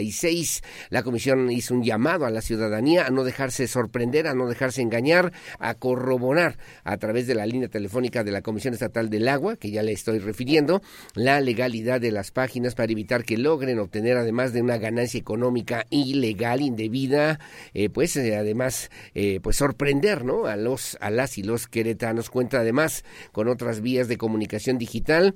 la 0.90 1.03
comisión 1.03 1.52
hizo 1.52 1.74
un 1.74 1.84
llamado 1.84 2.25
a 2.25 2.29
la 2.29 2.41
ciudadanía 2.41 3.06
a 3.06 3.09
no 3.09 3.24
dejarse 3.24 3.68
sorprender, 3.68 4.28
a 4.28 4.34
no 4.34 4.47
dejarse 4.47 4.81
engañar, 4.81 5.31
a 5.59 5.74
corroborar 5.75 6.57
a 6.84 6.97
través 6.97 7.28
de 7.28 7.35
la 7.35 7.46
línea 7.46 7.68
telefónica 7.68 8.24
de 8.24 8.31
la 8.31 8.41
Comisión 8.41 8.74
Estatal 8.74 9.09
del 9.09 9.28
Agua, 9.28 9.57
que 9.57 9.72
ya 9.72 9.84
le 9.84 9.91
estoy 9.91 10.19
refiriendo, 10.19 10.81
la 11.16 11.41
legalidad 11.41 12.02
de 12.02 12.12
las 12.12 12.31
páginas 12.31 12.75
para 12.75 12.91
evitar 12.91 13.24
que 13.24 13.38
logren 13.38 13.79
obtener, 13.79 14.18
además 14.18 14.53
de 14.53 14.62
una 14.62 14.78
ganancia 14.78 15.19
económica 15.19 15.85
ilegal, 15.90 16.62
indebida, 16.62 17.40
eh, 17.73 17.90
pues 17.90 18.16
eh, 18.18 18.35
además, 18.35 18.90
eh, 19.13 19.40
pues 19.41 19.58
sorprender, 19.58 20.25
¿no? 20.25 20.46
A 20.46 20.56
los, 20.56 20.97
a 21.02 21.09
las 21.09 21.38
y 21.38 21.44
los 21.44 21.68
queretanos. 21.68 22.29
Cuenta 22.29 22.59
además 22.59 23.03
con 23.31 23.47
otras 23.47 23.81
vías 23.81 24.08
de 24.08 24.18
comunicación 24.18 24.78
digital 24.78 25.35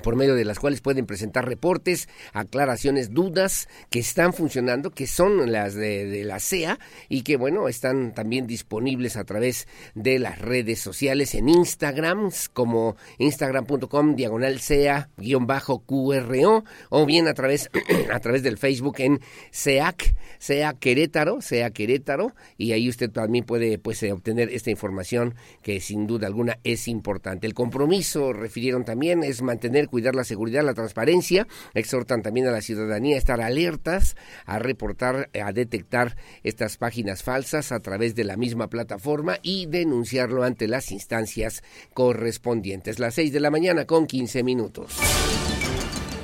por 0.00 0.16
medio 0.16 0.34
de 0.34 0.44
las 0.44 0.58
cuales 0.58 0.80
pueden 0.80 1.06
presentar 1.06 1.46
reportes, 1.46 2.08
aclaraciones, 2.32 3.12
dudas 3.12 3.68
que 3.90 4.00
están 4.00 4.32
funcionando, 4.32 4.90
que 4.90 5.06
son 5.06 5.52
las 5.52 5.74
de, 5.74 6.24
la 6.24 6.40
CEA 6.40 6.78
y 7.08 7.22
que, 7.22 7.36
bueno, 7.36 7.68
están 7.68 8.14
también 8.14 8.46
disponibles 8.46 9.16
a 9.16 9.24
través 9.24 9.68
de 9.94 10.18
las 10.18 10.38
redes 10.38 10.80
sociales 10.80 11.34
en 11.34 11.48
Instagram, 11.48 12.30
como 12.52 12.96
instagram.com 13.18 14.16
diagonal 14.16 14.60
CEA-QRO 14.60 16.64
o 16.90 17.06
bien 17.06 17.28
a 17.28 17.34
través, 17.34 17.70
a 18.12 18.20
través 18.20 18.42
del 18.42 18.58
Facebook 18.58 18.96
en 18.98 19.20
CEAC, 19.52 20.14
CEA 20.38 20.74
Querétaro, 20.74 21.40
CEA 21.40 21.70
Querétaro 21.70 22.34
y 22.56 22.72
ahí 22.72 22.88
usted 22.88 23.10
también 23.10 23.44
puede 23.44 23.78
pues, 23.78 24.02
eh, 24.02 24.12
obtener 24.12 24.50
esta 24.50 24.70
información 24.70 25.34
que 25.62 25.80
sin 25.80 26.06
duda 26.06 26.26
alguna 26.26 26.58
es 26.64 26.88
importante. 26.88 27.46
El 27.46 27.54
compromiso, 27.54 28.32
refirieron 28.32 28.84
también, 28.84 29.22
es 29.22 29.42
mantener 29.42 29.88
cuidar 29.90 30.14
la 30.14 30.24
seguridad, 30.24 30.64
la 30.64 30.74
transparencia. 30.74 31.46
Exhortan 31.74 32.22
también 32.22 32.46
a 32.46 32.52
la 32.52 32.62
ciudadanía 32.62 33.16
a 33.16 33.18
estar 33.18 33.40
alertas, 33.40 34.16
a 34.46 34.58
reportar, 34.58 35.28
a 35.38 35.52
detectar 35.52 36.16
estas 36.42 36.78
páginas 36.78 37.22
falsas 37.22 37.72
a 37.72 37.80
través 37.80 38.14
de 38.14 38.24
la 38.24 38.36
misma 38.36 38.68
plataforma 38.68 39.38
y 39.42 39.66
denunciarlo 39.66 40.44
ante 40.44 40.68
las 40.68 40.90
instancias 40.92 41.62
correspondientes. 41.92 42.98
Las 42.98 43.14
seis 43.14 43.32
de 43.32 43.40
la 43.40 43.50
mañana 43.50 43.84
con 43.84 44.06
15 44.06 44.42
minutos. 44.42 44.96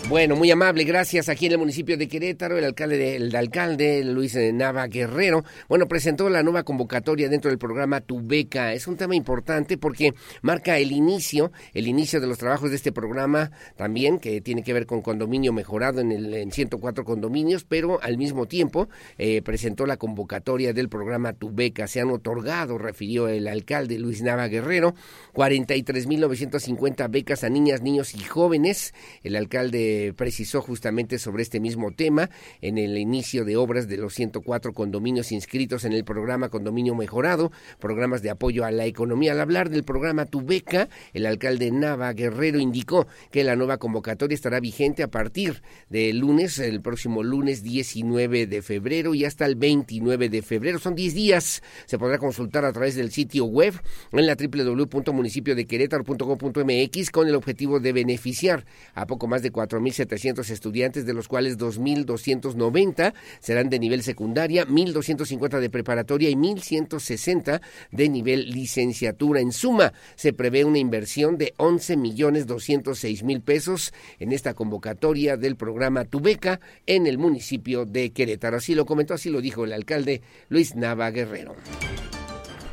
Bueno, 0.08 0.36
muy 0.36 0.52
amable, 0.52 0.84
gracias. 0.84 1.28
Aquí 1.28 1.46
en 1.46 1.52
el 1.52 1.58
municipio 1.58 1.96
de 1.96 2.06
Querétaro, 2.06 2.56
el 2.56 2.64
alcalde, 2.64 3.16
el 3.16 3.34
alcalde 3.34 4.04
Luis 4.04 4.36
Nava 4.36 4.86
Guerrero, 4.86 5.42
bueno, 5.68 5.88
presentó 5.88 6.30
la 6.30 6.44
nueva 6.44 6.62
convocatoria 6.62 7.28
dentro 7.28 7.50
del 7.50 7.58
programa 7.58 8.00
Tu 8.00 8.24
Beca. 8.24 8.72
Es 8.72 8.86
un 8.86 8.96
tema 8.96 9.16
importante 9.16 9.76
porque 9.76 10.14
marca 10.42 10.78
el 10.78 10.92
inicio, 10.92 11.50
el 11.74 11.88
inicio 11.88 12.20
de 12.20 12.28
los 12.28 12.38
trabajos 12.38 12.70
de 12.70 12.76
este 12.76 12.92
programa 12.92 13.50
también, 13.74 14.20
que 14.20 14.40
tiene 14.40 14.62
que 14.62 14.72
ver 14.72 14.86
con 14.86 15.02
condominio 15.02 15.52
mejorado 15.52 16.00
en, 16.00 16.12
el, 16.12 16.32
en 16.34 16.52
104 16.52 17.04
condominios, 17.04 17.64
pero 17.64 18.00
al 18.00 18.16
mismo 18.16 18.46
tiempo 18.46 18.88
eh, 19.18 19.42
presentó 19.42 19.86
la 19.86 19.96
convocatoria 19.96 20.72
del 20.72 20.88
programa 20.88 21.32
Tu 21.32 21.50
Beca. 21.52 21.88
Se 21.88 22.00
han 22.00 22.10
otorgado, 22.10 22.78
refirió 22.78 23.26
el 23.26 23.48
alcalde 23.48 23.98
Luis 23.98 24.22
Nava 24.22 24.46
Guerrero, 24.46 24.94
43.950 25.34 27.10
becas 27.10 27.42
a 27.42 27.48
niñas, 27.48 27.82
niños 27.82 28.14
y 28.14 28.20
jóvenes. 28.20 28.94
El 29.24 29.34
alcalde 29.34 29.95
eh, 29.96 30.12
precisó 30.12 30.60
justamente 30.60 31.18
sobre 31.18 31.42
este 31.42 31.58
mismo 31.58 31.90
tema 31.90 32.28
en 32.60 32.76
el 32.76 32.98
inicio 32.98 33.44
de 33.44 33.56
obras 33.56 33.88
de 33.88 33.96
los 33.96 34.14
104 34.14 34.74
condominios 34.74 35.32
inscritos 35.32 35.84
en 35.84 35.92
el 35.92 36.04
programa 36.04 36.50
Condominio 36.50 36.94
Mejorado, 36.94 37.50
programas 37.80 38.22
de 38.22 38.30
apoyo 38.30 38.64
a 38.64 38.70
la 38.70 38.84
economía. 38.84 39.32
Al 39.32 39.40
hablar 39.40 39.70
del 39.70 39.84
programa 39.84 40.26
Tu 40.26 40.42
Beca, 40.42 40.88
el 41.14 41.24
alcalde 41.24 41.70
Nava 41.70 42.12
Guerrero 42.12 42.58
indicó 42.58 43.06
que 43.30 43.42
la 43.42 43.56
nueva 43.56 43.78
convocatoria 43.78 44.34
estará 44.34 44.60
vigente 44.60 45.02
a 45.02 45.08
partir 45.08 45.62
del 45.88 46.18
lunes, 46.18 46.58
el 46.58 46.82
próximo 46.82 47.22
lunes 47.22 47.62
19 47.62 48.46
de 48.46 48.62
febrero 48.62 49.14
y 49.14 49.24
hasta 49.24 49.46
el 49.46 49.56
29 49.56 50.28
de 50.28 50.42
febrero. 50.42 50.78
Son 50.78 50.94
10 50.94 51.14
días. 51.14 51.62
Se 51.86 51.98
podrá 51.98 52.18
consultar 52.18 52.66
a 52.66 52.72
través 52.72 52.96
del 52.96 53.10
sitio 53.10 53.46
web 53.46 53.72
en 54.12 54.26
la 54.26 54.36
www.municipiodequerétaro.com.mx 54.36 57.10
con 57.10 57.28
el 57.28 57.34
objetivo 57.34 57.80
de 57.80 57.92
beneficiar 57.92 58.66
a 58.94 59.06
poco 59.06 59.26
más 59.26 59.42
de 59.42 59.50
4.700 59.86 60.50
estudiantes, 60.50 61.06
de 61.06 61.14
los 61.14 61.28
cuales 61.28 61.58
2.290 61.58 63.14
serán 63.40 63.68
de 63.68 63.78
nivel 63.78 64.02
secundaria, 64.02 64.66
1.250 64.66 65.60
de 65.60 65.70
preparatoria 65.70 66.30
y 66.30 66.34
1.160 66.34 67.60
de 67.90 68.08
nivel 68.08 68.50
licenciatura. 68.50 69.40
En 69.40 69.52
suma, 69.52 69.92
se 70.14 70.32
prevé 70.32 70.64
una 70.64 70.78
inversión 70.78 71.38
de 71.38 71.54
11 71.56 71.96
millones 71.96 72.46
206 72.46 73.22
mil 73.22 73.40
pesos 73.40 73.92
en 74.18 74.32
esta 74.32 74.54
convocatoria 74.54 75.36
del 75.36 75.56
programa 75.56 76.04
Tu 76.04 76.20
Beca 76.20 76.60
en 76.86 77.06
el 77.06 77.18
municipio 77.18 77.84
de 77.84 78.10
Querétaro. 78.10 78.56
Así 78.56 78.74
lo 78.74 78.86
comentó, 78.86 79.14
así 79.14 79.30
lo 79.30 79.40
dijo 79.40 79.64
el 79.64 79.72
alcalde 79.72 80.22
Luis 80.48 80.74
Nava 80.74 81.10
Guerrero. 81.10 81.56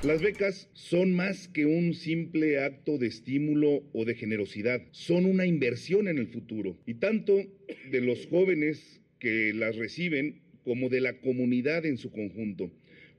Las 0.03 0.21
becas 0.21 0.69
son 0.73 1.13
más 1.13 1.47
que 1.47 1.65
un 1.65 1.94
simple 1.94 2.59
acto 2.59 2.97
de 2.97 3.07
estímulo 3.07 3.85
o 3.94 4.03
de 4.03 4.15
generosidad, 4.15 4.81
son 4.91 5.25
una 5.25 5.45
inversión 5.45 6.09
en 6.09 6.17
el 6.17 6.27
futuro. 6.27 6.77
Y 6.85 6.95
tanto 6.95 7.41
de 7.89 8.01
los 8.01 8.27
jóvenes 8.27 9.00
que 9.19 9.53
las 9.53 9.77
reciben 9.77 10.41
como 10.65 10.89
de 10.89 11.00
la 11.00 11.21
comunidad 11.21 11.85
en 11.85 11.97
su 11.97 12.11
conjunto. 12.11 12.69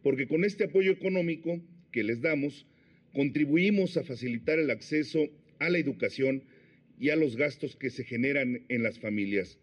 Porque 0.03 0.27
con 0.27 0.45
este 0.45 0.65
apoyo 0.65 0.93
económico 0.93 1.59
que 1.91 2.05
les 2.05 2.21
damos, 2.21 2.67
contribuimos 3.15 3.97
a 3.97 4.05
facilitar 4.05 4.59
el 4.59 4.71
acceso 4.71 5.27
a 5.61 5.71
la 5.71 5.79
educación 5.79 6.43
y 7.01 7.09
a 7.09 7.17
los 7.17 7.37
gastos 7.37 7.77
que 7.77 7.89
se 7.89 8.05
generan 8.05 8.67
en 8.69 8.83
las 8.83 8.99
familias. 8.99 9.59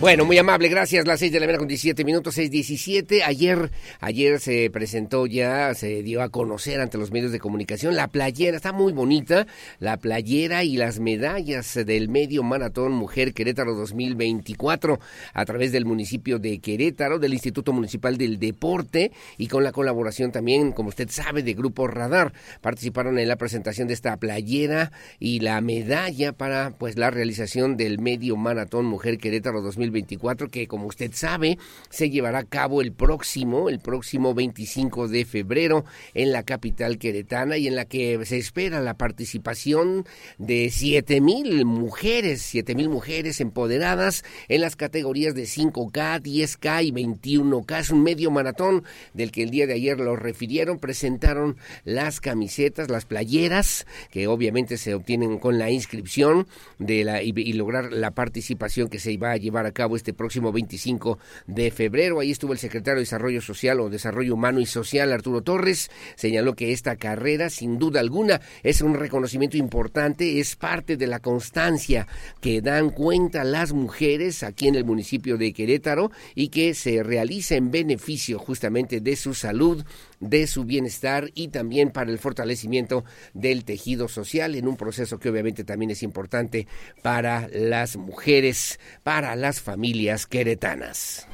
Bueno, 0.00 0.24
muy 0.24 0.38
amable, 0.38 0.70
gracias. 0.70 1.06
Las 1.06 1.20
seis 1.20 1.30
de 1.30 1.40
la 1.40 1.44
mañana 1.44 1.58
con 1.58 1.68
17 1.68 2.06
minutos, 2.06 2.34
seis 2.34 2.50
diecisiete. 2.50 3.22
Ayer, 3.22 3.70
ayer 4.00 4.40
se 4.40 4.70
presentó 4.70 5.26
ya, 5.26 5.74
se 5.74 6.02
dio 6.02 6.22
a 6.22 6.30
conocer 6.30 6.80
ante 6.80 6.96
los 6.96 7.10
medios 7.10 7.32
de 7.32 7.38
comunicación 7.38 7.94
la 7.94 8.08
playera, 8.08 8.56
está 8.56 8.72
muy 8.72 8.94
bonita, 8.94 9.46
la 9.78 9.98
playera 9.98 10.64
y 10.64 10.78
las 10.78 11.00
medallas 11.00 11.74
del 11.84 12.08
Medio 12.08 12.42
Maratón 12.42 12.92
Mujer 12.92 13.34
Querétaro 13.34 13.74
2024 13.74 14.98
a 15.34 15.44
través 15.44 15.70
del 15.70 15.84
municipio 15.84 16.38
de 16.38 16.60
Querétaro, 16.60 17.18
del 17.18 17.34
Instituto 17.34 17.74
Municipal 17.74 18.16
del 18.16 18.38
Deporte 18.38 19.12
y 19.36 19.48
con 19.48 19.64
la 19.64 19.72
colaboración 19.72 20.32
también, 20.32 20.72
como 20.72 20.88
usted 20.88 21.10
sabe, 21.10 21.42
de 21.42 21.52
Grupo 21.52 21.86
Radar. 21.88 22.32
Participaron 22.62 23.18
en 23.18 23.28
la 23.28 23.36
presentación 23.36 23.86
de 23.86 23.92
esta 23.92 24.16
playera 24.16 24.92
y 25.18 25.40
la 25.40 25.60
medalla 25.60 26.32
para 26.32 26.70
pues 26.70 26.96
la 26.96 27.10
realización 27.10 27.76
del 27.76 27.98
Medio 27.98 28.38
Maratón 28.38 28.86
Mujer 28.86 29.18
Querétaro 29.18 29.60
2024 29.60 29.89
2024 29.90 30.50
que 30.50 30.66
como 30.66 30.86
usted 30.86 31.12
sabe 31.12 31.58
se 31.88 32.10
llevará 32.10 32.40
a 32.40 32.44
cabo 32.44 32.80
el 32.80 32.92
próximo, 32.92 33.68
el 33.68 33.80
próximo 33.80 34.34
25 34.34 35.08
de 35.08 35.24
febrero 35.24 35.84
en 36.14 36.32
la 36.32 36.42
capital 36.42 36.98
queretana 36.98 37.56
y 37.56 37.66
en 37.66 37.76
la 37.76 37.84
que 37.84 38.24
se 38.24 38.38
espera 38.38 38.80
la 38.80 38.94
participación 38.94 40.04
de 40.38 40.70
siete 40.70 41.20
mil 41.20 41.64
mujeres, 41.64 42.42
siete 42.42 42.74
mil 42.74 42.88
mujeres 42.88 43.40
empoderadas 43.40 44.24
en 44.48 44.60
las 44.60 44.76
categorías 44.76 45.34
de 45.34 45.44
5K, 45.44 46.22
10K 46.22 46.84
y 46.84 46.92
21K. 46.92 47.80
Es 47.80 47.90
un 47.90 48.02
medio 48.02 48.30
maratón 48.30 48.84
del 49.14 49.32
que 49.32 49.42
el 49.42 49.50
día 49.50 49.66
de 49.66 49.74
ayer 49.74 49.98
lo 49.98 50.16
refirieron, 50.16 50.78
presentaron 50.78 51.56
las 51.84 52.20
camisetas, 52.20 52.90
las 52.90 53.04
playeras 53.04 53.86
que 54.10 54.26
obviamente 54.26 54.76
se 54.76 54.94
obtienen 54.94 55.38
con 55.38 55.58
la 55.58 55.70
inscripción 55.70 56.46
de 56.78 57.04
la 57.04 57.22
y, 57.22 57.52
lograr 57.52 57.92
la 57.92 58.12
participación 58.12 58.88
que 58.88 58.98
se 58.98 59.16
va 59.16 59.32
a 59.32 59.36
llevar 59.36 59.66
a 59.66 59.72
cabo 59.72 59.79
cabo 59.80 59.96
este 59.96 60.12
próximo 60.12 60.52
25 60.52 61.18
de 61.46 61.70
febrero. 61.70 62.20
Ahí 62.20 62.30
estuvo 62.30 62.52
el 62.52 62.58
secretario 62.58 62.96
de 62.96 63.04
Desarrollo 63.04 63.40
Social 63.40 63.80
o 63.80 63.88
Desarrollo 63.88 64.34
Humano 64.34 64.60
y 64.60 64.66
Social, 64.66 65.10
Arturo 65.10 65.40
Torres. 65.40 65.90
Señaló 66.16 66.54
que 66.54 66.72
esta 66.72 66.96
carrera, 66.96 67.48
sin 67.48 67.78
duda 67.78 68.00
alguna, 68.00 68.42
es 68.62 68.82
un 68.82 68.92
reconocimiento 68.92 69.56
importante, 69.56 70.38
es 70.38 70.54
parte 70.54 70.98
de 70.98 71.06
la 71.06 71.20
constancia 71.20 72.06
que 72.42 72.60
dan 72.60 72.90
cuenta 72.90 73.42
las 73.42 73.72
mujeres 73.72 74.42
aquí 74.42 74.68
en 74.68 74.74
el 74.74 74.84
municipio 74.84 75.38
de 75.38 75.54
Querétaro 75.54 76.10
y 76.34 76.48
que 76.48 76.74
se 76.74 77.02
realiza 77.02 77.54
en 77.54 77.70
beneficio 77.70 78.38
justamente 78.38 79.00
de 79.00 79.16
su 79.16 79.32
salud, 79.32 79.82
de 80.20 80.46
su 80.46 80.64
bienestar 80.64 81.30
y 81.34 81.48
también 81.48 81.90
para 81.90 82.10
el 82.10 82.18
fortalecimiento 82.18 83.04
del 83.34 83.64
tejido 83.64 84.08
social 84.08 84.54
en 84.54 84.68
un 84.68 84.76
proceso 84.76 85.18
que 85.18 85.30
obviamente 85.30 85.64
también 85.64 85.90
es 85.90 86.02
importante 86.02 86.66
para 87.02 87.48
las 87.48 87.96
mujeres, 87.96 88.78
para 89.02 89.34
las 89.34 89.60
familias 89.60 90.26
queretanas. 90.26 91.26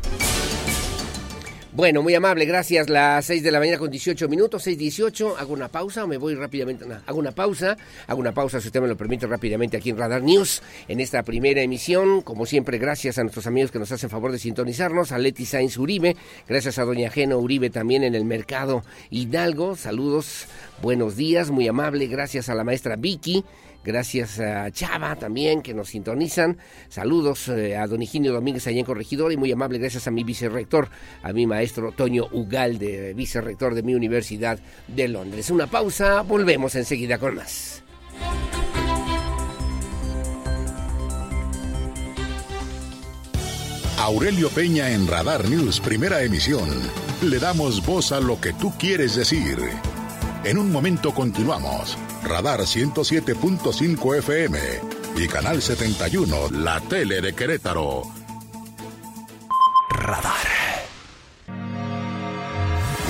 Bueno, 1.76 2.02
muy 2.02 2.14
amable, 2.14 2.46
gracias. 2.46 2.88
Las 2.88 3.26
6 3.26 3.42
de 3.42 3.50
la 3.50 3.58
mañana 3.58 3.76
con 3.76 3.90
18 3.90 4.30
minutos, 4.30 4.66
6.18. 4.66 5.34
Hago 5.36 5.52
una 5.52 5.68
pausa 5.68 6.06
me 6.06 6.16
voy 6.16 6.34
rápidamente. 6.34 6.86
hago 7.04 7.18
una 7.18 7.32
pausa, 7.32 7.76
hago 8.06 8.18
una 8.18 8.32
pausa, 8.32 8.62
si 8.62 8.68
usted 8.68 8.80
me 8.80 8.88
lo 8.88 8.96
permite, 8.96 9.26
rápidamente 9.26 9.76
aquí 9.76 9.90
en 9.90 9.98
Radar 9.98 10.22
News, 10.22 10.62
en 10.88 11.00
esta 11.00 11.22
primera 11.22 11.60
emisión. 11.60 12.22
Como 12.22 12.46
siempre, 12.46 12.78
gracias 12.78 13.18
a 13.18 13.24
nuestros 13.24 13.46
amigos 13.46 13.72
que 13.72 13.78
nos 13.78 13.92
hacen 13.92 14.08
favor 14.08 14.32
de 14.32 14.38
sintonizarnos, 14.38 15.12
a 15.12 15.18
Leti 15.18 15.44
Sainz 15.44 15.76
Uribe, 15.76 16.16
gracias 16.48 16.78
a 16.78 16.84
Doña 16.86 17.10
Geno 17.10 17.36
Uribe 17.36 17.68
también 17.68 18.04
en 18.04 18.14
el 18.14 18.24
mercado 18.24 18.82
Hidalgo. 19.10 19.76
Saludos, 19.76 20.46
buenos 20.80 21.14
días, 21.14 21.50
muy 21.50 21.68
amable, 21.68 22.06
gracias 22.06 22.48
a 22.48 22.54
la 22.54 22.64
maestra 22.64 22.96
Vicky. 22.96 23.44
Gracias 23.86 24.40
a 24.40 24.68
Chava 24.72 25.14
también 25.14 25.62
que 25.62 25.72
nos 25.72 25.90
sintonizan. 25.90 26.58
Saludos 26.88 27.46
eh, 27.46 27.76
a 27.76 27.86
don 27.86 28.02
Higinio 28.02 28.32
Domínguez 28.32 28.66
allá 28.66 28.80
en 28.80 28.84
Corregidor 28.84 29.30
y 29.30 29.36
muy 29.36 29.52
amable 29.52 29.78
gracias 29.78 30.08
a 30.08 30.10
mi 30.10 30.24
vicerrector, 30.24 30.88
a 31.22 31.32
mi 31.32 31.46
maestro 31.46 31.92
Toño 31.92 32.26
Ugalde, 32.32 33.14
vicerrector 33.14 33.76
de 33.76 33.84
mi 33.84 33.94
Universidad 33.94 34.58
de 34.88 35.06
Londres. 35.06 35.50
Una 35.50 35.68
pausa, 35.68 36.22
volvemos 36.22 36.74
enseguida 36.74 37.18
con 37.18 37.36
más. 37.36 37.84
Aurelio 43.98 44.50
Peña 44.50 44.90
en 44.90 45.06
Radar 45.06 45.48
News, 45.48 45.78
primera 45.78 46.24
emisión. 46.24 46.68
Le 47.22 47.38
damos 47.38 47.86
voz 47.86 48.10
a 48.10 48.18
lo 48.18 48.40
que 48.40 48.52
tú 48.52 48.72
quieres 48.76 49.14
decir. 49.14 49.58
En 50.42 50.58
un 50.58 50.72
momento 50.72 51.14
continuamos. 51.14 51.96
Radar 52.26 52.60
107.5 52.60 54.18
FM 54.18 54.58
y 55.16 55.28
Canal 55.28 55.62
71, 55.62 56.50
la 56.50 56.80
tele 56.80 57.20
de 57.20 57.32
Querétaro. 57.32 58.02
Radar. 59.90 60.34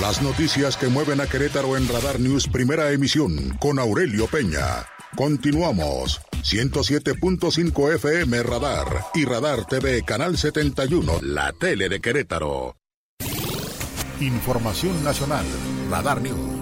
Las 0.01 0.21
noticias 0.21 0.77
que 0.77 0.87
mueven 0.87 1.19
a 1.19 1.27
Querétaro 1.27 1.75
en 1.75 1.87
Radar 1.89 2.19
News, 2.19 2.47
primera 2.47 2.91
emisión, 2.91 3.57
con 3.59 3.79
Aurelio 3.79 4.27
Peña. 4.27 4.85
Continuamos. 5.15 6.21
107.5 6.43 7.95
FM 7.95 8.43
Radar 8.43 9.05
y 9.15 9.25
Radar 9.25 9.65
TV 9.65 10.03
Canal 10.03 10.37
71, 10.37 11.19
la 11.23 11.51
tele 11.53 11.89
de 11.89 11.99
Querétaro. 11.99 12.77
Información 14.21 15.03
nacional, 15.03 15.45
Radar 15.89 16.21
News. 16.21 16.56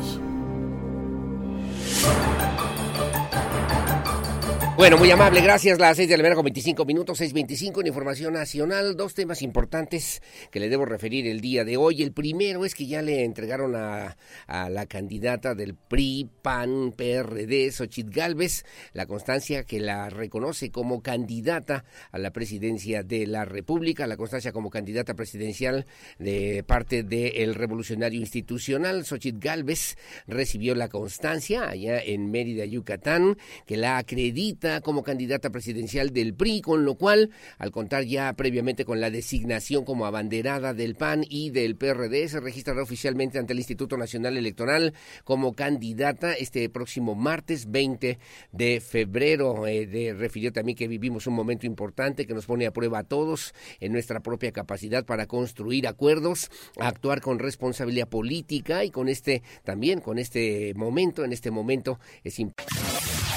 Bueno, 4.78 4.98
muy 4.98 5.10
amable, 5.10 5.40
gracias. 5.40 5.80
Las 5.80 5.96
seis 5.96 6.10
de 6.10 6.18
la 6.18 6.24
mañana 6.24 6.36
con 6.36 6.44
25 6.44 6.84
minutos, 6.84 7.22
6.25 7.22 7.80
en 7.80 7.88
Información 7.88 8.34
Nacional. 8.34 8.98
Dos 8.98 9.14
temas 9.14 9.42
importantes 9.42 10.22
que 10.52 10.60
le 10.60 10.68
debo 10.68 10.84
referir 10.84 11.28
el 11.28 11.40
día 11.40 11.64
de 11.64 11.78
hoy. 11.78 12.04
El 12.04 12.12
primero 12.12 12.66
es 12.66 12.76
que 12.76 12.86
ya 12.86 13.02
le 13.02 13.24
entregaron 13.24 13.74
a, 13.78 14.18
la 14.48 14.86
candidata 14.86 15.56
del 15.56 15.76
PRI, 15.76 16.30
PAN, 16.42 16.92
PRD, 16.92 17.72
Xochitl 17.72 18.12
Galvez, 18.12 18.66
la 18.92 19.06
constancia 19.06 19.64
que 19.64 19.80
la 19.80 20.10
reconoce 20.10 20.72
como 20.72 21.02
candidata 21.02 21.86
a 22.12 22.18
la 22.18 22.32
presidencia 22.32 23.02
de 23.02 23.28
la 23.28 23.46
República, 23.46 24.08
la 24.08 24.18
constancia 24.18 24.52
como 24.52 24.70
candidata 24.70 25.14
presidencial 25.14 25.86
de 26.20 26.66
parte 26.68 27.04
del 27.04 27.56
Revolucionario 27.56 28.20
Institucional. 28.20 29.06
Xochitl 29.06 29.40
Galvez 29.40 29.98
recibió 30.28 30.76
la 30.76 30.90
constancia 30.90 31.70
allá 31.70 31.98
en 32.02 32.30
Mérida, 32.30 32.66
Yucatán, 32.66 33.38
que 33.66 33.78
la 33.78 33.98
acredita 33.98 34.65
como 34.82 35.04
candidata 35.04 35.50
presidencial 35.50 36.12
del 36.12 36.34
PRI, 36.34 36.62
con 36.62 36.86
lo 36.86 36.96
cual, 36.96 37.32
al 37.58 37.72
contar 37.72 38.04
ya 38.04 38.34
previamente 38.34 38.86
con 38.86 39.00
la 39.00 39.10
designación 39.10 39.86
como 39.86 40.06
abanderada 40.06 40.74
del 40.74 40.96
PAN 40.96 41.24
y 41.30 41.52
del 41.52 41.76
PRD, 41.76 42.28
se 42.28 42.40
registrará 42.40 42.82
oficialmente 42.82 43.38
ante 43.40 43.54
el 43.54 43.60
Instituto 43.60 43.98
Nacional 43.98 44.38
Electoral 44.38 44.94
como 45.24 45.54
candidata 45.54 46.34
este 46.34 46.70
próximo 46.70 47.16
martes 47.16 47.70
20 47.70 48.18
de 48.52 48.80
febrero. 48.82 49.68
Eh, 49.68 50.16
refirió 50.18 50.52
también 50.52 50.78
que 50.78 50.88
vivimos 50.88 51.28
un 51.28 51.34
momento 51.34 51.66
importante 51.66 52.26
que 52.26 52.34
nos 52.34 52.46
pone 52.46 52.66
a 52.66 52.72
prueba 52.72 53.00
a 53.00 53.04
todos 53.04 53.54
en 53.80 53.92
nuestra 53.92 54.20
propia 54.22 54.52
capacidad 54.52 55.06
para 55.06 55.28
construir 55.28 55.88
acuerdos, 55.88 56.50
actuar 56.80 57.22
con 57.22 57.40
responsabilidad 57.40 58.08
política 58.08 58.84
y 58.84 58.92
con 58.92 59.10
este 59.10 59.44
también 59.64 60.02
con 60.02 60.18
este 60.20 60.74
momento, 60.76 61.24
en 61.24 61.34
este 61.34 61.52
momento 61.52 62.00
es 62.24 62.40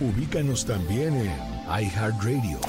Ubícanos 0.00 0.64
también 0.64 1.12
en 1.16 1.32
iHeartRadio, 1.66 2.60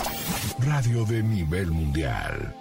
radio 0.57 1.05
de 1.05 1.21
nivel 1.21 1.69
mundial. 1.69 2.55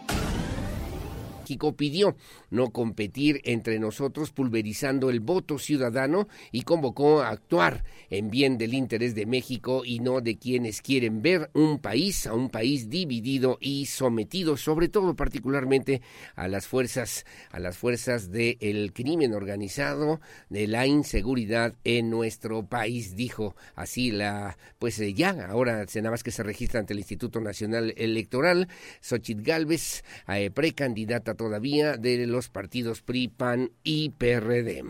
México 1.40 1.74
pidió 1.74 2.14
no 2.50 2.70
competir 2.70 3.40
entre 3.44 3.78
nosotros 3.78 4.30
pulverizando 4.30 5.10
el 5.10 5.20
voto 5.20 5.58
ciudadano 5.58 6.28
y 6.52 6.62
convocó 6.62 7.20
a 7.20 7.30
actuar 7.30 7.84
en 8.10 8.30
bien 8.30 8.58
del 8.58 8.74
interés 8.74 9.14
de 9.14 9.26
México 9.26 9.82
y 9.84 10.00
no 10.00 10.20
de 10.20 10.38
quienes 10.38 10.82
quieren 10.82 11.22
ver 11.22 11.50
un 11.54 11.78
país 11.78 12.26
a 12.26 12.34
un 12.34 12.50
país 12.50 12.88
dividido 12.88 13.58
y 13.60 13.86
sometido, 13.86 14.56
sobre 14.56 14.88
todo 14.88 15.14
particularmente 15.14 16.02
a 16.36 16.48
las 16.48 16.66
fuerzas 16.66 17.24
a 17.50 17.58
las 17.58 17.76
fuerzas 17.76 18.30
del 18.30 18.92
crimen 18.92 19.34
organizado, 19.34 20.20
de 20.48 20.66
la 20.66 20.86
inseguridad 20.86 21.74
en 21.84 22.10
nuestro 22.10 22.66
país, 22.66 23.16
dijo 23.16 23.56
así 23.74 24.10
la 24.10 24.56
pues 24.78 24.98
eh, 25.00 25.14
ya 25.14 25.30
ahora 25.48 25.84
nada 25.94 26.10
más 26.10 26.22
que 26.22 26.30
se 26.30 26.42
registra 26.42 26.80
ante 26.80 26.92
el 26.92 27.00
Instituto 27.00 27.40
Nacional 27.40 27.94
Electoral, 27.96 28.68
Xochitl 29.00 29.42
Galvez, 29.42 30.04
eh, 30.28 30.50
precandidata 30.50 31.34
todavía 31.34 31.96
de 31.96 32.26
los 32.26 32.37
partidos 32.46 33.02
PRI, 33.02 33.26
PAN 33.26 33.72
y 33.82 34.10
PRD. 34.10 34.84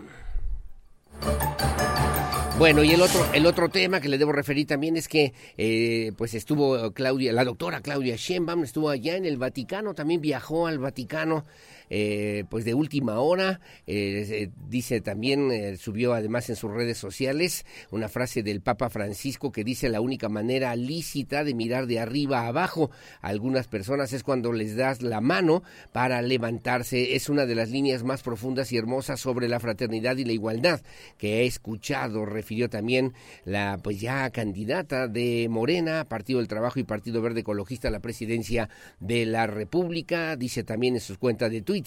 Bueno, 2.59 2.83
y 2.83 2.91
el 2.91 3.01
otro, 3.01 3.25
el 3.33 3.45
otro 3.47 3.69
tema 3.69 4.01
que 4.01 4.09
le 4.09 4.17
debo 4.19 4.33
referir 4.33 4.67
también 4.67 4.97
es 4.97 5.07
que 5.07 5.33
eh, 5.57 6.11
pues 6.17 6.33
estuvo 6.33 6.91
Claudia, 6.91 7.33
la 7.33 7.45
doctora 7.45 7.81
Claudia 7.81 8.17
Sheinbaum 8.17 8.63
estuvo 8.63 8.89
allá 8.89 9.15
en 9.15 9.25
el 9.25 9.37
Vaticano, 9.37 9.93
también 9.93 10.19
viajó 10.19 10.67
al 10.67 10.77
Vaticano 10.77 11.45
eh, 11.89 12.45
pues 12.49 12.65
de 12.65 12.73
última 12.73 13.19
hora. 13.19 13.59
Eh, 13.87 14.49
dice 14.67 15.01
también, 15.01 15.51
eh, 15.51 15.77
subió 15.77 16.13
además 16.13 16.49
en 16.49 16.55
sus 16.55 16.71
redes 16.71 16.97
sociales 16.97 17.65
una 17.91 18.07
frase 18.07 18.43
del 18.43 18.61
Papa 18.61 18.89
Francisco 18.89 19.51
que 19.51 19.63
dice 19.63 19.89
la 19.89 20.01
única 20.01 20.29
manera 20.29 20.75
lícita 20.75 21.43
de 21.43 21.53
mirar 21.53 21.87
de 21.87 21.99
arriba 21.99 22.41
a 22.41 22.47
abajo 22.47 22.91
a 23.21 23.27
algunas 23.29 23.67
personas 23.67 24.13
es 24.13 24.23
cuando 24.23 24.51
les 24.51 24.75
das 24.75 25.01
la 25.01 25.21
mano 25.21 25.63
para 25.91 26.21
levantarse. 26.21 27.15
Es 27.15 27.29
una 27.29 27.45
de 27.45 27.55
las 27.55 27.69
líneas 27.69 28.03
más 28.03 28.21
profundas 28.21 28.71
y 28.71 28.77
hermosas 28.77 29.19
sobre 29.19 29.47
la 29.47 29.59
fraternidad 29.59 30.17
y 30.17 30.25
la 30.25 30.33
igualdad 30.33 30.81
que 31.17 31.41
he 31.41 31.45
escuchado. 31.45 32.25
Refirió 32.25 32.69
también 32.69 33.13
la 33.45 33.79
pues 33.81 33.99
ya 33.99 34.29
candidata 34.29 35.07
de 35.07 35.47
Morena, 35.49 36.05
Partido 36.05 36.39
del 36.39 36.47
Trabajo 36.47 36.79
y 36.79 36.83
Partido 36.83 37.21
Verde 37.21 37.41
Ecologista 37.41 37.87
a 37.87 37.91
la 37.91 37.99
presidencia 37.99 38.69
de 38.99 39.25
la 39.25 39.47
República. 39.47 40.35
Dice 40.35 40.63
también 40.63 40.95
en 40.95 41.01
sus 41.01 41.17
cuentas 41.17 41.51
de 41.51 41.61
Twitter 41.61 41.78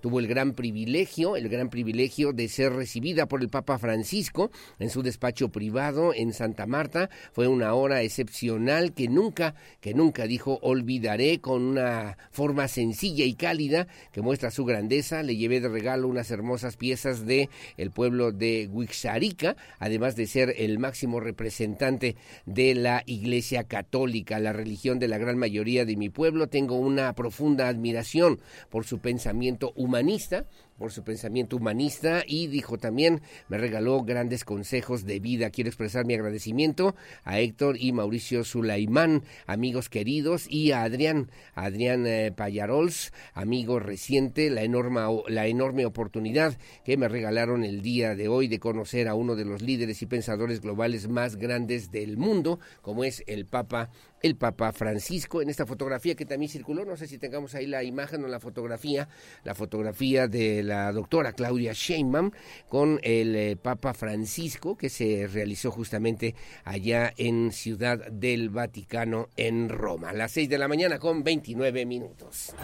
tuvo 0.00 0.18
el 0.18 0.26
gran 0.26 0.52
privilegio, 0.52 1.36
el 1.36 1.48
gran 1.48 1.70
privilegio 1.70 2.32
de 2.32 2.48
ser 2.48 2.72
recibida 2.72 3.26
por 3.26 3.42
el 3.42 3.48
Papa 3.48 3.78
Francisco 3.78 4.50
en 4.78 4.90
su 4.90 5.02
despacho 5.02 5.50
privado 5.50 6.12
en 6.14 6.32
Santa 6.32 6.66
Marta. 6.66 7.10
Fue 7.32 7.46
una 7.46 7.74
hora 7.74 8.02
excepcional 8.02 8.92
que 8.92 9.08
nunca, 9.08 9.54
que 9.80 9.94
nunca 9.94 10.26
dijo 10.26 10.58
olvidaré 10.62 11.40
con 11.40 11.62
una 11.62 12.16
forma 12.30 12.68
sencilla 12.68 13.24
y 13.24 13.34
cálida 13.34 13.86
que 14.12 14.20
muestra 14.20 14.50
su 14.50 14.64
grandeza. 14.64 15.22
Le 15.22 15.36
llevé 15.36 15.60
de 15.60 15.68
regalo 15.68 16.08
unas 16.08 16.30
hermosas 16.30 16.76
piezas 16.76 17.26
de 17.26 17.48
el 17.76 17.90
pueblo 17.90 18.32
de 18.32 18.68
Huixarica, 18.72 19.56
además 19.78 20.16
de 20.16 20.26
ser 20.26 20.54
el 20.58 20.78
máximo 20.78 21.20
representante 21.20 22.16
de 22.46 22.74
la 22.74 23.02
Iglesia 23.06 23.64
Católica, 23.64 24.40
la 24.40 24.52
religión 24.52 24.98
de 24.98 25.08
la 25.08 25.18
gran 25.18 25.38
mayoría 25.38 25.84
de 25.84 25.96
mi 25.96 26.08
pueblo. 26.08 26.48
Tengo 26.48 26.76
una 26.76 27.12
profunda 27.14 27.68
admiración 27.68 28.40
por 28.70 28.84
su 28.84 28.98
pensamiento 28.98 29.35
humanista 29.74 30.46
por 30.78 30.92
su 30.92 31.04
pensamiento 31.04 31.56
humanista 31.56 32.22
y 32.26 32.46
dijo 32.48 32.78
también, 32.78 33.22
me 33.48 33.58
regaló 33.58 34.02
grandes 34.02 34.44
consejos 34.44 35.04
de 35.04 35.20
vida. 35.20 35.50
Quiero 35.50 35.68
expresar 35.68 36.04
mi 36.04 36.14
agradecimiento 36.14 36.94
a 37.24 37.40
Héctor 37.40 37.76
y 37.78 37.92
Mauricio 37.92 38.44
Sulaimán, 38.44 39.22
amigos 39.46 39.88
queridos, 39.88 40.46
y 40.48 40.72
a 40.72 40.82
Adrián, 40.82 41.30
Adrián 41.54 42.06
eh, 42.06 42.32
Payarols, 42.36 43.12
amigo 43.34 43.78
reciente, 43.78 44.50
la 44.50 44.62
enorme, 44.62 45.00
la 45.28 45.46
enorme 45.46 45.86
oportunidad 45.86 46.58
que 46.84 46.96
me 46.96 47.08
regalaron 47.08 47.64
el 47.64 47.82
día 47.82 48.14
de 48.14 48.28
hoy 48.28 48.48
de 48.48 48.58
conocer 48.58 49.08
a 49.08 49.14
uno 49.14 49.36
de 49.36 49.44
los 49.44 49.62
líderes 49.62 50.02
y 50.02 50.06
pensadores 50.06 50.60
globales 50.60 51.08
más 51.08 51.36
grandes 51.36 51.90
del 51.90 52.16
mundo, 52.16 52.58
como 52.82 53.04
es 53.04 53.22
el 53.26 53.46
Papa 53.46 53.90
el 54.22 54.36
Papa 54.36 54.72
Francisco 54.72 55.42
en 55.42 55.50
esta 55.50 55.66
fotografía 55.66 56.14
que 56.14 56.24
también 56.24 56.50
circuló, 56.50 56.84
no 56.84 56.96
sé 56.96 57.06
si 57.06 57.18
tengamos 57.18 57.54
ahí 57.54 57.66
la 57.66 57.84
imagen 57.84 58.24
o 58.24 58.28
la 58.28 58.40
fotografía, 58.40 59.08
la 59.44 59.54
fotografía 59.54 60.26
de 60.26 60.62
la 60.66 60.92
doctora 60.92 61.32
Claudia 61.32 61.72
Sheinbaum 61.72 62.30
con 62.68 63.00
el 63.02 63.34
eh, 63.34 63.56
Papa 63.56 63.94
Francisco 63.94 64.76
que 64.76 64.88
se 64.88 65.26
realizó 65.26 65.70
justamente 65.70 66.34
allá 66.64 67.12
en 67.16 67.52
Ciudad 67.52 68.06
del 68.10 68.50
Vaticano 68.50 69.28
en 69.36 69.68
Roma. 69.68 70.10
A 70.10 70.12
las 70.12 70.32
6 70.32 70.48
de 70.48 70.58
la 70.58 70.68
mañana 70.68 70.98
con 70.98 71.22
29 71.22 71.86
minutos. 71.86 72.54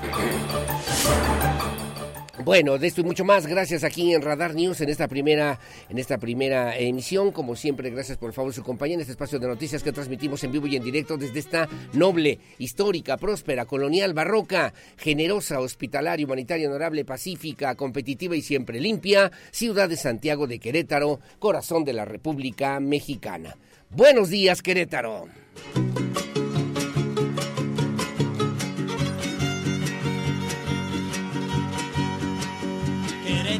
Bueno, 2.38 2.78
de 2.78 2.86
esto 2.86 3.02
y 3.02 3.04
mucho 3.04 3.26
más, 3.26 3.46
gracias 3.46 3.84
aquí 3.84 4.14
en 4.14 4.22
Radar 4.22 4.54
News 4.54 4.80
en 4.80 4.88
esta 4.88 5.06
primera 5.06 5.60
en 5.90 5.98
esta 5.98 6.16
primera 6.16 6.76
emisión, 6.78 7.30
como 7.30 7.54
siempre, 7.56 7.90
gracias 7.90 8.16
por 8.16 8.32
favor 8.32 8.50
de 8.50 8.56
su 8.56 8.62
compañía 8.62 8.94
en 8.94 9.00
este 9.02 9.12
espacio 9.12 9.38
de 9.38 9.46
noticias 9.46 9.82
que 9.82 9.92
transmitimos 9.92 10.42
en 10.42 10.50
vivo 10.50 10.66
y 10.66 10.76
en 10.76 10.82
directo 10.82 11.18
desde 11.18 11.38
esta 11.38 11.68
noble, 11.92 12.38
histórica, 12.58 13.18
próspera, 13.18 13.66
colonial, 13.66 14.14
barroca, 14.14 14.72
generosa, 14.96 15.60
hospitalaria, 15.60 16.24
humanitaria, 16.24 16.68
honorable, 16.68 17.04
pacífica, 17.04 17.74
competitiva 17.74 18.34
y 18.34 18.40
siempre 18.40 18.80
limpia, 18.80 19.30
ciudad 19.50 19.90
de 19.90 19.96
Santiago 19.96 20.46
de 20.46 20.58
Querétaro, 20.58 21.20
corazón 21.38 21.84
de 21.84 21.92
la 21.92 22.06
República 22.06 22.80
Mexicana. 22.80 23.58
Buenos 23.90 24.30
días, 24.30 24.62
Querétaro. 24.62 25.26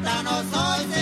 No 0.03 0.43
soy, 0.51 1.02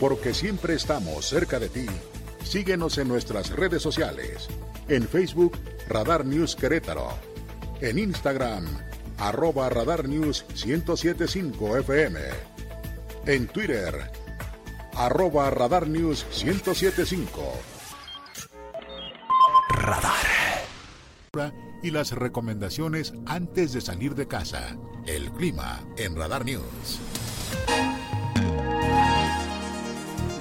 Porque 0.00 0.32
siempre 0.32 0.74
estamos 0.74 1.26
cerca 1.26 1.58
de 1.58 1.68
ti. 1.68 1.86
Síguenos 2.42 2.96
en 2.96 3.06
nuestras 3.06 3.50
redes 3.50 3.82
sociales. 3.82 4.48
En 4.88 5.06
Facebook, 5.06 5.58
Radar 5.88 6.24
News 6.24 6.56
Querétaro. 6.56 7.10
En 7.82 7.98
Instagram, 7.98 8.66
arroba 9.18 9.68
Radar 9.68 10.08
News 10.08 10.46
1075 10.64 11.76
FM. 11.78 12.18
En 13.26 13.46
Twitter, 13.46 14.10
arroba 14.94 15.50
Radar 15.50 15.86
News 15.86 16.24
1075. 16.42 17.52
Radar. 19.68 20.26
Y 21.82 21.90
las 21.90 22.12
recomendaciones 22.12 23.12
antes 23.26 23.74
de 23.74 23.82
salir 23.82 24.14
de 24.14 24.26
casa. 24.26 24.76
El 25.06 25.30
clima 25.32 25.80
en 25.96 26.16
Radar 26.16 26.44
News. 26.46 27.00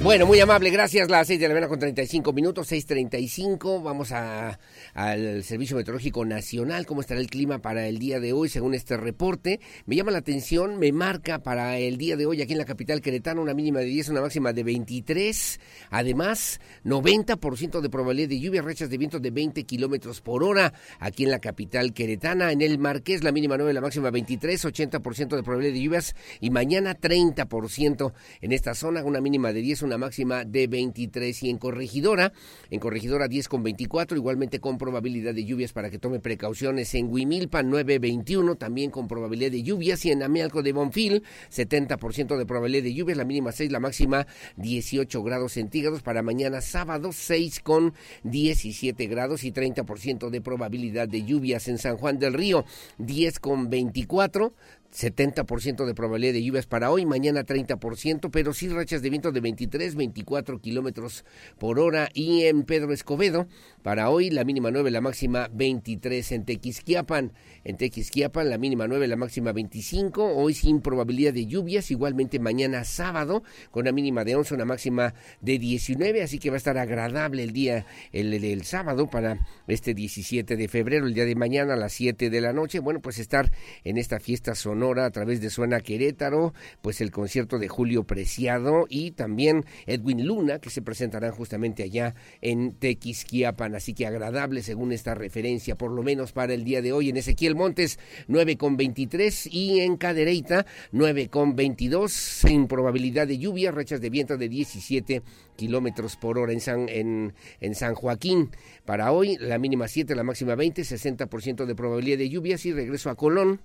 Bueno, 0.02 0.26
muy 0.26 0.40
amable, 0.40 0.70
gracias. 0.70 1.10
Las 1.10 1.28
6 1.28 1.42
de 1.42 1.48
la 1.50 1.54
mañana 1.54 1.68
con 1.68 1.78
35 1.78 2.32
minutos, 2.32 2.72
6.35. 2.72 3.84
Vamos 3.84 4.14
a, 4.14 4.58
al 4.94 5.44
Servicio 5.44 5.76
Meteorológico 5.76 6.24
Nacional. 6.24 6.86
¿Cómo 6.86 7.02
estará 7.02 7.20
el 7.20 7.30
clima 7.30 7.60
para 7.60 7.86
el 7.86 8.00
día 8.00 8.22
de 8.22 8.32
hoy 8.32 8.48
según 8.48 8.76
este 8.76 8.96
reporte? 8.96 9.60
Me 9.86 9.98
llama 9.98 10.12
la 10.12 10.20
atención, 10.20 10.80
me 10.80 10.94
marca 10.94 11.40
para 11.40 11.78
el 11.80 11.98
día 11.98 12.16
de 12.16 12.26
hoy 12.26 12.42
aquí 12.42 12.54
en 12.54 12.60
la 12.60 12.66
capital 12.66 13.02
queretana 13.02 13.42
una 13.42 13.54
mínima 13.54 13.80
de 13.80 13.88
10, 13.88 14.08
una 14.10 14.22
máxima 14.22 14.54
de 14.54 14.64
23. 14.64 15.60
Además, 15.90 16.62
90% 16.86 17.82
de 17.82 17.90
probabilidad 17.90 18.30
de 18.30 18.40
lluvia, 18.40 18.62
rechas 18.62 18.90
de 18.90 18.98
viento 18.98 19.20
de 19.20 19.32
20 19.32 19.66
kilómetros 19.66 20.22
por 20.22 20.46
hora 20.46 20.74
aquí 21.00 21.26
en 21.26 21.32
la 21.32 21.40
capital 21.40 21.92
queretana. 21.92 22.54
En 22.54 22.62
el 22.62 22.80
Marqués, 22.80 23.22
la 23.22 23.34
mínima 23.34 23.58
9, 23.58 23.74
la 23.74 23.82
máxima 23.82 24.12
23, 24.12 24.64
80% 24.64 25.36
de 25.36 25.44
probabilidad 25.44 25.74
de 25.74 25.82
lluvias 25.82 26.16
y 26.40 26.52
mañana 26.52 26.98
30% 26.98 28.14
en 28.40 28.52
esta 28.54 28.74
zona, 28.76 29.04
una 29.04 29.20
mínima 29.20 29.52
de 29.52 29.60
10, 29.60 29.89
una 29.89 29.89
máxima 29.98 30.46
de 30.46 30.68
23 30.68 31.44
y 31.44 31.50
en 31.50 31.58
Corregidora, 31.58 32.34
en 32.70 32.80
Corregidora 32.80 33.28
10 33.28 33.48
con 33.48 33.64
24, 33.64 34.18
igualmente 34.18 34.60
con 34.60 34.78
probabilidad 34.78 35.34
de 35.34 35.46
lluvias 35.46 35.74
para 35.74 35.90
que 35.90 36.00
tome 36.00 36.20
precauciones 36.20 36.94
en 36.96 37.12
Huimilpa 37.12 37.64
921, 37.64 38.56
también 38.56 38.92
con 38.92 39.08
probabilidad 39.08 39.52
de 39.52 39.64
lluvias 39.64 40.06
y 40.06 40.12
en 40.12 40.24
Amialco 40.24 40.62
de 40.62 40.74
Bonfil 40.74 41.24
70% 41.52 42.38
de 42.38 42.46
probabilidad 42.46 42.84
de 42.84 42.94
lluvias, 42.94 43.18
la 43.18 43.26
mínima 43.26 43.52
6, 43.52 43.72
la 43.72 43.80
máxima 43.80 44.28
18 44.58 45.24
grados 45.24 45.54
centígrados 45.54 46.02
para 46.02 46.22
mañana 46.22 46.62
sábado 46.62 47.12
6 47.12 47.62
con 47.62 47.94
17 48.24 49.08
grados 49.08 49.44
y 49.44 49.52
30% 49.52 50.30
de 50.30 50.42
probabilidad 50.42 51.08
de 51.08 51.24
lluvias 51.24 51.68
en 51.68 51.78
San 51.78 51.98
Juan 51.98 52.20
del 52.20 52.34
Río 52.34 52.66
10 52.98 53.40
con 53.40 53.70
24, 53.70 54.54
70% 54.94 55.86
de 55.86 55.94
probabilidad 55.94 56.34
de 56.34 56.44
lluvias 56.44 56.66
para 56.66 56.90
hoy, 56.90 57.06
mañana 57.06 57.46
30%, 57.46 58.32
pero 58.32 58.54
sí 58.54 58.70
rachas 58.70 59.04
de 59.04 59.10
viento 59.12 59.32
de 59.32 59.40
23, 59.40 59.96
24 59.96 60.60
kilómetros 60.60 61.26
por 61.60 61.80
hora. 61.80 62.10
Y 62.14 62.46
en 62.46 62.64
Pedro 62.64 62.92
Escobedo, 62.92 63.48
para 63.84 64.10
hoy 64.10 64.32
la 64.32 64.44
mínima 64.44 64.72
9, 64.72 64.90
la 64.90 65.02
máxima 65.02 65.48
23. 65.54 66.32
En 66.32 66.46
Tequisquiapan, 66.46 67.34
en 67.64 67.78
Tequisquiapan 67.78 68.50
la 68.50 68.58
mínima 68.58 68.88
9, 68.88 69.08
la 69.08 69.16
máxima 69.16 69.52
25. 69.52 70.26
Hoy 70.26 70.56
sin 70.56 70.82
probabilidad 70.82 71.34
de 71.34 71.46
lluvias, 71.46 71.92
igualmente 71.92 72.40
mañana 72.40 72.84
sábado, 72.84 73.44
con 73.70 73.82
una 73.82 73.92
mínima 73.92 74.24
de 74.24 74.36
11, 74.36 74.56
una 74.56 74.66
máxima 74.66 75.14
de 75.42 75.60
19. 75.60 76.24
Así 76.24 76.40
que 76.40 76.50
va 76.50 76.56
a 76.56 76.58
estar 76.58 76.80
agradable 76.80 77.44
el 77.44 77.54
día, 77.54 77.86
el, 78.12 78.34
el, 78.34 78.44
el 78.44 78.64
sábado 78.64 79.08
para 79.08 79.46
este 79.68 79.94
17 79.94 80.58
de 80.58 80.68
febrero, 80.68 81.06
el 81.06 81.14
día 81.14 81.26
de 81.26 81.36
mañana 81.36 81.76
a 81.76 81.78
las 81.78 81.94
7 81.94 82.32
de 82.32 82.42
la 82.42 82.54
noche. 82.54 82.80
Bueno, 82.80 83.02
pues 83.02 83.20
estar 83.20 83.52
en 83.84 83.98
esta 83.98 84.20
fiesta 84.20 84.56
sonora 84.56 84.79
a 84.80 85.12
través 85.12 85.42
de 85.42 85.50
Suena 85.50 85.82
Querétaro, 85.82 86.54
pues 86.82 87.02
el 87.02 87.12
concierto 87.12 87.60
de 87.60 87.68
Julio 87.68 88.06
Preciado 88.06 88.86
y 88.88 89.12
también 89.12 89.66
Edwin 89.88 90.26
Luna, 90.26 90.60
que 90.60 90.70
se 90.70 90.82
presentarán 90.82 91.32
justamente 91.32 91.84
allá 91.84 92.16
en 92.42 92.72
Tequisquiapan. 92.74 93.76
Así 93.76 93.94
que 93.94 94.08
agradable 94.08 94.64
según 94.64 94.94
esta 94.94 95.16
referencia, 95.16 95.76
por 95.76 95.92
lo 95.92 96.02
menos 96.02 96.32
para 96.32 96.54
el 96.54 96.64
día 96.64 96.82
de 96.82 96.94
hoy. 96.94 97.10
En 97.10 97.18
Ezequiel 97.18 97.56
Montes, 97.56 98.00
9 98.28 98.56
con 98.56 98.78
23 98.78 99.48
y 99.52 99.82
en 99.82 99.98
Cadereyta, 99.98 100.66
9 100.94 101.28
con 101.28 101.58
22, 101.58 102.12
sin 102.12 102.68
probabilidad 102.68 103.28
de 103.28 103.38
lluvia, 103.38 103.72
rechas 103.72 104.00
de 104.00 104.10
viento 104.10 104.38
de 104.38 104.48
17 104.48 105.22
kilómetros 105.58 106.16
por 106.16 106.38
hora 106.38 106.54
en 106.54 106.62
San, 106.62 106.88
en, 106.88 107.34
en 107.60 107.76
San 107.76 107.96
Joaquín. 107.96 108.52
Para 108.86 109.12
hoy, 109.12 109.36
la 109.42 109.60
mínima 109.60 109.90
7, 109.90 110.16
la 110.16 110.24
máxima 110.24 110.56
20, 110.56 110.84
60% 110.84 111.66
de 111.66 111.76
probabilidad 111.76 112.18
de 112.18 112.30
lluvias 112.30 112.66
y 112.66 112.72
regreso 112.72 113.10
a 113.10 113.16
Colón 113.16 113.60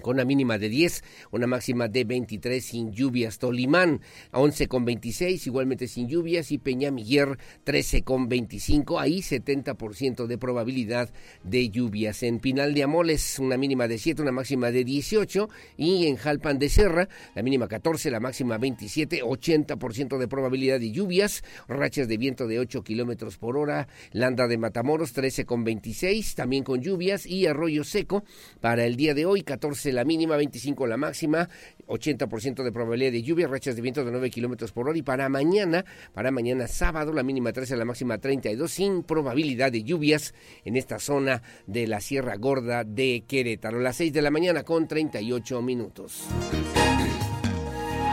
con 0.00 0.14
una 0.14 0.24
mínima 0.24 0.58
de 0.58 0.68
10, 0.68 1.04
una 1.30 1.46
máxima 1.46 1.88
de 1.88 2.04
23 2.04 2.64
sin 2.64 2.92
lluvias. 2.92 3.38
Tolimán 3.38 4.00
11 4.32 4.68
con 4.68 4.84
26, 4.84 5.46
igualmente 5.46 5.88
sin 5.88 6.08
lluvias. 6.08 6.52
Y 6.52 6.58
Peñamiller 6.58 7.38
13 7.64 8.02
con 8.02 8.28
25, 8.28 8.98
ahí 8.98 9.20
70% 9.20 10.26
de 10.26 10.38
probabilidad 10.38 11.10
de 11.44 11.70
lluvias. 11.70 12.22
En 12.22 12.40
Pinal 12.40 12.74
de 12.74 12.82
Amoles 12.82 13.38
una 13.38 13.56
mínima 13.56 13.88
de 13.88 13.98
7, 13.98 14.22
una 14.22 14.32
máxima 14.32 14.70
de 14.70 14.84
18. 14.84 15.48
Y 15.76 16.06
en 16.06 16.16
Jalpan 16.16 16.58
de 16.58 16.68
Serra 16.68 17.08
la 17.34 17.42
mínima 17.42 17.68
14, 17.68 18.10
la 18.10 18.20
máxima 18.20 18.58
27, 18.58 19.22
80% 19.22 20.18
de 20.18 20.28
probabilidad 20.28 20.80
de 20.80 20.90
lluvias. 20.90 21.42
Rachas 21.68 22.08
de 22.08 22.16
viento 22.16 22.46
de 22.46 22.58
8 22.58 22.82
kilómetros 22.82 23.38
por 23.38 23.56
hora. 23.56 23.88
Landa 24.12 24.46
de 24.46 24.58
Matamoros 24.58 25.12
13 25.12 25.44
con 25.44 25.64
26, 25.64 26.34
también 26.34 26.64
con 26.64 26.80
lluvias. 26.80 27.26
Y 27.26 27.46
Arroyo 27.46 27.84
Seco 27.84 28.24
para 28.60 28.84
el 28.84 28.96
día 28.96 29.14
de 29.14 29.26
hoy 29.26 29.42
14 29.42 29.89
la 29.92 30.04
mínima, 30.04 30.36
25 30.36 30.86
la 30.86 30.96
máxima, 30.96 31.48
80% 31.86 32.62
de 32.62 32.72
probabilidad 32.72 33.12
de 33.12 33.22
lluvia, 33.22 33.48
rachas 33.48 33.76
de 33.76 33.82
viento 33.82 34.04
de 34.04 34.10
9 34.10 34.30
kilómetros 34.30 34.72
por 34.72 34.88
hora. 34.88 34.98
Y 34.98 35.02
para 35.02 35.28
mañana, 35.28 35.84
para 36.12 36.30
mañana 36.30 36.66
sábado, 36.66 37.12
la 37.12 37.22
mínima 37.22 37.52
13, 37.52 37.76
la 37.76 37.84
máxima 37.84 38.18
32, 38.18 38.70
sin 38.70 39.02
probabilidad 39.02 39.72
de 39.72 39.82
lluvias 39.82 40.34
en 40.64 40.76
esta 40.76 40.98
zona 40.98 41.42
de 41.66 41.86
la 41.86 42.00
Sierra 42.00 42.36
Gorda 42.36 42.84
de 42.84 43.24
Querétaro. 43.26 43.80
Las 43.80 43.96
6 43.96 44.12
de 44.12 44.22
la 44.22 44.30
mañana 44.30 44.62
con 44.62 44.86
38 44.86 45.62
minutos. 45.62 46.26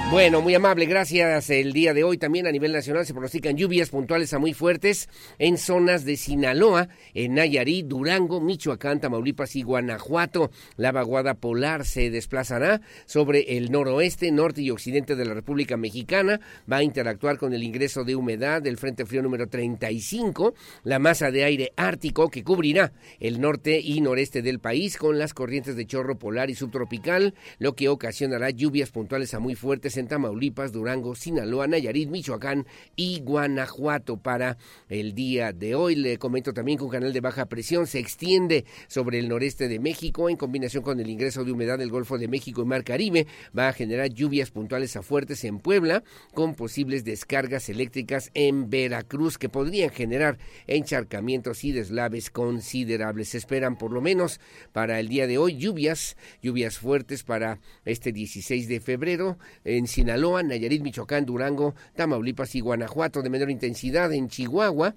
Bueno, 0.10 0.42
muy 0.42 0.56
amable, 0.56 0.86
gracias. 0.86 1.50
El 1.50 1.74
día 1.74 1.94
de 1.94 2.06
hoy 2.06 2.18
también 2.18 2.48
a 2.48 2.52
nivel 2.52 2.72
nacional 2.72 3.06
se 3.06 3.14
pronostican 3.14 3.58
lluvias 3.58 3.90
puntuales 3.90 4.34
a 4.34 4.40
muy 4.40 4.54
fuertes 4.54 5.10
en 5.38 5.58
zonas 5.58 6.06
de 6.06 6.16
Sinaloa, 6.16 6.88
en 7.14 7.34
Nayarit, 7.34 7.88
Durango, 7.88 8.40
Michoacán, 8.40 9.02
Tamaulipas 9.02 9.58
y 9.58 9.64
Guanajuato. 9.64 10.50
La 10.78 10.94
vaguada 10.94 11.34
polar 11.34 11.84
se 11.84 12.10
desplazará 12.10 12.80
sobre 13.06 13.58
el 13.58 13.70
noroeste, 13.70 14.32
norte 14.32 14.62
y 14.62 14.72
occidente 14.72 15.18
de 15.18 15.26
la 15.26 15.34
República 15.34 15.76
Mexicana. 15.76 16.40
Va 16.72 16.78
a 16.78 16.84
interactuar 16.84 17.38
con 17.38 17.54
el 17.54 17.62
ingreso 17.62 18.06
de 18.06 18.16
humedad 18.16 18.62
del 18.62 18.78
Frente 18.78 19.06
Frío 19.06 19.22
número 19.22 19.50
35, 19.50 20.54
la 20.86 21.00
masa 21.00 21.32
de 21.32 21.44
aire 21.44 21.74
ártico 21.76 22.30
que 22.30 22.46
cubrirá 22.46 22.94
el 23.20 23.42
norte 23.42 23.82
y 23.82 24.00
noreste 24.00 24.42
del 24.42 24.60
país 24.60 24.96
con 24.96 25.20
las 25.20 25.34
corrientes 25.34 25.76
de 25.76 25.86
chorro 25.86 26.18
polar 26.18 26.50
y 26.50 26.56
subtropical, 26.56 27.34
lo 27.60 27.76
que 27.76 27.90
ocasionará 27.90 28.52
lluvias 28.52 28.90
puntuales 28.90 29.34
a 29.34 29.40
muy 29.40 29.56
fuertes 29.56 29.97
en 29.98 30.08
Tamaulipas, 30.08 30.72
Durango, 30.72 31.16
Sinaloa, 31.16 31.68
Nayarit, 31.68 32.10
Michoacán 32.10 32.66
y 32.96 33.20
Guanajuato 33.22 34.18
para 34.18 34.58
el 34.90 35.14
día 35.14 35.54
de 35.54 35.76
hoy. 35.76 35.96
Le 35.96 36.18
comento 36.18 36.54
también 36.54 36.78
que 36.78 36.84
un 36.84 36.90
canal 36.90 37.14
de 37.14 37.22
baja 37.22 37.48
presión 37.48 37.88
se 37.88 38.00
extiende 38.00 38.66
sobre 38.88 39.20
el 39.20 39.28
noreste 39.28 39.68
de 39.68 39.80
México 39.80 40.30
en 40.30 40.38
combinación 40.38 40.84
con 40.84 41.00
el 41.00 41.10
ingreso 41.10 41.44
de 41.44 41.52
humedad 41.52 41.78
del 41.78 41.92
Golfo 41.92 42.18
de 42.18 42.28
México 42.28 42.62
y 42.62 42.66
Mar 42.66 42.84
Caribe. 42.84 43.28
Va 43.58 43.70
a 43.70 43.74
generar 43.74 44.10
lluvias 44.10 44.52
puntuales 44.52 44.96
a 44.96 45.02
fuertes 45.02 45.44
en 45.44 45.60
Puebla 45.60 46.04
con 46.34 46.56
posibles 46.56 47.04
descargas 47.04 47.70
eléctricas 47.70 48.32
en 48.34 48.70
Veracruz 48.70 49.38
que 49.38 49.50
podrían 49.50 49.90
generar 49.90 50.38
encharcamientos 50.68 51.64
y 51.64 51.72
deslaves 51.72 52.30
considerables. 52.30 53.30
Se 53.30 53.38
esperan 53.38 53.78
por 53.78 53.92
lo 53.92 54.02
menos 54.02 54.40
para 54.72 55.00
el 55.00 55.08
día 55.08 55.28
de 55.28 55.38
hoy 55.38 55.58
lluvias, 55.58 56.18
lluvias 56.42 56.78
fuertes 56.78 57.24
para 57.24 57.60
este 57.86 58.12
16 58.12 58.68
de 58.68 58.80
febrero 58.80 59.38
en 59.64 59.87
Sinaloa, 59.88 60.44
Nayarit, 60.44 60.82
Michoacán, 60.82 61.26
Durango, 61.26 61.76
Tamaulipas 61.96 62.56
y 62.56 62.60
Guanajuato 62.60 63.22
de 63.22 63.30
menor 63.30 63.50
intensidad 63.50 64.12
en 64.14 64.28
Chihuahua. 64.28 64.96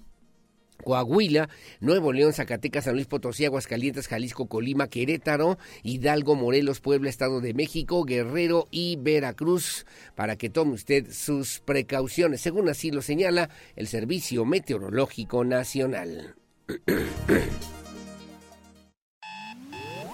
Coahuila, 0.81 1.49
Nuevo 1.79 2.11
León, 2.11 2.33
Zacatecas, 2.33 2.85
San 2.85 2.95
Luis 2.95 3.07
Potosí, 3.07 3.45
Aguascalientes, 3.45 4.07
Jalisco, 4.07 4.47
Colima, 4.47 4.87
Querétaro, 4.87 5.57
Hidalgo, 5.83 6.35
Morelos, 6.35 6.81
Puebla, 6.81 7.09
Estado 7.09 7.39
de 7.39 7.53
México, 7.53 8.03
Guerrero 8.03 8.67
y 8.71 8.97
Veracruz, 8.97 9.85
para 10.15 10.35
que 10.37 10.49
tome 10.49 10.73
usted 10.73 11.11
sus 11.11 11.59
precauciones, 11.59 12.41
según 12.41 12.67
así 12.69 12.91
lo 12.91 13.01
señala 13.01 13.49
el 13.75 13.87
Servicio 13.87 14.45
Meteorológico 14.45 15.43
Nacional. 15.45 16.35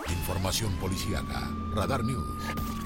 Información 0.09 0.71
policiaca, 0.79 1.49
Radar 1.73 2.03
News. 2.03 2.76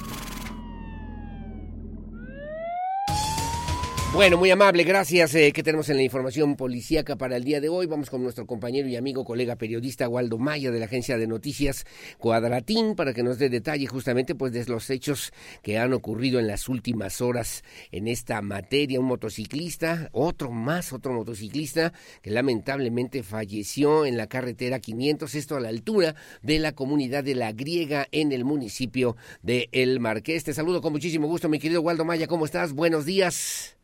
Bueno, 4.13 4.37
muy 4.37 4.51
amable, 4.51 4.83
gracias. 4.83 5.33
Eh, 5.35 5.53
¿Qué 5.53 5.63
tenemos 5.63 5.87
en 5.87 5.95
la 5.95 6.03
información 6.03 6.57
policíaca 6.57 7.15
para 7.15 7.37
el 7.37 7.45
día 7.45 7.61
de 7.61 7.69
hoy? 7.69 7.85
Vamos 7.85 8.09
con 8.09 8.21
nuestro 8.21 8.45
compañero 8.45 8.89
y 8.89 8.97
amigo, 8.97 9.23
colega 9.23 9.55
periodista 9.55 10.09
Waldo 10.09 10.37
Maya 10.37 10.69
de 10.69 10.79
la 10.79 10.85
agencia 10.85 11.17
de 11.17 11.27
noticias 11.27 11.85
Cuadratín 12.17 12.95
para 12.95 13.13
que 13.13 13.23
nos 13.23 13.39
dé 13.39 13.47
detalle 13.47 13.87
justamente 13.87 14.35
pues 14.35 14.51
de 14.51 14.65
los 14.65 14.89
hechos 14.89 15.31
que 15.63 15.79
han 15.79 15.93
ocurrido 15.93 16.39
en 16.39 16.47
las 16.47 16.67
últimas 16.67 17.21
horas 17.21 17.63
en 17.93 18.09
esta 18.09 18.41
materia. 18.41 18.99
Un 18.99 19.05
motociclista, 19.05 20.09
otro 20.11 20.51
más, 20.51 20.91
otro 20.91 21.13
motociclista 21.13 21.93
que 22.21 22.31
lamentablemente 22.31 23.23
falleció 23.23 24.05
en 24.05 24.17
la 24.17 24.27
carretera 24.27 24.81
500, 24.81 25.35
esto 25.35 25.55
a 25.55 25.61
la 25.61 25.69
altura 25.69 26.15
de 26.41 26.59
la 26.59 26.73
comunidad 26.73 27.23
de 27.23 27.35
La 27.35 27.53
Griega 27.53 28.09
en 28.11 28.33
el 28.33 28.43
municipio 28.43 29.15
de 29.41 29.69
El 29.71 30.01
Marqués. 30.01 30.43
Te 30.43 30.53
saludo 30.53 30.81
con 30.81 30.91
muchísimo 30.91 31.27
gusto, 31.27 31.47
mi 31.47 31.59
querido 31.59 31.81
Waldo 31.81 32.03
Maya. 32.03 32.27
¿Cómo 32.27 32.43
estás? 32.43 32.73
Buenos 32.73 33.05
días. 33.05 33.77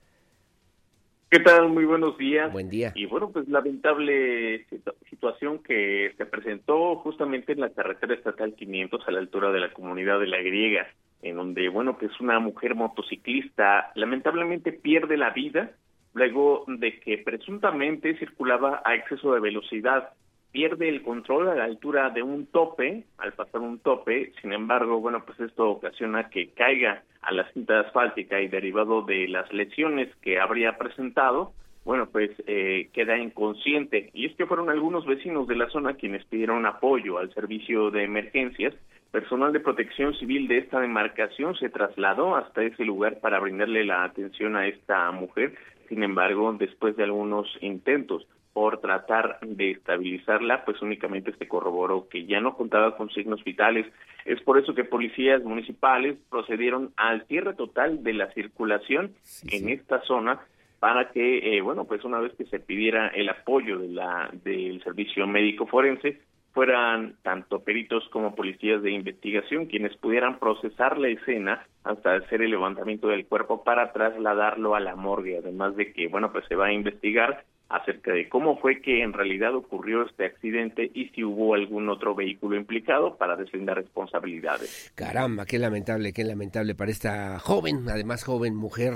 ¿Qué 1.30 1.40
tal? 1.40 1.68
Muy 1.68 1.84
buenos 1.84 2.18
días. 2.18 2.54
Buen 2.54 2.70
día. 2.70 2.94
Y 2.96 3.06
bueno, 3.06 3.30
pues 3.32 3.50
lamentable 3.50 4.66
situación 5.10 5.60
que 5.60 6.13
se 6.18 6.26
presentó 6.26 6.96
justamente 6.98 7.52
en 7.52 7.60
la 7.60 7.70
carretera 7.70 8.13
estatal 8.13 8.56
500 8.56 9.06
a 9.06 9.12
la 9.12 9.20
altura 9.20 9.52
de 9.52 9.60
la 9.60 9.74
comunidad 9.74 10.22
de 10.22 10.28
La 10.28 10.38
Griega, 10.38 10.88
en 11.22 11.36
donde, 11.36 11.68
bueno, 11.68 11.98
pues 11.98 12.18
una 12.22 12.40
mujer 12.40 12.76
motociclista 12.76 13.92
lamentablemente 13.96 14.72
pierde 14.72 15.18
la 15.18 15.32
vida 15.32 15.72
luego 16.13 16.63
de 16.68 17.00
que 17.00 17.18
presuntamente 17.18 18.18
circulaba 18.18 18.82
a 18.86 18.96
exceso 18.96 19.34
de 19.34 19.42
velocidad 19.42 20.13
pierde 20.52 20.90
el 20.90 21.04
control 21.04 21.50
a 21.50 21.56
la 21.56 21.66
altura 21.66 22.10
de 22.10 22.24
un 22.24 22.48
tope, 22.48 23.04
al 23.18 23.34
pasar 23.34 23.62
un 23.62 23.80
tope, 23.80 24.32
sin 24.42 24.54
embargo, 24.54 25.00
bueno, 25.00 25.24
pues 25.26 25.40
esto 25.40 25.70
ocasiona 25.70 26.30
que 26.30 26.50
caiga 26.50 27.04
a 27.22 27.32
la 27.32 27.50
cinta 27.52 27.82
asfáltica 27.82 28.42
y 28.42 28.48
derivado 28.48 29.02
de 29.02 29.28
las 29.28 29.52
lesiones 29.52 30.14
que 30.22 30.40
habría 30.40 30.78
presentado, 30.78 31.54
bueno, 31.88 32.10
pues 32.10 32.32
eh, 32.48 32.90
queda 32.92 33.18
inconsciente. 33.18 34.10
Y 34.14 34.26
es 34.26 34.36
que 34.36 34.46
fueron 34.46 34.70
algunos 34.70 35.06
vecinos 35.06 35.48
de 35.48 35.56
la 35.56 35.70
zona 35.70 35.94
quienes 35.94 36.26
pidieron 36.26 36.66
apoyo 36.66 37.18
al 37.18 37.34
servicio 37.34 37.92
de 37.92 38.04
emergencias. 38.04 38.74
Personal 39.12 39.54
de 39.54 39.62
protección 39.62 40.14
civil 40.16 40.50
de 40.50 40.58
esta 40.58 40.82
demarcación 40.82 41.56
se 41.56 41.70
trasladó 41.70 42.36
hasta 42.36 42.64
ese 42.64 42.84
lugar 42.84 43.20
para 43.22 43.40
brindarle 43.40 43.86
la 43.86 44.04
atención 44.04 44.58
a 44.58 44.68
esta 44.68 45.10
mujer. 45.12 45.56
Sin 45.89 46.04
embargo, 46.04 46.54
después 46.54 46.95
de 46.95 47.04
algunos 47.04 47.47
intentos 47.62 48.28
por 48.54 48.82
tratar 48.82 49.39
de 49.41 49.71
estabilizarla, 49.71 50.65
pues 50.65 50.82
únicamente 50.82 51.32
se 51.38 51.47
corroboró 51.47 52.08
que 52.10 52.26
ya 52.26 52.41
no 52.41 52.58
contaba 52.58 52.97
con 52.97 53.12
signos 53.12 53.43
vitales. 53.43 53.86
Es 54.26 54.41
por 54.41 54.58
eso 54.58 54.73
que 54.73 54.84
policías 54.84 55.43
municipales 55.43 56.17
procedieron 56.30 56.91
al 56.97 57.26
cierre 57.28 57.54
total 57.54 58.04
de 58.04 58.13
la 58.13 58.32
circulación 58.34 59.12
en 59.52 59.69
esta 59.69 60.02
zona 60.02 60.39
para 60.80 61.12
que, 61.12 61.56
eh, 61.56 61.62
bueno, 61.62 61.86
pues 61.86 62.04
una 62.04 62.19
vez 62.19 62.34
que 62.34 62.45
se 62.45 62.60
pidiera 62.60 63.10
el 63.10 63.30
apoyo 63.30 63.78
de 63.78 63.89
la 63.89 64.32
del 64.43 64.82
servicio 64.84 65.28
médico 65.28 65.67
forense, 65.67 66.19
fueran 66.54 67.13
tanto 67.21 67.60
peritos 67.60 68.10
como 68.10 68.34
policías 68.34 68.82
de 68.82 68.89
investigación 68.89 69.67
quienes 69.67 69.95
pudieran 69.97 70.39
procesar 70.39 70.97
la 70.97 71.10
escena 71.10 71.63
hasta 71.88 72.15
hacer 72.15 72.41
el 72.41 72.52
levantamiento 72.52 73.08
del 73.08 73.26
cuerpo 73.26 73.63
para 73.63 73.91
trasladarlo 73.91 74.76
a 74.76 74.80
la 74.80 74.95
morgue, 74.95 75.38
además 75.38 75.76
de 75.76 75.93
que, 75.93 76.08
bueno, 76.08 76.32
pues 76.32 76.45
se 76.47 76.56
va 76.56 76.67
a 76.67 76.73
investigar 76.73 77.45
acerca 77.69 78.13
de 78.13 78.30
cómo 78.30 78.58
fue 78.60 78.82
que 78.82 79.03
en 79.03 79.13
realidad 79.13 79.53
ocurrió 79.56 80.03
este 80.03 80.25
accidente 80.25 80.89
y 80.93 81.10
si 81.10 81.23
hubo 81.23 81.53
algún 81.53 81.89
otro 81.89 82.15
vehículo 82.15 82.56
implicado 82.56 83.17
para 83.17 83.36
deslindar 83.36 83.77
responsabilidades. 83.77 84.91
Caramba, 84.95 85.45
qué 85.45 85.60
lamentable, 85.60 86.13
qué 86.13 86.23
lamentable 86.23 86.75
para 86.75 86.91
esta 86.91 87.39
joven, 87.39 87.89
además 87.89 88.23
joven 88.23 88.56
mujer, 88.56 88.93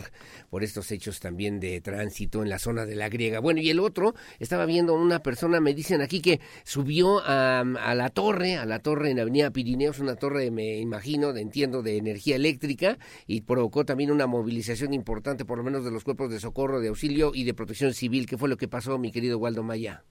por 0.49 0.63
estos 0.63 0.91
hechos 0.91 1.19
también 1.19 1.59
de 1.59 1.81
tránsito 1.81 2.43
en 2.43 2.49
la 2.49 2.59
zona 2.59 2.85
de 2.85 2.95
la 2.95 3.09
griega. 3.09 3.39
Bueno, 3.39 3.59
y 3.59 3.69
el 3.69 3.79
otro, 3.79 4.13
estaba 4.39 4.65
viendo 4.65 4.93
una 4.93 5.19
persona, 5.19 5.59
me 5.59 5.73
dicen 5.73 6.01
aquí 6.01 6.21
que 6.21 6.39
subió 6.63 7.19
a, 7.25 7.59
a 7.59 7.95
la 7.95 8.09
torre, 8.09 8.55
a 8.55 8.65
la 8.65 8.79
torre 8.79 9.11
en 9.11 9.19
Avenida 9.19 9.51
Pirineos, 9.51 9.99
una 9.99 10.15
torre, 10.15 10.49
me 10.51 10.77
imagino, 10.77 11.33
de, 11.33 11.41
entiendo, 11.41 11.81
de 11.81 11.97
energía 11.97 12.37
eléctrica, 12.37 12.97
y 13.27 13.41
provocó 13.41 13.85
también 13.85 14.11
una 14.11 14.27
movilización 14.27 14.93
importante, 14.93 15.45
por 15.45 15.57
lo 15.57 15.63
menos 15.63 15.83
de 15.83 15.91
los 15.91 16.03
cuerpos 16.03 16.31
de 16.31 16.39
socorro, 16.39 16.79
de 16.79 16.87
auxilio 16.87 17.31
y 17.33 17.43
de 17.43 17.53
protección 17.53 17.93
civil, 17.93 18.25
que 18.25 18.37
fue 18.37 18.47
lo 18.47 18.57
que 18.61 18.67
pasó, 18.67 18.99
mi 18.99 19.11
querido 19.11 19.39
Waldo 19.39 19.63
Maya? 19.63 20.03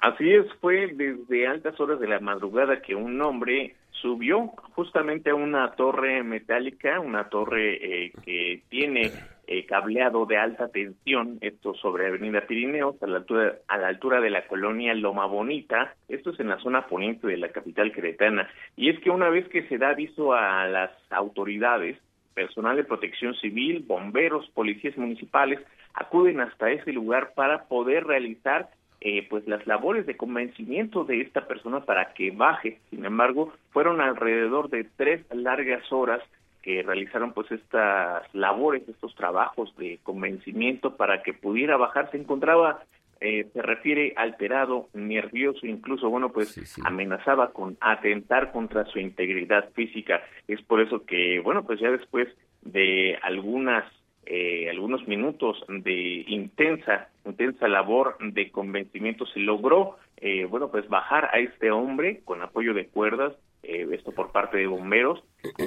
Así 0.00 0.28
es, 0.28 0.44
fue 0.60 0.88
desde 0.88 1.46
altas 1.46 1.78
horas 1.78 2.00
de 2.00 2.08
la 2.08 2.18
madrugada 2.18 2.82
que 2.82 2.96
un 2.96 3.20
hombre 3.22 3.76
subió 3.92 4.48
justamente 4.74 5.30
a 5.30 5.36
una 5.36 5.70
torre 5.72 6.24
metálica, 6.24 6.98
una 6.98 7.28
torre 7.28 8.06
eh, 8.06 8.12
que 8.24 8.62
tiene 8.68 9.12
eh, 9.46 9.64
cableado 9.66 10.26
de 10.26 10.36
alta 10.36 10.66
tensión, 10.68 11.38
esto 11.40 11.74
sobre 11.74 12.08
Avenida 12.08 12.40
Pirineos, 12.40 13.00
a 13.04 13.06
la, 13.06 13.18
altura, 13.18 13.58
a 13.68 13.78
la 13.78 13.86
altura 13.86 14.20
de 14.20 14.30
la 14.30 14.48
colonia 14.48 14.94
Loma 14.94 15.26
Bonita, 15.26 15.94
esto 16.08 16.30
es 16.30 16.40
en 16.40 16.48
la 16.48 16.58
zona 16.58 16.88
poniente 16.88 17.28
de 17.28 17.36
la 17.36 17.50
capital 17.50 17.92
queretana. 17.92 18.50
Y 18.76 18.90
es 18.90 18.98
que 18.98 19.10
una 19.10 19.28
vez 19.28 19.48
que 19.48 19.62
se 19.68 19.78
da 19.78 19.90
aviso 19.90 20.32
a 20.32 20.66
las 20.66 20.90
autoridades, 21.10 21.98
personal 22.34 22.76
de 22.76 22.84
protección 22.84 23.34
civil, 23.34 23.84
bomberos, 23.86 24.48
policías 24.54 24.96
municipales, 24.96 25.60
acuden 25.98 26.40
hasta 26.40 26.70
ese 26.70 26.92
lugar 26.92 27.32
para 27.34 27.64
poder 27.64 28.04
realizar 28.06 28.70
eh, 29.00 29.26
pues 29.28 29.46
las 29.46 29.64
labores 29.66 30.06
de 30.06 30.16
convencimiento 30.16 31.04
de 31.04 31.20
esta 31.20 31.46
persona 31.46 31.80
para 31.80 32.14
que 32.14 32.30
baje. 32.30 32.80
Sin 32.90 33.04
embargo, 33.04 33.52
fueron 33.70 34.00
alrededor 34.00 34.70
de 34.70 34.84
tres 34.96 35.24
largas 35.30 35.92
horas 35.92 36.20
que 36.62 36.82
realizaron 36.82 37.32
pues 37.32 37.50
estas 37.52 38.22
labores, 38.34 38.88
estos 38.88 39.14
trabajos 39.14 39.74
de 39.76 40.00
convencimiento 40.02 40.96
para 40.96 41.22
que 41.22 41.32
pudiera 41.32 41.76
bajar. 41.76 42.10
Se 42.10 42.16
encontraba, 42.16 42.82
eh, 43.20 43.46
se 43.52 43.62
refiere 43.62 44.14
alterado, 44.16 44.88
nervioso, 44.94 45.64
incluso, 45.66 46.10
bueno, 46.10 46.30
pues 46.30 46.76
amenazaba 46.84 47.52
con 47.52 47.76
atentar 47.80 48.50
contra 48.50 48.84
su 48.86 48.98
integridad 48.98 49.70
física. 49.74 50.22
Es 50.48 50.60
por 50.62 50.80
eso 50.80 51.04
que, 51.06 51.38
bueno, 51.38 51.64
pues 51.64 51.78
ya 51.78 51.90
después 51.90 52.28
de 52.62 53.16
algunas 53.22 53.84
eh, 54.30 54.68
algunos 54.68 55.08
minutos 55.08 55.56
de 55.68 56.22
intensa, 56.28 57.08
intensa 57.24 57.66
labor 57.66 58.18
de 58.20 58.50
convencimiento 58.50 59.24
se 59.24 59.40
logró, 59.40 59.96
eh, 60.18 60.44
bueno, 60.44 60.70
pues 60.70 60.86
bajar 60.90 61.30
a 61.32 61.38
este 61.38 61.70
hombre 61.70 62.20
con 62.26 62.42
apoyo 62.42 62.74
de 62.74 62.88
cuerdas, 62.88 63.32
eh, 63.62 63.88
esto 63.90 64.12
por 64.12 64.30
parte 64.30 64.58
de 64.58 64.66
bomberos, 64.66 65.24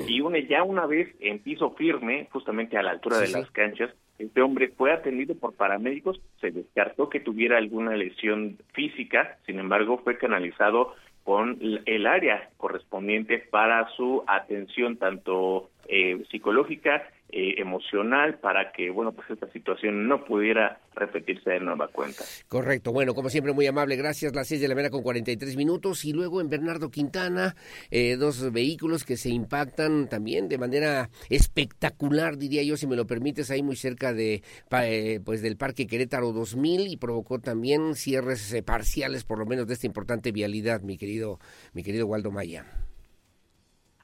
y 0.07 0.21
une 0.21 0.45
ya 0.45 0.61
una 0.61 0.85
vez 0.85 1.09
en 1.21 1.39
piso 1.39 1.71
firme, 1.71 2.27
justamente 2.31 2.77
a 2.77 2.83
la 2.83 2.91
altura 2.91 3.17
de 3.17 3.29
las 3.29 3.49
canchas, 3.49 3.89
este 4.19 4.43
hombre 4.43 4.67
fue 4.77 4.93
atendido 4.93 5.33
por 5.33 5.55
paramédicos, 5.55 6.21
se 6.39 6.51
descartó 6.51 7.09
que 7.09 7.19
tuviera 7.19 7.57
alguna 7.57 7.95
lesión 7.95 8.59
física, 8.73 9.39
sin 9.47 9.57
embargo 9.57 10.01
fue 10.03 10.19
canalizado 10.19 10.93
con 11.23 11.57
el 11.85 12.05
área 12.05 12.51
correspondiente 12.57 13.39
para 13.39 13.87
su 13.95 14.23
atención 14.27 14.97
tanto 14.97 15.71
eh, 15.87 16.23
psicológica 16.29 17.07
eh, 17.31 17.55
emocional 17.61 18.39
para 18.39 18.71
que, 18.71 18.89
bueno, 18.89 19.13
pues 19.13 19.29
esta 19.29 19.49
situación 19.51 20.07
no 20.07 20.25
pudiera 20.25 20.79
repetirse 20.93 21.51
de 21.51 21.59
nueva 21.59 21.87
cuenta. 21.87 22.23
Correcto, 22.47 22.91
bueno, 22.91 23.13
como 23.13 23.29
siempre, 23.29 23.53
muy 23.53 23.65
amable, 23.67 23.95
gracias. 23.95 24.35
Las 24.35 24.47
seis 24.47 24.59
de 24.61 24.67
la 24.67 24.75
mañana 24.75 24.91
con 24.91 25.01
43 25.03 25.55
minutos 25.55 26.03
y 26.05 26.13
luego 26.13 26.41
en 26.41 26.49
Bernardo 26.49 26.89
Quintana, 26.89 27.55
eh, 27.89 28.17
dos 28.17 28.51
vehículos 28.51 29.05
que 29.05 29.17
se 29.17 29.29
impactan 29.29 30.09
también 30.09 30.49
de 30.49 30.57
manera 30.57 31.09
espectacular, 31.29 32.37
diría 32.37 32.63
yo, 32.63 32.75
si 32.77 32.87
me 32.87 32.95
lo 32.95 33.07
permites, 33.07 33.49
ahí 33.51 33.63
muy 33.63 33.75
cerca 33.75 34.13
de, 34.13 34.43
eh, 34.71 35.19
pues 35.23 35.41
del 35.41 35.57
Parque 35.57 35.87
Querétaro 35.87 36.33
2000 36.33 36.87
y 36.87 36.97
provocó 36.97 37.39
también 37.39 37.95
cierres 37.95 38.55
parciales, 38.65 39.23
por 39.23 39.39
lo 39.39 39.45
menos, 39.45 39.67
de 39.67 39.73
esta 39.73 39.87
importante 39.87 40.31
vialidad, 40.31 40.81
mi 40.81 40.97
querido, 40.97 41.39
mi 41.73 41.83
querido 41.83 42.07
Waldo 42.07 42.31
Maya. 42.31 42.65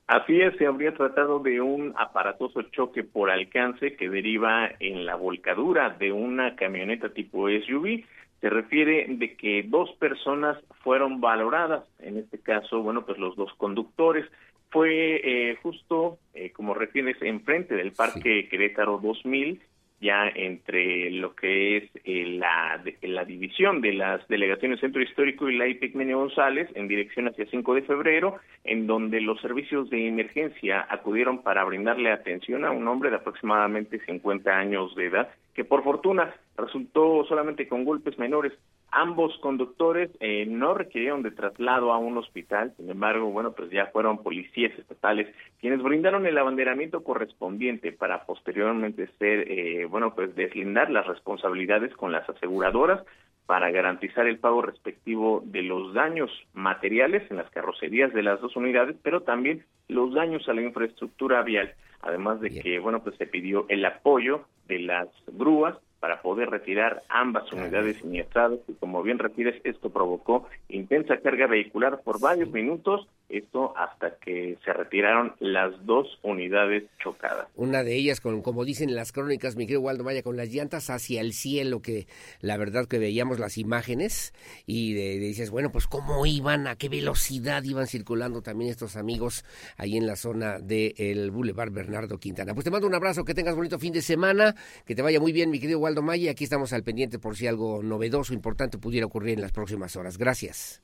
Así 0.08 0.40
es, 0.40 0.56
se 0.56 0.66
habría 0.66 0.94
tratado 0.94 1.40
de 1.40 1.60
un 1.60 1.94
aparatoso 1.98 2.62
choque 2.62 3.04
por 3.04 3.30
alcance 3.30 3.98
que 3.98 4.10
deriva 4.10 4.72
en 4.80 5.06
la 5.06 5.16
volcadura 5.16 5.90
de 5.90 6.14
una 6.14 6.56
camioneta 6.56 7.10
tipo 7.10 7.50
SUV. 7.50 8.06
Se 8.40 8.50
refiere 8.50 9.06
de 9.10 9.36
que 9.36 9.64
dos 9.64 9.92
personas 10.00 10.58
fueron 10.82 11.20
valoradas, 11.20 11.84
en 12.00 12.18
este 12.18 12.40
caso, 12.40 12.82
bueno, 12.82 13.06
pues 13.06 13.18
los 13.18 13.36
dos 13.36 13.54
conductores. 13.58 14.26
Fue 14.70 15.22
eh, 15.24 15.58
justo, 15.62 16.20
eh, 16.34 16.52
como 16.52 16.74
refieres, 16.74 17.22
enfrente 17.22 17.76
del 17.76 17.92
Parque 17.92 18.48
Querétaro 18.50 19.00
2000 19.04 19.62
ya 20.00 20.30
entre 20.36 21.10
lo 21.12 21.36
que 21.36 21.78
es 21.78 21.84
eh, 22.04 22.38
la, 22.38 22.82
la 23.02 23.26
división 23.26 23.82
de 23.82 23.94
las 23.94 24.28
delegaciones 24.28 24.80
Centro 24.80 25.02
Histórico 25.02 25.50
y 25.50 25.58
la 25.58 25.68
IPEC 25.68 25.96
Menio 25.96 26.20
González 26.20 26.70
en 26.76 26.88
dirección 26.88 27.28
hacia 27.28 27.48
5 27.48 27.76
de 27.76 27.82
febrero, 27.82 28.36
en 28.64 28.86
donde 28.86 29.22
los 29.22 29.42
servicios 29.42 29.90
de 29.90 30.08
emergencia 30.08 30.86
acudieron 30.90 31.42
para 31.42 31.64
brindarle 31.64 32.12
atención 32.12 32.66
a 32.66 32.72
un 32.72 32.88
hombre 32.88 33.10
de 33.10 33.18
aproximadamente 33.18 34.00
50 34.06 34.52
años 34.52 34.96
de 34.96 35.06
edad, 35.06 35.30
que 35.56 35.66
por 35.66 35.84
fortuna 35.84 36.34
resultó 36.58 37.26
solamente 37.26 37.68
con 37.68 37.84
golpes 37.84 38.20
menores. 38.20 38.54
Ambos 38.92 39.38
conductores 39.40 40.10
eh, 40.22 40.46
no 40.48 40.74
requirieron 40.74 41.22
de 41.22 41.32
traslado 41.32 41.92
a 41.92 41.98
un 41.98 42.18
hospital, 42.18 42.74
sin 42.78 42.90
embargo, 42.90 43.30
bueno, 43.30 43.52
pues 43.52 43.70
ya 43.70 43.88
fueron 43.88 44.24
policías 44.24 44.72
estatales 44.80 45.28
quienes 45.60 45.84
brindaron 45.84 46.26
el 46.26 46.38
abanderamiento 46.38 47.04
correspondiente 47.04 47.92
para 47.92 48.26
posteriormente 48.26 49.08
ser, 49.20 49.52
eh, 49.52 49.86
bueno, 49.86 50.16
pues 50.16 50.34
deslindar 50.36 50.90
las 50.90 51.06
responsabilidades 51.06 51.94
con 51.96 52.14
las 52.14 52.28
aseguradoras 52.30 53.04
para 53.46 53.72
garantizar 53.72 54.26
el 54.26 54.40
pago 54.40 54.62
respectivo 54.62 55.42
de 55.46 55.64
los 55.64 55.94
daños 55.94 56.32
materiales 56.54 57.30
en 57.30 57.38
las 57.38 57.50
carrocerías 57.50 58.14
de 58.14 58.24
las 58.24 58.40
dos 58.40 58.56
unidades, 58.56 58.96
pero 59.04 59.22
también 59.22 59.66
los 59.90 60.14
daños 60.14 60.48
a 60.48 60.54
la 60.54 60.62
infraestructura 60.62 61.42
vial, 61.44 61.74
además 62.02 62.40
de 62.40 62.52
que, 62.62 62.80
bueno, 62.80 63.04
pues 63.04 63.18
se 63.18 63.26
pidió 63.26 63.66
el 63.68 63.86
apoyo 63.86 64.46
de 64.68 64.80
las 64.80 65.08
grúas 65.28 65.78
para 66.00 66.22
poder 66.22 66.50
retirar 66.50 67.04
ambas 67.10 67.52
unidades 67.52 67.98
siniestradas 67.98 68.60
y 68.68 68.74
como 68.74 69.02
bien 69.04 69.20
refieres, 69.20 69.60
esto 69.64 69.90
provocó 69.90 70.48
intensa 70.70 71.18
carga 71.18 71.48
vehicular 71.48 72.02
por 72.04 72.20
varios 72.20 72.52
minutos, 72.52 73.08
esto 73.30 73.76
hasta 73.78 74.16
que 74.18 74.58
se 74.64 74.74
retiraron 74.74 75.36
las 75.40 75.86
dos 75.86 76.08
unidades 76.24 76.84
chocadas. 77.02 77.48
Una 77.56 77.84
de 77.84 77.96
ellas, 77.96 78.22
con, 78.22 78.42
como 78.42 78.64
dicen 78.64 78.96
las 78.96 79.12
crónicas, 79.12 79.56
mi 79.56 79.66
querido 79.66 79.82
Waldo 79.82 80.04
vaya 80.04 80.24
con 80.24 80.38
las 80.38 80.50
llantas 80.50 80.90
hacia 80.90 81.22
el 81.22 81.34
cielo, 81.34 81.82
que 81.82 82.08
la 82.40 82.58
verdad 82.58 82.88
que 82.88 83.00
veíamos 83.00 83.40
las 83.40 83.58
imágenes 83.58 84.34
y 84.66 84.94
dices, 84.94 85.50
bueno, 85.50 85.72
pues 85.72 85.88
cómo 85.88 86.26
iban, 86.26 86.68
a 86.68 86.76
qué 86.76 86.90
velocidad 86.90 87.64
iban 87.64 87.88
circulando 87.88 88.42
también 88.42 88.72
estos 88.72 88.96
amigos 88.96 89.44
ahí 89.78 89.98
en 89.98 90.08
la 90.08 90.16
zona 90.16 90.60
del 90.60 91.32
Boulevard 91.32 91.72
Bernardo 91.72 92.20
Quintana. 92.20 92.54
Pues 92.54 92.64
te 92.64 92.72
mando 92.72 92.88
un 92.88 92.96
abrazo, 92.96 93.26
que 93.26 93.34
tengas 93.34 93.56
bonito 93.56 93.80
fin 93.80 93.94
de 93.94 94.02
semana, 94.02 94.56
que 94.86 94.96
te 94.96 95.02
vaya 95.02 95.20
muy 95.20 95.32
bien, 95.32 95.50
mi 95.50 95.60
querido 95.60 95.80
Waldo 95.80 96.02
Maya. 96.02 96.32
Aquí 96.32 96.44
estamos 96.44 96.74
al 96.74 96.84
pendiente 96.84 97.20
por 97.20 97.36
si 97.36 97.48
algo 97.48 97.84
novedoso, 97.84 98.34
importante 98.34 98.78
pudiera 98.78 99.06
ocurrir 99.06 99.36
en 99.36 99.42
las 99.42 99.52
próximas 99.52 99.96
horas. 99.96 100.18
Gracias. 100.18 100.82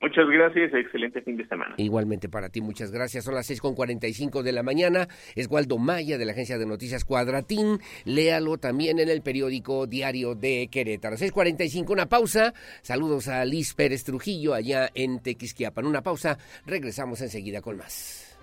Muchas 0.00 0.28
gracias, 0.28 0.72
excelente 0.74 1.22
fin 1.22 1.36
de 1.36 1.46
semana. 1.48 1.74
Igualmente 1.76 2.28
para 2.28 2.48
ti, 2.48 2.60
muchas 2.60 2.92
gracias. 2.92 3.24
Son 3.24 3.34
las 3.34 3.46
seis 3.46 3.60
con 3.60 3.74
cinco 4.12 4.42
de 4.42 4.52
la 4.52 4.62
mañana. 4.62 5.08
Es 5.34 5.48
Waldo 5.50 5.78
Maya 5.78 6.18
de 6.18 6.24
la 6.24 6.32
agencia 6.32 6.56
de 6.56 6.66
noticias 6.66 7.04
Cuadratín. 7.04 7.78
Léalo 8.04 8.58
también 8.58 9.00
en 9.00 9.08
el 9.08 9.22
periódico 9.22 9.86
Diario 9.86 10.34
de 10.34 10.68
Querétaro. 10.70 11.16
6.45, 11.16 11.90
una 11.90 12.06
pausa. 12.06 12.52
Saludos 12.82 13.28
a 13.28 13.44
Liz 13.44 13.74
Pérez 13.74 14.04
Trujillo 14.04 14.54
allá 14.54 14.88
en 14.94 15.20
Tequisquiapan. 15.20 15.86
Una 15.86 16.02
pausa. 16.02 16.38
Regresamos 16.64 17.20
enseguida 17.20 17.60
con 17.60 17.76
más. 17.76 18.38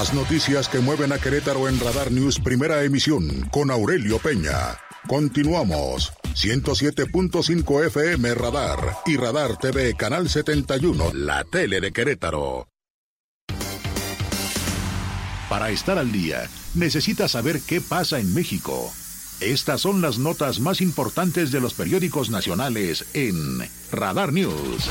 Las 0.00 0.14
noticias 0.14 0.66
que 0.70 0.78
mueven 0.78 1.12
a 1.12 1.18
Querétaro 1.18 1.68
en 1.68 1.78
Radar 1.78 2.10
News 2.10 2.40
Primera 2.40 2.82
Emisión 2.84 3.46
con 3.50 3.70
Aurelio 3.70 4.18
Peña. 4.18 4.78
Continuamos. 5.06 6.14
107.5 6.34 7.86
FM 7.88 8.34
Radar 8.34 8.96
y 9.04 9.18
Radar 9.18 9.58
TV 9.58 9.92
Canal 9.92 10.30
71, 10.30 11.12
la 11.12 11.44
tele 11.44 11.82
de 11.82 11.92
Querétaro. 11.92 12.66
Para 15.50 15.68
estar 15.68 15.98
al 15.98 16.10
día, 16.10 16.48
necesita 16.74 17.28
saber 17.28 17.60
qué 17.60 17.82
pasa 17.82 18.20
en 18.20 18.32
México. 18.32 18.90
Estas 19.40 19.82
son 19.82 20.00
las 20.00 20.16
notas 20.16 20.60
más 20.60 20.80
importantes 20.80 21.52
de 21.52 21.60
los 21.60 21.74
periódicos 21.74 22.30
nacionales 22.30 23.04
en 23.12 23.68
Radar 23.92 24.32
News. 24.32 24.88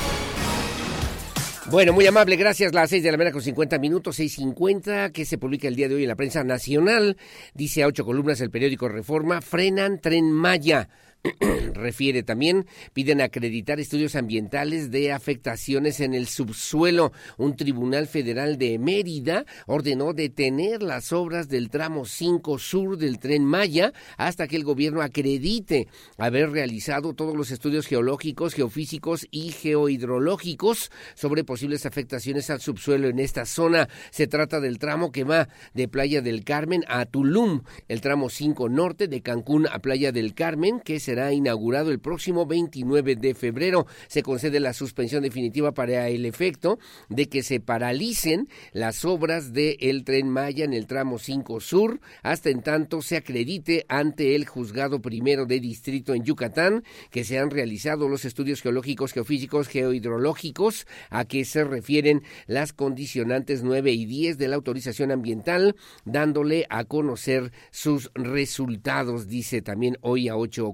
Bueno, 1.72 1.94
muy 1.94 2.08
amable, 2.08 2.36
gracias. 2.36 2.74
Las 2.74 2.90
seis 2.90 3.04
de 3.04 3.12
la 3.12 3.18
mañana 3.18 3.32
con 3.32 3.44
50 3.44 3.78
minutos, 3.78 4.20
6.50, 4.20 5.12
que 5.12 5.24
se 5.24 5.38
publica 5.38 5.68
el 5.68 5.76
día 5.76 5.88
de 5.88 5.94
hoy 5.94 6.02
en 6.02 6.10
la 6.10 6.16
prensa 6.16 6.44
nacional. 6.44 7.16
Dice 7.54 7.84
a 7.84 7.88
ocho 7.88 8.06
columnas 8.06 8.42
el 8.42 8.50
periódico 8.50 8.90
Reforma, 8.90 9.40
frenan 9.40 10.00
Tren 10.00 10.32
Maya. 10.32 10.90
Refiere 11.74 12.24
también, 12.24 12.66
piden 12.94 13.20
acreditar 13.20 13.80
estudios 13.80 14.16
ambientales 14.16 14.90
de 14.90 15.12
afectaciones 15.12 16.00
en 16.00 16.14
el 16.14 16.28
subsuelo. 16.28 17.12
Un 17.38 17.58
tribunal 17.58 18.08
federal 18.08 18.58
de 18.58 18.80
Mérida 18.80 19.46
ordenó 19.68 20.14
detener 20.14 20.82
las 20.82 21.12
obras 21.12 21.50
del 21.50 21.70
tramo 21.70 22.06
5 22.06 22.58
sur 22.58 22.98
del 22.98 23.20
tren 23.20 23.44
Maya 23.44 23.92
hasta 24.18 24.48
que 24.48 24.56
el 24.56 24.64
gobierno 24.64 25.02
acredite 25.02 25.88
haber 26.18 26.52
realizado 26.52 27.14
todos 27.14 27.36
los 27.36 27.52
estudios 27.52 27.86
geológicos, 27.86 28.54
geofísicos 28.54 29.28
y 29.30 29.52
geohidrológicos 29.52 30.90
sobre 31.16 31.44
posibles 31.44 31.86
afectaciones 31.86 32.50
al 32.50 32.62
subsuelo 32.62 33.10
en 33.10 33.20
esta 33.20 33.46
zona. 33.46 33.90
Se 34.12 34.28
trata 34.28 34.62
del 34.62 34.80
tramo 34.80 35.12
que 35.12 35.26
va 35.26 35.50
de 35.74 35.90
Playa 35.90 36.22
del 36.22 36.46
Carmen 36.46 36.86
a 36.88 37.06
Tulum, 37.06 37.64
el 37.90 38.00
tramo 38.00 38.30
5 38.30 38.70
norte 38.70 39.08
de 39.10 39.22
Cancún 39.22 39.68
a 39.68 39.80
Playa 39.80 40.14
del 40.14 40.34
Carmen, 40.34 40.80
que 40.80 41.00
se 41.00 41.09
será 41.10 41.34
inaugurado 41.34 41.90
el 41.90 42.00
próximo 42.00 42.46
29 42.46 43.16
de 43.16 43.34
febrero. 43.34 43.88
Se 44.08 44.22
concede 44.22 44.60
la 44.60 44.74
suspensión 44.74 45.24
definitiva 45.24 45.72
para 45.72 46.08
el 46.08 46.24
efecto 46.24 46.78
de 47.10 47.28
que 47.28 47.42
se 47.42 47.60
paralicen 47.60 48.48
las 48.74 49.06
obras 49.06 49.52
del 49.52 49.76
el 49.80 50.04
tren 50.04 50.30
Maya 50.30 50.66
en 50.66 50.74
el 50.74 50.86
tramo 50.86 51.18
5 51.18 51.62
Sur 51.62 52.00
hasta 52.22 52.52
en 52.52 52.62
tanto 52.62 53.02
se 53.02 53.18
acredite 53.18 53.88
ante 53.90 54.36
el 54.36 54.46
juzgado 54.46 55.02
primero 55.02 55.48
de 55.48 55.60
distrito 55.60 56.14
en 56.14 56.24
Yucatán 56.24 56.84
que 57.10 57.24
se 57.24 57.40
han 57.40 57.50
realizado 57.50 58.08
los 58.08 58.24
estudios 58.24 58.62
geológicos, 58.62 59.12
geofísicos, 59.12 59.68
geohidrológicos 59.68 60.86
a 61.10 61.26
que 61.26 61.44
se 61.44 61.64
refieren 61.64 62.22
las 62.46 62.72
condicionantes 62.72 63.64
9 63.64 63.92
y 63.94 64.06
10 64.06 64.38
de 64.38 64.48
la 64.48 64.58
autorización 64.58 65.10
ambiental, 65.10 65.76
dándole 66.06 66.68
a 66.70 66.84
conocer 66.84 67.52
sus 67.72 68.12
resultados, 68.14 69.28
dice 69.28 69.64
también 69.64 69.98
hoy 70.02 70.28
a 70.28 70.38
8 70.38 70.68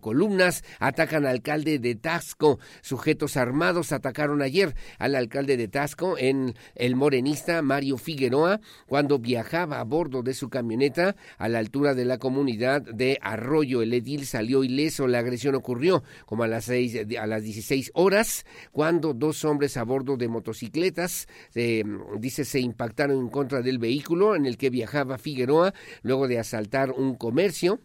atacan 0.80 1.26
al 1.26 1.36
alcalde 1.36 1.80
de 1.80 1.96
Tasco. 1.96 2.60
Sujetos 2.82 3.38
armados 3.38 3.92
atacaron 3.92 4.42
ayer 4.42 4.76
al 4.98 5.16
alcalde 5.16 5.58
de 5.58 5.68
Tasco 5.68 6.18
en 6.18 6.56
el 6.76 6.96
morenista 6.96 7.62
Mario 7.62 7.98
Figueroa 7.98 8.62
cuando 8.88 9.20
viajaba 9.20 9.80
a 9.80 9.84
bordo 9.84 10.24
de 10.24 10.34
su 10.34 10.50
camioneta 10.50 11.16
a 11.38 11.50
la 11.50 11.60
altura 11.60 11.94
de 11.94 12.06
la 12.06 12.18
comunidad 12.18 12.82
de 12.82 13.18
Arroyo. 13.22 13.82
El 13.82 13.94
edil 13.94 14.26
salió 14.26 14.64
ileso. 14.64 15.08
La 15.08 15.20
agresión 15.20 15.56
ocurrió 15.56 16.04
como 16.26 16.44
a 16.44 16.48
las, 16.48 16.66
seis, 16.66 16.98
a 17.20 17.28
las 17.28 17.44
16 17.44 17.92
horas 17.94 18.46
cuando 18.72 19.14
dos 19.14 19.46
hombres 19.46 19.78
a 19.78 19.84
bordo 19.84 20.18
de 20.18 20.28
motocicletas, 20.28 21.28
dice, 21.54 22.46
se 22.46 22.60
impactaron 22.60 23.18
en 23.20 23.30
contra 23.30 23.62
del 23.62 23.80
vehículo 23.80 24.36
en 24.36 24.46
el 24.46 24.58
que 24.58 24.70
viajaba 24.70 25.18
Figueroa 25.18 25.74
luego 26.02 26.28
de 26.28 26.40
asaltar 26.40 26.92
un 26.92 27.16
comercio. 27.16 27.80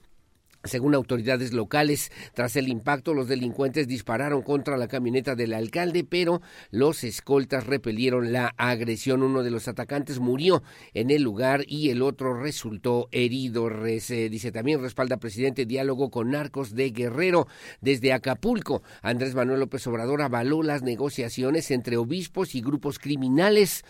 Según 0.62 0.94
autoridades 0.94 1.54
locales, 1.54 2.12
tras 2.34 2.54
el 2.56 2.68
impacto, 2.68 3.14
los 3.14 3.28
delincuentes 3.28 3.88
dispararon 3.88 4.42
contra 4.42 4.76
la 4.76 4.88
camioneta 4.88 5.34
del 5.34 5.54
alcalde, 5.54 6.04
pero 6.04 6.42
los 6.70 7.02
escoltas 7.02 7.66
repelieron 7.66 8.30
la 8.30 8.52
agresión. 8.58 9.22
Uno 9.22 9.42
de 9.42 9.50
los 9.50 9.68
atacantes 9.68 10.18
murió 10.18 10.62
en 10.92 11.10
el 11.10 11.22
lugar 11.22 11.64
y 11.66 11.88
el 11.88 12.02
otro 12.02 12.34
resultó 12.34 13.08
herido. 13.10 13.70
dice 13.70 14.52
también 14.52 14.82
respalda 14.82 15.16
presidente 15.16 15.64
diálogo 15.64 16.10
con 16.10 16.30
narcos 16.30 16.74
de 16.74 16.90
Guerrero. 16.90 17.48
Desde 17.80 18.12
Acapulco, 18.12 18.82
Andrés 19.00 19.34
Manuel 19.34 19.60
López 19.60 19.86
Obrador 19.86 20.20
avaló 20.20 20.62
las 20.62 20.82
negociaciones 20.82 21.70
entre 21.70 21.96
obispos 21.96 22.54
y 22.54 22.60
grupos 22.60 22.98
criminales. 22.98 23.82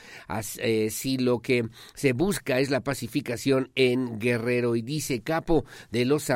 Eh, 0.59 0.91
si 0.91 1.19
lo 1.19 1.41
que 1.41 1.69
se 1.95 2.13
busca 2.13 2.61
es 2.61 2.71
la 2.71 2.83
pacificación 2.83 3.73
en 3.75 4.21
Guerrero. 4.21 4.77
Y 4.77 4.83
dice 4.83 5.21
Capo 5.21 5.65
de 5.91 6.05
los 6.05 6.31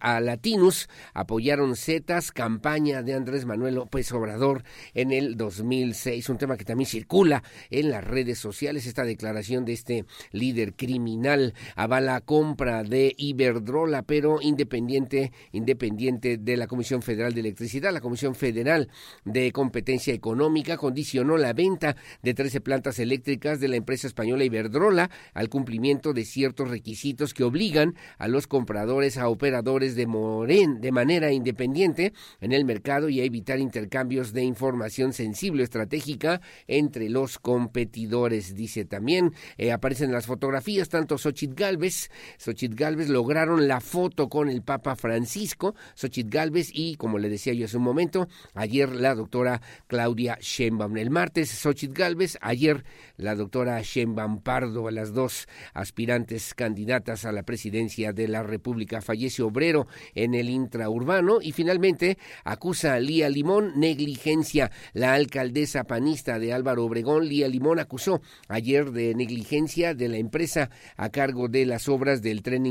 A 0.00 0.20
Latinos 0.20 0.88
apoyaron 1.12 1.76
Zetas, 1.76 2.32
campaña 2.32 3.02
de 3.02 3.12
Andrés 3.12 3.44
Manuel 3.44 3.74
López 3.74 4.10
Obrador 4.12 4.64
en 4.94 5.12
el 5.12 5.36
2006, 5.36 6.26
un 6.30 6.38
tema 6.38 6.56
que 6.56 6.64
también 6.64 6.88
circula 6.88 7.42
en 7.68 7.90
las 7.90 8.02
redes 8.02 8.38
sociales, 8.38 8.86
esta 8.86 9.04
declaración 9.04 9.66
de 9.66 9.74
este 9.74 10.06
líder 10.32 10.74
criminal 10.74 11.52
avala 11.76 12.22
compra 12.22 12.82
de 12.82 13.14
Iberdrola, 13.18 14.02
pero 14.04 14.40
independiente, 14.40 15.32
independiente 15.52 16.38
de 16.38 16.56
la 16.56 16.66
Comisión 16.66 17.02
Federal 17.02 17.34
de 17.34 17.40
Electricidad, 17.40 17.92
la 17.92 18.00
Comisión 18.00 18.34
Federal 18.34 18.88
de 19.26 19.52
Competencia 19.52 20.14
Económica 20.14 20.78
condicionó 20.78 21.36
la 21.36 21.52
venta 21.52 21.94
de 22.22 22.32
13 22.32 22.62
plantas 22.62 22.98
eléctricas 22.98 23.60
de 23.60 23.68
la 23.68 23.76
empresa 23.76 24.06
española 24.06 24.44
Iberdrola 24.44 25.10
al 25.34 25.50
cumplimiento 25.50 26.14
de 26.14 26.24
ciertos 26.24 26.70
requisitos 26.70 27.34
que 27.34 27.44
obligan 27.44 27.96
a 28.16 28.28
los 28.28 28.46
compradores 28.46 29.18
a 29.18 29.28
operar 29.28 29.57
de 29.62 30.06
Moren 30.06 30.80
de 30.80 30.92
manera 30.92 31.32
independiente 31.32 32.12
en 32.40 32.52
el 32.52 32.64
mercado 32.64 33.08
y 33.08 33.20
a 33.20 33.24
evitar 33.24 33.58
intercambios 33.58 34.32
de 34.32 34.44
información 34.44 35.12
sensible 35.12 35.64
estratégica 35.64 36.40
entre 36.66 37.08
los 37.08 37.38
competidores. 37.38 38.54
Dice 38.54 38.84
también, 38.84 39.32
eh, 39.56 39.72
aparecen 39.72 40.12
las 40.12 40.26
fotografías, 40.26 40.88
tanto 40.88 41.18
Xochitl 41.18 41.54
Galvez, 41.54 42.10
Xochitl 42.38 42.76
Galvez 42.76 43.08
lograron 43.08 43.66
la 43.66 43.80
foto 43.80 44.28
con 44.28 44.48
el 44.48 44.62
Papa 44.62 44.94
Francisco, 44.94 45.74
Xochitl 45.94 46.30
Galvez 46.30 46.70
y, 46.72 46.96
como 46.96 47.18
le 47.18 47.28
decía 47.28 47.52
yo 47.52 47.64
hace 47.64 47.76
un 47.76 47.82
momento, 47.82 48.28
ayer 48.54 48.88
la 48.94 49.14
doctora 49.14 49.60
Claudia 49.86 50.38
Sheinbaum. 50.40 50.96
El 50.96 51.10
martes, 51.10 51.50
Xochitl 51.50 51.94
Galvez, 51.94 52.38
ayer 52.40 52.84
la 53.16 53.34
doctora 53.34 53.82
Sheinbaum 53.82 54.40
Pardo, 54.40 54.90
las 54.90 55.12
dos 55.12 55.48
aspirantes 55.74 56.54
candidatas 56.54 57.24
a 57.24 57.32
la 57.32 57.42
presidencia 57.42 58.12
de 58.12 58.28
la 58.28 58.42
República. 58.42 59.00
Fallece 59.00 59.42
obrero 59.48 59.86
en 60.14 60.34
el 60.34 60.48
intraurbano 60.48 61.38
y 61.42 61.52
finalmente 61.52 62.18
acusa 62.44 62.94
a 62.94 63.00
Lía 63.00 63.28
Limón 63.28 63.72
negligencia. 63.78 64.70
La 64.92 65.14
alcaldesa 65.14 65.84
panista 65.84 66.38
de 66.38 66.52
Álvaro 66.52 66.84
Obregón, 66.84 67.28
Lía 67.28 67.48
Limón, 67.48 67.78
acusó 67.78 68.20
ayer 68.48 68.92
de 68.92 69.14
negligencia 69.14 69.94
de 69.94 70.08
la 70.08 70.18
empresa 70.18 70.70
a 70.96 71.10
cargo 71.10 71.48
de 71.48 71.66
las 71.66 71.88
obras 71.88 72.22
del 72.22 72.42
tren 72.42 72.66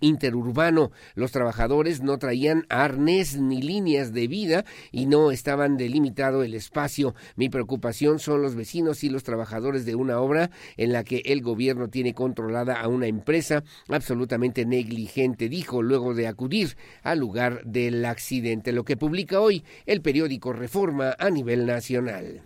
interurbano. 0.00 0.90
Los 1.14 1.32
trabajadores 1.32 2.02
no 2.02 2.18
traían 2.18 2.66
arnés 2.68 3.38
ni 3.38 3.62
líneas 3.62 4.12
de 4.12 4.26
vida 4.28 4.64
y 4.92 5.06
no 5.06 5.30
estaban 5.30 5.76
delimitado 5.76 6.42
el 6.42 6.54
espacio. 6.54 7.14
Mi 7.36 7.48
preocupación 7.48 8.18
son 8.18 8.42
los 8.42 8.54
vecinos 8.54 9.04
y 9.04 9.10
los 9.10 9.24
trabajadores 9.24 9.84
de 9.84 9.94
una 9.94 10.20
obra 10.20 10.50
en 10.76 10.92
la 10.92 11.04
que 11.04 11.22
el 11.24 11.42
gobierno 11.42 11.88
tiene 11.88 12.14
controlada 12.14 12.80
a 12.80 12.88
una 12.88 13.06
empresa 13.06 13.64
absolutamente 13.88 14.64
negligente, 14.64 15.48
dijo 15.48 15.82
luego 15.82 15.97
de 16.14 16.26
acudir 16.26 16.76
al 17.02 17.18
lugar 17.18 17.62
del 17.64 18.04
accidente, 18.04 18.72
lo 18.72 18.84
que 18.84 18.96
publica 18.96 19.40
hoy 19.40 19.64
el 19.86 20.00
periódico 20.00 20.52
Reforma 20.52 21.14
a 21.18 21.30
nivel 21.30 21.66
nacional. 21.66 22.42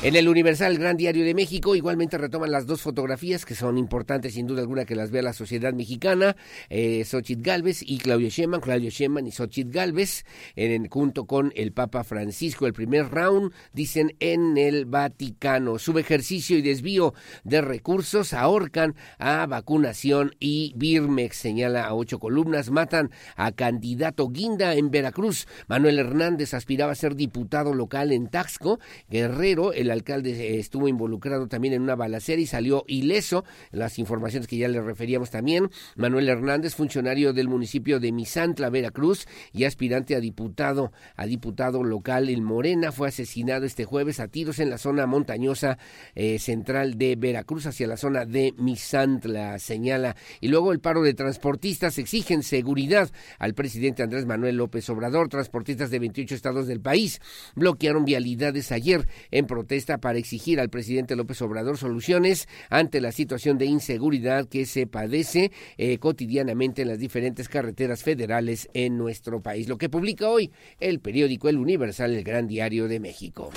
En 0.00 0.14
el 0.14 0.28
Universal, 0.28 0.78
Gran 0.78 0.96
Diario 0.96 1.24
de 1.24 1.34
México, 1.34 1.74
igualmente 1.74 2.18
retoman 2.18 2.52
las 2.52 2.66
dos 2.66 2.82
fotografías 2.82 3.44
que 3.44 3.56
son 3.56 3.76
importantes 3.76 4.34
sin 4.34 4.46
duda 4.46 4.60
alguna 4.60 4.84
que 4.84 4.94
las 4.94 5.10
vea 5.10 5.22
la 5.22 5.32
sociedad 5.32 5.72
mexicana, 5.72 6.36
eh, 6.70 7.04
Xochitl 7.04 7.42
Galvez 7.42 7.82
y 7.82 7.98
Claudio 7.98 8.28
Sheinbaum, 8.28 8.62
Claudio 8.62 8.90
Sheinbaum 8.90 9.26
y 9.26 9.32
Xochitl 9.32 9.72
Galvez, 9.72 10.24
en, 10.54 10.88
junto 10.88 11.26
con 11.26 11.52
el 11.56 11.72
Papa 11.72 12.04
Francisco. 12.04 12.68
El 12.68 12.74
primer 12.74 13.10
round, 13.10 13.52
dicen, 13.72 14.14
en 14.20 14.56
el 14.56 14.86
Vaticano. 14.86 15.80
Subejercicio 15.80 16.56
y 16.56 16.62
desvío 16.62 17.12
de 17.42 17.60
recursos 17.60 18.34
ahorcan 18.34 18.94
a 19.18 19.46
vacunación 19.46 20.36
y 20.38 20.74
Birmex, 20.76 21.36
señala 21.36 21.86
a 21.86 21.94
ocho 21.94 22.20
columnas, 22.20 22.70
matan 22.70 23.10
a 23.34 23.50
candidato 23.50 24.28
Guinda 24.28 24.74
en 24.74 24.92
Veracruz. 24.92 25.48
Manuel 25.66 25.98
Hernández 25.98 26.54
aspiraba 26.54 26.92
a 26.92 26.94
ser 26.94 27.16
diputado 27.16 27.74
local 27.74 28.12
en 28.12 28.28
Taxco, 28.28 28.78
Guerrero, 29.10 29.72
el 29.72 29.87
el 29.88 29.92
alcalde 29.92 30.32
eh, 30.32 30.58
estuvo 30.58 30.86
involucrado 30.86 31.48
también 31.48 31.74
en 31.74 31.82
una 31.82 31.96
balacera 31.96 32.40
y 32.40 32.46
salió 32.46 32.84
ileso. 32.86 33.44
Las 33.70 33.98
informaciones 33.98 34.46
que 34.46 34.58
ya 34.58 34.68
le 34.68 34.80
referíamos 34.80 35.30
también. 35.30 35.70
Manuel 35.96 36.28
Hernández, 36.28 36.74
funcionario 36.74 37.32
del 37.32 37.48
municipio 37.48 37.98
de 38.00 38.12
Misantla, 38.12 38.68
Veracruz, 38.68 39.26
y 39.52 39.64
aspirante 39.64 40.14
a 40.14 40.20
diputado, 40.20 40.92
a 41.16 41.26
diputado 41.26 41.82
local 41.82 42.28
en 42.28 42.44
Morena, 42.44 42.92
fue 42.92 43.08
asesinado 43.08 43.64
este 43.64 43.84
jueves 43.84 44.20
a 44.20 44.28
tiros 44.28 44.58
en 44.58 44.68
la 44.70 44.78
zona 44.78 45.06
montañosa 45.06 45.78
eh, 46.14 46.38
central 46.38 46.98
de 46.98 47.16
Veracruz, 47.16 47.66
hacia 47.66 47.86
la 47.86 47.96
zona 47.96 48.26
de 48.26 48.54
Misantla, 48.58 49.58
señala. 49.58 50.16
Y 50.40 50.48
luego 50.48 50.72
el 50.72 50.80
paro 50.80 51.02
de 51.02 51.14
transportistas 51.14 51.98
exigen 51.98 52.42
seguridad 52.42 53.10
al 53.38 53.54
presidente 53.54 54.02
Andrés 54.02 54.26
Manuel 54.26 54.56
López 54.56 54.88
Obrador. 54.90 55.28
Transportistas 55.28 55.90
de 55.90 55.98
28 55.98 56.34
estados 56.34 56.66
del 56.66 56.80
país 56.80 57.20
bloquearon 57.54 58.04
vialidades 58.04 58.70
ayer 58.70 59.08
en 59.30 59.46
protesta 59.46 59.77
para 59.86 60.18
exigir 60.18 60.60
al 60.60 60.68
presidente 60.68 61.16
López 61.16 61.40
Obrador 61.42 61.78
soluciones 61.78 62.48
ante 62.68 63.00
la 63.00 63.12
situación 63.12 63.58
de 63.58 63.66
inseguridad 63.66 64.48
que 64.48 64.66
se 64.66 64.86
padece 64.86 65.52
eh, 65.76 65.98
cotidianamente 65.98 66.82
en 66.82 66.88
las 66.88 66.98
diferentes 66.98 67.48
carreteras 67.48 68.02
federales 68.02 68.68
en 68.74 68.98
nuestro 68.98 69.40
país. 69.40 69.68
Lo 69.68 69.78
que 69.78 69.88
publica 69.88 70.28
hoy 70.28 70.50
el 70.80 71.00
periódico 71.00 71.48
El 71.48 71.58
Universal, 71.58 72.14
el 72.14 72.24
Gran 72.24 72.46
Diario 72.46 72.88
de 72.88 73.00
México. 73.00 73.50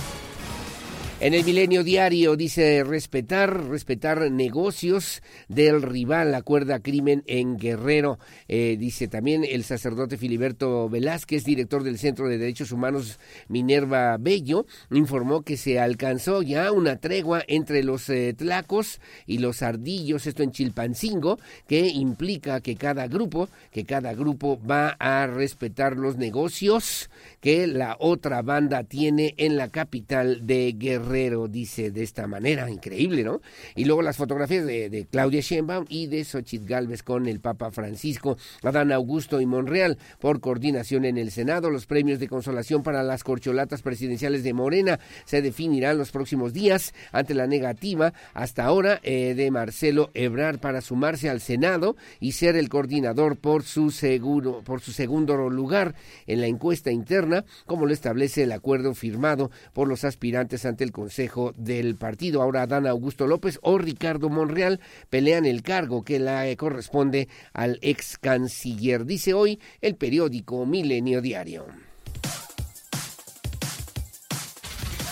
En 1.21 1.35
el 1.35 1.45
Milenio 1.45 1.83
Diario 1.83 2.35
dice 2.35 2.83
respetar, 2.83 3.67
respetar 3.67 4.31
negocios 4.31 5.21
del 5.47 5.83
rival, 5.83 6.33
acuerda 6.33 6.79
crimen 6.79 7.21
en 7.27 7.59
Guerrero. 7.59 8.17
Eh, 8.47 8.75
dice 8.79 9.07
también 9.07 9.45
el 9.47 9.63
sacerdote 9.63 10.17
Filiberto 10.17 10.89
Velázquez, 10.89 11.43
director 11.43 11.83
del 11.83 11.99
Centro 11.99 12.27
de 12.27 12.39
Derechos 12.39 12.71
Humanos 12.71 13.19
Minerva 13.49 14.17
Bello, 14.17 14.65
informó 14.89 15.43
que 15.43 15.57
se 15.57 15.79
alcanzó 15.79 16.41
ya 16.41 16.71
una 16.71 16.95
tregua 16.95 17.43
entre 17.47 17.83
los 17.83 18.09
eh, 18.09 18.33
tlacos 18.35 18.99
y 19.27 19.37
los 19.37 19.61
ardillos, 19.61 20.25
esto 20.25 20.41
en 20.41 20.51
Chilpancingo, 20.51 21.37
que 21.67 21.85
implica 21.85 22.61
que 22.61 22.75
cada 22.75 23.05
grupo, 23.05 23.47
que 23.71 23.85
cada 23.85 24.15
grupo 24.15 24.59
va 24.67 24.95
a 24.97 25.27
respetar 25.27 25.97
los 25.97 26.17
negocios 26.17 27.11
que 27.41 27.65
la 27.65 27.97
otra 27.99 28.43
banda 28.43 28.83
tiene 28.83 29.33
en 29.37 29.57
la 29.57 29.69
capital 29.69 30.45
de 30.45 30.75
Guerrero, 30.77 31.47
dice 31.47 31.89
de 31.89 32.03
esta 32.03 32.27
manera, 32.27 32.69
increíble, 32.69 33.23
¿no? 33.23 33.41
Y 33.75 33.85
luego 33.85 34.03
las 34.03 34.17
fotografías 34.17 34.65
de, 34.65 35.07
Claudia 35.09 35.41
Sheinbaum 35.41 35.85
y 35.89 36.05
de 36.05 36.23
Xochitl 36.23 36.67
Galvez 36.67 37.01
con 37.01 37.27
el 37.27 37.39
Papa 37.39 37.71
Francisco, 37.71 38.37
Adán 38.61 38.91
Augusto 38.91 39.41
y 39.41 39.47
Monreal, 39.47 39.97
por 40.19 40.39
coordinación 40.39 41.03
en 41.03 41.17
el 41.17 41.31
Senado, 41.31 41.71
los 41.71 41.87
premios 41.87 42.19
de 42.19 42.27
consolación 42.27 42.83
para 42.83 43.01
las 43.01 43.23
corcholatas 43.23 43.81
presidenciales 43.81 44.43
de 44.43 44.53
Morena 44.53 44.99
se 45.25 45.41
definirán 45.41 45.97
los 45.97 46.11
próximos 46.11 46.53
días 46.53 46.93
ante 47.11 47.33
la 47.33 47.47
negativa 47.47 48.13
hasta 48.35 48.65
ahora 48.65 48.99
eh, 49.01 49.33
de 49.33 49.49
Marcelo 49.49 50.11
Ebrard 50.13 50.59
para 50.59 50.81
sumarse 50.81 51.27
al 51.27 51.41
Senado 51.41 51.95
y 52.19 52.33
ser 52.33 52.55
el 52.55 52.69
coordinador 52.69 53.37
por 53.37 53.63
su 53.63 53.89
seguro, 53.89 54.61
por 54.63 54.81
su 54.81 54.91
segundo 54.91 55.49
lugar 55.49 55.95
en 56.27 56.41
la 56.41 56.47
encuesta 56.47 56.91
interna 56.91 57.30
como 57.65 57.85
lo 57.85 57.93
establece 57.93 58.43
el 58.43 58.51
acuerdo 58.51 58.93
firmado 58.93 59.51
por 59.73 59.87
los 59.87 60.03
aspirantes 60.03 60.65
ante 60.65 60.83
el 60.83 60.91
Consejo 60.91 61.53
del 61.57 61.95
Partido. 61.95 62.41
Ahora 62.41 62.67
Dan 62.67 62.87
Augusto 62.87 63.27
López 63.27 63.59
o 63.61 63.77
Ricardo 63.77 64.29
Monreal 64.29 64.79
pelean 65.09 65.45
el 65.45 65.61
cargo 65.61 66.03
que 66.03 66.19
le 66.19 66.55
corresponde 66.57 67.27
al 67.53 67.79
ex 67.81 68.17
canciller, 68.17 69.05
dice 69.05 69.33
hoy 69.33 69.59
el 69.81 69.95
periódico 69.95 70.65
Milenio 70.65 71.21
Diario. 71.21 71.65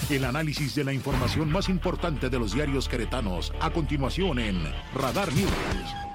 El 0.09 0.25
análisis 0.25 0.73
de 0.73 0.83
la 0.83 0.91
información 0.91 1.51
más 1.51 1.69
importante 1.69 2.29
de 2.29 2.39
los 2.39 2.53
diarios 2.53 2.89
queretanos, 2.89 3.53
a 3.61 3.71
continuación 3.71 4.39
en 4.39 4.57
Radar 4.95 5.31
News. 5.33 6.08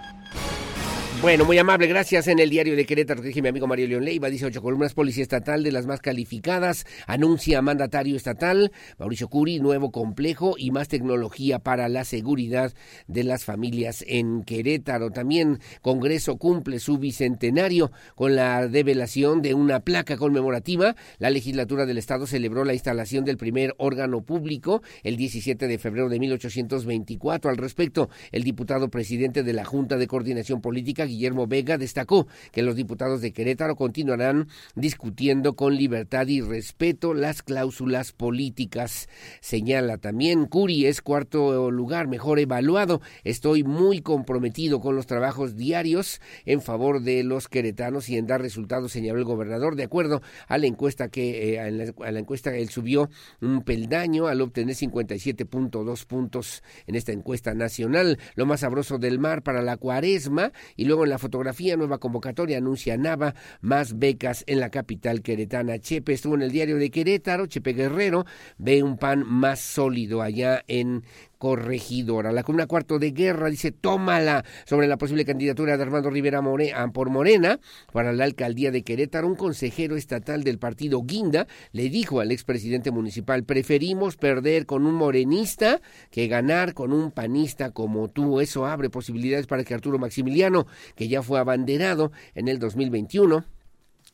Bueno, 1.24 1.46
muy 1.46 1.56
amable, 1.56 1.86
gracias. 1.86 2.28
En 2.28 2.38
el 2.38 2.50
diario 2.50 2.76
de 2.76 2.84
Querétaro, 2.84 3.22
dije 3.22 3.40
mi 3.40 3.48
amigo 3.48 3.66
Mario 3.66 3.88
León 3.88 4.04
Leiva, 4.04 4.28
dice 4.28 4.44
ocho 4.44 4.60
columnas, 4.60 4.92
policía 4.92 5.22
estatal 5.22 5.62
de 5.62 5.72
las 5.72 5.86
más 5.86 6.02
calificadas, 6.02 6.84
anuncia 7.06 7.62
mandatario 7.62 8.14
estatal, 8.14 8.72
Mauricio 8.98 9.28
Curi, 9.28 9.58
nuevo 9.58 9.90
complejo 9.90 10.54
y 10.58 10.70
más 10.70 10.88
tecnología 10.88 11.60
para 11.60 11.88
la 11.88 12.04
seguridad 12.04 12.74
de 13.06 13.24
las 13.24 13.46
familias 13.46 14.04
en 14.06 14.42
Querétaro. 14.42 15.12
También 15.12 15.60
Congreso 15.80 16.36
cumple 16.36 16.78
su 16.78 16.98
bicentenario 16.98 17.90
con 18.16 18.36
la 18.36 18.68
develación 18.68 19.40
de 19.40 19.54
una 19.54 19.80
placa 19.80 20.18
conmemorativa. 20.18 20.94
La 21.16 21.30
legislatura 21.30 21.86
del 21.86 21.96
Estado 21.96 22.26
celebró 22.26 22.66
la 22.66 22.74
instalación 22.74 23.24
del 23.24 23.38
primer 23.38 23.74
órgano 23.78 24.20
público 24.20 24.82
el 25.02 25.16
17 25.16 25.68
de 25.68 25.78
febrero 25.78 26.10
de 26.10 26.20
1824. 26.20 27.50
Al 27.50 27.56
respecto, 27.56 28.10
el 28.30 28.44
diputado 28.44 28.90
presidente 28.90 29.42
de 29.42 29.54
la 29.54 29.64
Junta 29.64 29.96
de 29.96 30.06
Coordinación 30.06 30.60
Política, 30.60 31.06
Guillermo 31.14 31.46
Vega 31.46 31.78
destacó 31.78 32.26
que 32.52 32.62
los 32.62 32.76
diputados 32.76 33.20
de 33.20 33.32
Querétaro 33.32 33.76
continuarán 33.76 34.48
discutiendo 34.74 35.54
con 35.54 35.76
libertad 35.76 36.26
y 36.26 36.40
respeto 36.40 37.14
las 37.14 37.42
cláusulas 37.42 38.12
políticas. 38.12 39.08
Señala 39.40 39.98
también 39.98 40.46
Curi 40.46 40.86
es 40.86 41.02
cuarto 41.02 41.70
lugar 41.70 42.08
mejor 42.08 42.38
evaluado. 42.38 43.00
Estoy 43.22 43.64
muy 43.64 44.00
comprometido 44.00 44.80
con 44.80 44.96
los 44.96 45.06
trabajos 45.06 45.56
diarios 45.56 46.20
en 46.44 46.60
favor 46.60 47.00
de 47.00 47.22
los 47.24 47.48
queretanos 47.48 48.08
y 48.08 48.16
en 48.16 48.26
dar 48.26 48.40
resultados, 48.40 48.92
señaló 48.92 49.18
el 49.18 49.24
gobernador, 49.24 49.76
de 49.76 49.84
acuerdo 49.84 50.22
a 50.48 50.58
la 50.58 50.66
encuesta 50.66 51.08
que 51.08 51.54
eh, 51.54 51.60
a 51.60 51.70
la 51.70 52.18
encuesta 52.18 52.54
él 52.56 52.68
subió 52.68 53.10
un 53.40 53.62
peldaño 53.62 54.26
al 54.26 54.40
obtener 54.40 54.74
57.2 54.74 56.06
puntos 56.06 56.62
en 56.86 56.94
esta 56.94 57.12
encuesta 57.12 57.54
nacional. 57.54 58.18
Lo 58.34 58.46
más 58.46 58.60
sabroso 58.60 58.98
del 58.98 59.18
mar 59.18 59.42
para 59.42 59.62
la 59.62 59.76
cuaresma 59.76 60.52
y 60.76 60.84
luego 60.84 60.93
en 61.02 61.10
la 61.10 61.18
fotografía, 61.18 61.76
nueva 61.76 61.98
convocatoria 61.98 62.58
anuncia 62.58 62.96
Nava 62.96 63.34
más 63.60 63.98
becas 63.98 64.44
en 64.46 64.60
la 64.60 64.70
capital 64.70 65.22
queretana. 65.22 65.80
Chepe 65.80 66.12
estuvo 66.12 66.36
en 66.36 66.42
el 66.42 66.52
diario 66.52 66.76
de 66.76 66.92
Querétaro, 66.92 67.46
Chepe 67.46 67.72
Guerrero 67.72 68.24
ve 68.58 68.84
un 68.84 68.96
pan 68.96 69.24
más 69.26 69.58
sólido 69.58 70.22
allá 70.22 70.62
en 70.68 71.02
corregidora. 71.44 72.32
La 72.32 72.42
columna 72.42 72.66
cuarto 72.66 72.98
de 72.98 73.10
guerra 73.10 73.50
dice, 73.50 73.70
tómala 73.70 74.46
sobre 74.64 74.86
la 74.86 74.96
posible 74.96 75.26
candidatura 75.26 75.76
de 75.76 75.82
Armando 75.82 76.08
Rivera 76.08 76.40
Morena, 76.40 76.90
por 76.90 77.10
Morena 77.10 77.60
para 77.92 78.14
la 78.14 78.24
alcaldía 78.24 78.70
de 78.70 78.82
Querétaro. 78.82 79.26
Un 79.26 79.34
consejero 79.34 79.94
estatal 79.94 80.42
del 80.42 80.58
partido 80.58 81.02
Guinda 81.02 81.46
le 81.72 81.90
dijo 81.90 82.20
al 82.20 82.32
expresidente 82.32 82.90
municipal, 82.90 83.44
preferimos 83.44 84.16
perder 84.16 84.64
con 84.64 84.86
un 84.86 84.94
morenista 84.94 85.82
que 86.10 86.28
ganar 86.28 86.72
con 86.72 86.94
un 86.94 87.10
panista 87.10 87.72
como 87.72 88.08
tú. 88.08 88.40
Eso 88.40 88.64
abre 88.64 88.88
posibilidades 88.88 89.46
para 89.46 89.64
que 89.64 89.74
Arturo 89.74 89.98
Maximiliano, 89.98 90.66
que 90.94 91.08
ya 91.08 91.22
fue 91.22 91.38
abanderado 91.40 92.10
en 92.34 92.48
el 92.48 92.58
2021, 92.58 93.44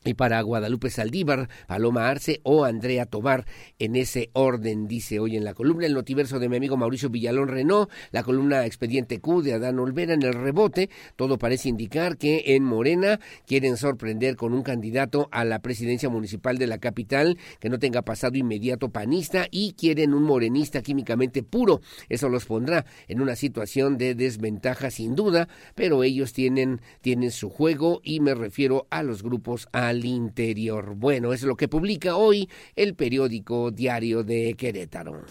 y 0.03 0.15
para 0.15 0.41
Guadalupe 0.41 0.89
Saldívar, 0.89 1.47
Paloma 1.67 2.09
Arce 2.09 2.41
o 2.43 2.65
Andrea 2.65 3.05
Tobar 3.05 3.45
en 3.77 3.95
ese 3.95 4.31
orden, 4.33 4.87
dice 4.87 5.19
hoy 5.19 5.37
en 5.37 5.43
la 5.43 5.53
columna 5.53 5.85
El 5.85 5.93
Notiverso 5.93 6.39
de 6.39 6.49
mi 6.49 6.57
amigo 6.57 6.75
Mauricio 6.75 7.09
Villalón 7.09 7.49
Renault, 7.49 7.89
la 8.11 8.23
columna 8.23 8.65
Expediente 8.65 9.19
Q 9.19 9.43
de 9.43 9.53
Adán 9.53 9.77
Olvera 9.77 10.13
en 10.13 10.23
el 10.23 10.33
rebote, 10.33 10.89
todo 11.15 11.37
parece 11.37 11.69
indicar 11.69 12.17
que 12.17 12.55
en 12.55 12.63
Morena 12.63 13.19
quieren 13.45 13.77
sorprender 13.77 14.35
con 14.37 14.53
un 14.53 14.63
candidato 14.63 15.29
a 15.31 15.45
la 15.45 15.59
presidencia 15.59 16.09
municipal 16.09 16.57
de 16.57 16.67
la 16.67 16.79
capital 16.79 17.37
que 17.59 17.69
no 17.69 17.77
tenga 17.77 18.01
pasado 18.01 18.37
inmediato 18.37 18.89
panista 18.89 19.45
y 19.51 19.73
quieren 19.73 20.15
un 20.15 20.23
morenista 20.23 20.81
químicamente 20.81 21.43
puro. 21.43 21.81
Eso 22.09 22.27
los 22.27 22.45
pondrá 22.45 22.85
en 23.07 23.21
una 23.21 23.35
situación 23.35 23.99
de 23.99 24.15
desventaja 24.15 24.89
sin 24.89 25.15
duda, 25.15 25.47
pero 25.75 26.03
ellos 26.03 26.33
tienen, 26.33 26.81
tienen 27.01 27.29
su 27.29 27.49
juego 27.49 28.01
y 28.03 28.19
me 28.19 28.33
refiero 28.33 28.87
a 28.89 29.03
los 29.03 29.21
grupos 29.21 29.67
a 29.71 29.90
al 29.91 30.05
interior. 30.05 30.95
Bueno, 30.95 31.33
es 31.33 31.43
lo 31.43 31.55
que 31.55 31.67
publica 31.67 32.15
hoy 32.15 32.49
el 32.75 32.95
periódico 32.95 33.71
Diario 33.71 34.23
de 34.23 34.55
Querétaro. 34.57 35.23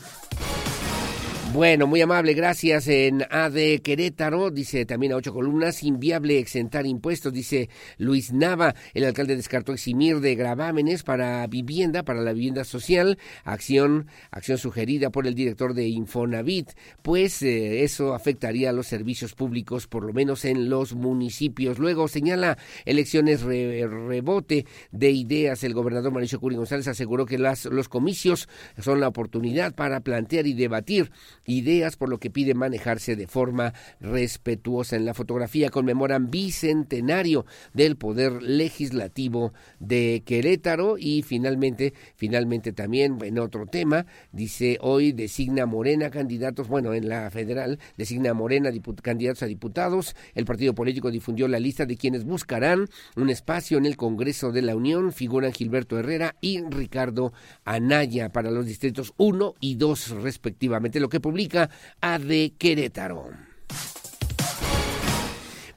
Bueno, 1.53 1.89
muy 1.89 2.01
amable, 2.01 2.35
gracias. 2.35 2.87
En 2.87 3.23
AD 3.29 3.81
Querétaro, 3.83 4.53
dice 4.53 4.87
también 4.87 5.13
a 5.13 5.17
ocho 5.17 5.35
columnas, 5.35 5.83
inviable 5.83 6.39
exentar 6.39 6.87
impuestos, 6.87 7.33
dice 7.33 7.69
Luis 7.99 8.33
Nava. 8.33 8.77
El 8.95 9.05
alcalde 9.05 9.35
descartó 9.35 9.73
eximir 9.73 10.21
de 10.21 10.37
gravámenes 10.37 11.03
para 11.03 11.45
vivienda, 11.49 12.05
para 12.05 12.21
la 12.21 12.33
vivienda 12.33 12.63
social, 12.63 13.19
acción, 13.43 14.07
acción 14.31 14.59
sugerida 14.59 15.11
por 15.11 15.27
el 15.27 15.35
director 15.35 15.75
de 15.75 15.89
Infonavit, 15.89 16.71
pues 17.03 17.43
eh, 17.43 17.83
eso 17.83 18.15
afectaría 18.15 18.71
a 18.71 18.73
los 18.73 18.87
servicios 18.87 19.35
públicos, 19.35 19.89
por 19.89 20.05
lo 20.05 20.13
menos 20.13 20.45
en 20.45 20.71
los 20.71 20.95
municipios. 20.95 21.81
Luego 21.81 22.07
señala 22.07 22.59
elecciones 22.85 23.43
rebote 23.43 24.67
de 24.93 25.11
ideas. 25.11 25.65
El 25.65 25.75
gobernador 25.75 26.13
Mauricio 26.13 26.39
Curi 26.39 26.55
González 26.55 26.87
aseguró 26.87 27.27
que 27.27 27.39
las, 27.39 27.65
los 27.65 27.89
comicios 27.89 28.49
son 28.79 29.01
la 29.01 29.09
oportunidad 29.09 29.75
para 29.75 29.99
plantear 29.99 30.47
y 30.47 30.55
debatir 30.55 31.11
ideas, 31.47 31.97
por 31.97 32.09
lo 32.09 32.19
que 32.19 32.31
pide 32.31 32.55
manejarse 32.55 33.17
de 33.17 33.27
forma 33.27 33.75
respetuosa. 34.01 34.97
En 34.97 35.05
la 35.05 35.15
fotografía 35.15 35.71
conmemoran 35.71 36.31
bicentenario 36.31 37.47
del 37.75 37.97
Poder 37.97 38.43
Legislativo 38.43 39.53
de 39.79 40.23
Querétaro 40.25 40.97
y 40.99 41.23
finalmente, 41.23 41.95
finalmente 42.17 42.73
también 42.73 43.19
en 43.23 43.39
otro 43.39 43.67
tema, 43.67 44.07
dice 44.33 44.79
hoy 44.81 45.13
designa 45.13 45.67
Morena 45.67 46.11
candidatos, 46.11 46.69
bueno, 46.69 46.95
en 46.95 47.09
la 47.09 47.31
federal 47.31 47.79
designa 47.97 48.35
Morena 48.35 48.71
candidatos 49.03 49.43
a 49.43 49.47
diputados. 49.47 50.17
El 50.35 50.45
partido 50.45 50.75
político 50.75 51.11
difundió 51.11 51.49
la 51.49 51.61
lista 51.61 51.87
de 51.87 51.97
quienes 51.97 52.25
buscarán 52.25 52.89
un 53.17 53.31
espacio 53.31 53.79
en 53.79 53.87
el 53.87 53.97
Congreso 53.97 54.53
de 54.53 54.63
la 54.63 54.77
Unión. 54.77 55.13
Figuran 55.13 55.53
Gilberto 55.53 55.99
Herrera 55.99 56.37
y 56.41 56.63
Ricardo 56.63 57.33
Anaya 57.65 58.31
para 58.31 58.51
los 58.51 58.67
distritos 58.67 59.13
1 59.17 59.55
y 59.61 59.77
2 59.77 60.11
respectivamente, 60.23 61.01
lo 61.01 61.09
que 61.09 61.21
publica 61.31 61.71
AD 62.01 62.59
Querétaro. 62.59 63.31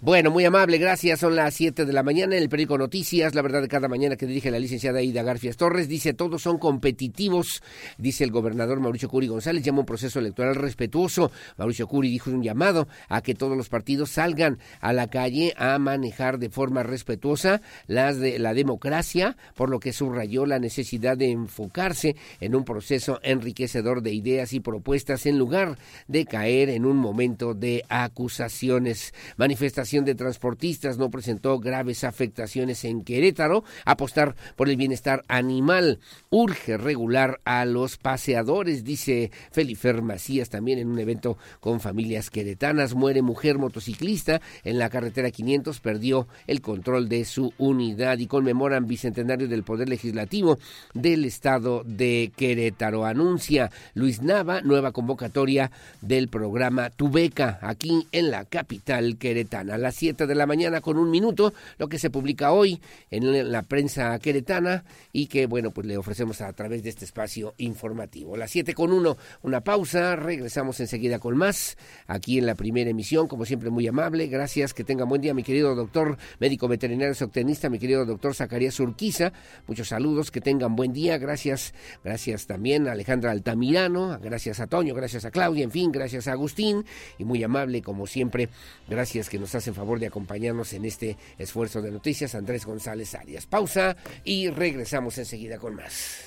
Bueno, 0.06 0.32
muy 0.32 0.44
amable, 0.44 0.80
gracias. 0.80 1.22
Son 1.22 1.34
las 1.34 1.54
7 1.54 1.86
de 1.86 1.94
la 1.94 2.04
mañana 2.04 2.36
en 2.36 2.44
el 2.44 2.50
periódico 2.50 2.78
Noticias, 2.78 3.36
la 3.36 3.42
verdad 3.42 3.62
de 3.62 3.70
cada 3.70 3.88
mañana 3.88 4.18
que 4.18 4.26
dirige 4.26 4.52
la 4.52 4.60
licenciada 4.60 5.02
Ida 5.02 5.24
Garfias 5.24 5.56
Torres. 5.56 5.88
Dice, 5.88 6.14
todos 6.14 6.42
son 6.42 6.58
competitivos, 6.58 7.64
dice 7.98 8.26
el 8.26 8.32
gobernador 8.32 8.82
Mauricio 8.82 9.08
Curi 9.08 9.28
González, 9.28 9.64
llama 9.64 9.80
un 9.80 9.86
proceso 9.86 10.20
electoral 10.20 10.56
respetuoso. 10.56 11.32
Mauricio 11.56 11.88
Curi 11.88 12.10
dijo 12.10 12.32
un 12.32 12.44
llamado 12.44 12.90
a 13.08 13.22
que 13.22 13.34
todos 13.34 13.56
los 13.56 13.70
partidos 13.70 14.10
salgan 14.10 14.60
a 14.82 14.92
la 14.92 15.10
calle 15.10 15.54
a 15.56 15.80
manejar 15.80 16.38
de 16.38 16.50
forma 16.50 16.84
respetuosa 16.84 17.62
las 17.88 18.20
de 18.20 18.40
la 18.40 18.54
democracia, 18.54 19.38
por 19.56 19.70
lo 19.70 19.80
que 19.80 19.94
subrayó 19.94 20.46
la 20.46 20.60
necesidad 20.60 21.16
de 21.16 21.32
enfocarse 21.32 22.18
en 22.42 22.56
un 22.56 22.66
proceso 22.66 23.22
enriquecedor 23.24 24.02
de 24.02 24.12
ideas 24.12 24.52
y 24.52 24.60
propuestas 24.60 25.26
en 25.28 25.38
lugar 25.38 25.78
de 26.10 26.26
caer 26.26 26.68
en 26.68 26.84
un 26.84 26.98
momento 26.98 27.54
de 27.54 27.86
acusaciones. 27.88 29.14
Manifestaciones 29.38 29.93
de 30.02 30.16
Transportistas 30.16 30.98
no 30.98 31.12
presentó 31.12 31.60
graves 31.60 32.04
afectaciones 32.04 32.84
en 32.84 33.04
Querétaro. 33.04 33.64
Apostar 33.86 34.36
por 34.56 34.70
el 34.70 34.76
bienestar 34.76 35.24
animal 35.28 36.00
urge 36.32 36.78
regular 36.78 37.40
a 37.46 37.66
los 37.66 37.98
paseadores, 37.98 38.84
dice 38.84 39.30
Felifer 39.52 40.02
Macías 40.02 40.50
también 40.50 40.80
en 40.80 40.88
un 40.88 40.98
evento 40.98 41.38
con 41.60 41.80
familias 41.80 42.32
queretanas. 42.32 42.96
Muere 42.96 43.22
mujer 43.22 43.60
motociclista 43.60 44.42
en 44.64 44.80
la 44.80 44.90
carretera 44.90 45.30
500, 45.30 45.80
perdió 45.80 46.28
el 46.48 46.62
control 46.62 47.08
de 47.08 47.24
su 47.26 47.54
unidad 47.60 48.18
y 48.18 48.26
conmemoran 48.26 48.88
bicentenario 48.88 49.48
del 49.48 49.64
Poder 49.64 49.90
Legislativo 49.90 50.58
del 50.96 51.26
Estado 51.26 51.84
de 51.86 52.32
Querétaro. 52.36 53.06
Anuncia 53.06 53.70
Luis 53.94 54.24
Nava 54.24 54.62
nueva 54.62 54.92
convocatoria 54.92 55.70
del 56.02 56.30
programa 56.30 56.90
Tu 56.90 57.10
Beca 57.10 57.60
aquí 57.62 58.08
en 58.12 58.32
la 58.32 58.46
capital 58.46 59.18
queretana 59.18 59.78
las 59.84 59.96
7 59.96 60.26
de 60.26 60.36
la 60.36 60.48
mañana 60.48 60.82
con 60.82 60.98
un 60.98 61.12
minuto, 61.12 61.54
lo 61.78 61.88
que 61.88 62.00
se 62.00 62.10
publica 62.10 62.52
hoy 62.52 62.82
en 63.12 63.52
la 63.52 63.62
prensa 63.62 64.18
queretana 64.20 64.84
y 65.12 65.28
que, 65.28 65.46
bueno, 65.46 65.72
pues 65.72 65.86
le 65.86 65.98
ofrecemos 65.98 66.42
a 66.42 66.52
través 66.54 66.84
de 66.84 66.90
este 66.90 67.06
espacio 67.06 67.54
informativo. 67.58 68.36
Las 68.38 68.52
7 68.52 68.74
con 68.74 68.92
1, 68.92 69.18
una 69.44 69.62
pausa, 69.62 70.16
regresamos 70.16 70.80
enseguida 70.80 71.20
con 71.20 71.38
más, 71.38 71.78
aquí 72.08 72.38
en 72.38 72.46
la 72.46 72.56
primera 72.56 72.90
emisión, 72.90 73.28
como 73.28 73.46
siempre 73.46 73.70
muy 73.70 73.88
amable, 73.88 74.28
gracias, 74.28 74.74
que 74.74 74.84
tengan 74.84 75.10
buen 75.10 75.22
día 75.22 75.34
mi 75.34 75.44
querido 75.44 75.76
doctor 75.76 76.18
médico 76.40 76.68
veterinario 76.68 77.14
zootecnista, 77.14 77.70
mi 77.70 77.80
querido 77.80 78.06
doctor 78.06 78.34
Zacarías 78.34 78.80
Urquiza, 78.80 79.34
muchos 79.68 79.90
saludos, 79.90 80.32
que 80.32 80.42
tengan 80.42 80.76
buen 80.76 80.94
día, 80.94 81.18
gracias, 81.18 81.74
gracias 82.04 82.48
también 82.48 82.88
a 82.88 82.94
Alejandra 82.94 83.32
Altamirano, 83.32 84.20
gracias 84.22 84.60
a 84.60 84.68
Toño, 84.68 84.96
gracias 84.96 85.26
a 85.26 85.32
Claudia, 85.32 85.64
en 85.64 85.72
fin, 85.72 85.92
gracias 85.92 86.28
a 86.28 86.32
Agustín, 86.32 86.86
y 87.18 87.26
muy 87.26 87.44
amable 87.44 87.82
como 87.82 88.08
siempre, 88.08 88.50
gracias 88.88 89.30
que 89.30 89.40
nos 89.40 89.56
hacen 89.64 89.76
favor 89.76 89.98
de 89.98 90.08
acompañarnos 90.08 90.74
en 90.74 90.84
este 90.84 91.16
esfuerzo 91.38 91.82
de 91.82 91.90
noticias, 91.90 92.36
Andrés 92.36 92.66
González 92.66 93.16
Arias. 93.16 93.46
Pausa 93.46 93.96
y 94.26 94.50
regresamos 94.50 95.18
enseguida 95.18 95.58
con 95.58 95.76
más. 95.76 96.18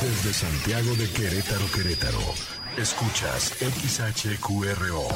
Desde 0.00 0.32
Santiago 0.32 0.94
de 0.94 1.08
Querétaro, 1.10 1.64
Querétaro, 1.74 2.20
escuchas 2.76 3.54
XHQRO. 3.58 5.08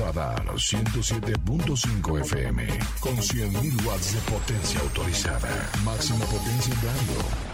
Radar 0.00 0.44
107.5 0.46 2.20
FM 2.22 2.66
con 2.98 3.16
100.000 3.16 3.86
watts 3.86 4.14
de 4.14 4.20
potencia 4.32 4.80
autorizada. 4.80 5.70
Máxima 5.84 6.24
potencia 6.26 6.74
en 6.74 6.82
radio 6.82 7.53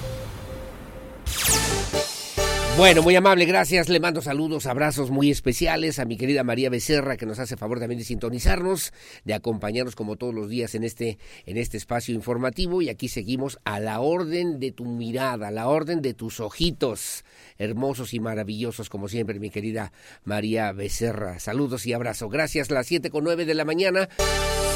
Bueno, 2.77 3.03
muy 3.03 3.15
amable, 3.15 3.45
gracias. 3.45 3.89
Le 3.89 3.99
mando 3.99 4.21
saludos, 4.21 4.65
abrazos 4.65 5.11
muy 5.11 5.29
especiales 5.29 5.99
a 5.99 6.05
mi 6.05 6.17
querida 6.17 6.43
María 6.43 6.69
Becerra, 6.69 7.15
que 7.15 7.25
nos 7.25 7.37
hace 7.37 7.57
favor 7.57 7.79
también 7.79 7.99
de 7.99 8.05
sintonizarnos, 8.05 8.91
de 9.23 9.33
acompañarnos 9.33 9.95
como 9.95 10.15
todos 10.15 10.33
los 10.33 10.49
días 10.49 10.73
en 10.73 10.83
este, 10.83 11.19
en 11.45 11.57
este 11.57 11.77
espacio 11.77 12.15
informativo. 12.15 12.81
Y 12.81 12.89
aquí 12.89 13.07
seguimos 13.07 13.59
a 13.65 13.79
la 13.79 13.99
orden 13.99 14.59
de 14.59 14.71
tu 14.71 14.85
mirada, 14.85 15.49
a 15.49 15.51
la 15.51 15.67
orden 15.67 16.01
de 16.01 16.13
tus 16.13 16.39
ojitos, 16.39 17.23
hermosos 17.59 18.13
y 18.15 18.19
maravillosos, 18.19 18.89
como 18.89 19.09
siempre, 19.09 19.39
mi 19.39 19.51
querida 19.51 19.91
María 20.23 20.71
Becerra. 20.71 21.39
Saludos 21.39 21.85
y 21.85 21.93
abrazos. 21.93 22.31
Gracias, 22.31 22.71
las 22.71 22.87
siete 22.87 23.11
con 23.11 23.25
nueve 23.25 23.45
de 23.45 23.53
la 23.53 23.65
mañana. 23.65 24.09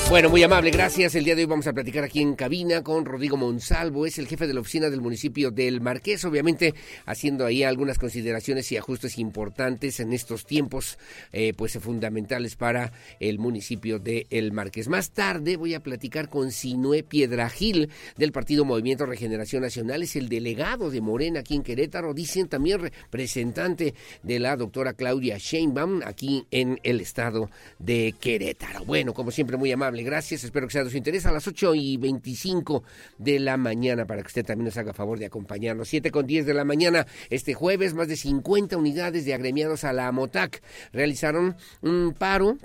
Bueno, 0.08 0.30
muy 0.30 0.44
amable, 0.44 0.70
gracias. 0.70 1.16
El 1.16 1.26
día 1.26 1.36
de 1.36 1.42
hoy 1.42 1.48
vamos 1.48 1.66
a 1.66 1.74
platicar 1.74 2.04
aquí 2.04 2.22
en 2.22 2.36
cabina 2.36 2.84
con 2.84 3.06
Rodrigo 3.06 3.38
Monsalvo, 3.38 4.06
es 4.06 4.20
el 4.20 4.28
jefe 4.28 4.46
de 4.46 4.54
la 4.54 4.60
oficina 4.60 4.90
del 4.90 5.02
municipio 5.02 5.50
del 5.50 5.82
Marqués, 5.82 6.24
obviamente 6.26 6.76
haciendo 7.08 7.44
ahí 7.44 7.64
algunas 7.64 7.98
consideraciones 7.98 8.72
y 8.72 8.78
ajustes 8.78 9.18
importantes 9.18 10.00
en 10.00 10.14
estos 10.14 10.46
tiempos, 10.46 11.00
eh, 11.34 11.54
pues 11.58 11.78
fundamentales 11.80 12.56
para 12.56 12.94
el 13.20 13.40
municipio 13.40 13.98
de 13.98 14.28
El 14.30 14.52
Marqués. 14.54 14.88
Más 14.88 15.10
tarde 15.10 15.58
voy 15.58 15.74
a 15.74 15.82
platicar 15.82 16.30
con 16.30 16.52
Sinué 16.52 17.02
Piedragil 17.02 17.90
del 18.16 18.32
Partido 18.32 18.64
Movimiento 18.64 19.08
Regeneración 19.08 19.64
Nacional, 19.64 20.04
es 20.04 20.16
el 20.16 20.30
delegado 20.30 20.92
de 20.92 21.02
Morena 21.02 21.40
aquí 21.40 21.56
en 21.56 21.64
Querétaro, 21.64 22.14
dicen 22.14 22.48
también 22.48 22.80
representante 22.80 23.96
de 24.22 24.40
la 24.40 24.56
doctora 24.56 24.94
Claudia 24.94 25.38
Sheinbaum 25.40 26.04
aquí 26.06 26.46
en 26.52 26.80
el 26.84 27.02
estado 27.02 27.50
de 27.80 28.14
Querétaro. 28.22 28.86
Bueno, 28.86 29.14
como 29.14 29.32
siempre, 29.32 29.58
muy 29.58 29.72
amable 29.72 29.95
gracias. 30.04 30.44
Espero 30.44 30.68
que 30.68 30.74
sea 30.74 30.84
de 30.84 30.90
su 30.90 30.98
interés 30.98 31.26
a 31.26 31.32
las 31.32 31.48
8 31.48 31.76
y 31.76 31.98
25 31.98 32.84
de 33.18 33.40
la 33.40 33.58
mañana 33.58 34.06
para 34.06 34.22
que 34.22 34.28
usted 34.28 34.46
también 34.46 34.66
nos 34.66 34.78
haga 34.78 34.94
favor 34.94 35.20
de 35.20 35.26
acompañarnos. 35.26 35.88
7 35.88 36.12
con 36.12 36.26
10 36.26 36.46
de 36.46 36.54
la 36.54 36.66
mañana 36.66 37.06
este 37.30 37.54
jueves, 37.54 37.94
más 37.94 38.08
de 38.08 38.16
50 38.16 38.78
unidades 38.78 39.26
de 39.26 39.34
agremiados 39.34 39.84
a 39.84 39.94
la 39.94 40.08
AMOTAC 40.08 40.62
realizaron 40.92 41.56
un 41.82 42.14
paro 42.18 42.58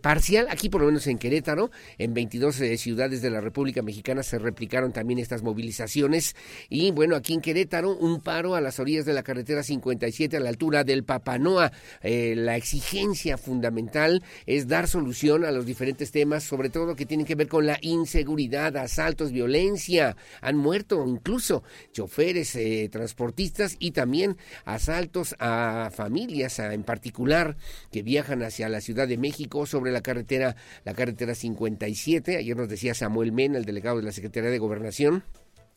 parcial, 0.00 0.46
aquí 0.50 0.68
por 0.68 0.80
lo 0.80 0.86
menos 0.86 1.06
en 1.06 1.18
Querétaro, 1.18 1.70
en 1.98 2.14
22 2.14 2.60
eh, 2.60 2.76
ciudades 2.78 3.22
de 3.22 3.30
la 3.30 3.40
República 3.40 3.82
Mexicana 3.82 4.22
se 4.22 4.38
replicaron 4.38 4.92
también 4.92 5.18
estas 5.18 5.42
movilizaciones 5.42 6.36
y 6.68 6.90
bueno, 6.90 7.16
aquí 7.16 7.34
en 7.34 7.40
Querétaro 7.40 7.96
un 7.96 8.20
paro 8.20 8.54
a 8.54 8.60
las 8.60 8.78
orillas 8.78 9.04
de 9.04 9.12
la 9.12 9.22
carretera 9.22 9.62
57 9.62 10.36
a 10.36 10.40
la 10.40 10.48
altura 10.48 10.84
del 10.84 11.04
Papanoa. 11.04 11.72
Eh, 12.02 12.34
la 12.36 12.56
exigencia 12.56 13.38
fundamental 13.38 14.22
es 14.46 14.68
dar 14.68 14.88
solución 14.88 15.44
a 15.44 15.50
los 15.50 15.66
diferentes 15.66 16.10
temas, 16.10 16.44
sobre 16.44 16.70
todo 16.70 16.94
que 16.94 17.06
tienen 17.06 17.26
que 17.26 17.34
ver 17.34 17.48
con 17.48 17.66
la 17.66 17.78
inseguridad, 17.82 18.76
asaltos, 18.76 19.32
violencia. 19.32 20.16
Han 20.40 20.56
muerto 20.56 21.04
incluso 21.06 21.62
choferes, 21.92 22.58
transportistas 22.90 23.76
y 23.78 23.92
también 23.92 24.36
asaltos 24.64 25.34
a 25.38 25.90
familias 25.94 26.58
en 26.58 26.82
particular 26.82 27.56
que 27.90 28.02
viajan 28.02 28.42
hacia 28.42 28.68
la 28.68 28.80
Ciudad 28.80 29.08
de 29.08 29.18
México 29.18 29.55
sobre 29.64 29.92
la 29.92 30.02
carretera, 30.02 30.56
la 30.84 30.92
carretera 30.92 31.34
57. 31.34 32.36
Ayer 32.36 32.56
nos 32.56 32.68
decía 32.68 32.92
Samuel 32.94 33.32
Mena, 33.32 33.56
el 33.56 33.64
delegado 33.64 33.96
de 33.96 34.02
la 34.02 34.12
Secretaría 34.12 34.50
de 34.50 34.58
Gobernación, 34.58 35.24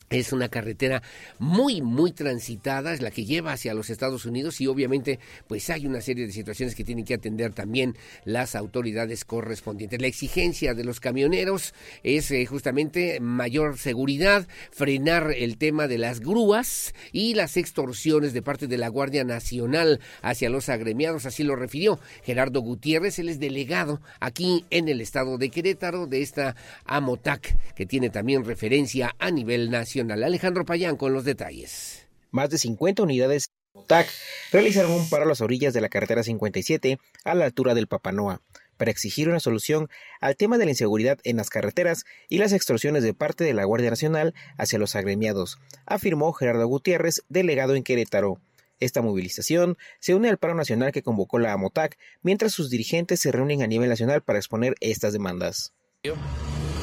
es 0.09 0.33
una 0.33 0.49
carretera 0.49 1.03
muy, 1.37 1.81
muy 1.81 2.11
transitada, 2.11 2.93
es 2.93 3.01
la 3.01 3.11
que 3.11 3.25
lleva 3.25 3.53
hacia 3.53 3.73
los 3.73 3.89
Estados 3.89 4.25
Unidos 4.25 4.59
y 4.61 4.67
obviamente 4.67 5.19
pues 5.47 5.69
hay 5.69 5.85
una 5.85 6.01
serie 6.01 6.25
de 6.25 6.33
situaciones 6.33 6.75
que 6.75 6.83
tienen 6.83 7.05
que 7.05 7.13
atender 7.13 7.53
también 7.53 7.95
las 8.25 8.55
autoridades 8.55 9.25
correspondientes. 9.25 10.01
La 10.01 10.07
exigencia 10.07 10.73
de 10.73 10.83
los 10.83 10.99
camioneros 10.99 11.73
es 12.03 12.31
eh, 12.31 12.45
justamente 12.45 13.19
mayor 13.19 13.77
seguridad, 13.77 14.47
frenar 14.71 15.31
el 15.37 15.57
tema 15.57 15.87
de 15.87 15.97
las 15.97 16.19
grúas 16.19 16.93
y 17.11 17.35
las 17.35 17.57
extorsiones 17.57 18.33
de 18.33 18.41
parte 18.41 18.67
de 18.67 18.77
la 18.77 18.87
Guardia 18.87 19.23
Nacional 19.23 19.99
hacia 20.21 20.49
los 20.49 20.69
agremiados, 20.69 21.25
así 21.25 21.43
lo 21.43 21.55
refirió 21.55 21.99
Gerardo 22.23 22.61
Gutiérrez, 22.61 23.19
él 23.19 23.29
es 23.29 23.39
delegado 23.39 24.01
aquí 24.19 24.65
en 24.69 24.89
el 24.89 25.01
estado 25.01 25.37
de 25.37 25.49
Querétaro 25.49 26.07
de 26.07 26.21
esta 26.21 26.55
AMOTAC 26.85 27.75
que 27.75 27.85
tiene 27.85 28.09
también 28.09 28.43
referencia 28.43 29.15
a 29.19 29.31
nivel 29.31 29.69
nacional. 29.69 29.98
Alejandro 30.01 30.65
Payán 30.65 30.95
con 30.95 31.13
los 31.13 31.25
detalles. 31.25 32.07
Más 32.31 32.49
de 32.49 32.57
50 32.57 33.03
unidades 33.03 33.49
TAC 33.87 34.07
realizaron 34.51 34.91
un 34.91 35.09
paro 35.09 35.25
a 35.25 35.27
las 35.27 35.41
orillas 35.41 35.73
de 35.73 35.81
la 35.81 35.89
carretera 35.89 36.23
57 36.23 36.99
a 37.23 37.35
la 37.35 37.45
altura 37.45 37.73
del 37.73 37.87
Papanoa 37.87 38.41
para 38.77 38.91
exigir 38.91 39.27
una 39.27 39.39
solución 39.39 39.89
al 40.21 40.37
tema 40.37 40.57
de 40.57 40.65
la 40.65 40.71
inseguridad 40.71 41.19
en 41.23 41.37
las 41.37 41.49
carreteras 41.49 42.05
y 42.29 42.37
las 42.37 42.53
extorsiones 42.53 43.03
de 43.03 43.13
parte 43.13 43.43
de 43.43 43.53
la 43.53 43.65
Guardia 43.65 43.89
Nacional 43.89 44.33
hacia 44.57 44.79
los 44.79 44.95
agremiados, 44.95 45.59
afirmó 45.85 46.31
Gerardo 46.31 46.65
Gutiérrez, 46.65 47.23
delegado 47.27 47.75
en 47.75 47.83
Querétaro. 47.83 48.39
Esta 48.79 49.01
movilización 49.01 49.77
se 49.99 50.15
une 50.15 50.29
al 50.29 50.37
paro 50.37 50.55
nacional 50.55 50.93
que 50.93 51.03
convocó 51.03 51.39
la 51.39 51.51
AMOTAC, 51.51 51.97
mientras 52.21 52.53
sus 52.53 52.69
dirigentes 52.69 53.19
se 53.19 53.33
reúnen 53.33 53.61
a 53.61 53.67
nivel 53.67 53.89
nacional 53.89 54.21
para 54.21 54.39
exponer 54.39 54.75
estas 54.79 55.11
demandas 55.11 55.73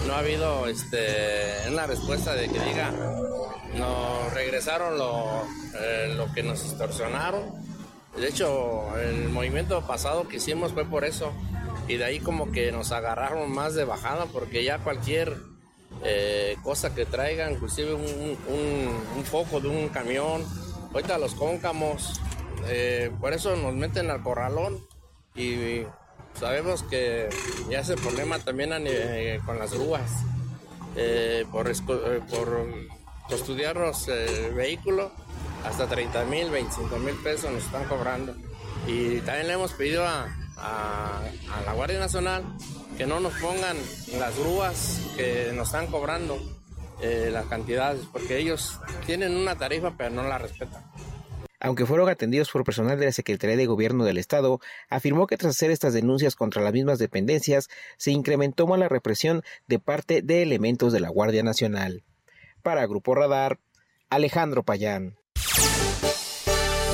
no 0.07 0.15
ha 0.15 0.19
habido 0.21 0.67
este, 0.67 1.69
una 1.69 1.87
respuesta 1.87 2.35
de 2.35 2.49
que 2.49 2.59
diga, 2.61 2.93
nos 3.77 4.33
regresaron 4.33 4.99
lo, 4.99 5.43
eh, 5.79 6.15
lo 6.17 6.33
que 6.33 6.43
nos 6.43 6.65
extorsionaron. 6.65 7.43
De 8.17 8.29
hecho, 8.29 8.97
el 8.99 9.29
movimiento 9.29 9.87
pasado 9.87 10.29
que 10.29 10.37
hicimos 10.37 10.73
fue 10.73 10.85
por 10.85 11.05
eso. 11.05 11.33
Y 11.89 11.97
de 11.97 12.05
ahí 12.05 12.21
como 12.21 12.51
que 12.51 12.73
nos 12.73 12.93
agarraron 12.93 13.51
más 13.53 13.75
de 13.75 13.85
bajada 13.85 14.27
porque 14.27 14.65
ya 14.65 14.79
cualquier 14.79 15.37
eh, 16.03 16.57
cosa 16.63 16.95
que 16.95 17.07
traigan, 17.07 17.53
inclusive 17.53 17.95
un, 17.95 18.39
un, 18.49 19.25
foco 19.25 19.61
de 19.61 19.69
un 19.69 19.89
camión, 19.89 20.45
ahorita 20.93 21.19
los 21.19 21.35
cóncamos, 21.35 22.21
eh, 22.67 23.11
por 23.21 23.33
eso 23.33 23.55
nos 23.57 23.75
meten 23.75 24.11
al 24.11 24.23
corralón 24.23 24.79
y 25.35 25.85
Sabemos 26.39 26.83
que 26.83 27.31
ya 27.71 27.81
ese 27.81 27.97
problema 27.97 28.39
también 28.39 28.71
eh, 28.87 29.41
con 29.47 29.59
las 29.59 29.73
grúas, 29.73 30.11
eh, 30.95 31.47
por, 31.51 31.71
eh, 31.71 31.75
por 32.31 32.69
estudiarnos 33.31 34.09
el 34.09 34.53
vehículo, 34.53 35.13
hasta 35.65 35.87
30 35.87 36.25
mil, 36.27 36.51
25 36.51 36.99
mil 36.99 37.15
pesos 37.17 37.51
nos 37.51 37.65
están 37.65 37.85
cobrando. 37.85 38.35
Y 38.87 39.21
también 39.21 39.49
le 39.49 39.55
hemos 39.55 39.73
pedido 39.73 40.05
a, 40.07 40.29
la 41.65 41.73
Guardia 41.73 41.99
Nacional 41.99 42.45
que 42.97 43.07
no 43.07 43.21
nos 43.21 43.35
pongan 43.35 43.77
las 44.19 44.39
grúas 44.39 45.01
que 45.17 45.53
nos 45.55 45.69
están 45.69 45.87
cobrando 45.89 46.39
las 47.03 47.45
cantidades, 47.47 48.07
porque 48.11 48.39
ellos 48.39 48.79
tienen 49.05 49.37
una 49.37 49.57
tarifa 49.57 49.93
pero 49.99 50.11
no 50.11 50.23
la 50.23 50.39
respetan 50.39 50.83
aunque 51.61 51.87
fueron 51.87 52.09
atendidos 52.09 52.51
por 52.51 52.65
personal 52.65 52.99
de 52.99 53.07
la 53.07 53.13
Secretaría 53.13 53.57
de 53.57 53.67
Gobierno 53.67 54.05
del 54.05 54.19
Estado, 54.19 54.61
afirmó 54.89 55.27
que 55.27 55.37
tras 55.37 55.57
hacer 55.57 55.71
estas 55.71 55.95
denuncias 55.95 56.37
contra 56.37 56.63
las 56.63 56.73
mismas 56.73 56.99
dependencias, 56.99 57.69
se 57.97 58.11
incrementó 58.11 58.67
más 58.67 58.79
la 58.79 58.89
represión 58.89 59.43
de 59.67 59.79
parte 59.79 60.23
de 60.23 60.43
elementos 60.43 60.93
de 60.93 61.01
la 61.01 61.09
Guardia 61.09 61.43
Nacional. 61.43 62.05
Para 62.63 62.87
Grupo 62.87 63.15
Radar, 63.15 63.59
Alejandro 64.11 64.63
Payán. 64.63 65.17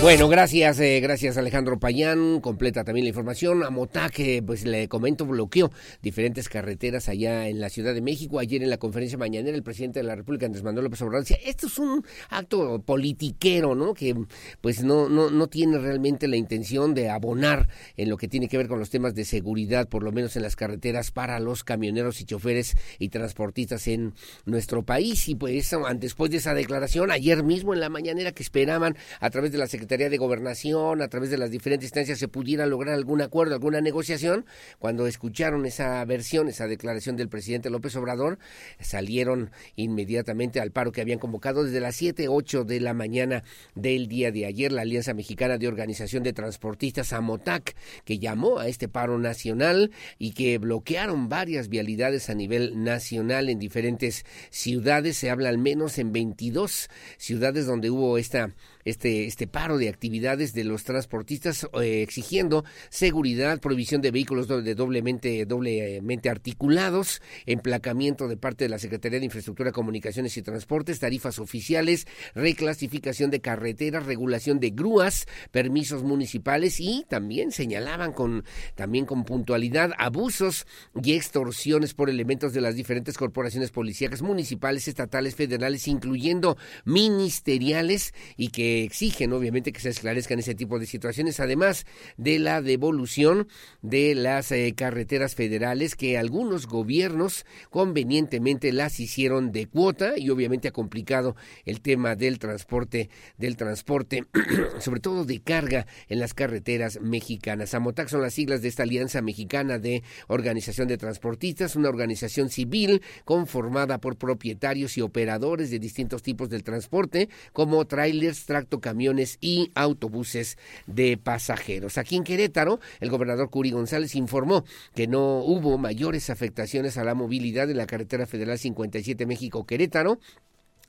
Bueno, 0.02 0.28
gracias, 0.28 0.80
eh, 0.80 0.98
gracias 0.98 1.36
Alejandro 1.36 1.78
Payán. 1.78 2.40
Completa 2.40 2.82
también 2.82 3.04
la 3.04 3.10
información. 3.10 3.62
Amotaque, 3.62 4.42
pues 4.44 4.64
le 4.64 4.88
comento, 4.88 5.24
bloqueó 5.24 5.70
diferentes 6.02 6.48
carreteras 6.48 7.08
allá 7.08 7.46
en 7.46 7.60
la 7.60 7.68
Ciudad 7.68 7.94
de 7.94 8.00
México. 8.00 8.40
Ayer 8.40 8.64
en 8.64 8.70
la 8.70 8.78
conferencia 8.78 9.16
mañanera, 9.16 9.56
el 9.56 9.62
presidente 9.62 10.00
de 10.00 10.02
la 10.02 10.16
República, 10.16 10.46
Andrés 10.46 10.64
Manuel 10.64 10.86
López 10.86 11.00
Obrador, 11.02 11.20
decía, 11.20 11.38
esto 11.46 11.68
es 11.68 11.78
un 11.78 12.04
acto 12.30 12.82
politiquero, 12.82 13.76
¿no? 13.76 13.94
Que 13.94 14.16
pues 14.60 14.82
no, 14.82 15.08
no, 15.08 15.30
no 15.30 15.46
tiene 15.46 15.78
realmente 15.78 16.26
la 16.26 16.34
intención 16.34 16.94
de 16.94 17.08
abonar 17.08 17.68
en 17.96 18.10
lo 18.10 18.16
que 18.16 18.26
tiene 18.26 18.48
que 18.48 18.58
ver 18.58 18.66
con 18.66 18.80
los 18.80 18.90
temas 18.90 19.14
de 19.14 19.24
seguridad, 19.24 19.88
por 19.88 20.02
lo 20.02 20.10
menos 20.10 20.34
en 20.34 20.42
las 20.42 20.56
carreteras 20.56 21.12
para 21.12 21.38
los 21.38 21.62
camioneros 21.62 22.20
y 22.20 22.24
choferes 22.24 22.76
y 22.98 23.10
transportistas 23.10 23.86
en 23.86 24.14
nuestro 24.46 24.82
país. 24.82 25.28
Y 25.28 25.36
pues 25.36 25.70
después 25.94 26.32
de 26.32 26.38
esa 26.38 26.54
declaración, 26.54 27.12
ayer 27.12 27.44
mismo 27.44 27.72
en 27.72 27.78
la 27.78 27.88
mañanera 27.88 28.32
que 28.32 28.42
esperaban 28.42 28.96
a 29.20 29.30
través 29.30 29.52
de 29.52 29.58
la 29.58 29.68
Secretaría 29.68 29.91
de 29.98 30.16
Gobernación, 30.16 31.02
a 31.02 31.08
través 31.08 31.28
de 31.28 31.36
las 31.36 31.50
diferentes 31.50 31.88
instancias, 31.88 32.18
se 32.18 32.26
pudiera 32.26 32.64
lograr 32.64 32.94
algún 32.94 33.20
acuerdo, 33.20 33.54
alguna 33.54 33.82
negociación. 33.82 34.46
Cuando 34.78 35.06
escucharon 35.06 35.66
esa 35.66 36.02
versión, 36.06 36.48
esa 36.48 36.66
declaración 36.66 37.16
del 37.16 37.28
presidente 37.28 37.68
López 37.68 37.94
Obrador, 37.96 38.38
salieron 38.80 39.50
inmediatamente 39.76 40.60
al 40.60 40.70
paro 40.70 40.92
que 40.92 41.02
habían 41.02 41.18
convocado 41.18 41.64
desde 41.64 41.80
las 41.80 41.94
7, 41.96 42.28
8 42.28 42.64
de 42.64 42.80
la 42.80 42.94
mañana 42.94 43.44
del 43.74 44.08
día 44.08 44.32
de 44.32 44.46
ayer, 44.46 44.72
la 44.72 44.82
Alianza 44.82 45.12
Mexicana 45.12 45.58
de 45.58 45.68
Organización 45.68 46.22
de 46.22 46.32
Transportistas, 46.32 47.12
AMOTAC, 47.12 47.76
que 48.06 48.18
llamó 48.18 48.60
a 48.60 48.68
este 48.68 48.88
paro 48.88 49.18
nacional 49.18 49.90
y 50.18 50.32
que 50.32 50.56
bloquearon 50.56 51.28
varias 51.28 51.68
vialidades 51.68 52.30
a 52.30 52.34
nivel 52.34 52.82
nacional 52.82 53.50
en 53.50 53.58
diferentes 53.58 54.24
ciudades. 54.50 55.18
Se 55.18 55.28
habla 55.28 55.50
al 55.50 55.58
menos 55.58 55.98
en 55.98 56.12
22 56.12 56.88
ciudades 57.18 57.66
donde 57.66 57.90
hubo 57.90 58.16
esta 58.16 58.54
este, 58.84 59.26
este 59.26 59.46
paro 59.46 59.78
de 59.78 59.88
actividades 59.88 60.54
de 60.54 60.64
los 60.64 60.84
transportistas 60.84 61.68
eh, 61.80 62.02
exigiendo 62.02 62.64
seguridad, 62.90 63.60
prohibición 63.60 64.02
de 64.02 64.10
vehículos 64.10 64.48
de 64.48 64.74
doblemente, 64.74 65.44
doblemente 65.46 66.28
articulados, 66.28 67.22
emplacamiento 67.46 68.28
de 68.28 68.36
parte 68.36 68.64
de 68.64 68.70
la 68.70 68.78
Secretaría 68.78 69.18
de 69.18 69.26
Infraestructura, 69.26 69.72
Comunicaciones 69.72 70.36
y 70.36 70.42
Transportes, 70.42 70.98
tarifas 70.98 71.38
oficiales, 71.38 72.06
reclasificación 72.34 73.30
de 73.30 73.40
carreteras, 73.40 74.06
regulación 74.06 74.60
de 74.60 74.70
grúas, 74.70 75.26
permisos 75.50 76.02
municipales 76.02 76.80
y 76.80 77.04
también 77.08 77.52
señalaban 77.52 78.12
con, 78.12 78.44
también 78.74 79.06
con 79.06 79.24
puntualidad 79.24 79.92
abusos 79.98 80.66
y 81.02 81.14
extorsiones 81.14 81.94
por 81.94 82.10
elementos 82.10 82.52
de 82.52 82.60
las 82.60 82.74
diferentes 82.74 83.16
corporaciones 83.16 83.70
policíacas 83.70 84.22
municipales, 84.22 84.88
estatales, 84.88 85.34
federales, 85.34 85.88
incluyendo 85.88 86.56
ministeriales 86.84 88.14
y 88.36 88.48
que 88.48 88.71
exigen 88.80 89.32
obviamente 89.32 89.72
que 89.72 89.80
se 89.80 89.90
esclarezcan 89.90 90.38
ese 90.38 90.54
tipo 90.54 90.78
de 90.78 90.86
situaciones, 90.86 91.40
además 91.40 91.86
de 92.16 92.38
la 92.38 92.62
devolución 92.62 93.48
de 93.82 94.14
las 94.14 94.52
eh, 94.52 94.72
carreteras 94.76 95.34
federales 95.34 95.94
que 95.96 96.18
algunos 96.18 96.66
gobiernos 96.66 97.44
convenientemente 97.70 98.72
las 98.72 99.00
hicieron 99.00 99.52
de 99.52 99.66
cuota 99.66 100.18
y 100.18 100.30
obviamente 100.30 100.68
ha 100.68 100.72
complicado 100.72 101.36
el 101.64 101.80
tema 101.80 102.16
del 102.16 102.38
transporte, 102.38 103.10
del 103.38 103.56
transporte, 103.56 104.24
sobre 104.78 105.00
todo 105.00 105.24
de 105.24 105.40
carga 105.40 105.86
en 106.08 106.18
las 106.18 106.34
carreteras 106.34 107.00
mexicanas. 107.00 107.74
AMOTAC 107.74 108.08
son 108.08 108.22
las 108.22 108.34
siglas 108.34 108.62
de 108.62 108.68
esta 108.68 108.82
Alianza 108.82 109.22
Mexicana 109.22 109.78
de 109.78 110.02
Organización 110.28 110.88
de 110.88 110.98
Transportistas, 110.98 111.76
una 111.76 111.88
organización 111.88 112.50
civil 112.50 113.02
conformada 113.24 113.98
por 113.98 114.16
propietarios 114.16 114.96
y 114.96 115.00
operadores 115.00 115.70
de 115.70 115.78
distintos 115.78 116.22
tipos 116.22 116.48
del 116.50 116.62
transporte, 116.62 117.28
como 117.52 117.84
trailers, 117.86 118.44
tractocamiones 118.62 119.38
y 119.40 119.70
autobuses 119.74 120.56
de 120.86 121.16
pasajeros. 121.16 121.98
Aquí 121.98 122.16
en 122.16 122.24
Querétaro, 122.24 122.78
el 123.00 123.10
gobernador 123.10 123.50
Curi 123.50 123.72
González 123.72 124.14
informó 124.14 124.64
que 124.94 125.08
no 125.08 125.38
hubo 125.38 125.78
mayores 125.78 126.30
afectaciones 126.30 126.96
a 126.96 127.04
la 127.04 127.14
movilidad 127.14 127.66
de 127.66 127.74
la 127.74 127.86
carretera 127.86 128.26
federal 128.26 128.58
57 128.58 129.26
México-Querétaro 129.26 130.18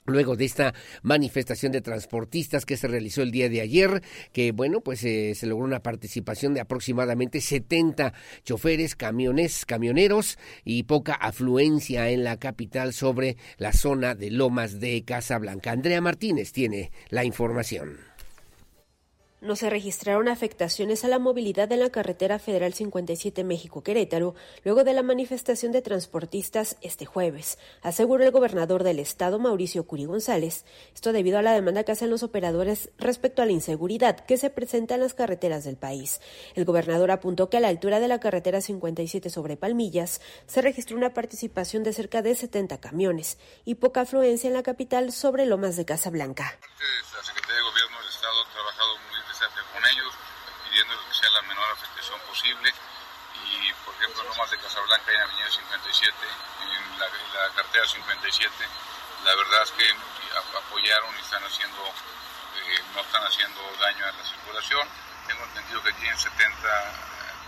Luego 0.06 0.36
de 0.36 0.44
esta 0.44 0.74
manifestación 1.02 1.72
de 1.72 1.80
transportistas 1.82 2.66
que 2.66 2.76
se 2.76 2.90
realizó 2.90 3.22
el 3.22 3.32
día 3.32 3.48
de 3.48 3.62
ayer, 3.62 4.04
que 4.34 4.52
bueno, 4.52 4.82
pues 4.82 5.04
eh, 5.06 5.34
se 5.34 5.48
logró 5.48 5.66
una 5.66 5.82
participación 5.82 6.54
de 6.54 6.60
aproximadamente 6.60 7.40
70 7.40 8.14
choferes, 8.44 8.96
camiones, 8.96 9.66
camioneros 9.66 10.38
y 10.66 10.84
poca 10.84 11.14
afluencia 11.14 12.10
en 12.10 12.26
la 12.26 12.38
capital 12.38 12.94
sobre 12.94 13.38
la 13.58 13.72
zona 13.72 14.14
de 14.14 14.30
Lomas 14.30 14.82
de 14.82 15.04
Casablanca. 15.06 15.72
Andrea 15.72 16.02
Martínez 16.02 16.52
tiene 16.52 16.92
la 17.10 17.24
información. 17.24 18.13
No 19.44 19.58
se 19.58 19.70
registraron 19.70 20.30
afectaciones 20.30 21.04
a 21.04 21.10
la 21.10 21.20
movilidad 21.20 21.70
en 21.74 21.82
la 21.82 21.90
carretera 21.90 22.40
federal 22.40 22.74
57 22.74 23.44
México-Querétaro 23.44 24.36
luego 24.64 24.86
de 24.86 24.94
la 24.94 25.04
manifestación 25.04 25.74
de 25.74 25.82
transportistas 25.82 26.78
este 26.80 27.06
jueves, 27.06 27.60
aseguró 27.82 28.24
el 28.24 28.32
gobernador 28.32 28.86
del 28.86 29.00
estado 29.00 29.40
Mauricio 29.40 29.86
Curi 29.86 30.06
González. 30.06 30.64
Esto 30.96 31.12
debido 31.12 31.40
a 31.40 31.42
la 31.42 31.52
demanda 31.52 31.84
que 31.84 31.92
hacen 31.92 32.10
los 32.10 32.24
operadores 32.24 32.90
respecto 32.98 33.42
a 33.42 33.46
la 33.46 33.52
inseguridad 33.52 34.22
que 34.22 34.38
se 34.38 34.50
presenta 34.50 34.96
en 34.96 35.02
las 35.02 35.14
carreteras 35.14 35.66
del 35.66 35.76
país. 35.76 36.22
El 36.56 36.64
gobernador 36.64 37.12
apuntó 37.12 37.50
que 37.50 37.58
a 37.58 37.60
la 37.60 37.68
altura 37.68 38.00
de 38.00 38.08
la 38.08 38.22
carretera 38.22 38.62
57 38.62 39.30
sobre 39.30 39.58
Palmillas 39.58 40.22
se 40.48 40.62
registró 40.62 40.96
una 40.96 41.14
participación 41.14 41.84
de 41.84 41.92
cerca 41.92 42.22
de 42.22 42.34
70 42.34 42.80
camiones 42.80 43.38
y 43.66 43.76
poca 43.76 44.02
afluencia 44.02 44.48
en 44.48 44.54
la 44.54 44.64
capital 44.64 45.12
sobre 45.12 45.46
Lomas 45.46 45.76
de 45.76 45.84
Casablanca. 45.84 46.58
La 46.64 47.24
Secretaría 47.24 47.58
de 47.58 47.62
Gobierno 47.62 48.00
del 48.00 48.08
Estado 48.08 48.40
ha 48.40 48.54
trabajado 48.54 49.03
muy 49.50 49.64
con 49.74 49.86
ellos, 49.92 50.14
pidiendo 50.70 50.94
que 51.08 51.14
sea 51.14 51.30
la 51.32 51.42
menor 51.44 51.72
afectación 51.72 52.20
posible. 52.22 52.74
Y, 53.44 53.74
por 53.86 53.94
ejemplo, 53.96 54.22
en 54.22 54.30
Lomas 54.30 54.52
de 54.52 54.58
Casablanca 54.58 55.12
y 55.12 55.16
en 55.16 55.22
Avenida 55.22 55.50
57, 55.52 56.16
en 56.64 57.00
la, 57.00 57.08
la 57.08 57.56
cartera 57.56 57.88
57, 57.88 58.68
la 59.26 59.36
verdad 59.36 59.64
es 59.64 59.72
que 59.72 59.86
apoyaron 60.58 61.16
y 61.18 61.22
están 61.22 61.44
haciendo, 61.44 61.82
eh, 61.84 62.82
no 62.94 63.02
están 63.02 63.24
haciendo 63.24 63.62
daño 63.80 64.06
a 64.06 64.12
la 64.12 64.24
circulación. 64.24 64.88
Tengo 65.28 65.44
entendido 65.44 65.84
que 65.84 65.94
tienen 65.94 66.18
70 66.18 66.54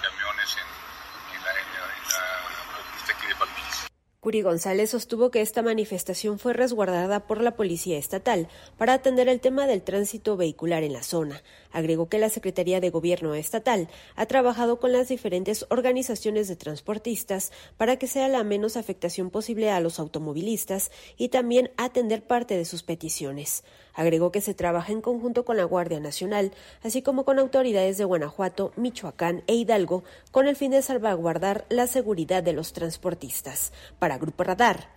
camiones 0.01 0.57
en, 0.57 1.35
en 1.35 1.43
la, 1.43 1.51
en 1.51 1.57
en 1.57 2.75
autopista 2.75 3.13
aquí 3.13 3.27
de 3.27 3.35
Palmillas. 3.35 3.87
Curi 4.25 4.41
González 4.41 4.89
sostuvo 4.89 5.29
que 5.29 5.41
esta 5.41 5.61
manifestación 5.61 6.39
fue 6.39 6.53
resguardada 6.53 7.27
por 7.27 7.41
la 7.41 7.55
Policía 7.55 7.99
Estatal 7.99 8.47
para 8.75 8.93
atender 8.93 9.29
el 9.29 9.39
tema 9.39 9.67
del 9.67 9.83
tránsito 9.83 10.35
vehicular 10.35 10.81
en 10.81 10.93
la 10.93 11.03
zona. 11.03 11.43
Agregó 11.75 12.07
que 12.07 12.19
la 12.19 12.29
Secretaría 12.29 12.79
de 12.79 12.89
Gobierno 12.89 13.35
Estatal 13.35 13.89
ha 14.15 14.25
trabajado 14.27 14.79
con 14.79 14.93
las 14.93 15.09
diferentes 15.09 15.65
organizaciones 15.69 16.47
de 16.47 16.55
transportistas 16.55 17.51
para 17.75 17.97
que 17.97 18.07
sea 18.07 18.29
la 18.29 18.45
menos 18.45 18.77
afectación 18.77 19.29
posible 19.29 19.69
a 19.69 19.81
los 19.81 19.99
automovilistas 19.99 20.89
y 21.17 21.27
también 21.27 21.71
atender 21.75 22.25
parte 22.25 22.55
de 22.55 22.63
sus 22.63 22.81
peticiones. 22.83 23.65
Agregó 23.93 24.31
que 24.31 24.39
se 24.39 24.53
trabaja 24.53 24.93
en 24.93 25.01
conjunto 25.01 25.43
con 25.43 25.57
la 25.57 25.65
Guardia 25.65 25.99
Nacional, 25.99 26.53
así 26.81 27.01
como 27.01 27.25
con 27.25 27.39
autoridades 27.39 27.97
de 27.97 28.05
Guanajuato, 28.05 28.71
Michoacán 28.77 29.43
e 29.47 29.55
Hidalgo, 29.55 30.05
con 30.31 30.47
el 30.47 30.55
fin 30.55 30.71
de 30.71 30.81
salvaguardar 30.81 31.65
la 31.67 31.87
seguridad 31.87 32.41
de 32.41 32.53
los 32.53 32.71
transportistas. 32.71 33.73
Para 33.99 34.17
Grupo 34.17 34.45
Radar, 34.45 34.87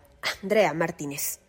Andrea 0.42 0.72
Martínez. 0.74 1.40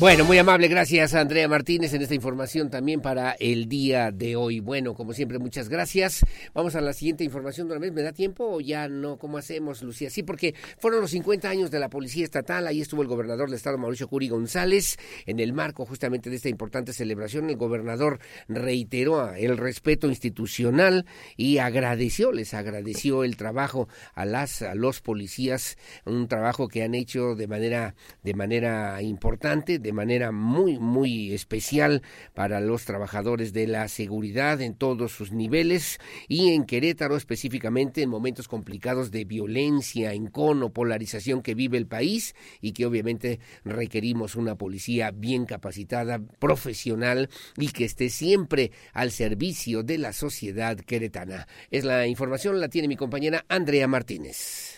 Bueno, 0.00 0.24
muy 0.24 0.38
amable, 0.38 0.68
gracias 0.68 1.12
a 1.12 1.20
Andrea 1.20 1.46
Martínez 1.46 1.92
en 1.92 2.00
esta 2.00 2.14
información 2.14 2.70
también 2.70 3.02
para 3.02 3.32
el 3.32 3.68
día 3.68 4.10
de 4.10 4.34
hoy. 4.34 4.58
Bueno, 4.58 4.94
como 4.94 5.12
siempre, 5.12 5.38
muchas 5.38 5.68
gracias. 5.68 6.24
Vamos 6.54 6.74
a 6.74 6.80
la 6.80 6.94
siguiente 6.94 7.22
información 7.22 7.68
de 7.68 7.74
una 7.74 7.82
vez. 7.82 7.92
¿Me 7.92 8.00
da 8.00 8.14
tiempo 8.14 8.48
o 8.50 8.62
ya 8.62 8.88
no? 8.88 9.18
¿Cómo 9.18 9.36
hacemos, 9.36 9.82
Lucía? 9.82 10.08
Sí, 10.08 10.22
porque 10.22 10.54
fueron 10.78 11.02
los 11.02 11.10
50 11.10 11.50
años 11.50 11.70
de 11.70 11.80
la 11.80 11.90
Policía 11.90 12.24
Estatal. 12.24 12.66
Ahí 12.66 12.80
estuvo 12.80 13.02
el 13.02 13.08
gobernador 13.08 13.50
del 13.50 13.56
Estado, 13.56 13.76
Mauricio 13.76 14.08
Curi 14.08 14.30
González. 14.30 14.96
En 15.26 15.38
el 15.38 15.52
marco 15.52 15.84
justamente 15.84 16.30
de 16.30 16.36
esta 16.36 16.48
importante 16.48 16.94
celebración, 16.94 17.50
el 17.50 17.58
gobernador 17.58 18.20
reiteró 18.48 19.34
el 19.34 19.58
respeto 19.58 20.08
institucional 20.08 21.04
y 21.36 21.58
agradeció, 21.58 22.32
les 22.32 22.54
agradeció 22.54 23.22
el 23.22 23.36
trabajo 23.36 23.86
a 24.14 24.24
las 24.24 24.62
a 24.62 24.74
los 24.74 25.02
policías, 25.02 25.76
un 26.06 26.26
trabajo 26.26 26.68
que 26.68 26.84
han 26.84 26.94
hecho 26.94 27.34
de 27.34 27.46
manera 27.46 27.94
de 28.22 28.32
manera 28.32 29.02
importante, 29.02 29.78
manera 29.92 30.32
muy, 30.32 30.78
muy 30.78 31.32
especial 31.32 32.02
para 32.34 32.60
los 32.60 32.84
trabajadores 32.84 33.52
de 33.52 33.66
la 33.66 33.88
seguridad 33.88 34.60
en 34.60 34.74
todos 34.74 35.12
sus 35.12 35.32
niveles 35.32 35.98
y 36.28 36.52
en 36.52 36.64
Querétaro 36.64 37.16
específicamente 37.16 38.02
en 38.02 38.10
momentos 38.10 38.48
complicados 38.48 39.10
de 39.10 39.24
violencia, 39.24 40.12
encono, 40.12 40.72
polarización 40.72 41.42
que 41.42 41.54
vive 41.54 41.78
el 41.78 41.86
país 41.86 42.34
y 42.60 42.72
que 42.72 42.86
obviamente 42.86 43.40
requerimos 43.64 44.36
una 44.36 44.56
policía 44.56 45.10
bien 45.10 45.46
capacitada, 45.46 46.20
profesional 46.38 47.28
y 47.56 47.68
que 47.68 47.84
esté 47.84 48.10
siempre 48.10 48.72
al 48.92 49.10
servicio 49.10 49.82
de 49.82 49.98
la 49.98 50.12
sociedad 50.12 50.76
queretana. 50.76 51.46
Es 51.70 51.84
la 51.84 52.06
información, 52.06 52.60
la 52.60 52.68
tiene 52.68 52.88
mi 52.88 52.96
compañera 52.96 53.44
Andrea 53.48 53.88
Martínez. 53.88 54.69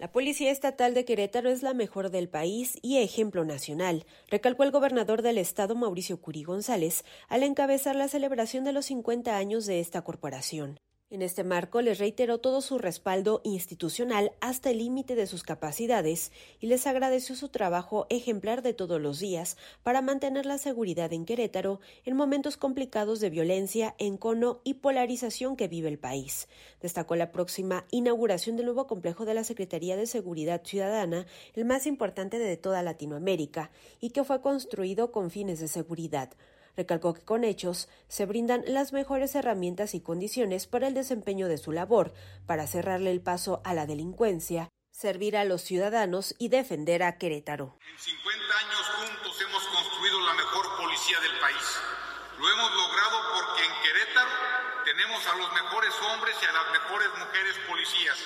La 0.00 0.10
Policía 0.10 0.50
Estatal 0.50 0.94
de 0.94 1.04
Querétaro 1.04 1.50
es 1.50 1.62
la 1.62 1.74
mejor 1.74 2.08
del 2.08 2.30
país 2.30 2.78
y 2.80 2.96
ejemplo 3.02 3.44
nacional, 3.44 4.06
recalcó 4.30 4.62
el 4.62 4.70
gobernador 4.70 5.20
del 5.20 5.36
estado 5.36 5.74
Mauricio 5.74 6.22
Curi 6.22 6.42
González 6.42 7.04
al 7.28 7.42
encabezar 7.42 7.96
la 7.96 8.08
celebración 8.08 8.64
de 8.64 8.72
los 8.72 8.86
50 8.86 9.36
años 9.36 9.66
de 9.66 9.78
esta 9.78 10.00
corporación. 10.00 10.80
En 11.12 11.22
este 11.22 11.42
marco 11.42 11.82
les 11.82 11.98
reiteró 11.98 12.38
todo 12.38 12.60
su 12.60 12.78
respaldo 12.78 13.40
institucional 13.42 14.30
hasta 14.40 14.70
el 14.70 14.78
límite 14.78 15.16
de 15.16 15.26
sus 15.26 15.42
capacidades 15.42 16.30
y 16.60 16.68
les 16.68 16.86
agradeció 16.86 17.34
su 17.34 17.48
trabajo 17.48 18.06
ejemplar 18.10 18.62
de 18.62 18.74
todos 18.74 19.00
los 19.00 19.18
días 19.18 19.56
para 19.82 20.02
mantener 20.02 20.46
la 20.46 20.56
seguridad 20.56 21.12
en 21.12 21.24
Querétaro 21.24 21.80
en 22.04 22.14
momentos 22.14 22.56
complicados 22.56 23.18
de 23.18 23.28
violencia, 23.28 23.96
encono 23.98 24.60
y 24.62 24.74
polarización 24.74 25.56
que 25.56 25.66
vive 25.66 25.88
el 25.88 25.98
país. 25.98 26.46
Destacó 26.80 27.16
la 27.16 27.32
próxima 27.32 27.86
inauguración 27.90 28.54
del 28.54 28.66
nuevo 28.66 28.86
complejo 28.86 29.24
de 29.24 29.34
la 29.34 29.42
Secretaría 29.42 29.96
de 29.96 30.06
Seguridad 30.06 30.62
Ciudadana, 30.64 31.26
el 31.54 31.64
más 31.64 31.88
importante 31.88 32.38
de 32.38 32.56
toda 32.56 32.84
Latinoamérica, 32.84 33.72
y 34.00 34.10
que 34.10 34.22
fue 34.22 34.40
construido 34.42 35.10
con 35.10 35.32
fines 35.32 35.58
de 35.58 35.66
seguridad. 35.66 36.30
Recalcó 36.76 37.14
que 37.14 37.24
con 37.24 37.44
hechos 37.44 37.88
se 38.08 38.26
brindan 38.26 38.62
las 38.66 38.92
mejores 38.92 39.34
herramientas 39.34 39.94
y 39.94 40.00
condiciones 40.00 40.66
para 40.66 40.88
el 40.88 40.94
desempeño 40.94 41.48
de 41.48 41.58
su 41.58 41.72
labor, 41.72 42.12
para 42.46 42.66
cerrarle 42.66 43.10
el 43.10 43.20
paso 43.20 43.60
a 43.64 43.74
la 43.74 43.86
delincuencia, 43.86 44.68
servir 44.90 45.36
a 45.36 45.44
los 45.44 45.62
ciudadanos 45.62 46.34
y 46.38 46.48
defender 46.48 47.02
a 47.02 47.18
Querétaro. 47.18 47.78
En 47.80 47.98
50 47.98 48.58
años 48.58 48.86
juntos 49.00 49.40
hemos 49.40 49.64
construido 49.68 50.20
la 50.26 50.34
mejor 50.34 50.76
policía 50.76 51.20
del 51.20 51.38
país. 51.40 51.66
Lo 52.38 52.48
hemos 52.48 52.70
logrado 52.72 53.18
porque 53.34 53.64
en 53.64 53.72
Querétaro 53.82 54.30
tenemos 54.84 55.26
a 55.26 55.36
los 55.36 55.52
mejores 55.52 55.94
hombres 56.12 56.36
y 56.40 56.44
a 56.46 56.52
las 56.52 56.72
mejores 56.72 57.08
mujeres 57.18 57.56
policías. 57.68 58.18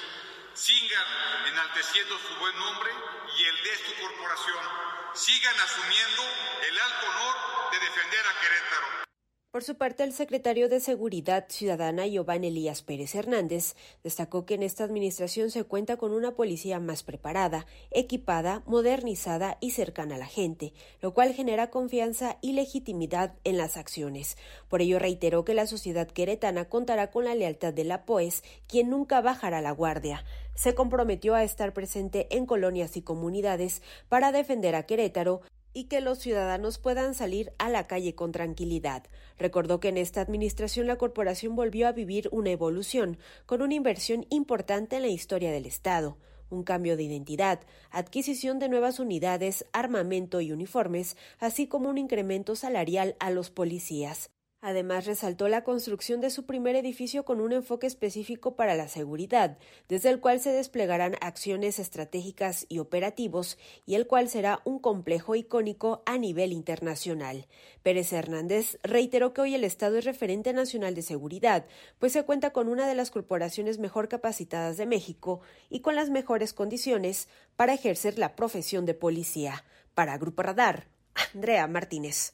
Sigan 0.55 1.46
enalteciendo 1.46 2.16
su 2.16 2.32
buen 2.36 2.57
nombre 2.57 2.90
y 3.36 3.44
el 3.44 3.62
de 3.64 3.76
su 3.76 4.00
corporación. 4.00 4.64
Sigan 5.12 5.59
asumiendo 5.59 6.22
el 6.62 6.78
alto 6.78 7.07
honor 7.11 7.70
de 7.72 7.78
defender 7.80 8.24
a 8.24 8.40
Querétaro. 8.40 9.13
Por 9.55 9.62
su 9.62 9.76
parte, 9.76 10.02
el 10.02 10.12
secretario 10.12 10.68
de 10.68 10.80
Seguridad 10.80 11.44
Ciudadana, 11.48 12.09
Giovanni 12.09 12.48
Elías 12.48 12.82
Pérez 12.82 13.14
Hernández, 13.14 13.76
destacó 14.02 14.46
que 14.46 14.55
en 14.55 14.64
esta 14.64 14.82
administración 14.82 15.52
se 15.52 15.62
cuenta 15.62 15.96
con 15.96 16.11
una 16.11 16.32
policía 16.32 16.80
más 16.80 17.05
preparada, 17.05 17.64
equipada, 17.92 18.64
modernizada 18.66 19.57
y 19.61 19.70
cercana 19.70 20.16
a 20.16 20.18
la 20.18 20.26
gente, 20.26 20.72
lo 21.00 21.14
cual 21.14 21.34
genera 21.34 21.70
confianza 21.70 22.36
y 22.40 22.55
legitimidad 22.55 23.34
en 23.44 23.57
las 23.57 23.76
acciones. 23.76 24.36
Por 24.68 24.82
ello, 24.82 24.98
reiteró 24.98 25.44
que 25.44 25.55
la 25.55 25.68
sociedad 25.68 26.09
queretana 26.09 26.68
contará 26.68 27.12
con 27.12 27.24
la 27.24 27.36
lealtad 27.36 27.72
de 27.72 27.84
la 27.84 28.05
POES, 28.07 28.42
quien 28.66 28.90
nunca 28.90 29.20
bajará 29.20 29.61
la 29.61 29.70
guardia. 29.70 30.24
Se 30.57 30.74
comprometió 30.74 31.36
a 31.36 31.44
estar 31.44 31.72
presente 31.72 32.26
en 32.36 32.46
colonias 32.46 32.96
y 32.96 33.02
comunidades 33.02 33.82
para 34.09 34.32
defender 34.32 34.74
a 34.74 34.82
Querétaro 34.82 35.42
y 35.74 35.84
que 35.84 36.00
los 36.00 36.18
ciudadanos 36.18 36.78
puedan 36.78 37.14
salir 37.14 37.52
a 37.58 37.68
la 37.68 37.86
calle 37.86 38.14
con 38.14 38.32
tranquilidad. 38.32 39.04
Recordó 39.38 39.80
que 39.80 39.88
en 39.88 39.98
esta 39.98 40.22
administración 40.22 40.86
la 40.86 40.96
corporación 40.96 41.56
volvió 41.56 41.86
a 41.88 41.92
vivir 41.92 42.30
una 42.32 42.50
evolución, 42.50 43.18
con 43.44 43.60
una 43.60 43.74
inversión 43.74 44.24
importante 44.30 44.96
en 44.96 45.02
la 45.02 45.08
historia 45.08 45.52
del 45.52 45.66
Estado 45.66 46.16
un 46.50 46.62
cambio 46.62 46.96
de 46.96 47.02
identidad, 47.02 47.60
adquisición 47.90 48.58
de 48.58 48.68
nuevas 48.68 48.98
unidades, 49.00 49.66
armamento 49.72 50.40
y 50.40 50.52
uniformes, 50.52 51.16
así 51.38 51.66
como 51.66 51.88
un 51.88 51.98
incremento 51.98 52.54
salarial 52.54 53.16
a 53.18 53.30
los 53.30 53.50
policías. 53.50 54.34
Además, 54.66 55.04
resaltó 55.04 55.48
la 55.48 55.62
construcción 55.62 56.22
de 56.22 56.30
su 56.30 56.46
primer 56.46 56.74
edificio 56.74 57.26
con 57.26 57.42
un 57.42 57.52
enfoque 57.52 57.86
específico 57.86 58.56
para 58.56 58.74
la 58.74 58.88
seguridad, 58.88 59.58
desde 59.90 60.08
el 60.08 60.20
cual 60.20 60.40
se 60.40 60.52
desplegarán 60.52 61.16
acciones 61.20 61.78
estratégicas 61.78 62.64
y 62.70 62.78
operativos, 62.78 63.58
y 63.84 63.94
el 63.94 64.06
cual 64.06 64.30
será 64.30 64.62
un 64.64 64.78
complejo 64.78 65.34
icónico 65.34 66.02
a 66.06 66.16
nivel 66.16 66.50
internacional. 66.50 67.46
Pérez 67.82 68.10
Hernández 68.14 68.78
reiteró 68.82 69.34
que 69.34 69.42
hoy 69.42 69.54
el 69.54 69.64
Estado 69.64 69.98
es 69.98 70.06
referente 70.06 70.54
nacional 70.54 70.94
de 70.94 71.02
seguridad, 71.02 71.66
pues 71.98 72.14
se 72.14 72.22
cuenta 72.22 72.54
con 72.54 72.70
una 72.70 72.88
de 72.88 72.94
las 72.94 73.10
corporaciones 73.10 73.78
mejor 73.78 74.08
capacitadas 74.08 74.78
de 74.78 74.86
México 74.86 75.42
y 75.68 75.80
con 75.80 75.94
las 75.94 76.08
mejores 76.08 76.54
condiciones 76.54 77.28
para 77.56 77.74
ejercer 77.74 78.18
la 78.18 78.34
profesión 78.34 78.86
de 78.86 78.94
policía. 78.94 79.62
Para 79.92 80.16
Grupo 80.16 80.42
Radar, 80.42 80.86
Andrea 81.34 81.66
Martínez. 81.66 82.32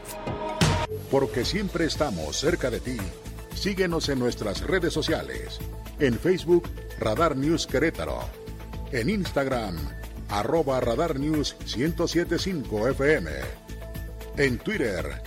Porque 1.11 1.45
siempre 1.45 1.85
estamos 1.85 2.37
cerca 2.37 2.69
de 2.69 2.79
ti. 2.79 2.97
Síguenos 3.53 4.09
en 4.09 4.19
nuestras 4.19 4.61
redes 4.61 4.93
sociales. 4.93 5.59
En 5.99 6.19
Facebook, 6.19 6.69
Radar 6.99 7.35
News 7.35 7.67
Querétaro. 7.67 8.19
En 8.91 9.09
Instagram, 9.09 9.77
arroba 10.29 10.79
Radar 10.79 11.19
News 11.19 11.55
1075 11.75 12.89
FM. 12.89 13.31
En 14.37 14.57
Twitter, 14.57 15.21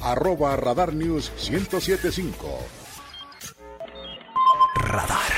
arroba 0.00 0.56
Radar 0.56 0.92
News 0.94 1.32
1075. 1.50 2.58
Radar. 4.76 5.32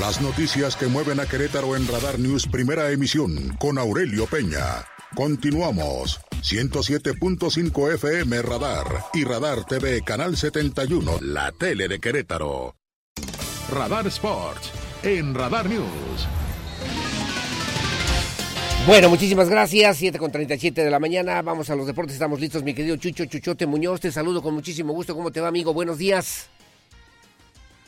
Las 0.00 0.20
noticias 0.20 0.76
que 0.76 0.86
mueven 0.86 1.20
a 1.20 1.26
Querétaro 1.26 1.76
en 1.76 1.86
Radar 1.88 2.18
News 2.18 2.46
Primera 2.46 2.90
Emisión 2.90 3.56
con 3.58 3.78
Aurelio 3.78 4.26
Peña. 4.26 4.84
Continuamos. 5.14 6.20
107.5 6.44 7.94
FM 7.94 8.42
Radar 8.42 8.84
y 9.14 9.24
Radar 9.24 9.64
TV 9.64 10.02
Canal 10.02 10.36
71, 10.36 11.20
la 11.22 11.50
tele 11.52 11.88
de 11.88 11.98
Querétaro. 11.98 12.74
Radar 13.72 14.06
Sports 14.08 14.70
en 15.02 15.34
Radar 15.34 15.70
News. 15.70 16.28
Bueno, 18.86 19.08
muchísimas 19.08 19.48
gracias. 19.48 19.96
7 19.96 20.18
con 20.18 20.30
37 20.30 20.84
de 20.84 20.90
la 20.90 21.00
mañana. 21.00 21.40
Vamos 21.40 21.70
a 21.70 21.76
los 21.76 21.86
deportes. 21.86 22.12
Estamos 22.12 22.38
listos, 22.38 22.62
mi 22.62 22.74
querido 22.74 22.96
Chucho 22.96 23.24
Chuchote 23.24 23.66
Muñoz. 23.66 24.02
Te 24.02 24.12
saludo 24.12 24.42
con 24.42 24.52
muchísimo 24.52 24.92
gusto. 24.92 25.14
¿Cómo 25.14 25.32
te 25.32 25.40
va, 25.40 25.48
amigo? 25.48 25.72
Buenos 25.72 25.96
días. 25.96 26.50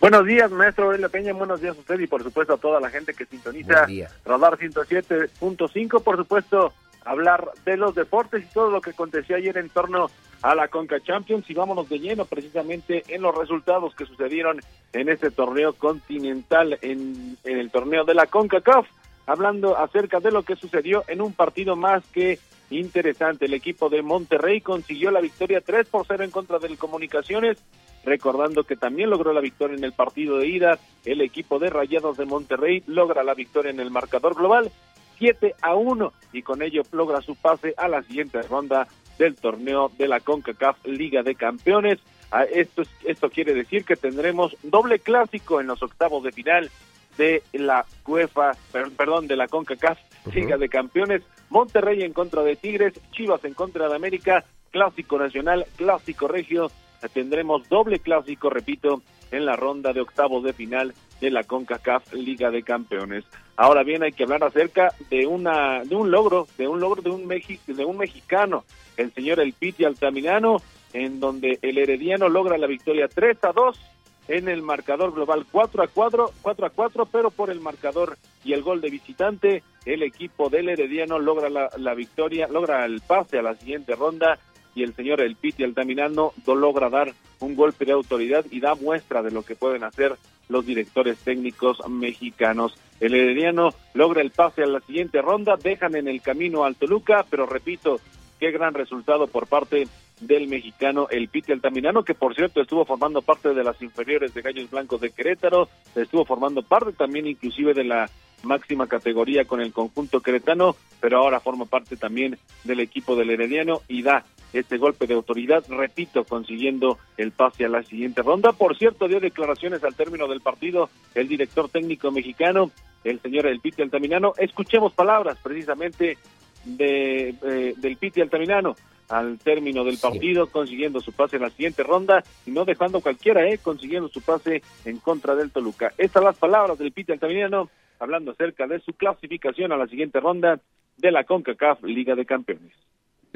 Buenos 0.01 0.25
días, 0.25 0.51
maestro 0.51 0.87
Aurelio 0.87 1.11
Peña. 1.11 1.35
Buenos 1.35 1.61
días 1.61 1.77
a 1.77 1.81
usted 1.81 2.01
y, 2.01 2.07
por 2.07 2.23
supuesto, 2.23 2.55
a 2.55 2.57
toda 2.59 2.81
la 2.81 2.89
gente 2.89 3.13
que 3.13 3.27
sintoniza 3.27 3.87
Radar 4.25 4.57
107.5. 4.59 6.03
Por 6.03 6.17
supuesto, 6.17 6.73
hablar 7.07 7.53
de 7.65 7.77
los 7.77 7.95
deportes 7.95 8.45
y 8.45 8.53
todo 8.53 8.71
lo 8.71 8.81
que 8.81 8.91
aconteció 8.91 9.37
ayer 9.37 9.57
en 9.57 9.71
torno 9.71 10.11
a 10.43 10.55
la 10.55 10.69
Conca 10.69 11.01
Champions 11.01 11.49
y 11.49 11.55
vámonos 11.55 11.89
de 11.89 11.99
lleno 11.99 12.25
precisamente 12.25 13.05
en 13.09 13.23
los 13.23 13.35
resultados 13.35 13.95
que 13.95 14.05
sucedieron 14.05 14.61
en 14.93 15.09
este 15.09 15.31
torneo 15.31 15.73
continental 15.73 16.79
en, 16.83 17.39
en 17.45 17.59
el 17.59 17.71
torneo 17.71 18.05
de 18.05 18.15
la 18.15 18.27
CONCACAF, 18.27 18.87
hablando 19.27 19.79
acerca 19.79 20.21
de 20.21 20.33
lo 20.33 20.43
que 20.43 20.57
sucedió 20.57 21.05
en 21.09 21.23
un 21.23 21.33
partido 21.33 21.77
más 21.77 22.05
que 22.09 22.39
interesante. 22.71 23.47
El 23.47 23.55
equipo 23.55 23.89
de 23.89 24.03
Monterrey 24.03 24.61
consiguió 24.61 25.11
la 25.11 25.21
victoria 25.21 25.61
3 25.61 25.89
por 25.89 26.07
0 26.07 26.25
en 26.25 26.31
contra 26.31 26.59
del 26.59 26.77
Comunicaciones, 26.77 27.59
recordando 28.05 28.65
que 28.65 28.77
también 28.77 29.11
logró 29.11 29.33
la 29.33 29.41
victoria 29.41 29.77
en 29.77 29.85
el 29.85 29.93
partido 29.93 30.39
de 30.39 30.49
ida. 30.49 30.79
El 31.05 31.21
equipo 31.21 31.59
de 31.59 31.71
Rayados 31.71 32.17
de 32.17 32.25
Monterrey 32.25 32.83
logra 32.87 33.23
la 33.23 33.35
victoria 33.35 33.71
en 33.71 33.81
el 33.81 33.91
marcador 33.91 34.35
global 34.35 34.71
7 35.19 35.55
a 35.63 35.75
1 35.75 36.13
y 36.33 36.43
con 36.43 36.63
ello 36.63 36.83
logra 36.93 37.21
su 37.23 37.35
pase 37.37 37.75
a 37.77 37.89
la 37.89 38.03
siguiente 38.03 38.43
ronda 38.43 38.87
del 39.19 39.37
torneo 39.37 39.91
de 39.97 40.09
la 40.09 40.21
CONCACAF 40.21 40.87
Liga 40.87 41.23
de 41.23 41.35
Campeones. 41.35 41.99
Ah, 42.31 42.45
esto, 42.45 42.83
esto 43.05 43.31
quiere 43.31 43.55
decir 43.55 43.85
que 43.85 43.97
tendremos 43.97 44.57
doble 44.63 44.99
clásico 44.99 45.61
en 45.61 45.69
los 45.69 45.83
octavos 45.83 46.23
de 46.25 46.33
final 46.33 46.71
de 47.17 47.43
la 47.53 47.87
UEFA, 48.07 48.53
perdón, 48.97 49.27
de 49.27 49.37
la 49.37 49.49
CONCACAF 49.49 49.99
Liga 50.35 50.59
de 50.59 50.69
Campeones. 50.69 51.23
Monterrey 51.49 52.03
en 52.03 52.13
contra 52.13 52.43
de 52.43 52.57
Tigres, 52.57 53.01
Chivas 53.13 53.45
en 53.45 53.55
contra 53.55 53.89
de 53.89 53.95
América, 53.95 54.45
clásico 54.71 55.19
nacional, 55.19 55.67
clásico 55.77 56.29
regio. 56.29 56.71
Tendremos 57.13 57.69
doble 57.69 58.01
clásico, 58.01 58.51
repito, 58.51 59.03
en 59.31 59.47
la 59.47 59.57
ronda 59.57 59.93
de 59.93 60.01
octavos 60.01 60.43
de 60.45 60.53
final 60.53 60.95
de 61.21 61.31
la 61.31 61.45
CONCACAF 61.45 62.13
Liga 62.15 62.51
de 62.51 62.63
Campeones. 62.63 63.25
Ahora 63.57 63.83
bien, 63.83 64.03
hay 64.03 64.13
que 64.13 64.25
hablar 64.25 64.45
acerca 64.45 64.93
de 65.11 65.27
una 65.27 65.83
de 65.83 65.97
un 65.97 66.11
logro, 66.11 66.47
de 66.59 66.69
un 66.69 66.79
logro 66.79 67.03
de 67.03 67.11
un 67.11 67.27
de 67.27 67.85
un 67.85 67.97
mexicano, 67.97 68.65
el 68.97 69.13
señor 69.13 69.41
El 69.41 69.55
Piti 69.55 69.85
Altamirano, 69.85 70.59
en 70.93 71.21
donde 71.21 71.59
el 71.63 71.79
Herediano 71.79 72.29
logra 72.29 72.59
la 72.59 72.67
victoria 72.67 73.09
3 73.09 73.45
a 73.45 73.53
2 73.53 73.81
en 74.29 74.49
el 74.49 74.61
marcador 74.63 75.15
global 75.15 75.47
4 75.51 75.85
a 75.85 75.87
4, 75.87 76.33
4 76.43 76.67
a 76.67 76.71
4, 76.71 77.07
pero 77.07 77.31
por 77.31 77.49
el 77.51 77.61
marcador 77.61 78.19
y 78.45 78.53
el 78.53 78.63
gol 78.63 78.81
de 78.81 78.91
visitante, 78.91 79.63
el 79.85 80.03
equipo 80.03 80.51
del 80.51 80.69
Herediano 80.69 81.19
logra 81.19 81.49
la 81.49 81.95
victoria, 81.95 82.49
logra 82.49 82.85
el 82.85 83.01
pase 83.01 83.39
a 83.39 83.43
la 83.43 83.55
siguiente 83.55 83.95
ronda 83.95 84.39
y 84.77 84.83
el 84.83 84.95
señor 84.95 85.23
El 85.23 85.35
Piti 85.35 85.65
Altamirano 85.65 86.33
logra 86.47 86.89
dar 86.91 87.13
un 87.41 87.57
golpe 87.57 87.87
de 87.87 87.93
autoridad 87.93 88.45
y 88.51 88.61
da 88.61 88.75
muestra 88.75 89.23
de 89.23 89.33
lo 89.33 89.43
que 89.43 89.57
pueden 89.57 89.83
hacer 89.83 90.15
los 90.49 90.65
directores 90.65 91.19
técnicos 91.19 91.79
mexicanos. 91.89 92.79
El 93.01 93.15
Herediano 93.15 93.71
logra 93.95 94.21
el 94.21 94.31
pase 94.31 94.63
a 94.63 94.67
la 94.67 94.81
siguiente 94.81 95.21
ronda, 95.23 95.57
dejan 95.57 95.97
en 95.97 96.09
el 96.09 96.21
camino 96.21 96.65
al 96.65 96.77
Toluca, 96.77 97.25
pero 97.29 97.47
repito, 97.47 98.01
qué 98.39 98.51
gran 98.51 98.75
resultado 98.75 99.27
por 99.27 99.47
parte 99.47 99.89
del 100.21 100.47
mexicano 100.47 101.09
El 101.11 101.29
Piti 101.29 101.53
Altamirano, 101.53 102.05
que 102.05 102.15
por 102.15 102.35
cierto 102.35 102.61
estuvo 102.61 102.85
formando 102.85 103.23
parte 103.23 103.55
de 103.55 103.65
las 103.65 103.81
inferiores 103.81 104.35
de 104.35 104.43
Gallos 104.43 104.71
Blancos 104.71 105.01
de 105.01 105.11
Querétaro, 105.11 105.69
estuvo 105.95 106.25
formando 106.27 106.63
parte 106.63 106.93
también 106.93 107.27
inclusive 107.27 107.73
de 107.73 107.85
la 107.85 108.11
máxima 108.43 108.87
categoría 108.87 109.45
con 109.45 109.61
el 109.61 109.73
conjunto 109.73 110.21
queretano, 110.21 110.77
pero 111.01 111.19
ahora 111.19 111.41
forma 111.41 111.65
parte 111.65 111.97
también 111.97 112.39
del 112.65 112.81
equipo 112.81 113.17
del 113.17 113.31
Herediano 113.31 113.81
y 113.89 114.03
da 114.03 114.25
este 114.59 114.79
golpe 114.79 115.07
de 115.07 115.15
autoridad, 115.15 115.65
repito, 115.69 116.25
consiguiendo 116.25 116.99
el 117.17 117.33
pase 117.33 117.65
a 117.65 117.69
la 117.69 117.83
siguiente 117.83 118.23
ronda. 118.23 118.53
Por 118.53 118.77
cierto, 118.77 119.09
dio 119.09 119.21
declaraciones 119.21 119.83
al 119.85 119.95
término 119.95 120.29
del 120.29 120.41
partido 120.41 120.89
el 121.15 121.29
director 121.29 121.69
técnico 121.69 122.11
mexicano, 122.11 122.71
el 123.05 123.21
señor 123.21 123.47
El 123.47 123.61
Piti 123.61 123.83
Altamirano. 123.83 124.33
Escuchemos 124.39 124.93
palabras 124.93 125.39
precisamente 125.43 126.19
de, 126.65 127.35
eh, 127.43 127.75
del 127.77 127.97
Piti 127.97 128.21
Altamirano 128.21 128.75
al 129.09 129.39
término 129.39 129.85
del 129.85 129.99
partido, 129.99 130.49
consiguiendo 130.49 131.01
su 131.01 131.13
pase 131.13 131.37
en 131.37 131.43
la 131.43 131.51
siguiente 131.51 131.83
ronda 131.83 132.25
y 132.45 132.51
no 132.51 132.65
dejando 132.65 133.01
cualquiera, 133.01 133.49
eh, 133.49 133.59
consiguiendo 133.59 134.09
su 134.09 134.21
pase 134.21 134.63
en 134.85 134.99
contra 134.99 135.35
del 135.35 135.53
Toluca. 135.53 135.93
Estas 135.97 136.25
las 136.25 136.37
palabras 136.37 136.79
del 136.79 136.93
Piti 136.93 137.13
Altamirano 137.13 137.71
hablando 137.99 138.33
acerca 138.33 138.67
de 138.67 138.81
su 138.81 138.93
clasificación 138.95 139.73
a 139.73 139.77
la 139.77 139.87
siguiente 139.87 140.21
ronda 140.21 140.61
de 140.97 141.11
la 141.11 141.25
CONCACAF 141.25 141.83
Liga 141.85 142.15
de 142.15 142.27
Campeones. 142.27 142.73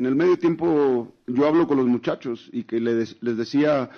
En 0.00 0.06
el 0.06 0.16
medio 0.16 0.38
tiempo 0.38 1.12
yo 1.26 1.46
hablo 1.46 1.68
con 1.68 1.76
los 1.76 1.86
muchachos 1.86 2.48
y 2.54 2.64
que 2.64 2.80
les, 2.80 3.20
decía 3.20 3.90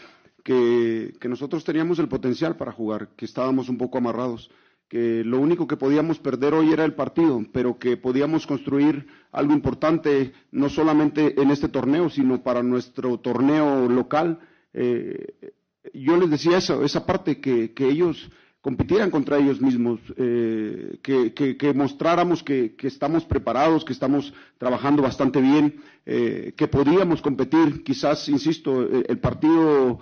que, 0.42 1.14
que 1.20 1.28
nosotros 1.28 1.62
teníamos 1.62 2.00
el 2.00 2.09
potencial 2.09 2.57
para 2.57 2.72
jugar, 2.72 3.11
que 3.14 3.24
estábamos 3.24 3.68
un 3.68 3.78
poco 3.78 3.98
amarrados 3.98 4.50
que 4.88 5.22
lo 5.22 5.38
único 5.38 5.68
que 5.68 5.76
podíamos 5.76 6.18
perder 6.18 6.55
hoy 6.55 6.72
era 6.72 6.84
el 6.84 6.94
partido, 6.94 7.40
pero 7.53 7.78
que 7.78 7.96
podíamos 7.96 8.48
construir 8.48 9.07
algo 9.30 9.53
importante, 9.53 10.32
no 10.50 10.68
solamente 10.68 11.40
en 11.40 11.53
este 11.53 11.68
torneo, 11.68 12.11
sino 12.11 12.42
para 12.42 12.64
nuestro 12.64 13.18
torneo 13.18 13.88
local. 13.88 14.40
Eh, 14.74 15.55
yo 15.94 16.16
les 16.16 16.30
decía 16.30 16.59
eso, 16.59 16.84
esa 16.84 17.07
parte, 17.07 17.40
que, 17.40 17.72
ellos 17.78 18.28
compitieran 18.62 19.10
contra 19.10 19.38
ellos 19.38 19.60
mismos, 19.60 20.00
eh, 20.16 20.98
que, 21.02 21.72
mostráramos 21.74 22.42
que, 22.42 22.74
estamos 22.82 23.24
preparados, 23.24 23.84
que 23.84 23.92
estamos 23.92 24.32
trabajando 24.56 25.02
bastante 25.02 25.40
bien, 25.40 25.82
eh, 26.06 26.54
que 26.56 26.68
podíamos 26.68 27.20
competir. 27.20 27.82
Quizás, 27.82 28.28
insisto, 28.28 28.88
el 28.88 29.18
partido, 29.18 29.98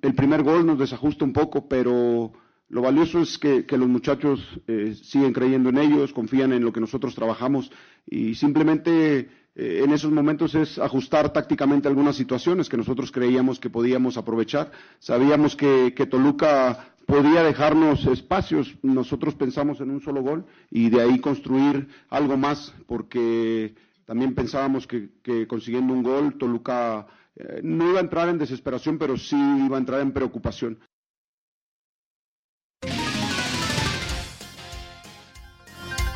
el 0.00 0.14
primer 0.14 0.42
gol 0.42 0.64
nos 0.64 0.78
desajusta 0.78 1.24
un 1.24 1.32
poco, 1.32 1.68
pero 1.68 2.32
lo 2.68 2.82
valioso 2.82 3.20
es 3.20 3.38
que, 3.38 3.64
los 3.70 3.88
muchachos 3.88 4.40
eh, 4.66 4.96
siguen 5.00 5.32
creyendo 5.32 5.68
en 5.68 5.78
ellos, 5.78 6.12
confían 6.12 6.52
en 6.52 6.64
lo 6.64 6.72
que 6.72 6.80
nosotros 6.80 7.14
trabajamos 7.14 7.70
y 8.06 8.34
simplemente 8.34 9.28
eh, 9.54 9.82
en 9.84 9.92
esos 9.92 10.10
momentos 10.10 10.54
es 10.54 10.78
ajustar 10.78 11.32
tácticamente 11.32 11.86
algunas 11.86 12.16
situaciones 12.16 12.68
que 12.68 12.76
nosotros 12.76 13.12
creíamos 13.12 13.60
que 13.60 13.70
podíamos 13.70 14.16
aprovechar. 14.16 14.72
Sabíamos 14.98 15.54
que, 15.54 15.92
Toluca 16.10 16.93
podía 17.06 17.42
dejarnos 17.42 18.06
espacios, 18.06 18.76
nosotros 18.82 19.34
pensamos 19.34 19.80
en 19.80 19.90
un 19.90 20.00
solo 20.00 20.22
gol 20.22 20.46
y 20.70 20.90
de 20.90 21.02
ahí 21.02 21.20
construir 21.20 21.88
algo 22.08 22.36
más 22.36 22.74
porque 22.86 23.74
también 24.04 24.34
pensábamos 24.34 24.86
que, 24.86 25.46
consiguiendo 25.46 25.92
un 25.92 26.02
gol 26.02 26.38
Toluca 26.38 27.06
eh, 27.36 27.60
no 27.62 27.90
iba 27.90 27.98
a 27.98 28.02
entrar 28.02 28.28
en 28.28 28.38
desesperación, 28.38 28.98
pero 28.98 29.16
sí 29.16 29.36
iba 29.36 29.76
a 29.76 29.80
entrar 29.80 30.00
en 30.00 30.12
preocupación. 30.12 30.78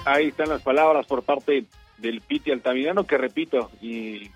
Ahí 0.04 0.28
están 0.28 0.48
las 0.48 0.62
palabras 0.62 1.06
por 1.06 1.22
parte 1.22 1.66
del 1.98 2.20
Piti 2.22 2.50
Altamirano, 2.50 3.04
que 3.04 3.18
repito 3.18 3.70
y, 3.82 4.30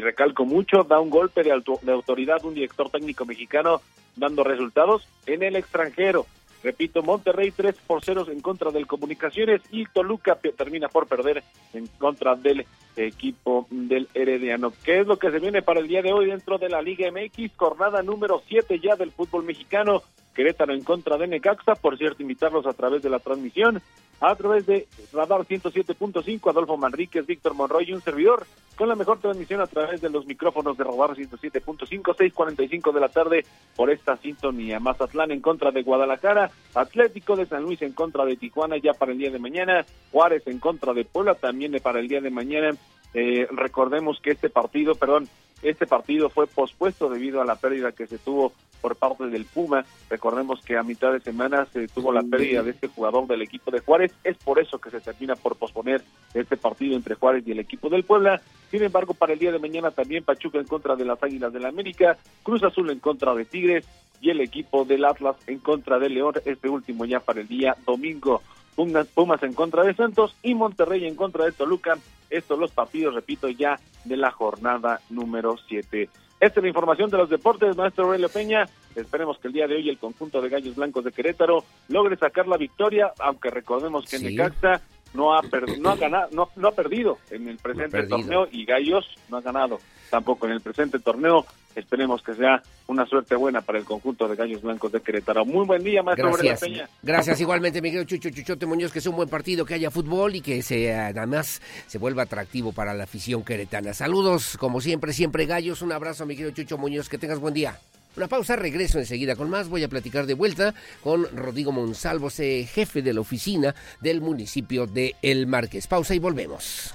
recalco 0.00 0.44
mucho, 0.44 0.84
da 0.84 1.00
un 1.00 1.10
golpe 1.10 1.42
de, 1.42 1.50
de 1.82 1.92
autoridad 1.92 2.44
un 2.44 2.54
director 2.54 2.90
técnico 2.90 3.24
mexicano 3.24 3.80
dando 4.16 4.44
resultados 4.44 5.06
en 5.26 5.42
el 5.42 5.56
extranjero. 5.56 6.26
Repito, 6.62 7.02
Monterrey 7.02 7.52
3 7.52 7.76
por 7.86 8.02
0 8.04 8.26
en 8.30 8.40
contra 8.40 8.70
del 8.70 8.86
Comunicaciones 8.86 9.62
y 9.70 9.84
Toluca 9.86 10.36
termina 10.56 10.88
por 10.88 11.06
perder 11.06 11.44
en 11.72 11.86
contra 11.98 12.34
del 12.34 12.66
equipo 12.96 13.66
del 13.70 14.08
Herediano. 14.14 14.72
¿Qué 14.84 15.00
es 15.00 15.06
lo 15.06 15.18
que 15.18 15.30
se 15.30 15.38
viene 15.38 15.62
para 15.62 15.80
el 15.80 15.88
día 15.88 16.02
de 16.02 16.12
hoy 16.12 16.26
dentro 16.26 16.58
de 16.58 16.68
la 16.68 16.82
Liga 16.82 17.10
MX? 17.10 17.56
Jornada 17.56 18.02
número 18.02 18.42
7 18.46 18.80
ya 18.80 18.96
del 18.96 19.12
fútbol 19.12 19.44
mexicano. 19.44 20.02
Querétaro 20.34 20.74
en 20.74 20.84
contra 20.84 21.16
de 21.16 21.26
Necaxa. 21.26 21.74
Por 21.74 21.96
cierto, 21.96 22.22
invitarlos 22.22 22.66
a 22.66 22.74
través 22.74 23.02
de 23.02 23.10
la 23.10 23.18
transmisión 23.18 23.80
a 24.20 24.34
través 24.34 24.66
de 24.66 24.86
Radar 25.12 25.42
107.5, 25.42 26.50
Adolfo 26.50 26.76
Manríquez, 26.76 27.26
Víctor 27.26 27.54
Monroy 27.54 27.84
y 27.88 27.92
un 27.92 28.00
servidor, 28.00 28.46
con 28.76 28.88
la 28.88 28.94
mejor 28.94 29.18
transmisión 29.18 29.60
a 29.60 29.66
través 29.66 30.00
de 30.00 30.10
los 30.10 30.26
micrófonos 30.26 30.76
de 30.76 30.84
Radar 30.84 31.16
107.5, 31.16 32.16
6.45 32.16 32.92
de 32.92 33.00
la 33.00 33.08
tarde 33.08 33.44
por 33.74 33.90
esta 33.90 34.16
sintonía. 34.16 34.80
Mazatlán 34.80 35.30
en 35.32 35.40
contra 35.40 35.70
de 35.70 35.82
Guadalajara, 35.82 36.50
Atlético 36.74 37.36
de 37.36 37.46
San 37.46 37.62
Luis 37.62 37.80
en 37.82 37.92
contra 37.92 38.24
de 38.24 38.36
Tijuana 38.36 38.76
ya 38.78 38.92
para 38.92 39.12
el 39.12 39.18
día 39.18 39.30
de 39.30 39.38
mañana, 39.38 39.84
Juárez 40.12 40.46
en 40.46 40.58
contra 40.58 40.92
de 40.92 41.04
Puebla 41.04 41.34
también 41.34 41.76
para 41.82 42.00
el 42.00 42.08
día 42.08 42.20
de 42.20 42.30
mañana. 42.30 42.70
Eh, 43.14 43.46
recordemos 43.50 44.20
que 44.20 44.32
este 44.32 44.50
partido, 44.50 44.94
perdón, 44.94 45.28
este 45.62 45.86
partido 45.86 46.28
fue 46.28 46.46
pospuesto 46.46 47.08
debido 47.08 47.40
a 47.40 47.44
la 47.44 47.56
pérdida 47.56 47.92
que 47.92 48.06
se 48.06 48.18
tuvo 48.18 48.52
por 48.80 48.96
parte 48.96 49.26
del 49.26 49.46
Puma. 49.46 49.84
Recordemos 50.10 50.60
que 50.64 50.76
a 50.76 50.82
mitad 50.82 51.12
de 51.12 51.20
semana 51.20 51.66
se 51.72 51.88
tuvo 51.88 52.12
la 52.12 52.22
pérdida 52.22 52.62
de 52.62 52.70
este 52.70 52.88
jugador 52.88 53.26
del 53.26 53.42
equipo 53.42 53.70
de 53.70 53.80
Juárez. 53.80 54.12
Es 54.22 54.36
por 54.36 54.60
eso 54.60 54.78
que 54.78 54.90
se 54.90 55.00
termina 55.00 55.34
por 55.34 55.56
posponer 55.56 56.02
este 56.34 56.56
partido 56.56 56.94
entre 56.94 57.14
Juárez 57.14 57.42
y 57.46 57.52
el 57.52 57.58
equipo 57.58 57.88
del 57.88 58.04
Puebla. 58.04 58.40
Sin 58.70 58.82
embargo, 58.82 59.14
para 59.14 59.32
el 59.32 59.38
día 59.38 59.50
de 59.50 59.58
mañana 59.58 59.90
también 59.90 60.24
Pachuca 60.24 60.58
en 60.58 60.66
contra 60.66 60.94
de 60.94 61.04
las 61.04 61.22
Águilas 61.22 61.52
del 61.52 61.62
la 61.62 61.68
América, 61.68 62.16
Cruz 62.42 62.62
Azul 62.62 62.90
en 62.90 63.00
contra 63.00 63.34
de 63.34 63.44
Tigres 63.44 63.86
y 64.20 64.30
el 64.30 64.40
equipo 64.40 64.84
del 64.84 65.04
Atlas 65.04 65.36
en 65.46 65.58
contra 65.58 65.98
de 65.98 66.10
León. 66.10 66.34
Este 66.44 66.68
último 66.68 67.06
ya 67.06 67.20
para 67.20 67.40
el 67.40 67.48
día 67.48 67.76
domingo. 67.86 68.42
Pumas 68.76 69.42
en 69.42 69.54
contra 69.54 69.82
de 69.82 69.94
Santos 69.94 70.36
y 70.42 70.54
Monterrey 70.54 71.06
en 71.06 71.16
contra 71.16 71.44
de 71.44 71.52
Toluca. 71.52 71.98
Estos 72.30 72.58
los 72.58 72.70
partidos, 72.70 73.14
repito, 73.14 73.48
ya 73.48 73.80
de 74.04 74.16
la 74.16 74.30
jornada 74.30 75.00
número 75.10 75.56
7. 75.66 76.08
Esta 76.38 76.60
es 76.60 76.62
la 76.62 76.68
información 76.68 77.08
de 77.10 77.16
los 77.16 77.30
deportes, 77.30 77.76
maestro 77.76 78.04
Aurelio 78.04 78.28
Peña. 78.28 78.68
Esperemos 78.94 79.38
que 79.38 79.48
el 79.48 79.54
día 79.54 79.66
de 79.66 79.76
hoy 79.76 79.88
el 79.88 79.98
conjunto 79.98 80.42
de 80.42 80.50
Gallos 80.50 80.76
Blancos 80.76 81.04
de 81.04 81.12
Querétaro 81.12 81.64
logre 81.88 82.16
sacar 82.16 82.46
la 82.46 82.58
victoria, 82.58 83.12
aunque 83.18 83.50
recordemos 83.50 84.04
que 84.04 84.18
Necaxa 84.18 84.82
no 85.14 85.34
ha, 85.34 85.40
no 85.78 85.90
ha 85.90 85.96
ganado, 85.96 86.28
no, 86.32 86.50
no, 86.56 86.68
ha 86.68 86.72
perdido 86.72 87.18
en 87.30 87.48
el 87.48 87.56
presente 87.56 88.06
torneo 88.06 88.48
y 88.52 88.66
Gallos 88.66 89.06
no 89.30 89.38
ha 89.38 89.40
ganado 89.40 89.78
tampoco 90.10 90.46
en 90.46 90.52
el 90.52 90.60
presente 90.60 90.98
torneo. 90.98 91.46
Esperemos 91.76 92.22
que 92.22 92.34
sea 92.34 92.62
una 92.86 93.04
suerte 93.04 93.36
buena 93.36 93.60
para 93.60 93.78
el 93.78 93.84
conjunto 93.84 94.26
de 94.26 94.34
Gallos 94.34 94.62
Blancos 94.62 94.90
de 94.92 95.02
Querétaro. 95.02 95.44
Muy 95.44 95.66
buen 95.66 95.84
día, 95.84 96.02
maestro 96.02 96.32
Gracias. 96.32 96.60
Peña. 96.60 96.88
Gracias 97.02 97.38
igualmente, 97.38 97.82
mi 97.82 97.90
querido 97.90 98.04
Chucho 98.04 98.30
Chuchote 98.30 98.64
Muñoz, 98.64 98.92
que 98.92 99.02
sea 99.02 99.10
un 99.10 99.16
buen 99.16 99.28
partido, 99.28 99.66
que 99.66 99.74
haya 99.74 99.90
fútbol 99.90 100.34
y 100.36 100.40
que 100.40 100.62
sea, 100.62 101.08
además 101.08 101.60
se 101.86 101.98
vuelva 101.98 102.22
atractivo 102.22 102.72
para 102.72 102.94
la 102.94 103.04
afición 103.04 103.44
queretana. 103.44 103.92
Saludos, 103.92 104.56
como 104.58 104.80
siempre, 104.80 105.12
siempre 105.12 105.44
Gallos. 105.44 105.82
Un 105.82 105.92
abrazo, 105.92 106.24
mi 106.24 106.34
querido 106.34 106.54
Chucho 106.54 106.78
Muñoz, 106.78 107.10
que 107.10 107.18
tengas 107.18 107.38
buen 107.38 107.52
día. 107.52 107.78
Una 108.16 108.28
pausa, 108.28 108.56
regreso 108.56 108.98
enseguida 108.98 109.36
con 109.36 109.50
más. 109.50 109.68
Voy 109.68 109.84
a 109.84 109.88
platicar 109.88 110.24
de 110.24 110.32
vuelta 110.32 110.72
con 111.02 111.24
Rodrigo 111.36 111.72
Monsalvo, 111.72 112.30
jefe 112.30 113.02
de 113.02 113.12
la 113.12 113.20
oficina 113.20 113.74
del 114.00 114.22
municipio 114.22 114.86
de 114.86 115.14
El 115.20 115.46
Marqués. 115.46 115.86
Pausa 115.86 116.14
y 116.14 116.18
volvemos. 116.18 116.94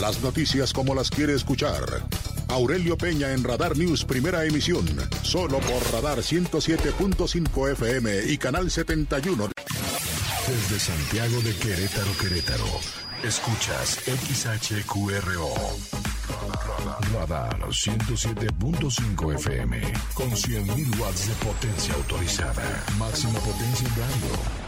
Las 0.00 0.22
noticias 0.22 0.72
como 0.72 0.94
las 0.94 1.10
quiere 1.10 1.34
escuchar. 1.34 1.82
Aurelio 2.48 2.96
Peña 2.96 3.32
en 3.32 3.42
Radar 3.42 3.76
News, 3.76 4.04
primera 4.04 4.44
emisión. 4.44 4.86
Solo 5.22 5.58
por 5.58 5.82
Radar 5.92 6.18
107.5 6.18 7.72
FM 7.72 8.24
y 8.28 8.38
Canal 8.38 8.70
71. 8.70 9.48
Desde 10.46 10.78
Santiago 10.78 11.40
de 11.40 11.54
Querétaro, 11.56 12.10
Querétaro. 12.20 12.64
Escuchas 13.24 13.98
XHQRO. 14.06 15.52
Radar 17.12 17.58
107.5 17.68 19.34
FM. 19.34 19.80
Con 20.14 20.30
100.000 20.30 21.00
watts 21.00 21.28
de 21.28 21.34
potencia 21.44 21.94
autorizada. 21.94 22.84
Máxima 22.98 23.40
potencia 23.40 23.88
en 23.88 24.67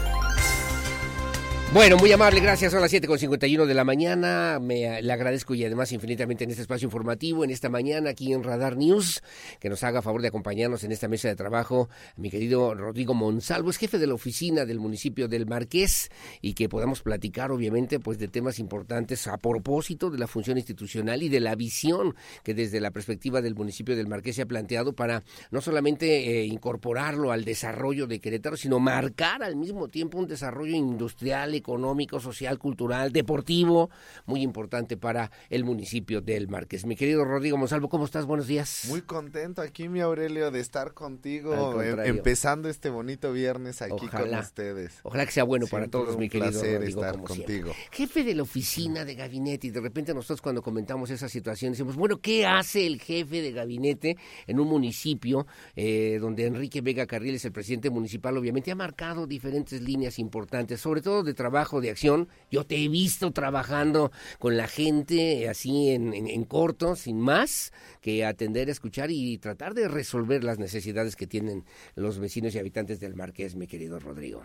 Bueno, 1.73 1.95
muy 1.95 2.11
amable, 2.11 2.41
gracias. 2.41 2.73
Son 2.73 2.81
las 2.81 2.91
7.51 2.91 3.65
de 3.65 3.73
la 3.73 3.85
mañana. 3.85 4.59
Me, 4.61 5.01
le 5.01 5.13
agradezco 5.13 5.55
y 5.55 5.63
además 5.63 5.93
infinitamente 5.93 6.43
en 6.43 6.49
este 6.49 6.63
espacio 6.63 6.85
informativo, 6.85 7.45
en 7.45 7.49
esta 7.49 7.69
mañana 7.69 8.09
aquí 8.09 8.33
en 8.33 8.43
Radar 8.43 8.75
News, 8.75 9.23
que 9.57 9.69
nos 9.69 9.81
haga 9.85 10.01
favor 10.01 10.21
de 10.21 10.27
acompañarnos 10.27 10.83
en 10.83 10.91
esta 10.91 11.07
mesa 11.07 11.29
de 11.29 11.37
trabajo 11.37 11.87
mi 12.17 12.29
querido 12.29 12.75
Rodrigo 12.75 13.13
Monsalvo, 13.13 13.69
es 13.69 13.77
jefe 13.77 13.99
de 13.99 14.07
la 14.07 14.15
oficina 14.15 14.65
del 14.65 14.81
municipio 14.81 15.29
del 15.29 15.45
Marqués 15.45 16.11
y 16.41 16.55
que 16.55 16.67
podamos 16.67 17.03
platicar 17.03 17.51
obviamente 17.51 18.01
pues 18.01 18.19
de 18.19 18.27
temas 18.27 18.59
importantes 18.59 19.25
a 19.27 19.37
propósito 19.37 20.09
de 20.09 20.17
la 20.17 20.27
función 20.27 20.57
institucional 20.57 21.23
y 21.23 21.29
de 21.29 21.39
la 21.39 21.55
visión 21.55 22.15
que 22.43 22.53
desde 22.53 22.81
la 22.81 22.91
perspectiva 22.91 23.41
del 23.41 23.55
municipio 23.55 23.95
del 23.95 24.09
Marqués 24.09 24.35
se 24.35 24.41
ha 24.41 24.45
planteado 24.45 24.91
para 24.91 25.23
no 25.51 25.61
solamente 25.61 26.41
eh, 26.41 26.45
incorporarlo 26.47 27.31
al 27.31 27.45
desarrollo 27.45 28.07
de 28.07 28.19
Querétaro, 28.19 28.57
sino 28.57 28.79
marcar 28.79 29.41
al 29.41 29.55
mismo 29.55 29.87
tiempo 29.87 30.17
un 30.17 30.27
desarrollo 30.27 30.75
industrial, 30.75 31.60
económico, 31.61 32.19
social, 32.19 32.59
cultural, 32.59 33.11
deportivo, 33.11 33.89
muy 34.25 34.41
importante 34.41 34.97
para 34.97 35.31
el 35.49 35.63
municipio 35.63 36.21
del 36.21 36.47
Marqués. 36.47 36.85
Mi 36.85 36.95
querido 36.95 37.23
Rodrigo 37.23 37.57
Monsalvo, 37.57 37.87
¿cómo 37.87 38.05
estás? 38.05 38.25
Buenos 38.25 38.47
días. 38.47 38.85
Muy 38.89 39.01
contento 39.01 39.61
aquí, 39.61 39.87
mi 39.87 40.01
Aurelio, 40.01 40.51
de 40.51 40.59
estar 40.59 40.93
contigo, 40.93 41.81
em, 41.81 41.99
empezando 42.01 42.67
este 42.69 42.89
bonito 42.89 43.31
viernes 43.31 43.81
aquí 43.81 44.07
con 44.07 44.33
ustedes. 44.33 44.99
Ojalá 45.03 45.25
que 45.25 45.31
sea 45.31 45.43
bueno 45.43 45.67
para 45.67 45.87
todos, 45.87 46.17
mi 46.17 46.29
querido 46.29 46.51
Rodrigo, 46.61 47.03
estar 47.03 47.21
contigo. 47.21 47.71
Jefe 47.91 48.23
de 48.23 48.35
la 48.35 48.43
oficina 48.43 49.05
de 49.05 49.15
gabinete, 49.15 49.67
y 49.67 49.69
de 49.69 49.81
repente 49.81 50.13
nosotros 50.13 50.41
cuando 50.41 50.61
comentamos 50.61 51.09
esa 51.09 51.29
situación 51.29 51.71
decimos, 51.71 51.95
bueno, 51.95 52.19
¿qué 52.19 52.45
hace 52.45 52.85
el 52.85 52.99
jefe 52.99 53.41
de 53.41 53.51
gabinete 53.51 54.17
en 54.47 54.59
un 54.59 54.67
municipio 54.67 55.45
eh, 55.75 56.17
donde 56.19 56.47
Enrique 56.47 56.81
Vega 56.81 57.05
Carril 57.05 57.35
es 57.35 57.45
el 57.45 57.51
presidente 57.51 57.89
municipal? 57.89 58.37
Obviamente 58.37 58.71
ha 58.71 58.75
marcado 58.75 59.27
diferentes 59.27 59.81
líneas 59.81 60.19
importantes, 60.19 60.81
sobre 60.81 61.01
todo 61.01 61.23
de 61.23 61.33
trabajo, 61.33 61.50
de 61.51 61.89
acción. 61.89 62.29
Yo 62.49 62.65
te 62.65 62.77
he 62.77 62.87
visto 62.87 63.31
trabajando 63.31 64.11
con 64.39 64.57
la 64.57 64.67
gente 64.67 65.49
así 65.49 65.89
en, 65.89 66.13
en 66.13 66.43
corto, 66.45 66.95
sin 66.95 67.19
más, 67.19 67.73
que 68.01 68.25
atender, 68.25 68.69
escuchar 68.69 69.11
y 69.11 69.37
tratar 69.37 69.73
de 69.73 69.87
resolver 69.87 70.43
las 70.43 70.57
necesidades 70.59 71.15
que 71.15 71.27
tienen 71.27 71.65
los 71.95 72.19
vecinos 72.19 72.55
y 72.55 72.59
habitantes 72.59 72.99
del 72.99 73.15
Marqués, 73.15 73.55
mi 73.55 73.67
querido 73.67 73.99
Rodrigo. 73.99 74.43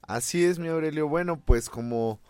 Así 0.00 0.44
es, 0.44 0.58
mi 0.58 0.68
Aurelio. 0.68 1.08
Bueno, 1.08 1.40
pues 1.40 1.68
como 1.68 2.20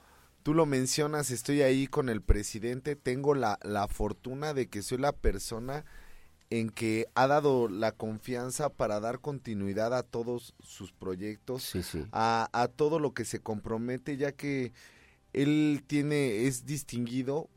tú 0.43 0.55
lo 0.55 0.65
mencionas, 0.67 1.31
estoy 1.31 1.63
ahí 1.63 1.87
con 1.87 2.09
el 2.09 2.23
presidente. 2.23 2.97
Tengo 2.97 3.35
la, 3.35 3.59
la 3.63 3.89
fortuna 3.89 4.55
de 4.55 4.69
que 4.69 4.83
soy 4.83 4.99
la 4.99 5.13
persona 5.13 5.85
en 6.55 6.71
que 6.71 7.09
ha 7.17 7.27
dado 7.27 7.67
la 7.69 7.91
confianza 7.91 8.69
para 8.69 9.01
dar 9.01 9.19
continuidad 9.19 9.93
a 9.93 10.05
todos 10.05 10.55
sus 10.61 10.93
proyectos, 10.93 11.73
A, 12.13 12.49
a 12.53 12.69
todo 12.69 13.01
lo 13.01 13.13
que 13.13 13.25
se 13.25 13.41
compromete, 13.41 14.17
ya 14.17 14.31
que 14.31 14.73
él 15.33 15.83
tiene, 15.85 16.47
es 16.47 16.65
distinguido 16.65 17.49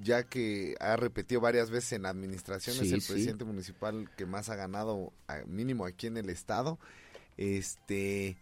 ya 0.00 0.22
que 0.22 0.76
ha 0.78 0.94
repetido 0.94 1.40
varias 1.40 1.70
veces 1.70 1.94
en 1.94 2.02
la 2.02 2.10
administración, 2.10 2.76
es 2.76 2.92
el 2.92 3.02
presidente 3.02 3.44
municipal 3.44 4.08
que 4.16 4.24
más 4.24 4.48
ha 4.50 4.56
ganado, 4.56 5.12
mínimo 5.46 5.84
aquí 5.84 6.06
en 6.06 6.16
el 6.16 6.30
estado, 6.30 6.78
este, 7.36 8.36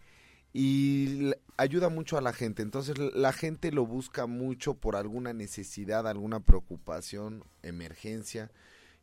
y 0.51 1.31
ayuda 1.57 1.89
mucho 1.89 2.19
a 2.19 2.21
la 2.21 2.33
gente, 2.33 2.61
entonces 2.61 2.97
la 2.97 3.33
gente 3.33 3.71
lo 3.71 3.85
busca 3.87 4.27
mucho 4.27 4.75
por 4.75 4.95
alguna 4.95 5.33
necesidad, 5.33 6.07
alguna 6.07 6.39
preocupación, 6.39 7.43
emergencia, 7.63 8.51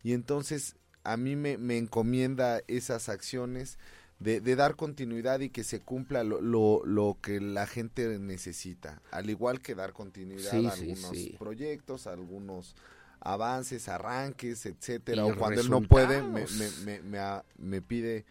y 0.02 0.12
entonces 0.12 0.76
a 1.04 1.16
mí 1.16 1.36
me, 1.36 1.58
me 1.58 1.78
encomienda 1.78 2.62
esas 2.68 3.08
acciones, 3.08 3.78
de, 4.18 4.40
de, 4.40 4.54
dar 4.54 4.76
continuidad 4.76 5.40
y 5.40 5.48
que 5.48 5.64
se 5.64 5.80
cumpla 5.80 6.24
lo, 6.24 6.40
lo, 6.84 7.16
que 7.22 7.40
la 7.40 7.66
gente 7.66 8.18
necesita, 8.18 9.00
al 9.10 9.30
igual 9.30 9.62
que 9.62 9.74
dar 9.74 9.94
continuidad 9.94 10.52
a 10.52 10.72
algunos 10.72 11.16
proyectos, 11.38 12.06
a 12.06 12.12
algunos 12.12 12.76
avances, 13.20 13.88
arranques, 13.88 14.66
etcétera, 14.66 15.24
o 15.24 15.34
cuando 15.36 15.62
él 15.62 15.70
no 15.70 15.80
puede 15.80 16.22
me, 16.22 16.44
me, 16.84 17.00
me, 17.02 17.42
me 17.56 17.80
pide 17.80 18.26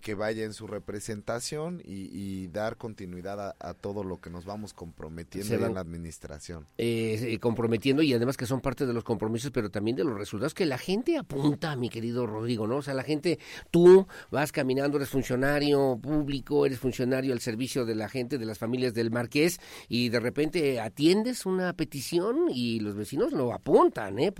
que, 0.00 0.14
vaya 0.14 0.44
en 0.44 0.52
su 0.52 0.66
representación 0.66 1.82
y, 1.84 2.48
dar 2.48 2.76
continuidad 2.76 3.54
a, 3.58 3.74
todo 3.74 4.02
lo 4.02 4.20
que 4.20 4.30
nos 4.30 4.44
vamos 4.44 4.72
comprometiendo 4.72 5.66
en 5.66 5.74
la 5.74 5.80
administración. 5.80 6.66
Eh, 6.78 7.38
comprometiendo 7.40 8.02
y 8.02 8.12
además 8.14 8.36
que 8.36 8.46
son 8.46 8.60
parte 8.60 8.86
de 8.86 8.92
los 8.92 9.04
compromisos, 9.04 9.50
pero 9.50 9.70
también 9.70 9.96
de 9.96 10.04
los 10.04 10.18
resultados 10.18 10.54
que 10.54 10.66
la 10.66 10.78
gente 10.78 11.18
apunta, 11.18 11.76
mi 11.76 11.88
querido 11.88 12.26
Rodrigo, 12.26 12.66
¿no? 12.66 12.76
O 12.76 12.82
sea, 12.82 12.94
la 12.94 13.02
gente, 13.02 13.38
tú 13.70 14.06
vas 14.30 14.52
caminando, 14.52 14.96
eres 14.96 15.10
funcionario 15.10 15.98
público, 16.00 16.66
eres 16.66 16.78
funcionario 16.78 17.32
al 17.32 17.40
servicio 17.40 17.84
de 17.84 17.94
la 17.94 18.08
gente, 18.08 18.38
de 18.38 18.46
las 18.46 18.58
familias 18.58 18.94
del 18.94 19.10
Marqués, 19.10 19.60
y 19.88 20.08
de 20.08 20.20
repente 20.20 20.80
atiendes 20.80 21.46
una 21.46 21.72
petición 21.74 22.46
y 22.50 22.80
los 22.80 22.96
vecinos 22.96 23.32
lo 23.32 23.52
apuntan, 23.52 24.18
¿eh? 24.18 24.32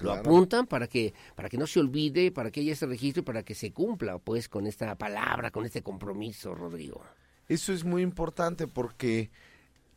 Lo 0.00 0.12
apuntan 0.12 0.66
para 0.66 0.86
que, 0.86 1.14
para 1.34 1.48
que 1.48 1.58
no 1.58 1.66
se 1.66 1.80
olvide, 1.80 2.30
para 2.30 2.50
que 2.50 2.60
haya 2.60 2.72
ese 2.72 2.86
registro 2.86 3.22
y 3.22 3.24
para 3.24 3.42
que 3.42 3.54
se 3.54 3.72
cumpla, 3.72 4.18
pues, 4.18 4.48
con 4.48 4.66
esta 4.66 4.91
palabra, 4.96 5.50
con 5.50 5.64
este 5.64 5.82
compromiso, 5.82 6.54
Rodrigo. 6.54 7.02
Eso 7.48 7.72
es 7.72 7.84
muy 7.84 8.02
importante 8.02 8.66
porque 8.66 9.30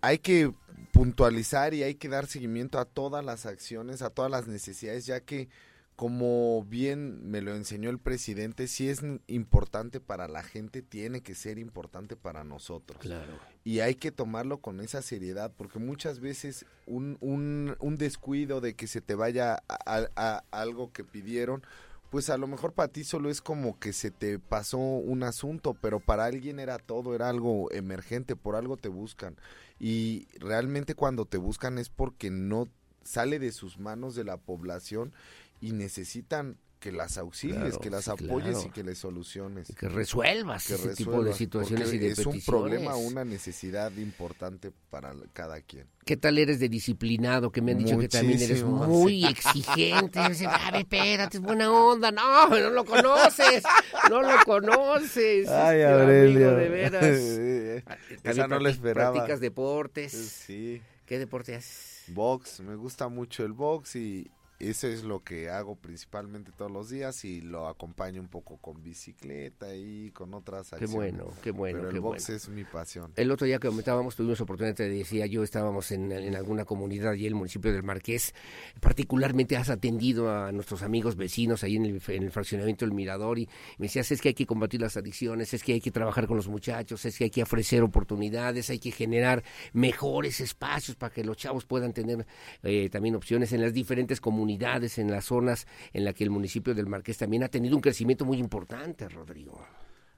hay 0.01 0.19
que 0.19 0.51
puntualizar 0.91 1.73
y 1.73 1.83
hay 1.83 1.95
que 1.95 2.09
dar 2.09 2.27
seguimiento 2.27 2.79
a 2.79 2.85
todas 2.85 3.23
las 3.23 3.45
acciones, 3.45 4.01
a 4.01 4.09
todas 4.09 4.29
las 4.29 4.47
necesidades, 4.47 5.05
ya 5.05 5.21
que 5.21 5.49
como 5.95 6.63
bien 6.65 7.29
me 7.29 7.41
lo 7.41 7.55
enseñó 7.55 7.89
el 7.89 7.99
presidente, 7.99 8.67
si 8.67 8.89
es 8.89 9.01
importante 9.27 10.01
para 10.01 10.27
la 10.27 10.43
gente, 10.43 10.81
tiene 10.81 11.21
que 11.21 11.35
ser 11.35 11.57
importante 11.57 12.17
para 12.17 12.43
nosotros. 12.43 12.99
Claro. 12.99 13.39
Y 13.63 13.79
hay 13.79 13.95
que 13.95 14.11
tomarlo 14.11 14.57
con 14.57 14.81
esa 14.81 15.01
seriedad, 15.01 15.53
porque 15.55 15.79
muchas 15.79 16.19
veces 16.19 16.65
un, 16.85 17.17
un, 17.21 17.77
un 17.79 17.97
descuido 17.97 18.59
de 18.59 18.75
que 18.75 18.87
se 18.87 18.99
te 18.99 19.15
vaya 19.15 19.63
a 19.67 20.43
algo 20.51 20.91
que 20.91 21.05
pidieron, 21.05 21.63
pues 22.09 22.29
a 22.29 22.37
lo 22.37 22.47
mejor 22.47 22.73
para 22.73 22.91
ti 22.91 23.03
solo 23.03 23.29
es 23.29 23.41
como 23.41 23.79
que 23.79 23.93
se 23.93 24.11
te 24.11 24.39
pasó 24.39 24.77
un 24.77 25.23
asunto, 25.23 25.73
pero 25.73 25.99
para 25.99 26.25
alguien 26.25 26.59
era 26.59 26.77
todo, 26.77 27.15
era 27.15 27.29
algo 27.29 27.71
emergente, 27.71 28.35
por 28.35 28.55
algo 28.55 28.77
te 28.77 28.89
buscan. 28.89 29.35
Y 29.79 30.27
realmente 30.39 30.95
cuando 30.95 31.25
te 31.25 31.37
buscan 31.37 31.77
es 31.77 31.89
porque 31.89 32.29
no 32.29 32.69
sale 33.03 33.39
de 33.39 33.51
sus 33.51 33.79
manos 33.79 34.15
de 34.15 34.23
la 34.23 34.37
población 34.37 35.13
y 35.61 35.73
necesitan 35.73 36.57
que 36.85 36.91
las 36.91 37.17
auxilies, 37.17 37.79
que 37.79 37.89
las 37.89 38.07
apoyes 38.07 38.63
y 38.63 38.69
que 38.69 38.83
les 38.83 38.99
soluciones. 38.99 39.73
Que 39.75 39.89
resuelvas 39.89 40.69
ese 40.69 40.93
tipo 40.93 41.23
de 41.23 41.33
situaciones 41.33 41.91
y 41.91 41.97
de 41.97 42.09
es 42.09 42.23
un 42.23 42.39
problema, 42.41 42.95
una 42.95 43.25
necesidad 43.25 43.91
importante 43.93 44.71
para 44.91 45.15
cada 45.33 45.59
quien. 45.61 45.87
¿Qué 46.05 46.15
tal 46.15 46.37
eres 46.37 46.59
de 46.59 46.69
disciplinado? 46.69 47.51
Que 47.51 47.63
me 47.63 47.71
han 47.71 47.79
dicho 47.79 47.97
que 47.97 48.07
también 48.07 48.39
eres 48.39 48.63
muy 48.63 49.25
exigente. 49.25 50.19
a 50.19 50.29
ver, 50.29 50.81
espérate, 50.81 51.37
es 51.37 51.41
buena 51.41 51.71
onda. 51.71 52.11
No, 52.11 52.49
no 52.49 52.69
lo 52.69 52.85
conoces. 52.85 53.63
No 54.07 54.21
lo 54.21 54.37
conoces. 54.45 55.49
Ay, 55.49 55.81
Aurelio. 55.81 56.55
de 56.55 56.69
veras. 56.69 57.03
Esa 58.23 58.47
no 58.47 58.59
lo 58.59 58.69
esperaba. 58.69 59.11
¿Practicas 59.11 59.39
deportes? 59.39 60.11
Sí. 60.11 60.83
¿Qué 61.07 61.17
deporte 61.17 61.55
haces? 61.55 62.03
Box. 62.09 62.59
Me 62.59 62.75
gusta 62.75 63.07
mucho 63.07 63.43
el 63.43 63.53
box 63.53 63.95
y, 63.95 64.29
eso 64.59 64.87
es 64.87 65.03
lo 65.03 65.21
que 65.21 65.49
hago 65.49 65.75
principalmente 65.75 66.51
todos 66.53 66.71
los 66.71 66.89
días 66.89 67.25
y 67.25 67.41
lo 67.41 67.67
acompaño 67.67 68.21
un 68.21 68.29
poco 68.29 68.55
con 68.57 68.81
bicicleta 68.81 69.75
y 69.75 70.11
con 70.11 70.33
otras 70.33 70.71
acciones. 70.71 70.89
Qué 70.89 70.95
bueno, 70.95 71.33
qué 71.43 71.51
bueno. 71.51 71.79
Pero 71.79 71.89
el 71.89 71.99
box 71.99 72.29
es 72.29 72.47
mi 72.47 72.63
pasión. 72.63 73.11
El 73.17 73.31
otro 73.31 73.45
día 73.45 73.59
que 73.59 73.67
comentábamos, 73.67 74.15
tuvimos 74.15 74.39
oportunidad, 74.39 74.75
te 74.75 74.87
decía 74.87 75.25
yo, 75.25 75.43
estábamos 75.43 75.91
en, 75.91 76.35
alguna 76.35 76.63
comunidad 76.63 77.15
y 77.15 77.25
el 77.25 77.35
municipio 77.35 77.73
del 77.73 77.83
Marqués. 77.83 78.33
Particularmente 78.79 79.57
has 79.57 79.69
atendido 79.69 80.31
a 80.31 80.53
nuestros 80.53 80.83
amigos 80.83 81.17
vecinos 81.17 81.63
ahí 81.63 81.75
en 81.75 81.85
el, 81.85 82.31
fraccionamiento 82.31 82.85
del 82.85 82.93
Mirador 82.93 83.39
y 83.39 83.49
me 83.77 83.87
decías, 83.87 84.09
es 84.11 84.21
que 84.21 84.29
hay 84.29 84.35
que 84.35 84.45
combatir 84.45 84.79
las 84.79 84.95
adicciones, 84.95 85.53
es 85.53 85.63
que 85.63 85.73
hay 85.73 85.81
que 85.81 85.91
trabajar 85.91 86.27
con 86.27 86.37
los 86.37 86.47
muchachos, 86.47 87.03
es 87.03 87.17
que 87.17 87.25
hay 87.25 87.29
que 87.29 87.43
ofrecer 87.43 87.83
oportunidades, 87.83 88.69
hay 88.69 88.79
que 88.79 88.91
generar 88.91 89.43
mejores 89.73 90.39
espacios 90.39 90.95
para 90.95 91.13
que 91.13 91.25
los 91.25 91.35
chavos 91.35 91.65
puedan 91.65 91.91
tener 91.91 92.25
eh, 92.63 92.89
también 92.89 93.15
opciones 93.15 93.51
en 93.51 93.61
las 93.61 93.73
diferentes 93.73 94.21
comunidades 94.21 94.44
comunidades, 94.45 94.99
en 94.99 95.09
las 95.09 95.25
zonas 95.25 95.65
en 95.91 96.05
las 96.05 96.13
que 96.13 96.23
el 96.23 96.29
municipio 96.29 96.75
del 96.75 96.85
Marqués 96.85 97.17
también 97.17 97.41
ha 97.43 97.47
tenido 97.47 97.75
un 97.75 97.81
crecimiento 97.81 98.25
muy 98.25 98.37
importante, 98.37 99.09
Rodrigo. 99.09 99.65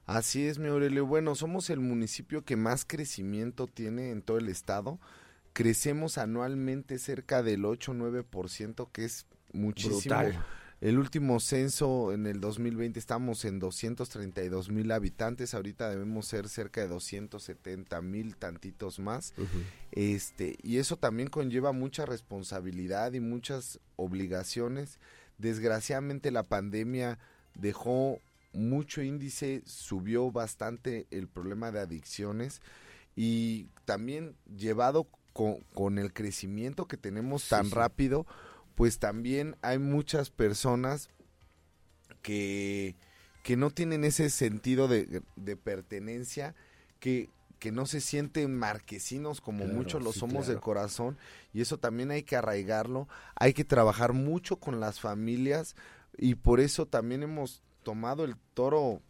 Así 0.04 0.46
es, 0.46 0.58
mi 0.58 0.68
Aurelio. 0.68 1.06
Bueno, 1.06 1.34
somos 1.34 1.70
el 1.70 1.80
municipio 1.80 2.44
que 2.44 2.56
más 2.56 2.84
crecimiento 2.84 3.66
tiene 3.66 4.10
en 4.10 4.20
todo 4.20 4.36
el 4.36 4.48
estado. 4.48 5.00
Crecemos 5.54 6.18
anualmente 6.18 6.98
cerca 6.98 7.42
del 7.42 7.62
8-9%, 7.62 8.90
que 8.92 9.06
es 9.06 9.26
muchísimo. 9.54 10.14
El 10.80 10.98
último 10.98 11.40
censo 11.40 12.12
en 12.12 12.26
el 12.26 12.40
2020 12.40 13.00
estamos 13.00 13.44
en 13.44 13.58
232 13.58 14.70
mil 14.70 14.92
habitantes, 14.92 15.54
ahorita 15.54 15.90
debemos 15.90 16.26
ser 16.26 16.48
cerca 16.48 16.80
de 16.80 16.88
270 16.88 18.00
mil 18.00 18.36
tantitos 18.36 19.00
más. 19.00 19.34
Este, 19.90 20.56
y 20.62 20.76
eso 20.76 20.96
también 20.96 21.30
conlleva 21.30 21.72
mucha 21.72 22.06
responsabilidad 22.06 23.12
y 23.14 23.20
muchas 23.20 23.80
obligaciones. 23.96 25.00
Desgraciadamente 25.36 26.30
la 26.30 26.44
pandemia 26.44 27.18
dejó 27.54 28.20
mucho 28.52 29.02
índice, 29.02 29.62
subió 29.66 30.30
bastante 30.30 31.08
el 31.10 31.26
problema 31.26 31.72
de 31.72 31.80
adicciones 31.80 32.62
y 33.16 33.66
también 33.84 34.36
llevado 34.56 35.08
con, 35.32 35.98
el 35.98 36.12
crecimiento 36.12 36.86
que 36.86 36.96
tenemos 36.96 37.48
tan 37.48 37.70
rápido 37.70 38.26
pues 38.78 39.00
también 39.00 39.56
hay 39.60 39.80
muchas 39.80 40.30
personas 40.30 41.10
que, 42.22 42.94
que 43.42 43.56
no 43.56 43.70
tienen 43.70 44.04
ese 44.04 44.30
sentido 44.30 44.86
de, 44.86 45.20
pertenencia, 45.56 46.54
que, 47.00 47.28
que 47.58 47.72
no 47.72 47.86
se 47.86 48.00
sienten 48.00 48.56
marquesinos 48.56 49.40
como 49.40 49.66
muchos 49.66 50.00
lo 50.00 50.12
somos 50.12 50.46
de 50.46 50.60
corazón 50.60 51.18
y 51.52 51.60
eso 51.60 51.78
también 51.78 52.12
hay 52.12 52.22
que 52.22 52.36
arraigarlo, 52.36 53.08
hay 53.34 53.52
que 53.52 53.64
trabajar 53.64 54.12
mucho 54.12 54.60
con 54.60 54.78
las 54.78 55.00
familias 55.00 55.74
y 56.16 56.36
por 56.36 56.60
eso 56.60 56.86
también 56.86 57.24
hemos 57.24 57.64
tomado 57.82 58.24
el 58.24 58.36
toro 58.54 59.02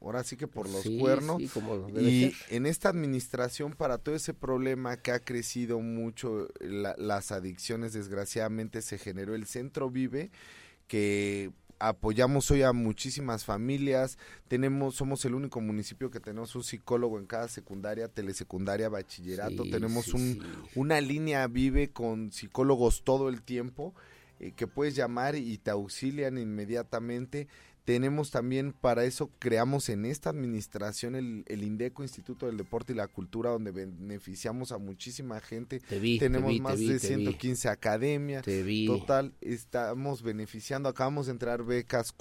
ahora 0.00 0.24
sí 0.24 0.36
que 0.36 0.46
por 0.46 0.68
los 0.68 0.84
cuernos. 0.98 1.40
y 1.40 2.32
en 2.50 2.66
esta 2.66 2.88
administración, 2.88 3.72
para 3.72 3.98
todo 3.98 4.14
ese 4.14 4.34
problema 4.34 4.96
que 4.96 5.12
ha 5.12 5.20
crecido 5.20 5.80
mucho, 5.80 6.48
las 6.60 7.32
adicciones, 7.32 7.92
desgraciadamente 7.92 8.82
se 8.82 8.98
generó 8.98 9.34
el 9.34 9.46
Centro 9.46 9.90
Vive, 9.90 10.30
que 10.86 11.50
apoyamos 11.78 12.50
hoy 12.50 12.62
a 12.62 12.72
muchísimas 12.72 13.44
familias. 13.44 14.18
Tenemos, 14.48 14.94
somos 14.96 15.24
el 15.24 15.34
único 15.34 15.60
municipio 15.60 16.10
que 16.10 16.20
tenemos 16.20 16.54
un 16.54 16.64
psicólogo 16.64 17.18
en 17.18 17.26
cada 17.26 17.48
secundaria, 17.48 18.08
telesecundaria, 18.08 18.88
bachillerato. 18.88 19.64
tenemos 19.64 20.08
un, 20.14 20.42
una 20.74 21.00
línea 21.00 21.46
vive 21.46 21.90
con 21.90 22.32
psicólogos 22.32 23.02
todo 23.04 23.28
el 23.28 23.42
tiempo 23.42 23.94
eh, 24.40 24.52
que 24.52 24.66
puedes 24.66 24.94
llamar 24.94 25.34
y 25.34 25.58
te 25.58 25.70
auxilian 25.70 26.38
inmediatamente. 26.38 27.48
Tenemos 27.86 28.32
también, 28.32 28.72
para 28.72 29.04
eso 29.04 29.30
creamos 29.38 29.88
en 29.90 30.06
esta 30.06 30.28
administración 30.28 31.14
el, 31.14 31.44
INDECO, 31.48 32.02
Instituto 32.02 32.46
del 32.46 32.56
Deporte 32.56 32.92
y 32.92 32.96
la 32.96 33.06
Cultura, 33.06 33.50
donde 33.50 33.70
beneficiamos 33.70 34.72
a 34.72 34.78
muchísima 34.78 35.38
gente. 35.38 35.80
Tenemos 36.18 36.58
más 36.58 36.80
de 36.80 36.98
115 36.98 37.68
academias. 37.68 38.44
Total, 38.88 39.32
estamos 39.40 40.24
beneficiando, 40.24 40.88
acabamos 40.88 41.26
de 41.26 41.32
entrar 41.32 41.62
becas 41.62 42.12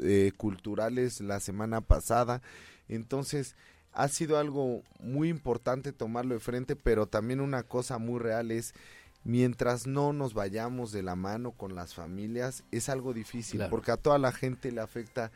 eh, 0.00 0.32
culturales 0.38 1.20
la 1.20 1.38
semana 1.38 1.82
pasada. 1.82 2.40
Entonces, 2.88 3.56
ha 3.92 4.08
sido 4.08 4.38
algo 4.38 4.84
muy 5.00 5.28
importante 5.28 5.92
tomarlo 5.92 6.32
de 6.32 6.40
frente, 6.40 6.76
pero 6.76 7.04
también 7.06 7.42
una 7.42 7.62
cosa 7.62 7.98
muy 7.98 8.20
real 8.20 8.50
es 8.50 8.72
mientras 9.24 9.86
no 9.86 10.12
nos 10.12 10.34
vayamos 10.34 10.92
de 10.92 11.02
la 11.02 11.16
mano 11.16 11.52
con 11.52 11.74
las 11.74 11.94
familias, 11.94 12.62
es 12.70 12.88
algo 12.88 13.12
difícil, 13.12 13.62
porque 13.70 13.90
a 13.90 13.96
toda 13.96 14.18
la 14.18 14.32
gente 14.32 14.70
le 14.70 14.80
afecta 14.80 15.32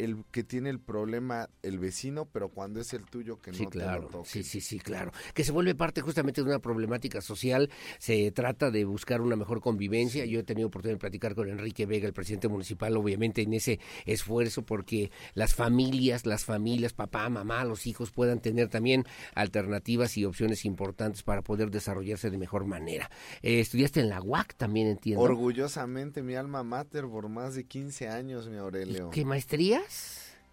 el 0.00 0.24
que 0.30 0.42
tiene 0.42 0.70
el 0.70 0.80
problema 0.80 1.48
el 1.62 1.78
vecino, 1.78 2.24
pero 2.24 2.48
cuando 2.48 2.80
es 2.80 2.92
el 2.94 3.04
tuyo 3.04 3.40
que 3.40 3.52
no 3.52 3.70
claro, 3.70 4.06
te 4.06 4.16
lo 4.16 4.24
Sí, 4.24 4.42
sí, 4.42 4.60
sí, 4.60 4.78
claro. 4.78 5.12
Que 5.34 5.44
se 5.44 5.52
vuelve 5.52 5.74
parte 5.74 6.00
justamente 6.00 6.42
de 6.42 6.48
una 6.48 6.58
problemática 6.58 7.20
social. 7.20 7.70
Se 7.98 8.30
trata 8.32 8.70
de 8.70 8.84
buscar 8.84 9.20
una 9.20 9.36
mejor 9.36 9.60
convivencia. 9.60 10.24
Yo 10.24 10.40
he 10.40 10.42
tenido 10.42 10.68
oportunidad 10.68 10.96
de 10.96 11.00
platicar 11.00 11.34
con 11.34 11.48
Enrique 11.48 11.86
Vega, 11.86 12.06
el 12.06 12.14
presidente 12.14 12.48
municipal, 12.48 12.96
obviamente 12.96 13.42
en 13.42 13.52
ese 13.52 13.78
esfuerzo 14.06 14.62
porque 14.62 15.10
las 15.34 15.54
familias, 15.54 16.24
las 16.24 16.44
familias, 16.44 16.92
papá, 16.92 17.28
mamá, 17.28 17.64
los 17.64 17.86
hijos 17.86 18.10
puedan 18.10 18.40
tener 18.40 18.68
también 18.68 19.04
alternativas 19.34 20.16
y 20.16 20.24
opciones 20.24 20.64
importantes 20.64 21.22
para 21.22 21.42
poder 21.42 21.70
desarrollarse 21.70 22.30
de 22.30 22.38
mejor 22.38 22.64
manera. 22.64 23.10
Eh, 23.42 23.60
estudiaste 23.60 24.00
en 24.00 24.08
la 24.08 24.22
UAC 24.22 24.54
también, 24.54 24.88
entiendo. 24.88 25.22
Orgullosamente, 25.22 26.22
mi 26.22 26.34
alma 26.34 26.62
mater 26.62 27.06
por 27.06 27.28
más 27.28 27.54
de 27.54 27.64
15 27.64 28.08
años, 28.08 28.48
mi 28.48 28.56
Aurelio. 28.56 29.10
¿Qué 29.10 29.24
maestría? 29.24 29.82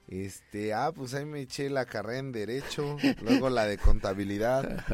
Este, 0.08 0.74
ah, 0.74 0.92
pues 0.96 1.14
ahí 1.14 1.26
me 1.26 1.42
eché 1.42 1.70
la 1.70 1.86
carrera 1.86 2.20
en 2.20 2.32
Derecho, 2.32 2.98
luego 3.22 3.50
la 3.50 3.66
de 3.66 3.78
Contabilidad, 3.78 4.86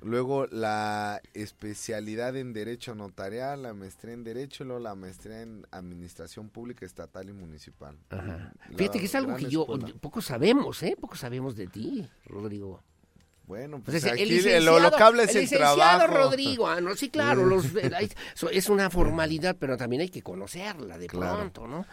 luego 0.00 0.46
la 0.46 1.20
especialidad 1.34 2.36
en 2.36 2.52
Derecho 2.52 2.94
Notarial, 2.94 3.62
la 3.62 3.74
maestría 3.74 4.14
en 4.14 4.22
Derecho, 4.22 4.62
y 4.62 4.68
luego 4.68 4.80
la 4.80 4.94
maestría 4.94 5.42
en 5.42 5.66
Administración 5.72 6.50
Pública 6.50 6.86
Estatal 6.86 7.28
y 7.28 7.32
Municipal. 7.32 7.96
Fíjate 8.76 9.00
que 9.00 9.06
es 9.06 9.14
algo 9.16 9.34
que 9.34 9.46
yo, 9.46 9.66
poco 10.00 10.22
sabemos, 10.22 10.82
¿eh? 10.84 10.96
Poco 11.00 11.16
sabemos 11.16 11.56
de 11.56 11.66
ti, 11.66 12.08
Rodrigo. 12.26 12.80
Bueno, 13.50 13.82
pues, 13.82 14.04
pues 14.04 14.12
aquí 14.12 14.60
lo, 14.60 14.78
lo, 14.78 14.96
habla 14.96 15.24
es 15.24 15.34
el, 15.34 15.48
trabajo. 15.50 16.06
Rodrigo, 16.06 16.68
ah, 16.68 16.80
no, 16.80 16.94
sí, 16.94 17.10
claro, 17.10 17.44
los, 17.44 17.64
es 18.52 18.68
una 18.68 18.90
formalidad, 18.90 19.56
pero 19.58 19.76
también 19.76 20.02
hay 20.02 20.08
que 20.08 20.22
conocerla 20.22 20.96
de 20.96 21.08
pronto, 21.08 21.66
¿no? 21.66 21.84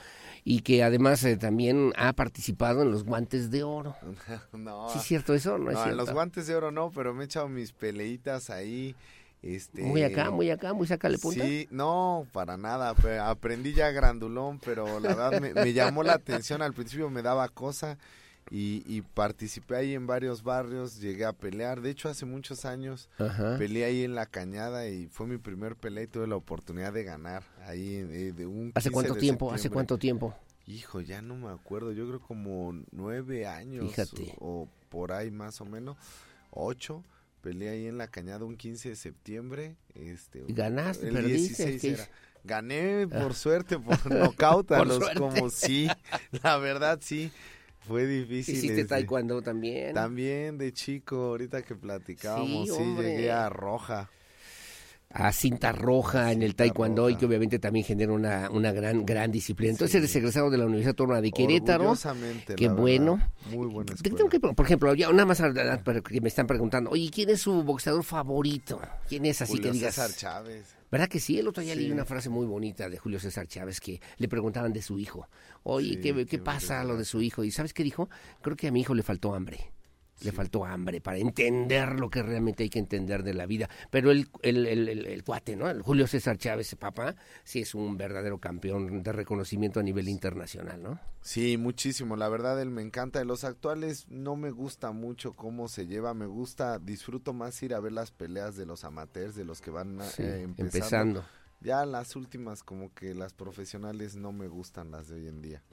Y 0.49 0.61
que 0.61 0.81
además 0.81 1.21
eh, 1.25 1.35
también 1.35 1.91
ha 1.97 2.13
participado 2.13 2.81
en 2.81 2.89
los 2.89 3.03
guantes 3.03 3.51
de 3.51 3.63
oro. 3.63 3.97
no. 4.53 4.89
¿Sí 4.91 4.99
es 4.99 5.03
cierto 5.03 5.33
eso? 5.33 5.57
No, 5.57 5.71
es 5.71 5.75
cierto? 5.75 5.91
en 5.91 5.97
los 5.97 6.13
guantes 6.13 6.47
de 6.47 6.55
oro 6.55 6.71
no, 6.71 6.89
pero 6.89 7.13
me 7.13 7.23
he 7.23 7.25
echado 7.25 7.49
mis 7.49 7.73
peleitas 7.73 8.49
ahí. 8.49 8.95
Este, 9.41 9.81
muy 9.81 10.03
acá, 10.03 10.31
muy 10.31 10.49
acá, 10.49 10.71
muy 10.71 10.87
sacale 10.87 11.17
punta. 11.17 11.43
Sí, 11.43 11.67
no, 11.69 12.25
para 12.31 12.55
nada. 12.55 12.95
Aprendí 13.29 13.73
ya 13.73 13.91
grandulón, 13.91 14.59
pero 14.59 15.01
la 15.01 15.09
verdad 15.09 15.41
me, 15.41 15.53
me 15.53 15.73
llamó 15.73 16.01
la 16.01 16.13
atención. 16.13 16.61
Al 16.61 16.73
principio 16.73 17.09
me 17.09 17.21
daba 17.21 17.49
cosa 17.49 17.97
y, 18.49 19.01
participé 19.13 19.75
ahí 19.75 19.93
en 19.93 20.07
varios 20.07 20.43
barrios, 20.43 20.99
llegué 20.99 21.25
a 21.25 21.33
pelear, 21.33 21.81
de 21.81 21.89
hecho 21.89 22.09
hace 22.09 22.25
muchos 22.25 22.65
años 22.65 23.09
peleé 23.57 23.85
ahí 23.85 24.03
en 24.03 24.15
la 24.15 24.25
cañada 24.25 24.87
y 24.87 25.07
fue 25.07 25.27
mi 25.27 25.37
primer 25.37 25.75
pelea 25.75 26.03
y 26.03 26.07
tuve 26.07 26.27
la 26.27 26.35
oportunidad 26.35 26.93
de 26.93 27.03
ganar 27.03 27.43
ahí 27.65 28.31
de, 28.31 28.45
un 28.45 28.71
¿Hace 28.75 28.91
cuánto 28.91 29.15
tiempo? 29.15 29.51
¿Hace 29.51 29.69
cuánto 29.69 29.97
tiempo? 29.97 30.35
Hijo, 30.65 30.99
ya 30.99 31.21
no 31.21 31.35
me 31.35 31.49
acuerdo, 31.49 31.91
yo 31.93 32.07
creo 32.07 32.19
como 32.19 32.73
nueve 32.91 33.47
años 33.47 33.93
O, 34.39 34.67
por 34.89 35.13
ahí 35.13 35.31
más 35.31 35.61
o 35.61 35.65
menos, 35.65 35.97
ocho, 36.51 37.03
peleé 37.41 37.69
ahí 37.69 37.87
en 37.87 37.97
la 37.97 38.07
cañada 38.07 38.43
un 38.45 38.57
15 38.57 38.89
de 38.89 38.95
septiembre. 38.95 39.75
Este, 39.95 40.43
¿Ganaste? 40.49 41.07
El 41.07 41.13
perdiste, 41.13 41.97
Gané 42.43 43.07
por 43.07 43.33
suerte, 43.33 43.77
por 43.77 44.11
nocaut, 44.11 44.67
como 45.17 45.49
sí, 45.49 45.87
la 46.43 46.57
verdad 46.57 46.99
sí. 47.01 47.31
Fue 47.87 48.05
difícil. 48.05 48.55
¿Hiciste 48.55 48.85
taekwondo 48.85 49.41
también? 49.41 49.93
También 49.93 50.57
de 50.57 50.73
chico, 50.73 51.15
ahorita 51.15 51.61
que 51.61 51.75
platicábamos, 51.75 52.67
sí, 52.67 52.95
llegué 52.97 53.31
a 53.31 53.49
roja. 53.49 54.09
A 55.09 55.31
cinta 55.31 55.71
roja 55.71 56.33
en 56.33 56.43
el 56.43 56.53
taekwondo 56.53 57.09
y 57.09 57.15
que 57.15 57.25
obviamente 57.25 57.59
también 57.59 57.85
genera 57.85 58.11
una, 58.11 58.49
una 58.49 58.73
gran 58.73 59.05
gran 59.05 59.31
disciplina. 59.31 59.71
Entonces 59.71 59.95
eres 59.95 60.13
egresado 60.17 60.49
de 60.49 60.57
la 60.57 60.65
Universidad 60.65 60.91
Autónoma 60.91 61.21
de 61.21 61.31
Querétaro. 61.31 61.95
Qué 62.57 62.67
bueno. 62.67 63.21
Muy 63.49 63.67
buena 63.67 63.95
por 64.53 64.65
ejemplo, 64.65 64.93
ya 64.93 65.09
nada 65.11 65.25
más 65.25 65.41
que 66.09 66.21
me 66.21 66.27
están 66.27 66.45
preguntando, 66.45 66.89
oye, 66.89 67.09
¿quién 67.09 67.29
es 67.29 67.41
su 67.41 67.63
boxeador 67.63 68.03
favorito? 68.03 68.81
¿Quién 69.07 69.25
es 69.25 69.41
así 69.41 69.59
que 69.59 69.71
digas? 69.71 69.95
César 69.95 70.11
Chávez. 70.13 70.76
¿Verdad 70.91 71.09
que 71.09 71.19
sí? 71.19 71.37
El 71.37 71.47
otro 71.47 71.63
día 71.63 71.75
leí 71.75 71.91
una 71.91 72.05
frase 72.05 72.29
muy 72.29 72.45
bonita 72.45 72.89
de 72.89 72.97
Julio 72.97 73.19
César 73.19 73.47
Chávez 73.47 73.79
que 73.79 74.01
le 74.17 74.27
preguntaban 74.27 74.71
de 74.71 74.81
su 74.81 74.99
hijo. 74.99 75.27
Oye, 75.63 75.99
¿qué, 75.99 76.25
qué 76.25 76.39
pasa 76.39 76.83
lo 76.83 76.97
de 76.97 77.05
su 77.05 77.21
hijo? 77.21 77.43
¿Y 77.43 77.51
sabes 77.51 77.73
qué 77.73 77.83
dijo? 77.83 78.09
Creo 78.41 78.55
que 78.55 78.67
a 78.67 78.71
mi 78.71 78.81
hijo 78.81 78.95
le 78.95 79.03
faltó 79.03 79.35
hambre. 79.35 79.71
Le 80.21 80.31
faltó 80.31 80.65
hambre 80.65 81.01
para 81.01 81.17
entender 81.17 81.99
lo 81.99 82.09
que 82.09 82.23
realmente 82.23 82.63
hay 82.63 82.69
que 82.69 82.79
entender 82.79 83.23
de 83.23 83.33
la 83.33 83.45
vida. 83.45 83.69
Pero 83.91 84.11
el, 84.11 84.27
el, 84.41 84.65
el, 84.65 85.05
el, 85.05 85.23
cuate, 85.23 85.55
¿no? 85.55 85.69
El 85.69 85.81
Julio 85.81 86.07
César 86.07 86.37
Chávez, 86.37 86.75
papá, 86.75 87.15
sí 87.43 87.59
es 87.59 87.75
un 87.75 87.97
verdadero 87.97 88.39
campeón 88.39 89.03
de 89.03 89.11
reconocimiento 89.11 89.79
a 89.79 89.83
nivel 89.83 90.09
internacional, 90.09 90.81
¿no? 90.81 90.99
Sí, 91.21 91.57
muchísimo. 91.57 92.15
La 92.15 92.29
verdad, 92.29 92.61
él 92.61 92.71
me 92.71 92.81
encanta. 92.81 93.19
De 93.19 93.25
los 93.25 93.43
actuales 93.43 94.07
no 94.09 94.35
me 94.35 94.51
gusta 94.51 94.91
mucho 94.91 95.33
cómo 95.33 95.67
se 95.67 95.85
lleva. 95.85 96.13
Me 96.13 96.25
gusta, 96.25 96.79
disfruto 96.79 97.33
más 97.33 97.61
ir 97.63 97.73
a 97.73 97.79
ver 97.79 97.91
las 97.91 98.11
peleas 98.11 98.55
de 98.55 98.65
los 98.65 98.83
amateurs, 98.83 99.35
de 99.35 99.45
los 99.45 99.61
que 99.61 99.71
van 99.71 99.99
eh, 100.17 100.47
empezando. 100.57 101.23
Ya 101.59 101.85
las 101.87 102.15
últimas, 102.15 102.63
como 102.63 102.93
que 102.93 103.15
las 103.15 103.33
profesionales 103.33 104.15
no 104.15 104.31
me 104.31 104.47
gustan 104.47 104.91
las 104.91 105.07
de 105.07 105.15
hoy 105.15 105.27
en 105.27 105.41
día. 105.41 105.63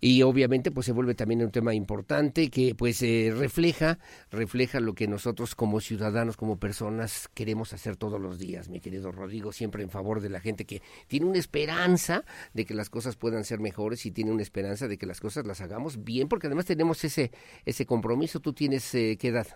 Y 0.00 0.22
obviamente, 0.22 0.70
pues 0.70 0.86
se 0.86 0.92
vuelve 0.92 1.14
también 1.16 1.42
un 1.42 1.50
tema 1.50 1.74
importante 1.74 2.50
que, 2.50 2.74
pues, 2.76 3.02
eh, 3.02 3.32
refleja, 3.36 3.98
refleja 4.30 4.78
lo 4.78 4.94
que 4.94 5.08
nosotros 5.08 5.56
como 5.56 5.80
ciudadanos, 5.80 6.36
como 6.36 6.58
personas, 6.58 7.28
queremos 7.34 7.72
hacer 7.72 7.96
todos 7.96 8.20
los 8.20 8.38
días, 8.38 8.68
mi 8.68 8.80
querido 8.80 9.10
Rodrigo, 9.10 9.52
siempre 9.52 9.82
en 9.82 9.90
favor 9.90 10.20
de 10.20 10.30
la 10.30 10.40
gente 10.40 10.66
que 10.66 10.82
tiene 11.08 11.26
una 11.26 11.38
esperanza 11.38 12.24
de 12.52 12.64
que 12.64 12.74
las 12.74 12.88
cosas 12.88 13.16
puedan 13.16 13.44
ser 13.44 13.58
mejores 13.58 14.06
y 14.06 14.12
tiene 14.12 14.30
una 14.30 14.42
esperanza 14.42 14.86
de 14.86 14.98
que 14.98 15.06
las 15.06 15.20
cosas 15.20 15.46
las 15.46 15.60
hagamos 15.60 16.04
bien, 16.04 16.28
porque 16.28 16.46
además 16.46 16.66
tenemos 16.66 17.02
ese, 17.04 17.32
ese 17.64 17.86
compromiso. 17.86 18.38
¿Tú 18.38 18.52
tienes 18.52 18.94
eh, 18.94 19.16
qué 19.18 19.28
edad? 19.28 19.48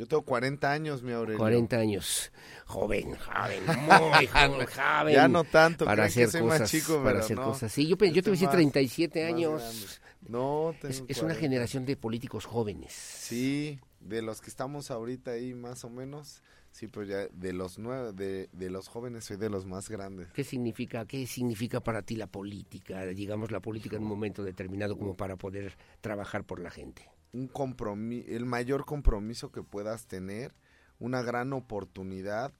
Yo 0.00 0.06
tengo 0.06 0.22
40 0.22 0.72
años, 0.72 1.02
mi 1.02 1.12
Aurelio. 1.12 1.36
40 1.36 1.76
años. 1.76 2.32
Joven, 2.64 3.16
joven, 3.16 3.66
muy 3.66 4.26
joven, 4.28 4.66
joven. 4.66 5.14
Ya 5.14 5.28
no 5.28 5.44
tanto, 5.44 5.84
para 5.84 6.04
hacer 6.04 6.24
que 6.24 6.32
soy 6.32 6.40
cosas, 6.40 6.60
más 6.60 6.70
chico, 6.70 7.02
para 7.04 7.20
hacer 7.20 7.36
cosas. 7.36 7.70
Sí, 7.70 7.86
yo, 7.86 7.96
yo 7.96 8.22
te 8.22 8.30
voy 8.30 8.38
a 8.38 8.40
decir 8.40 8.48
37 8.48 9.26
años. 9.26 10.00
No, 10.26 10.74
es, 10.84 11.04
es 11.06 11.20
una 11.20 11.34
generación 11.34 11.84
de 11.84 11.98
políticos 11.98 12.46
jóvenes. 12.46 12.94
Sí, 12.94 13.78
de 14.00 14.22
los 14.22 14.40
que 14.40 14.48
estamos 14.48 14.90
ahorita 14.90 15.32
ahí 15.32 15.52
más 15.52 15.84
o 15.84 15.90
menos. 15.90 16.40
Sí, 16.70 16.86
pues 16.86 17.06
ya 17.06 17.26
de 17.26 17.52
los 17.52 17.78
nueve, 17.78 18.14
de, 18.14 18.48
de 18.52 18.70
los 18.70 18.88
jóvenes 18.88 19.26
soy 19.26 19.36
de 19.36 19.50
los 19.50 19.66
más 19.66 19.90
grandes. 19.90 20.28
¿Qué 20.32 20.44
significa, 20.44 21.04
qué 21.04 21.26
significa 21.26 21.80
para 21.80 22.00
ti 22.00 22.16
la 22.16 22.26
política, 22.26 23.04
digamos 23.04 23.50
la 23.50 23.60
política 23.60 23.96
en 23.96 24.04
un 24.04 24.08
momento 24.08 24.42
determinado 24.42 24.96
como 24.96 25.14
para 25.14 25.36
poder 25.36 25.76
trabajar 26.00 26.44
por 26.44 26.58
la 26.58 26.70
gente? 26.70 27.10
Un 27.32 27.48
compromiso, 27.48 28.28
el 28.28 28.46
mayor 28.46 28.84
compromiso 28.84 29.52
que 29.52 29.62
puedas 29.62 30.06
tener, 30.06 30.54
una 30.98 31.22
gran 31.22 31.52
oportunidad 31.52 32.52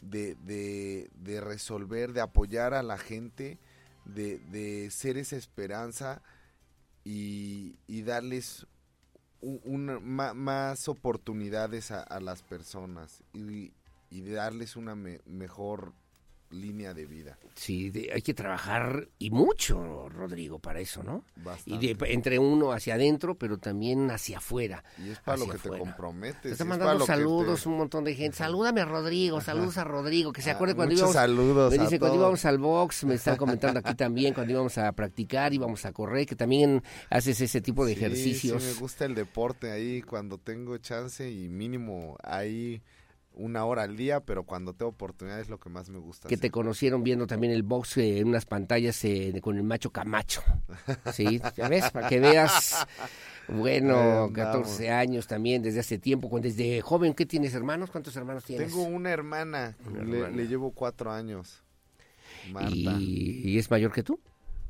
de, 0.00 0.34
de, 0.34 1.40
resolver, 1.40 2.12
de 2.12 2.20
apoyar 2.20 2.74
a 2.74 2.82
la 2.82 2.98
gente, 2.98 3.58
de, 4.04 4.38
de 4.38 4.90
ser 4.90 5.16
esa 5.16 5.36
esperanza 5.36 6.22
y, 7.04 7.76
y 7.86 8.02
darles 8.02 8.66
una, 9.40 10.00
más 10.00 10.88
oportunidades 10.88 11.90
a, 11.90 12.20
las 12.20 12.42
personas 12.42 13.22
y, 13.32 13.72
y 14.10 14.22
darles 14.22 14.76
una 14.76 14.94
mejor 14.94 15.92
línea 16.60 16.94
de 16.94 17.06
vida. 17.06 17.38
Sí, 17.54 17.92
hay 18.12 18.22
que 18.22 18.34
trabajar 18.34 19.08
y 19.18 19.30
mucho, 19.30 20.08
Rodrigo, 20.08 20.58
para 20.58 20.80
eso, 20.80 21.02
¿no? 21.02 21.24
Y 21.64 21.78
de, 21.78 21.96
entre 22.12 22.38
uno 22.38 22.72
hacia 22.72 22.94
adentro, 22.94 23.36
pero 23.36 23.58
también 23.58 24.10
hacia 24.10 24.38
afuera. 24.38 24.84
Y 25.04 25.10
es 25.10 25.18
para 25.20 25.38
lo 25.38 25.48
que 25.48 25.58
te 25.58 25.68
comprometes. 25.68 26.42
Te 26.42 26.50
está 26.50 26.64
mandando 26.64 27.06
saludos 27.06 27.66
un 27.66 27.78
montón 27.78 28.04
de 28.04 28.14
gente. 28.14 28.36
Salúdame 28.36 28.80
a 28.80 28.84
Rodrigo, 28.84 29.40
saludos 29.40 29.78
a 29.78 29.84
Rodrigo, 29.84 30.32
que 30.32 30.42
se 30.42 30.50
ah, 30.50 30.54
acuerde 30.54 30.74
cuando 30.74 30.94
íbamos. 30.94 31.14
saludos 31.14 31.72
Me 31.72 31.78
dice, 31.78 31.98
cuando 31.98 32.18
íbamos 32.18 32.44
al 32.44 32.58
box, 32.58 33.04
me 33.04 33.14
están 33.14 33.36
comentando 33.36 33.80
aquí 33.80 33.94
también, 33.94 34.34
cuando 34.34 34.52
íbamos 34.52 34.76
a 34.78 34.92
practicar, 34.92 35.52
íbamos 35.52 35.84
a 35.86 35.92
correr, 35.92 36.26
que 36.26 36.36
también 36.36 36.82
haces 37.10 37.40
ese 37.40 37.60
tipo 37.60 37.86
de 37.86 37.92
ejercicios. 37.92 38.62
Sí, 38.62 38.68
me 38.74 38.80
gusta 38.80 39.04
el 39.04 39.14
deporte 39.14 39.70
ahí 39.70 40.02
cuando 40.02 40.38
tengo 40.38 40.76
chance 40.78 41.30
y 41.30 41.48
mínimo 41.48 42.16
ahí 42.22 42.82
una 43.36 43.64
hora 43.64 43.82
al 43.82 43.96
día, 43.96 44.20
pero 44.20 44.44
cuando 44.44 44.72
tengo 44.72 44.90
oportunidad 44.90 45.38
es 45.38 45.48
lo 45.48 45.60
que 45.60 45.68
más 45.68 45.88
me 45.90 45.98
gusta. 45.98 46.28
Que 46.28 46.36
te 46.36 46.50
conocieron 46.50 47.04
viendo 47.04 47.26
también 47.26 47.52
el 47.52 47.62
box 47.62 47.98
eh, 47.98 48.18
en 48.18 48.28
unas 48.28 48.46
pantallas 48.46 49.04
eh, 49.04 49.38
con 49.42 49.56
el 49.56 49.62
macho 49.62 49.90
Camacho. 49.90 50.42
Sí, 51.12 51.40
ya 51.56 51.68
ves, 51.68 51.90
para 51.90 52.08
que 52.08 52.20
veas. 52.20 52.86
Bueno, 53.48 54.30
14 54.32 54.90
años 54.90 55.26
también, 55.26 55.62
desde 55.62 55.80
hace 55.80 55.98
tiempo, 55.98 56.28
desde 56.40 56.80
joven, 56.80 57.14
¿qué 57.14 57.26
tienes 57.26 57.54
hermanos? 57.54 57.90
¿Cuántos 57.90 58.16
hermanos 58.16 58.44
tienes? 58.44 58.68
Tengo 58.68 58.82
una 58.82 59.10
hermana, 59.10 59.76
le, 60.04 60.48
llevo 60.48 60.72
cuatro 60.72 61.12
años. 61.12 61.62
Marta. 62.50 62.70
¿Y, 62.98 63.58
es 63.58 63.70
mayor 63.70 63.92
que 63.92 64.02
tú? 64.02 64.18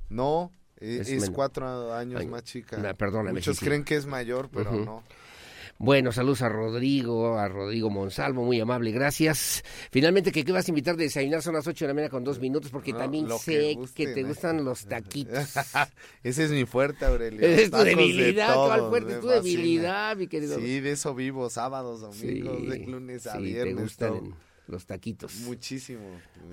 No, 0.08 0.50
e, 0.78 1.00
es, 1.00 1.30
cuatro 1.30 1.94
años 1.94 2.24
más 2.26 2.44
chica. 2.44 2.94
Perdóname. 2.94 3.32
Muchos 3.32 3.60
creen 3.60 3.84
que 3.84 3.96
es 3.96 4.06
mayor, 4.06 4.50
pero 4.52 4.72
no. 4.72 5.02
Bueno, 5.78 6.10
saludos 6.10 6.40
a 6.40 6.48
Rodrigo, 6.48 7.38
a 7.38 7.48
Rodrigo 7.48 7.90
Monsalvo, 7.90 8.44
muy 8.44 8.58
amable, 8.60 8.92
gracias. 8.92 9.62
Finalmente, 9.90 10.32
¿qué, 10.32 10.50
vas 10.50 10.66
a 10.66 10.70
invitar 10.70 10.96
de 10.96 11.04
desayunar? 11.04 11.42
Son 11.42 11.54
las 11.54 11.66
8 11.66 11.84
de 11.84 11.88
la 11.88 11.94
mañana 11.94 12.10
con 12.10 12.24
dos 12.24 12.40
minutos, 12.40 12.70
porque 12.70 12.94
también 12.94 13.28
sé 13.38 13.76
que, 13.94 14.06
te 14.06 14.22
gustan 14.22 14.64
los 14.64 14.86
taquitos. 14.86 15.54
Ese 16.22 16.44
es 16.44 16.50
mi 16.50 16.64
fuerte, 16.64 17.04
Aurelio. 17.04 17.40
Es 17.56 17.70
tu 17.70 17.78
debilidad, 17.78 18.54
¿cuál 18.54 18.88
fuerte? 18.88 19.16
tu 19.16 19.28
debilidad, 19.28 20.16
mi 20.16 20.26
querido. 20.26 20.58
Sí, 20.58 20.80
de 20.80 20.92
eso 20.92 21.14
vivo, 21.14 21.50
sábados, 21.50 22.00
domingos, 22.00 22.68
de 22.68 22.78
lunes 22.86 23.26
a 23.26 23.38
viernes. 23.38 23.96
Te 23.96 24.10
los 24.68 24.86
taquitos. 24.86 25.40
Muchísimo. 25.40 26.04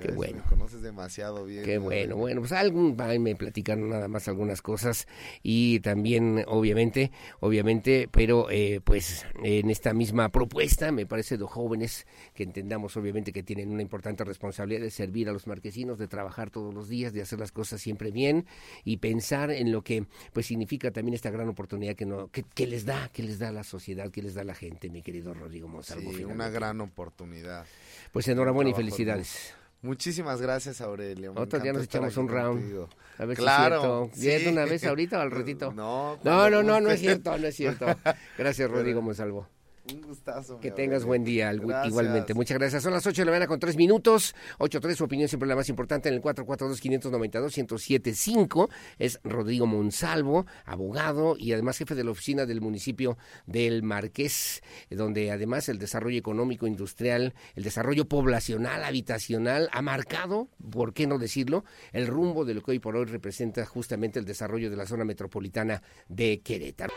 Qué 0.01 0.11
bueno. 0.11 0.37
Me 0.37 0.49
conoces 0.49 0.81
demasiado 0.81 1.45
bien. 1.45 1.63
Qué 1.63 1.77
bueno. 1.77 2.15
Bueno, 2.15 2.41
pues 2.41 2.51
algún, 2.51 2.95
me 3.19 3.35
platicaron 3.35 3.89
nada 3.89 4.07
más 4.07 4.27
algunas 4.27 4.61
cosas 4.61 5.07
y 5.41 5.79
también, 5.79 6.43
obviamente, 6.47 7.11
obviamente, 7.39 8.09
pero 8.11 8.49
eh, 8.49 8.81
pues 8.83 9.25
en 9.43 9.69
esta 9.69 9.93
misma 9.93 10.29
propuesta, 10.29 10.91
me 10.91 11.05
parece 11.05 11.37
de 11.37 11.45
jóvenes 11.45 12.05
que 12.33 12.43
entendamos, 12.43 12.95
obviamente, 12.97 13.31
que 13.31 13.43
tienen 13.43 13.69
una 13.69 13.81
importante 13.81 14.23
responsabilidad 14.23 14.81
de 14.81 14.91
servir 14.91 15.29
a 15.29 15.33
los 15.33 15.47
marquesinos, 15.47 15.97
de 15.97 16.07
trabajar 16.07 16.49
todos 16.49 16.73
los 16.73 16.89
días, 16.89 17.13
de 17.13 17.21
hacer 17.21 17.39
las 17.39 17.51
cosas 17.51 17.81
siempre 17.81 18.11
bien 18.11 18.45
y 18.83 18.97
pensar 18.97 19.51
en 19.51 19.71
lo 19.71 19.83
que, 19.83 20.05
pues, 20.33 20.45
significa 20.45 20.91
también 20.91 21.13
esta 21.15 21.31
gran 21.31 21.49
oportunidad 21.49 21.95
que 21.95 22.05
no, 22.05 22.29
que, 22.29 22.67
les 22.67 22.85
da, 22.85 23.09
que 23.09 23.23
les 23.23 23.39
da 23.39 23.51
la 23.51 23.63
sociedad, 23.63 24.11
que 24.11 24.21
les 24.21 24.33
da 24.33 24.43
la 24.43 24.55
gente, 24.55 24.89
mi 24.89 25.01
querido 25.01 25.33
Rodrigo 25.33 25.67
Monsalvo. 25.67 26.13
Sí, 26.13 26.23
una 26.23 26.49
gran 26.49 26.81
oportunidad. 26.81 27.65
Pues 28.13 28.27
enhorabuena 28.27 28.69
y 28.69 28.73
felicidades. 28.75 29.55
Muchísimas 29.81 30.39
gracias, 30.39 30.79
Aurelio. 30.81 31.33
Otro 31.35 31.59
día 31.59 31.73
nos 31.73 31.83
echamos 31.83 32.15
un 32.15 32.29
round. 32.29 32.87
A 33.17 33.25
ver 33.25 33.35
claro. 33.35 34.09
Si 34.13 34.29
es 34.29 34.41
cierto. 34.41 34.51
una 34.51 34.65
vez 34.65 34.85
ahorita 34.85 35.17
o 35.17 35.21
al 35.21 35.31
ratito? 35.31 35.73
No, 35.73 36.19
no, 36.23 36.47
no, 36.47 36.61
no, 36.61 36.79
no 36.79 36.91
es 36.91 36.99
cierto, 36.99 37.35
no 37.35 37.47
es 37.47 37.55
cierto. 37.55 37.87
Gracias, 38.37 38.69
Rodrigo 38.69 39.01
Monsalvo. 39.01 39.47
Un 39.91 40.01
gustazo. 40.01 40.61
Que 40.61 40.71
tengas 40.71 41.03
buen 41.03 41.25
día, 41.25 41.53
igualmente. 41.53 42.33
Muchas 42.33 42.57
gracias. 42.57 42.83
Son 42.83 42.93
las 42.93 43.05
8 43.05 43.21
de 43.21 43.25
la 43.25 43.31
mañana 43.31 43.47
con 43.47 43.59
3 43.59 43.75
minutos. 43.75 44.33
8-3, 44.59 44.95
su 44.95 45.03
opinión 45.03 45.27
siempre 45.27 45.49
la 45.49 45.57
más 45.57 45.67
importante 45.67 46.07
en 46.07 46.15
el 46.15 46.21
442-592-1075. 46.21 48.69
Es 48.97 49.19
Rodrigo 49.23 49.65
Monsalvo, 49.65 50.45
abogado 50.65 51.35
y 51.37 51.51
además 51.51 51.77
jefe 51.77 51.95
de 51.95 52.05
la 52.05 52.11
oficina 52.11 52.45
del 52.45 52.61
municipio 52.61 53.17
del 53.45 53.83
Marqués, 53.83 54.61
donde 54.89 55.31
además 55.31 55.67
el 55.67 55.79
desarrollo 55.79 56.17
económico, 56.17 56.65
industrial, 56.65 57.33
el 57.55 57.63
desarrollo 57.63 58.05
poblacional, 58.05 58.85
habitacional, 58.85 59.67
ha 59.73 59.81
marcado, 59.81 60.47
¿por 60.71 60.93
qué 60.93 61.07
no 61.07 61.17
decirlo?, 61.17 61.65
el 61.91 62.07
rumbo 62.07 62.45
de 62.45 62.53
lo 62.53 62.61
que 62.61 62.71
hoy 62.71 62.79
por 62.79 62.95
hoy 62.95 63.03
representa 63.05 63.65
justamente 63.65 64.19
el 64.19 64.25
desarrollo 64.25 64.69
de 64.69 64.77
la 64.77 64.85
zona 64.85 65.03
metropolitana 65.03 65.81
de 66.07 66.39
Querétaro. 66.41 66.93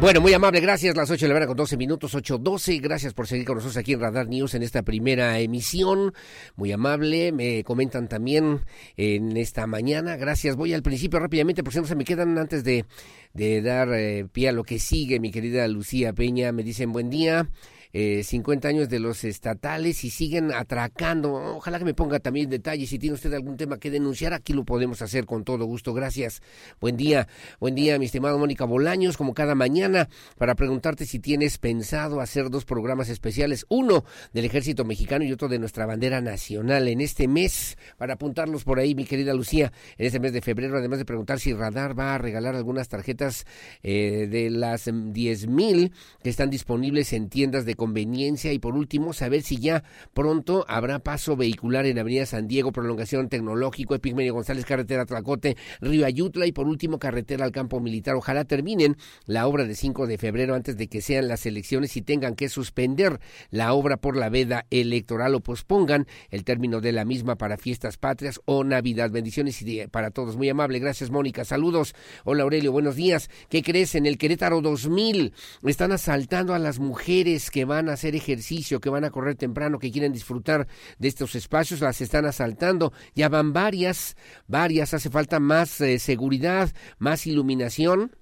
Bueno, 0.00 0.20
muy 0.20 0.34
amable, 0.34 0.60
gracias. 0.60 0.96
Las 0.96 1.10
8 1.10 1.24
de 1.24 1.28
la 1.28 1.34
mañana 1.34 1.46
con 1.46 1.56
12 1.56 1.76
minutos, 1.76 2.14
8.12. 2.14 2.80
Gracias 2.82 3.14
por 3.14 3.26
seguir 3.26 3.46
con 3.46 3.56
nosotros 3.56 3.76
aquí 3.76 3.92
en 3.92 4.00
Radar 4.00 4.28
News 4.28 4.54
en 4.54 4.62
esta 4.62 4.82
primera 4.82 5.38
emisión. 5.38 6.12
Muy 6.56 6.72
amable. 6.72 7.32
Me 7.32 7.64
comentan 7.64 8.08
también 8.08 8.60
en 8.96 9.36
esta 9.36 9.66
mañana. 9.66 10.16
Gracias. 10.16 10.56
Voy 10.56 10.74
al 10.74 10.82
principio 10.82 11.20
rápidamente, 11.20 11.62
por 11.62 11.72
si 11.72 11.78
no 11.78 11.86
se 11.86 11.94
me 11.94 12.04
quedan 12.04 12.36
antes 12.36 12.64
de, 12.64 12.84
de 13.32 13.62
dar 13.62 13.88
eh, 13.94 14.26
pie 14.30 14.48
a 14.50 14.52
lo 14.52 14.64
que 14.64 14.78
sigue, 14.78 15.20
mi 15.20 15.30
querida 15.30 15.66
Lucía 15.68 16.12
Peña. 16.12 16.52
Me 16.52 16.64
dicen 16.64 16.92
buen 16.92 17.08
día 17.08 17.48
eh, 17.94 18.24
50 18.24 18.66
años 18.66 18.88
de 18.88 18.98
los 18.98 19.22
estatales 19.22 20.02
y 20.02 20.10
siguen 20.10 20.52
atracando. 20.52 21.32
Ojalá 21.32 21.78
que 21.78 21.84
me 21.84 21.94
ponga 21.94 22.18
también 22.18 22.50
detalles. 22.50 22.90
Si 22.90 22.98
tiene 22.98 23.14
usted 23.14 23.32
algún 23.32 23.56
tema 23.56 23.78
que 23.78 23.88
denunciar, 23.88 24.34
aquí 24.34 24.52
lo 24.52 24.64
podemos 24.64 25.00
hacer 25.00 25.26
con 25.26 25.44
todo 25.44 25.64
gusto. 25.64 25.94
Gracias. 25.94 26.42
Buen 26.80 26.96
día. 26.96 27.28
Buen 27.60 27.76
día, 27.76 27.96
mi 28.00 28.06
estimado 28.06 28.36
Mónica 28.36 28.64
Bolaños, 28.64 29.16
como 29.16 29.32
cada 29.32 29.54
mañana, 29.54 30.08
para 30.36 30.56
preguntarte 30.56 31.06
si 31.06 31.20
tienes 31.20 31.58
pensado 31.58 32.20
hacer 32.20 32.50
dos 32.50 32.64
programas 32.64 33.08
especiales, 33.08 33.64
uno 33.68 34.04
del 34.32 34.44
ejército 34.44 34.84
mexicano 34.84 35.24
y 35.24 35.32
otro 35.32 35.46
de 35.48 35.60
nuestra 35.60 35.86
bandera 35.86 36.20
nacional 36.20 36.88
en 36.88 37.00
este 37.00 37.28
mes, 37.28 37.78
para 37.96 38.14
apuntarlos 38.14 38.64
por 38.64 38.80
ahí, 38.80 38.96
mi 38.96 39.04
querida 39.04 39.34
Lucía, 39.34 39.72
en 39.98 40.06
este 40.06 40.18
mes 40.18 40.32
de 40.32 40.40
febrero, 40.40 40.78
además 40.78 40.98
de 40.98 41.04
preguntar 41.04 41.38
si 41.38 41.52
Radar 41.52 41.96
va 41.96 42.16
a 42.16 42.18
regalar 42.18 42.56
algunas 42.56 42.88
tarjetas 42.88 43.46
eh, 43.84 44.26
de 44.28 44.50
las 44.50 44.90
10 44.92 45.46
mil 45.46 45.92
que 46.24 46.30
están 46.30 46.50
disponibles 46.50 47.12
en 47.12 47.28
tiendas 47.28 47.64
de 47.64 47.76
conveniencia 47.84 48.50
y 48.54 48.58
por 48.58 48.76
último 48.76 49.12
saber 49.12 49.42
si 49.42 49.58
ya 49.58 49.84
pronto 50.14 50.64
habrá 50.68 51.00
paso 51.00 51.36
vehicular 51.36 51.84
en 51.84 51.98
Avenida 51.98 52.24
San 52.24 52.48
Diego, 52.48 52.72
prolongación 52.72 53.28
tecnológico, 53.28 53.94
Epigmenio 53.94 54.32
González, 54.32 54.64
carretera 54.64 55.04
Tlacote, 55.04 55.58
Río 55.82 56.06
Ayutla 56.06 56.46
y 56.46 56.52
por 56.52 56.66
último 56.66 56.98
carretera 56.98 57.44
al 57.44 57.52
campo 57.52 57.80
militar. 57.80 58.14
Ojalá 58.14 58.46
terminen 58.46 58.96
la 59.26 59.46
obra 59.46 59.66
de 59.66 59.74
5 59.74 60.06
de 60.06 60.16
febrero 60.16 60.54
antes 60.54 60.78
de 60.78 60.88
que 60.88 61.02
sean 61.02 61.28
las 61.28 61.44
elecciones 61.44 61.94
y 61.98 62.00
tengan 62.00 62.36
que 62.36 62.48
suspender 62.48 63.20
la 63.50 63.74
obra 63.74 63.98
por 63.98 64.16
la 64.16 64.30
veda 64.30 64.64
electoral 64.70 65.34
o 65.34 65.40
pospongan 65.40 66.06
el 66.30 66.42
término 66.44 66.80
de 66.80 66.92
la 66.92 67.04
misma 67.04 67.36
para 67.36 67.58
fiestas 67.58 67.98
patrias 67.98 68.40
o 68.46 68.64
Navidad. 68.64 69.10
Bendiciones 69.10 69.60
y 69.60 69.86
para 69.88 70.10
todos. 70.10 70.38
Muy 70.38 70.48
amable. 70.48 70.78
Gracias, 70.78 71.10
Mónica. 71.10 71.44
Saludos. 71.44 71.94
Hola, 72.24 72.44
Aurelio. 72.44 72.72
Buenos 72.72 72.96
días. 72.96 73.28
¿Qué 73.50 73.62
crees? 73.62 73.94
En 73.94 74.06
el 74.06 74.16
Querétaro 74.16 74.62
2000 74.62 75.34
están 75.64 75.92
asaltando 75.92 76.54
a 76.54 76.58
las 76.58 76.78
mujeres 76.78 77.50
que 77.50 77.66
van 77.66 77.73
van 77.74 77.88
a 77.88 77.94
hacer 77.94 78.14
ejercicio, 78.14 78.80
que 78.80 78.90
van 78.90 79.04
a 79.04 79.10
correr 79.10 79.34
temprano, 79.34 79.78
que 79.78 79.90
quieren 79.90 80.12
disfrutar 80.12 80.66
de 80.98 81.08
estos 81.08 81.34
espacios, 81.34 81.80
las 81.80 82.00
están 82.00 82.24
asaltando. 82.24 82.92
Ya 83.14 83.28
van 83.28 83.52
varias, 83.52 84.16
varias, 84.46 84.94
hace 84.94 85.10
falta 85.10 85.40
más 85.40 85.80
eh, 85.80 85.98
seguridad, 85.98 86.72
más 86.98 87.26
iluminación 87.26 88.12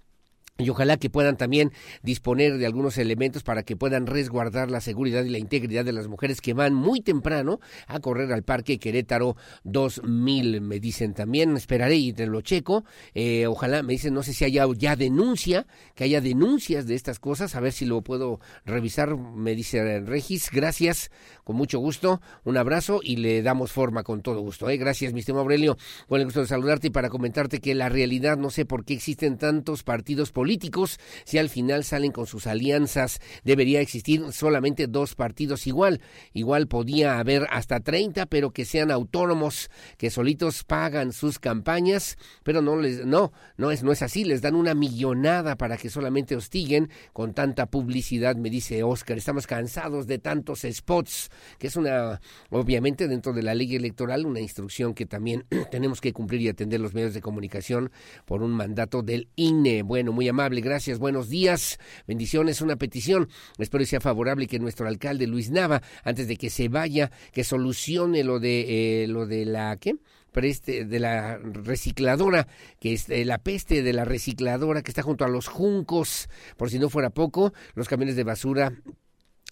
y 0.62 0.70
ojalá 0.70 0.96
que 0.96 1.10
puedan 1.10 1.36
también 1.36 1.72
disponer 2.02 2.58
de 2.58 2.66
algunos 2.66 2.98
elementos 2.98 3.42
para 3.42 3.62
que 3.62 3.76
puedan 3.76 4.06
resguardar 4.06 4.70
la 4.70 4.80
seguridad 4.80 5.24
y 5.24 5.30
la 5.30 5.38
integridad 5.38 5.84
de 5.84 5.92
las 5.92 6.08
mujeres 6.08 6.40
que 6.40 6.54
van 6.54 6.74
muy 6.74 7.00
temprano 7.00 7.60
a 7.86 8.00
correr 8.00 8.32
al 8.32 8.42
Parque 8.42 8.78
Querétaro 8.78 9.36
2000, 9.64 10.60
me 10.60 10.80
dicen. 10.80 11.14
También, 11.14 11.56
esperaré 11.56 11.96
y 11.96 12.12
te 12.12 12.26
lo 12.26 12.40
checo, 12.40 12.84
eh, 13.14 13.46
ojalá, 13.46 13.82
me 13.82 13.92
dicen, 13.92 14.14
no 14.14 14.22
sé 14.22 14.32
si 14.32 14.44
haya 14.44 14.66
ya 14.76 14.96
denuncia, 14.96 15.66
que 15.94 16.04
haya 16.04 16.20
denuncias 16.20 16.86
de 16.86 16.94
estas 16.94 17.18
cosas, 17.18 17.54
a 17.54 17.60
ver 17.60 17.72
si 17.72 17.84
lo 17.84 18.02
puedo 18.02 18.40
revisar, 18.64 19.16
me 19.16 19.54
dice 19.54 20.00
Regis, 20.00 20.50
gracias, 20.50 21.10
con 21.44 21.56
mucho 21.56 21.78
gusto, 21.78 22.20
un 22.44 22.56
abrazo 22.56 23.00
y 23.02 23.16
le 23.16 23.42
damos 23.42 23.72
forma 23.72 24.02
con 24.02 24.22
todo 24.22 24.40
gusto, 24.40 24.68
¿eh? 24.68 24.76
gracias 24.76 25.12
mi 25.12 25.20
estimado 25.20 25.42
Aurelio, 25.42 25.76
con 26.08 26.20
el 26.20 26.26
gusto 26.26 26.40
de 26.40 26.46
saludarte 26.46 26.88
y 26.88 26.90
para 26.90 27.08
comentarte 27.08 27.60
que 27.60 27.74
la 27.74 27.88
realidad, 27.88 28.38
no 28.38 28.50
sé 28.50 28.64
por 28.64 28.84
qué 28.84 28.94
existen 28.94 29.38
tantos 29.38 29.82
partidos 29.82 30.32
políticos, 30.32 30.51
políticos, 30.52 31.00
si 31.24 31.38
al 31.38 31.48
final 31.48 31.82
salen 31.82 32.12
con 32.12 32.26
sus 32.26 32.46
alianzas, 32.46 33.20
debería 33.42 33.80
existir 33.80 34.32
solamente 34.32 34.86
dos 34.86 35.14
partidos 35.14 35.66
igual. 35.66 36.02
Igual 36.34 36.66
podía 36.66 37.18
haber 37.18 37.46
hasta 37.48 37.80
30, 37.80 38.26
pero 38.26 38.50
que 38.50 38.66
sean 38.66 38.90
autónomos, 38.90 39.70
que 39.96 40.10
solitos 40.10 40.62
pagan 40.64 41.14
sus 41.14 41.38
campañas, 41.38 42.18
pero 42.42 42.60
no 42.60 42.76
les 42.76 43.06
no, 43.06 43.32
no 43.56 43.70
es 43.70 43.82
no 43.82 43.92
es 43.92 44.02
así, 44.02 44.24
les 44.24 44.42
dan 44.42 44.54
una 44.54 44.74
millonada 44.74 45.56
para 45.56 45.78
que 45.78 45.88
solamente 45.88 46.36
hostiguen 46.36 46.90
con 47.14 47.32
tanta 47.32 47.64
publicidad, 47.64 48.36
me 48.36 48.50
dice 48.50 48.82
Oscar. 48.82 49.16
Estamos 49.16 49.46
cansados 49.46 50.06
de 50.06 50.18
tantos 50.18 50.66
spots, 50.70 51.30
que 51.58 51.68
es 51.68 51.76
una 51.76 52.20
obviamente 52.50 53.08
dentro 53.08 53.32
de 53.32 53.42
la 53.42 53.54
ley 53.54 53.74
electoral 53.74 54.26
una 54.26 54.40
instrucción 54.40 54.92
que 54.92 55.06
también 55.06 55.46
tenemos 55.70 56.02
que 56.02 56.12
cumplir 56.12 56.42
y 56.42 56.48
atender 56.50 56.78
los 56.78 56.92
medios 56.92 57.14
de 57.14 57.22
comunicación 57.22 57.90
por 58.26 58.42
un 58.42 58.50
mandato 58.50 59.02
del 59.02 59.28
INE. 59.36 59.82
Bueno, 59.82 60.12
muy 60.12 60.28
amable, 60.32 60.62
gracias, 60.62 60.98
buenos 60.98 61.28
días, 61.28 61.78
bendiciones, 62.06 62.62
una 62.62 62.76
petición, 62.76 63.28
espero 63.58 63.82
que 63.82 63.86
sea 63.86 64.00
favorable 64.00 64.46
que 64.46 64.58
nuestro 64.58 64.88
alcalde 64.88 65.26
Luis 65.26 65.50
Nava, 65.50 65.82
antes 66.04 66.26
de 66.26 66.36
que 66.36 66.48
se 66.48 66.68
vaya, 66.68 67.10
que 67.32 67.44
solucione 67.44 68.24
lo 68.24 68.40
de, 68.40 69.04
eh, 69.04 69.08
lo 69.08 69.26
de 69.26 69.44
la, 69.44 69.76
¿qué? 69.76 69.96
Preste, 70.32 70.86
de 70.86 70.98
la 70.98 71.36
recicladora, 71.36 72.48
que 72.80 72.94
es 72.94 73.10
eh, 73.10 73.26
la 73.26 73.36
peste 73.36 73.82
de 73.82 73.92
la 73.92 74.06
recicladora 74.06 74.80
que 74.80 74.90
está 74.90 75.02
junto 75.02 75.26
a 75.26 75.28
los 75.28 75.48
juncos, 75.48 76.30
por 76.56 76.70
si 76.70 76.78
no 76.78 76.88
fuera 76.88 77.10
poco, 77.10 77.52
los 77.74 77.86
camiones 77.86 78.16
de 78.16 78.24
basura 78.24 78.72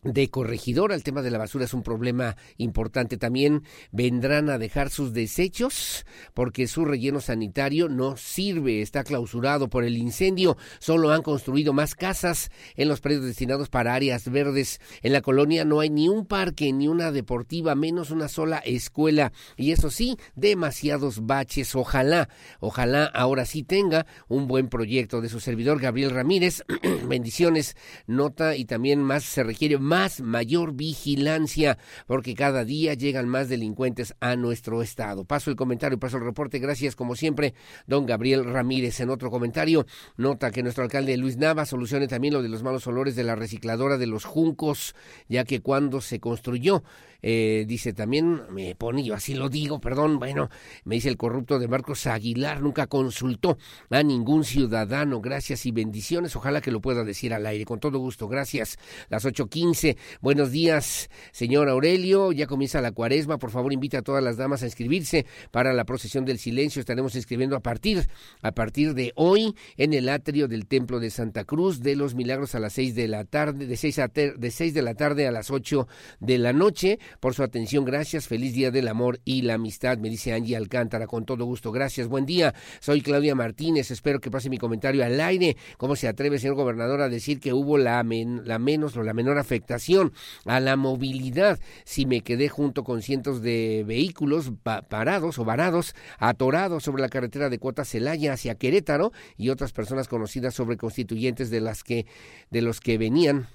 de 0.03 0.31
corregidora. 0.31 0.95
El 0.95 1.03
tema 1.03 1.23
de 1.23 1.31
la 1.31 1.39
basura 1.39 1.65
es 1.65 1.75
un 1.75 1.83
problema 1.83 2.37
importante. 2.57 3.17
También 3.17 3.65
vendrán 3.93 4.49
a 4.51 4.59
dejar 4.59 4.91
sus 4.91 5.13
desechos 5.13 6.07
porque 6.35 6.67
su 6.67 6.85
relleno 6.85 7.21
sanitario 7.21 7.89
no 7.89 8.17
sirve, 8.17 8.83
está 8.83 9.05
clausurado 9.05 9.69
por 9.69 9.85
el 9.85 9.97
incendio. 9.97 10.57
Solo 10.79 11.11
han 11.11 11.23
construido 11.23 11.73
más 11.73 11.95
casas 11.95 12.51
en 12.77 12.89
los 12.89 13.01
predios 13.01 13.25
destinados 13.25 13.69
para 13.69 13.95
áreas 13.95 14.31
verdes. 14.31 14.81
En 15.03 15.13
la 15.13 15.21
colonia 15.21 15.65
no 15.65 15.81
hay 15.81 15.91
ni 15.91 16.09
un 16.09 16.27
parque, 16.27 16.73
ni 16.73 16.89
una 16.89 17.13
deportiva, 17.13 17.75
menos 17.75 18.11
una 18.11 18.29
sola 18.29 18.59
escuela. 18.59 19.33
Y 19.57 19.73
eso 19.73 19.91
sí, 19.91 20.17
demasiados 20.35 21.27
baches. 21.27 21.75
Ojalá, 21.75 22.29
ojalá 22.61 23.05
ahora 23.05 23.45
sí 23.45 23.63
tenga 23.63 24.07
un 24.29 24.47
buen 24.47 24.69
proyecto 24.69 25.21
de 25.21 25.29
su 25.29 25.41
servidor 25.41 25.81
Gabriel 25.81 26.11
Ramírez. 26.11 26.65
Bendiciones, 27.09 27.77
nota 28.07 28.57
y 28.57 28.65
también 28.65 29.03
más 29.03 29.25
se 29.25 29.43
requiere 29.43 29.79
más 29.91 30.21
mayor 30.21 30.73
vigilancia, 30.73 31.77
porque 32.07 32.37
cada 32.37 32.65
día 32.65 32.95
llegan 32.95 33.29
más 33.29 33.49
delincuentes 33.49 34.15
a 34.21 34.37
nuestro 34.37 34.83
estado. 34.83 35.25
Paso 35.25 35.51
el 35.51 35.57
comentario, 35.57 35.99
paso 35.99 36.17
el 36.17 36.23
reporte. 36.23 36.61
Gracias, 36.61 36.95
como 36.95 37.17
siempre, 37.17 37.55
don 37.89 38.07
Gabriel 38.07 38.45
Ramírez. 38.45 39.01
En 39.01 39.11
otro 39.11 39.33
comentario, 39.33 39.87
nota 40.17 40.53
que 40.53 40.63
nuestro 40.63 40.85
alcalde 40.85 41.17
Luis 41.17 41.39
Nava 41.39 41.67
solucione 41.67 42.07
también 42.07 42.35
lo 42.35 42.41
de 42.41 42.49
los 42.49 42.63
malos 42.63 42.87
olores 42.87 43.17
de 43.17 43.25
la 43.25 43.35
recicladora 43.35 43.99
de 43.99 44.07
los 44.07 44.25
juncos, 44.25 44.95
ya 45.29 45.43
que 45.43 45.61
cuando 45.61 46.01
se 46.01 46.21
construyó 46.21 46.85
eh, 47.23 47.65
dice 47.67 47.93
también, 47.93 48.43
me 48.51 48.75
pone, 48.75 49.03
yo 49.03 49.15
así 49.15 49.35
lo 49.35 49.49
digo, 49.49 49.81
perdón, 49.81 50.19
bueno, 50.19 50.49
me 50.85 50.97
dice 50.97 51.09
el 51.09 51.17
corrupto 51.17 51.59
de 51.59 51.69
Marcos 51.69 52.07
Aguilar, 52.07 52.61
nunca 52.61 52.87
consultó 52.87 53.59
a 53.91 54.03
ningún 54.03 54.45
ciudadano, 54.45 55.21
gracias 55.21 55.67
y 55.67 55.71
bendiciones, 55.71 56.37
ojalá 56.37 56.61
que 56.61 56.71
lo 56.71 56.81
pueda 56.81 57.05
decir 57.05 57.35
al 57.35 57.47
aire, 57.47 57.65
con 57.65 57.81
todo 57.81 57.99
gusto, 57.99 58.29
gracias. 58.29 58.79
Las 59.09 59.25
8.15, 59.25 59.97
buenos 60.21 60.51
días, 60.51 61.11
señor 61.33 61.69
Aurelio, 61.69 62.33
ya 62.33 62.47
comienza 62.47 62.81
la 62.81 62.93
cuaresma, 62.93 63.39
por 63.39 63.51
favor 63.51 63.73
invita 63.73 63.99
a 63.99 64.03
todas 64.03 64.23
las 64.23 64.37
damas 64.37 64.63
a 64.63 64.67
inscribirse 64.67 65.27
para 65.51 65.73
la 65.73 65.85
procesión 65.85 66.25
del 66.25 66.39
silencio, 66.39 66.81
estaremos 66.81 67.15
escribiendo 67.15 67.57
a 67.57 67.61
partir, 67.61 68.07
a 68.43 68.53
partir 68.53 68.95
de 68.95 69.13
hoy 69.17 69.55
en 69.77 69.95
el 69.95 70.09
atrio 70.09 70.49
del 70.49 70.67
Templo 70.67 71.01
de 71.01 71.11
Santa 71.11 71.45
Cruz 71.45 71.81
de 71.81 71.97
los 71.97 72.15
Milagros 72.15 72.55
a 72.55 72.61
las 72.61 72.73
6 72.75 72.95
de 72.95 73.09
la 73.09 73.25
tarde, 73.25 73.67
de 73.67 73.77
6, 73.77 73.99
a 73.99 74.09
de 74.09 74.51
6 74.51 74.75
de 74.75 74.83
la 74.83 74.95
tarde 74.95 75.27
a 75.27 75.33
las 75.33 75.51
8 75.51 75.87
de 76.21 76.39
la 76.39 76.53
noche, 76.53 76.99
por 77.19 77.35
su 77.35 77.43
atención. 77.43 77.85
Gracias. 77.85 78.29
Feliz 78.29 78.55
Día 78.55 78.71
del 78.71 78.89
Amor 78.89 79.21
y 79.25 79.43
la 79.43 79.55
Amistad, 79.55 79.99
me 79.99 80.09
dice 80.09 80.33
Angie 80.33 80.57
Alcántara. 80.57 81.07
Con 81.07 81.25
todo 81.25 81.45
gusto. 81.45 81.73
Gracias. 81.73 82.07
Buen 82.07 82.27
día. 82.27 82.55
Soy 82.81 83.01
Claudia 83.01 83.35
Martínez. 83.35 83.91
Espero 83.91 84.21
que 84.21 84.31
pase 84.31 84.51
mi 84.51 84.59
comentario 84.59 85.05
al 85.05 85.21
aire. 85.21 85.57
¿Cómo 85.79 85.97
se 85.97 86.07
atreve, 86.07 86.39
señor 86.39 86.57
gobernador, 86.57 87.01
a 87.01 87.09
decir 87.09 87.41
que 87.41 87.53
hubo 87.53 87.77
la, 87.77 88.05
la 88.05 88.59
menos 88.59 88.97
la 88.97 89.15
menor 89.15 89.39
afectación 89.39 90.13
a 90.45 90.61
la 90.61 90.77
movilidad 90.77 91.59
si 91.85 92.07
me 92.07 92.21
quedé 92.23 92.49
junto 92.49 92.85
con 92.85 93.03
cientos 93.03 93.43
de 93.43 93.85
vehículos 93.87 94.53
parados 94.63 95.39
o 95.39 95.45
varados, 95.45 95.95
atorados 96.19 96.85
sobre 96.85 97.03
la 97.03 97.09
carretera 97.09 97.49
de 97.49 97.59
Cuota 97.59 97.85
Celaya 97.85 98.33
hacia 98.33 98.55
Querétaro 98.55 99.13
y 99.37 99.51
otras 99.51 99.73
personas 99.73 100.09
conocidas 100.09 100.55
sobre 100.55 100.77
constituyentes 100.77 101.51
de 101.51 101.61
las 101.61 101.83
que 101.83 102.07
de 102.51 102.63
los 102.63 102.81
que 102.81 102.99
venían 102.99 103.49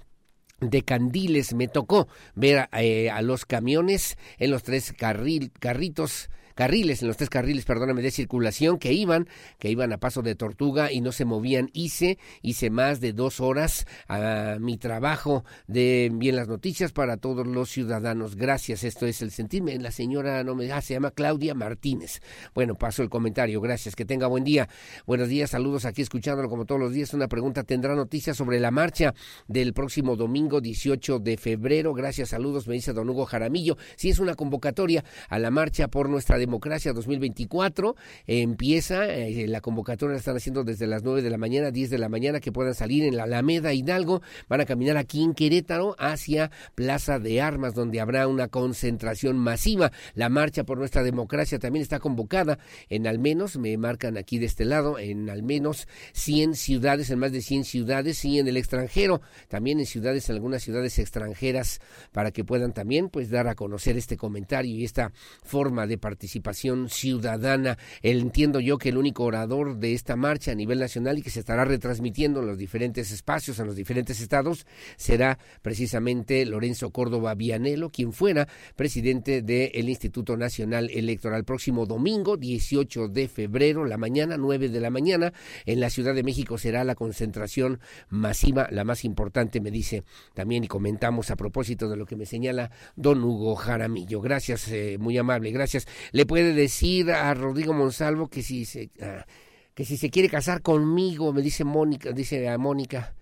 de 0.60 0.84
Candiles. 0.84 1.54
Me 1.54 1.68
tocó 1.68 2.08
ver 2.36 2.70
eh, 2.74 3.10
a 3.10 3.22
los 3.22 3.46
camiones 3.46 4.18
en 4.38 4.52
los 4.52 4.64
tres 4.64 4.94
carril, 4.94 5.52
carritos 5.60 6.30
carriles, 6.56 7.02
en 7.02 7.08
los 7.08 7.18
tres 7.18 7.30
carriles, 7.30 7.66
perdóname, 7.66 8.02
de 8.02 8.12
circulación 8.12 8.80
que 8.80 8.94
iban, 8.94 9.28
que 9.60 9.70
iban 9.70 9.94
a 9.94 10.00
paso 10.00 10.22
de 10.22 10.36
tortuga 10.36 10.92
y 10.92 11.02
no 11.02 11.12
se 11.12 11.26
movían. 11.26 11.70
Hice, 11.74 12.18
hice 12.42 12.70
más 12.70 13.02
de 13.02 13.14
dos 13.14 13.40
horas 13.40 13.86
a 14.08 14.58
mi 14.60 14.78
trabajo 14.78 15.44
de 15.68 16.10
bien 16.14 16.36
las 16.36 16.48
noticias 16.48 16.92
para 16.92 17.18
todos 17.18 17.46
los 17.46 17.70
ciudadanos. 17.70 18.36
Gracias, 18.36 18.84
esto 18.84 19.06
es 19.06 19.22
el 19.22 19.32
sentirme. 19.32 19.78
La 19.78 19.92
señora 19.92 20.44
no 20.44 20.56
me 20.56 20.72
ah, 20.72 20.82
se 20.82 20.94
llama 20.94 21.12
Claudia 21.12 21.54
Martínez. 21.54 22.22
Bueno, 22.54 22.76
paso 22.76 23.04
el 23.04 23.10
comentario, 23.10 23.62
gracias, 23.62 23.96
que 23.96 24.06
tenga 24.06 24.28
buen 24.28 24.44
día. 24.44 24.70
Buenos 25.06 25.28
días, 25.28 25.52
saludos 25.52 25.86
aquí 25.86 26.02
escuchándolo 26.02 26.50
como 26.50 26.66
todos 26.66 26.80
los 26.80 26.94
días. 26.94 27.14
Una 27.14 27.28
pregunta, 27.28 27.64
¿tendrá 27.64 27.96
noticias 27.96 28.38
sobre 28.38 28.60
la 28.60 28.72
marcha 28.72 29.14
del 29.48 29.74
próximo 29.74 30.16
domingo 30.16 30.62
18 30.62 31.20
de 31.20 31.38
febrero? 31.38 31.94
Gracias, 31.94 32.30
saludos, 32.30 32.68
me 32.68 32.76
dice 32.76 32.94
don 32.94 33.10
Hugo 33.10 33.26
Jaramillo. 33.26 33.78
Si 33.98 34.10
es 34.10 34.20
una 34.20 34.36
convocatoria 34.36 35.04
a 35.30 35.40
la 35.40 35.52
marcha 35.52 35.88
por 35.88 36.10
nuestra 36.10 36.38
Democracia 36.46 36.94
2024. 36.94 37.96
empieza, 38.28 39.08
eh, 39.08 39.48
la 39.48 39.62
convocatoria 39.62 40.14
la 40.14 40.20
están 40.20 40.38
haciendo 40.38 40.64
desde 40.64 40.86
las 40.86 41.04
9 41.04 41.24
de 41.24 41.32
la 41.32 41.40
mañana, 41.40 41.72
10 41.72 41.90
de 41.90 41.98
la 41.98 42.08
mañana, 42.08 42.40
que 42.40 42.52
puedan 42.52 42.76
salir 42.76 43.04
en 43.04 43.18
la 43.18 43.24
Alameda 43.24 43.74
Hidalgo. 43.74 44.22
Van 44.48 44.62
a 44.62 44.66
caminar 44.66 44.96
aquí 44.96 45.24
en 45.24 45.34
Querétaro 45.34 45.96
hacia 45.98 46.52
Plaza 46.76 47.18
de 47.18 47.42
Armas, 47.42 47.74
donde 47.74 48.00
habrá 48.00 48.28
una 48.28 48.48
concentración 48.48 49.40
masiva. 49.40 49.92
La 50.14 50.30
marcha 50.30 50.64
por 50.66 50.78
nuestra 50.78 51.02
democracia 51.02 51.58
también 51.58 51.82
está 51.82 52.00
convocada 52.00 52.60
en 52.90 53.08
al 53.08 53.18
menos, 53.18 53.58
me 53.58 53.76
marcan 53.78 54.18
aquí 54.18 54.38
de 54.38 54.46
este 54.46 54.66
lado, 54.66 55.00
en 55.00 55.32
al 55.32 55.42
menos 55.42 55.88
100 56.14 56.54
ciudades, 56.54 57.10
en 57.10 57.18
más 57.18 57.32
de 57.32 57.42
100 57.42 57.64
ciudades 57.64 58.24
y 58.24 58.38
en 58.38 58.48
el 58.48 58.58
extranjero, 58.58 59.22
también 59.48 59.80
en 59.80 59.88
ciudades, 59.88 60.30
en 60.30 60.36
algunas 60.36 60.62
ciudades 60.62 61.00
extranjeras, 61.00 61.80
para 62.12 62.30
que 62.30 62.44
puedan 62.44 62.72
también 62.72 63.10
pues 63.10 63.32
dar 63.32 63.48
a 63.48 63.56
conocer 63.56 63.98
este 63.98 64.16
comentario 64.16 64.76
y 64.76 64.86
esta 64.86 65.12
forma 65.44 65.88
de 65.88 65.98
participar 65.98 66.35
participación 66.40 66.90
ciudadana. 66.90 67.78
entiendo 68.02 68.60
yo 68.60 68.78
que 68.78 68.90
el 68.90 68.98
único 68.98 69.24
orador 69.24 69.78
de 69.78 69.94
esta 69.94 70.16
marcha 70.16 70.52
a 70.52 70.56
nivel 70.56 70.80
nacional 70.80 71.18
y 71.18 71.22
que 71.22 71.30
se 71.30 71.40
estará 71.40 71.64
retransmitiendo 71.64 72.42
en 72.42 72.48
los 72.48 72.58
diferentes 72.58 73.12
espacios, 73.12 73.60
en 73.60 73.68
los 73.68 73.76
diferentes 73.76 74.20
estados, 74.20 74.66
será 74.98 75.40
precisamente 75.62 76.46
Lorenzo 76.46 76.90
Córdoba 76.90 77.36
Vianelo, 77.36 77.90
quien 77.90 78.12
fuera 78.12 78.48
presidente 78.76 79.42
del 79.42 79.88
Instituto 79.88 80.36
Nacional 80.36 80.90
Electoral. 80.94 81.46
Próximo 81.46 81.86
domingo, 81.86 82.36
18 82.36 83.08
de 83.08 83.28
febrero, 83.30 83.86
la 83.86 83.98
mañana, 83.98 84.36
9 84.38 84.70
de 84.70 84.82
la 84.82 84.90
mañana, 84.90 85.32
en 85.66 85.80
la 85.80 85.90
Ciudad 85.90 86.14
de 86.14 86.24
México 86.24 86.58
será 86.58 86.84
la 86.84 86.96
concentración 86.96 87.80
masiva, 88.10 88.68
la 88.72 88.84
más 88.84 89.06
importante, 89.06 89.62
me 89.62 89.72
dice 89.72 90.04
también, 90.34 90.64
y 90.64 90.68
comentamos 90.68 91.32
a 91.32 91.36
propósito 91.36 91.88
de 91.88 91.96
lo 91.96 92.06
que 92.06 92.16
me 92.18 92.26
señala 92.26 92.72
don 92.96 93.24
Hugo 93.24 93.56
Jaramillo. 93.56 94.20
Gracias, 94.22 94.68
eh, 94.70 94.98
muy 95.00 95.18
amable, 95.18 95.52
gracias. 95.52 95.88
Le 96.12 96.25
puede 96.26 96.54
decir 96.54 97.12
a 97.12 97.34
Rodrigo 97.34 97.74
Monsalvo 97.74 98.30
que 98.30 98.42
si 98.42 98.66
se, 98.66 98.90
ah, 99.02 99.26
que 99.74 99.86
si 99.86 99.98
se 99.98 100.10
quiere 100.10 100.30
casar 100.30 100.62
conmigo, 100.62 101.34
me 101.34 101.42
dice 101.42 101.64
Mónica, 101.64 102.12
dice 102.12 102.50
a 102.50 102.58
Mónica, 102.58 103.16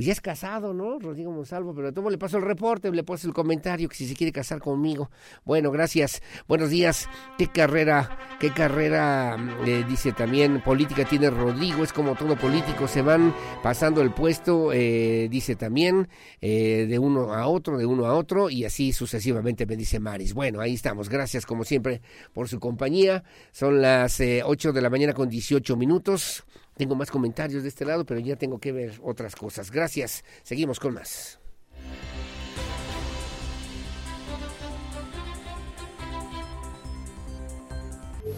pues 0.00 0.06
ya 0.06 0.12
es 0.14 0.22
casado, 0.22 0.72
¿no? 0.72 0.98
Rodrigo 0.98 1.30
Monsalvo, 1.30 1.74
pero 1.74 1.92
todo 1.92 2.08
le 2.08 2.16
paso 2.16 2.38
el 2.38 2.44
reporte, 2.44 2.90
le 2.90 3.04
paso 3.04 3.28
el 3.28 3.34
comentario 3.34 3.86
que 3.86 3.94
si 3.94 4.08
se 4.08 4.14
quiere 4.14 4.32
casar 4.32 4.58
conmigo. 4.58 5.10
Bueno, 5.44 5.70
gracias. 5.70 6.22
Buenos 6.48 6.70
días. 6.70 7.06
¿Qué 7.36 7.48
carrera, 7.48 8.18
qué 8.40 8.50
carrera, 8.50 9.36
eh, 9.66 9.84
dice 9.86 10.12
también, 10.12 10.62
política 10.62 11.04
tiene 11.04 11.28
Rodrigo? 11.28 11.84
Es 11.84 11.92
como 11.92 12.14
todo 12.14 12.34
político, 12.38 12.88
se 12.88 13.02
van 13.02 13.34
pasando 13.62 14.00
el 14.00 14.10
puesto, 14.14 14.72
eh, 14.72 15.28
dice 15.30 15.54
también, 15.54 16.08
eh, 16.40 16.86
de 16.88 16.98
uno 16.98 17.34
a 17.34 17.46
otro, 17.46 17.76
de 17.76 17.84
uno 17.84 18.06
a 18.06 18.14
otro, 18.14 18.48
y 18.48 18.64
así 18.64 18.94
sucesivamente 18.94 19.66
me 19.66 19.76
dice 19.76 20.00
Maris. 20.00 20.32
Bueno, 20.32 20.62
ahí 20.62 20.72
estamos. 20.72 21.10
Gracias, 21.10 21.44
como 21.44 21.62
siempre, 21.64 22.00
por 22.32 22.48
su 22.48 22.58
compañía. 22.58 23.22
Son 23.52 23.82
las 23.82 24.18
8 24.18 24.72
de 24.72 24.80
la 24.80 24.88
mañana 24.88 25.12
con 25.12 25.28
18 25.28 25.76
minutos. 25.76 26.46
Tengo 26.80 26.94
más 26.94 27.10
comentarios 27.10 27.62
de 27.62 27.68
este 27.68 27.84
lado, 27.84 28.06
pero 28.06 28.20
ya 28.20 28.36
tengo 28.36 28.58
que 28.58 28.72
ver 28.72 28.98
otras 29.02 29.36
cosas. 29.36 29.70
Gracias. 29.70 30.24
Seguimos 30.42 30.80
con 30.80 30.94
más. 30.94 31.38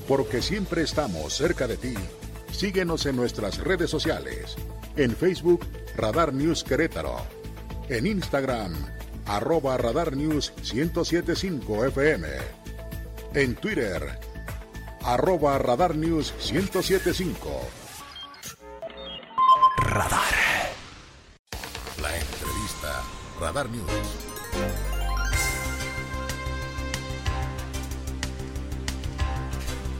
Porque 0.08 0.42
siempre 0.42 0.82
estamos 0.82 1.34
cerca 1.34 1.68
de 1.68 1.76
ti. 1.76 1.94
Síguenos 2.50 3.06
en 3.06 3.14
nuestras 3.14 3.58
redes 3.58 3.88
sociales. 3.88 4.56
En 4.96 5.14
Facebook, 5.14 5.64
Radar 5.94 6.34
News 6.34 6.64
Querétaro. 6.64 7.18
En 7.88 8.08
Instagram, 8.08 8.74
arroba 9.24 9.76
Radar 9.76 10.16
News 10.16 10.52
1075 10.74 11.84
FM. 11.84 12.26
En 13.34 13.54
Twitter, 13.54 14.18
arroba 15.04 15.58
Radar 15.58 15.94
News 15.94 16.34
1075. 16.52 17.81
Radar. 19.92 20.22
La 22.00 22.16
entrevista. 22.16 23.02
Radar 23.38 23.68
News. 23.68 24.91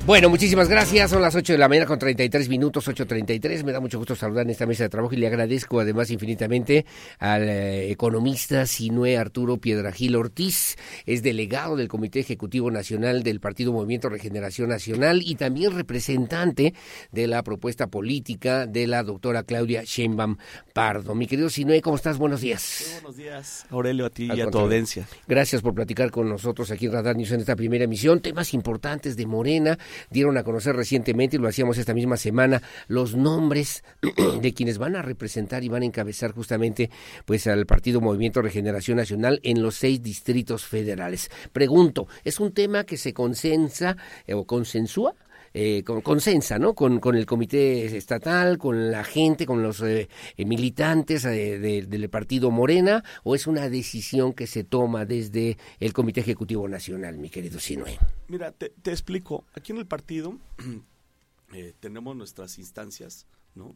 Bueno, 0.05 0.29
muchísimas 0.29 0.69
gracias. 0.69 1.11
Son 1.11 1.23
las 1.23 1.37
8 1.37 1.53
de 1.53 1.59
la 1.61 1.69
mañana 1.69 1.87
con 1.87 1.97
33 1.97 2.49
minutos, 2.49 2.89
8.33. 2.89 3.63
Me 3.63 3.71
da 3.71 3.79
mucho 3.79 3.99
gusto 3.99 4.17
saludar 4.17 4.45
en 4.45 4.51
esta 4.51 4.67
mesa 4.67 4.83
de 4.83 4.89
trabajo 4.89 5.15
y 5.15 5.17
le 5.17 5.29
agradezco 5.29 5.79
además 5.79 6.11
infinitamente 6.11 6.85
al 7.21 7.49
eh, 7.49 7.89
economista 7.93 8.67
Sinue 8.67 9.17
Arturo 9.17 9.59
Piedragil 9.59 10.17
Ortiz. 10.17 10.77
Es 11.07 11.23
delegado 11.23 11.77
del 11.77 11.87
Comité 11.87 12.19
Ejecutivo 12.19 12.69
Nacional 12.73 13.23
del 13.23 13.39
Partido 13.39 13.73
Movimiento 13.73 14.09
Regeneración 14.09 14.71
Nacional 14.71 15.23
y 15.25 15.37
también 15.37 15.73
representante 15.73 16.75
de 17.13 17.29
la 17.29 17.45
propuesta 17.45 17.87
política 17.87 18.67
de 18.67 18.89
la 18.89 19.05
doctora 19.05 19.45
Claudia 19.45 19.85
Sheinbaum 19.85 20.37
Pardo. 20.75 21.15
Mi 21.15 21.29
querido 21.29 21.49
Sinue, 21.49 21.81
¿cómo 21.81 21.95
estás? 21.95 22.19
Buenos 22.19 22.41
días. 22.41 22.87
Muy 22.87 22.95
buenos 22.95 23.17
días, 23.17 23.67
Aurelio, 23.71 24.07
a 24.07 24.11
ti 24.11 24.29
y 24.35 24.41
a 24.41 24.51
tu 24.51 24.59
audiencia. 24.59 25.07
Gracias 25.29 25.63
por 25.63 25.75
platicar 25.75 26.11
con 26.11 26.29
nosotros 26.29 26.73
aquí 26.73 26.87
en 26.87 26.93
Radar 26.93 27.15
News 27.15 27.31
en 27.31 27.39
esta 27.39 27.55
primera 27.55 27.85
emisión. 27.85 28.21
Temas 28.21 28.53
importantes 28.53 29.17
de 29.17 29.27
Morena 29.27 29.79
dieron 30.11 30.37
a 30.39 30.45
conocer 30.45 30.77
recientemente, 30.77 31.37
y 31.37 31.39
lo 31.39 31.49
hacíamos 31.49 31.79
esta 31.79 31.95
misma 31.95 32.17
semana, 32.17 32.63
los 32.89 33.15
nombres 33.15 33.85
de 34.41 34.55
quienes 34.55 34.79
van 34.79 34.97
a 34.97 35.03
representar 35.03 35.65
y 35.65 35.69
van 35.69 35.83
a 35.83 35.87
encabezar 35.87 36.33
justamente 36.33 36.91
pues 37.25 37.47
al 37.47 37.67
Partido 37.67 38.01
Movimiento 38.01 38.43
Regeneración 38.43 38.97
Nacional 38.97 39.41
en 39.43 39.63
los 39.63 39.77
seis 39.77 40.03
distritos 40.03 40.65
federales. 40.65 41.31
Pregunto, 41.53 42.07
¿es 42.25 42.41
un 42.41 42.53
tema 42.53 42.85
que 42.85 42.97
se 42.97 43.13
consensa 43.13 43.97
eh, 44.27 44.35
o 44.35 44.45
consensúa? 44.45 45.15
Eh, 45.55 45.83
con, 45.85 46.01
consensa, 46.01 46.59
¿no? 46.59 46.75
Con, 46.75 47.01
con, 47.01 47.17
el 47.17 47.27
comité 47.27 47.97
estatal, 47.97 48.59
con 48.59 48.91
la 48.91 49.05
gente, 49.05 49.47
con 49.47 49.63
los 49.63 49.81
eh, 49.83 50.09
eh 50.37 50.45
militantes 50.45 51.25
eh, 51.25 51.59
de, 51.59 51.83
del 51.83 52.09
partido 52.09 52.51
Morena, 52.51 53.05
o 53.25 53.35
es 53.35 53.47
una 53.47 53.69
decisión 53.69 54.33
que 54.33 54.47
se 54.47 54.65
toma 54.65 55.05
desde 55.05 55.59
el 55.81 55.93
Comité 55.93 56.21
Ejecutivo 56.21 56.69
Nacional, 56.69 57.19
mi 57.19 57.31
querido 57.31 57.61
Sinue? 57.61 57.99
Mira, 58.29 58.53
te, 58.53 58.71
te 58.71 58.91
explico. 58.91 59.45
Aquí 59.55 59.73
en 59.73 59.79
el 59.79 59.87
partido 59.87 60.39
eh, 61.53 61.75
tenemos 61.81 62.17
nuestras 62.17 62.59
instancias, 62.59 63.27
¿no? 63.55 63.75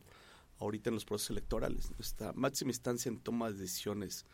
Ahorita 0.58 0.88
en 0.88 0.94
los 0.94 1.04
procesos 1.04 1.30
electorales, 1.32 1.90
nuestra 1.98 2.32
máxima 2.32 2.70
instancia 2.70 3.10
en 3.10 3.18
toma 3.18 3.50
de 3.50 3.58
decisiones 3.58 4.24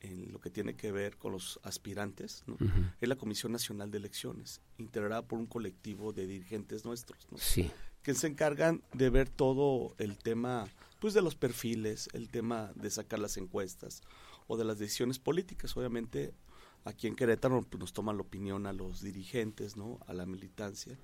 en 0.00 0.32
lo 0.32 0.40
que 0.40 0.50
tiene 0.50 0.76
que 0.76 0.92
ver 0.92 1.16
con 1.16 1.32
los 1.32 1.58
aspirantes, 1.62 2.44
¿no? 2.46 2.54
uh 2.54 2.58
-huh. 2.58 2.94
es 3.00 3.08
la 3.08 3.16
Comisión 3.16 3.52
Nacional 3.52 3.90
de 3.90 3.98
Elecciones, 3.98 4.60
integrada 4.78 5.22
por 5.22 5.38
un 5.38 5.46
colectivo 5.46 6.12
de 6.12 6.26
dirigentes 6.26 6.84
nuestros, 6.84 7.26
¿no? 7.30 7.38
sí. 7.38 7.70
que 8.02 8.14
se 8.14 8.26
encargan 8.26 8.82
de 8.92 9.10
ver 9.10 9.28
todo 9.28 9.94
el 9.98 10.16
tema 10.16 10.68
pues 11.00 11.14
de 11.14 11.22
los 11.22 11.34
perfiles, 11.34 12.08
el 12.12 12.28
tema 12.28 12.72
de 12.74 12.90
sacar 12.90 13.18
las 13.18 13.36
encuestas 13.36 14.02
o 14.46 14.56
de 14.56 14.64
las 14.64 14.78
decisiones 14.78 15.18
políticas. 15.18 15.76
Obviamente 15.76 16.32
aquí 16.84 17.06
en 17.06 17.16
Querétaro 17.16 17.62
pues, 17.62 17.80
nos 17.80 17.92
toman 17.92 18.16
la 18.16 18.22
opinión 18.22 18.66
a 18.66 18.72
los 18.72 19.02
dirigentes, 19.02 19.76
¿no? 19.76 19.98
a 20.06 20.14
la 20.14 20.24
militancia, 20.24 20.96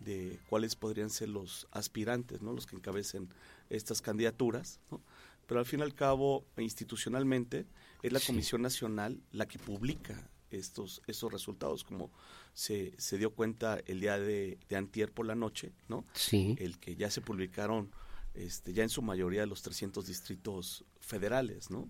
de 0.00 0.38
cuáles 0.48 0.76
podrían 0.76 1.10
ser 1.10 1.28
los 1.28 1.68
aspirantes, 1.70 2.42
¿no? 2.42 2.52
los 2.52 2.66
que 2.66 2.76
encabecen 2.76 3.28
estas 3.68 4.02
candidaturas. 4.02 4.80
¿no? 4.90 5.00
Pero 5.46 5.60
al 5.60 5.66
fin 5.66 5.80
y 5.80 5.82
al 5.82 5.94
cabo, 5.94 6.44
institucionalmente, 6.56 7.66
es 8.02 8.12
la 8.12 8.20
Comisión 8.20 8.62
Nacional 8.62 9.20
la 9.32 9.46
que 9.46 9.58
publica 9.58 10.30
estos, 10.50 11.02
estos 11.06 11.32
resultados, 11.32 11.84
como 11.84 12.10
se, 12.52 12.92
se 12.98 13.18
dio 13.18 13.34
cuenta 13.34 13.78
el 13.86 14.00
día 14.00 14.18
de, 14.18 14.58
de 14.68 14.76
antier 14.76 15.12
por 15.12 15.26
la 15.26 15.34
noche, 15.34 15.72
¿no? 15.88 16.04
Sí. 16.14 16.56
El 16.58 16.78
que 16.78 16.96
ya 16.96 17.10
se 17.10 17.20
publicaron 17.20 17.90
este, 18.34 18.72
ya 18.72 18.82
en 18.82 18.88
su 18.88 19.02
mayoría 19.02 19.46
los 19.46 19.62
300 19.62 20.06
distritos 20.06 20.84
federales, 21.00 21.70
¿no? 21.70 21.88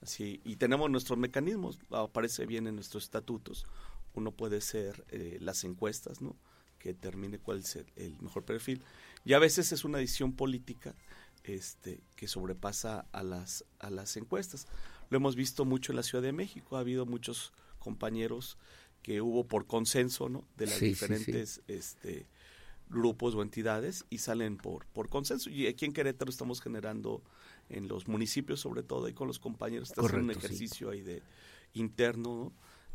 Así, 0.00 0.40
y 0.44 0.56
tenemos 0.56 0.90
nuestros 0.90 1.18
mecanismos, 1.18 1.78
aparece 1.90 2.44
bien 2.46 2.66
en 2.66 2.74
nuestros 2.74 3.04
estatutos. 3.04 3.66
Uno 4.14 4.32
puede 4.32 4.60
ser 4.60 5.04
eh, 5.10 5.38
las 5.40 5.64
encuestas, 5.64 6.20
¿no? 6.20 6.36
Que 6.78 6.92
determine 6.92 7.38
cuál 7.38 7.60
es 7.60 7.76
el, 7.76 7.86
el 7.96 8.20
mejor 8.20 8.44
perfil. 8.44 8.82
Y 9.24 9.34
a 9.34 9.38
veces 9.38 9.70
es 9.70 9.84
una 9.84 9.98
decisión 9.98 10.32
política 10.32 10.96
este, 11.44 12.02
que 12.16 12.26
sobrepasa 12.26 13.06
a 13.12 13.22
las, 13.22 13.64
a 13.78 13.90
las 13.90 14.16
encuestas. 14.16 14.66
Lo 15.12 15.18
hemos 15.18 15.36
visto 15.36 15.66
mucho 15.66 15.92
en 15.92 15.96
la 15.96 16.02
Ciudad 16.02 16.22
de 16.22 16.32
México, 16.32 16.78
ha 16.78 16.80
habido 16.80 17.04
muchos 17.04 17.52
compañeros 17.78 18.56
que 19.02 19.20
hubo 19.20 19.44
por 19.46 19.66
consenso 19.66 20.30
¿no? 20.30 20.48
de 20.56 20.64
las 20.64 20.76
Sí, 20.76 20.86
diferentes 20.86 21.60
sí. 21.66 21.72
Este, 21.74 22.26
grupos 22.88 23.34
o 23.34 23.42
entidades 23.42 24.06
y 24.08 24.18
salen 24.18 24.56
por, 24.56 24.86
por 24.86 25.10
consenso. 25.10 25.50
Y 25.50 25.66
aquí 25.66 25.84
en 25.84 25.92
Querétaro 25.92 26.30
estamos 26.30 26.62
generando 26.62 27.22
en 27.68 27.88
los 27.88 28.08
municipios 28.08 28.60
sobre 28.60 28.82
todo 28.82 29.06
y 29.06 29.12
con 29.12 29.28
los 29.28 29.38
compañeros, 29.38 29.90
está 29.90 30.00
haciendo 30.00 30.24
un 30.24 30.30
ejercicio 30.30 30.88
ahí 30.88 31.02
de 31.02 31.22
interno 31.74 32.34
¿no? 32.34 32.52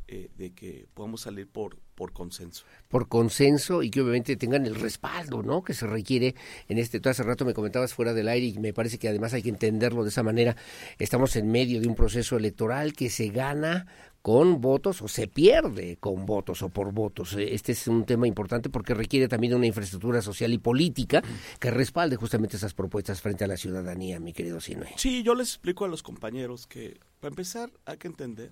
Eh, 0.07 0.29
de 0.37 0.53
que 0.53 0.87
podamos 0.93 1.21
salir 1.21 1.47
por, 1.47 1.77
por 1.95 2.13
consenso. 2.13 2.63
por 2.87 3.09
consenso 3.09 3.83
y 3.83 3.89
que 3.89 4.01
obviamente 4.01 4.37
tengan 4.37 4.65
el 4.65 4.75
respaldo, 4.75 5.43
¿no? 5.43 5.63
Que 5.63 5.73
se 5.73 5.85
requiere 5.85 6.35
en 6.69 6.77
este. 6.77 6.99
Tú 6.99 7.09
hace 7.09 7.23
rato 7.23 7.43
me 7.43 7.53
comentabas 7.53 7.93
fuera 7.93 8.13
del 8.13 8.29
aire 8.29 8.47
y 8.47 8.59
me 8.59 8.71
parece 8.73 8.97
que 8.99 9.09
además 9.09 9.33
hay 9.33 9.43
que 9.43 9.49
entenderlo 9.49 10.03
de 10.03 10.09
esa 10.09 10.23
manera. 10.23 10.55
Estamos 10.97 11.35
en 11.35 11.51
medio 11.51 11.81
de 11.81 11.87
un 11.87 11.95
proceso 11.95 12.37
electoral 12.37 12.93
que 12.93 13.09
se 13.09 13.27
gana 13.29 13.85
con 14.21 14.59
votos 14.61 15.01
o 15.01 15.07
se 15.07 15.27
pierde 15.27 15.97
con 15.97 16.25
votos 16.25 16.61
o 16.61 16.69
por 16.69 16.91
votos. 16.93 17.33
Eh, 17.35 17.53
Este 17.53 17.71
es 17.73 17.87
un 17.87 18.05
tema 18.05 18.27
importante 18.27 18.69
porque 18.69 18.93
requiere 18.93 19.27
también 19.27 19.53
una 19.55 19.67
infraestructura 19.67 20.21
social 20.21 20.51
y 20.53 20.57
política 20.57 21.21
que 21.59 21.71
respalde 21.71 22.15
justamente 22.15 22.57
esas 22.57 22.73
propuestas 22.73 23.21
frente 23.21 23.43
a 23.43 23.47
la 23.47 23.57
ciudadanía, 23.57 24.19
mi 24.19 24.33
querido 24.33 24.59
Sinue. 24.59 24.87
Sí, 24.97 25.23
yo 25.23 25.33
les 25.35 25.49
explico 25.49 25.85
a 25.85 25.87
los 25.87 26.03
compañeros 26.03 26.67
que, 26.67 26.99
para 27.19 27.29
empezar, 27.31 27.71
hay 27.85 27.97
que 27.97 28.07
entender 28.07 28.51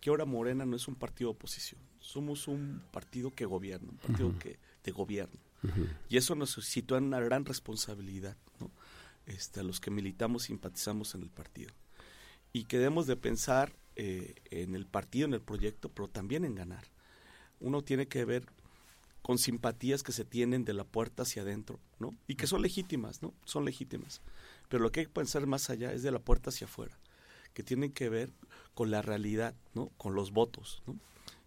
que 0.00 0.10
ahora 0.10 0.24
Morena 0.24 0.64
no 0.64 0.76
es 0.76 0.88
un 0.88 0.94
partido 0.94 1.30
de 1.30 1.36
oposición, 1.36 1.80
somos 1.98 2.48
un 2.48 2.82
partido 2.90 3.34
que 3.34 3.44
gobierna, 3.44 3.90
un 3.90 3.98
partido 3.98 4.38
que 4.38 4.58
de 4.82 4.92
gobierno. 4.92 5.38
Y 6.08 6.16
eso 6.16 6.34
nos 6.34 6.52
sitúa 6.52 6.98
en 6.98 7.04
una 7.04 7.20
gran 7.20 7.44
responsabilidad, 7.44 8.36
¿no? 8.58 8.70
Este, 9.26 9.60
a 9.60 9.62
los 9.62 9.78
que 9.78 9.90
militamos, 9.90 10.44
simpatizamos 10.44 11.14
en 11.14 11.22
el 11.22 11.30
partido. 11.30 11.72
Y 12.52 12.64
que 12.64 12.78
debemos 12.78 13.06
de 13.06 13.16
pensar 13.16 13.76
eh, 13.96 14.34
en 14.50 14.74
el 14.74 14.86
partido, 14.86 15.26
en 15.26 15.34
el 15.34 15.42
proyecto, 15.42 15.90
pero 15.90 16.08
también 16.08 16.44
en 16.44 16.54
ganar. 16.54 16.84
Uno 17.60 17.82
tiene 17.82 18.08
que 18.08 18.24
ver 18.24 18.46
con 19.22 19.38
simpatías 19.38 20.02
que 20.02 20.12
se 20.12 20.24
tienen 20.24 20.64
de 20.64 20.72
la 20.72 20.84
puerta 20.84 21.22
hacia 21.22 21.42
adentro, 21.42 21.78
¿no? 21.98 22.16
Y 22.26 22.36
que 22.36 22.46
son 22.46 22.62
legítimas, 22.62 23.22
¿no? 23.22 23.34
Son 23.44 23.64
legítimas. 23.64 24.22
Pero 24.68 24.82
lo 24.82 24.90
que 24.90 25.00
hay 25.00 25.06
que 25.06 25.12
pensar 25.12 25.46
más 25.46 25.68
allá 25.68 25.92
es 25.92 26.02
de 26.02 26.10
la 26.10 26.18
puerta 26.18 26.50
hacia 26.50 26.66
afuera, 26.66 26.98
que 27.54 27.62
tienen 27.62 27.92
que 27.92 28.08
ver 28.08 28.30
con 28.74 28.90
la 28.90 29.02
realidad, 29.02 29.54
¿no? 29.74 29.88
Con 29.96 30.14
los 30.14 30.32
votos, 30.32 30.82
¿no? 30.86 30.96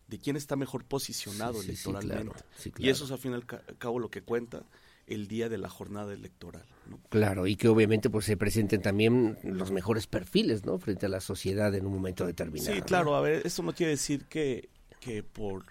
De 0.08 0.20
quién 0.20 0.36
está 0.36 0.56
mejor 0.56 0.84
posicionado 0.86 1.54
Sí, 1.62 1.62
sí, 1.62 1.76
sí, 1.76 1.90
electoralmente. 1.90 2.34
claro, 2.34 2.46
Y 2.80 2.90
eso 2.90 3.06
es 3.06 3.12
al 3.12 3.18
fin 3.20 3.32
y 3.32 3.36
al 3.36 3.46
ca- 3.46 3.64
cabo 3.80 4.00
lo 4.00 4.10
que 4.10 4.22
cuenta 4.22 4.64
el 5.08 5.28
día 5.28 5.50
de 5.50 5.58
la 5.58 5.70
jornada 5.70 6.14
electoral, 6.14 6.66
¿no? 6.90 7.00
Claro, 7.10 7.48
y 7.48 7.56
que 7.56 7.68
obviamente 7.68 8.10
pues 8.10 8.26
se 8.26 8.38
presenten 8.38 8.82
también 8.82 9.38
los 9.44 9.72
mejores 9.72 10.08
perfiles, 10.08 10.66
¿no? 10.66 10.78
Frente 10.78 11.06
a 11.06 11.10
la 11.10 11.20
sociedad 11.22 11.74
en 11.76 11.86
un 11.86 11.94
momento 11.94 12.26
determinado. 12.26 12.74
Sí, 12.74 12.80
¿no? 12.80 12.86
claro, 12.86 13.16
a 13.16 13.22
ver, 13.22 13.46
eso 13.46 13.64
no 13.64 13.74
quiere 13.74 13.92
decir 13.92 14.26
que, 14.26 14.70
que 15.00 15.24
por 15.24 15.66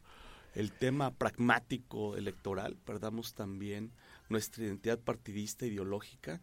el 0.55 0.71
tema 0.73 1.13
pragmático 1.13 2.17
electoral 2.17 2.77
perdamos 2.85 3.35
también 3.35 3.91
nuestra 4.29 4.65
identidad 4.65 4.99
partidista 4.99 5.67
ideológica, 5.67 6.41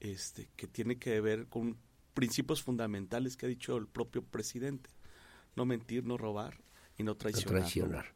este, 0.00 0.48
que 0.56 0.66
tiene 0.66 0.96
que 0.96 1.20
ver 1.20 1.46
con 1.46 1.76
principios 2.14 2.62
fundamentales 2.62 3.36
que 3.36 3.46
ha 3.46 3.48
dicho 3.48 3.76
el 3.76 3.86
propio 3.86 4.22
presidente. 4.22 4.90
No 5.56 5.64
mentir, 5.64 6.04
no 6.04 6.16
robar 6.16 6.60
y 6.96 7.02
no 7.02 7.16
traicionar. 7.16 7.52
¿no? 7.52 7.60
traicionar. 7.60 8.14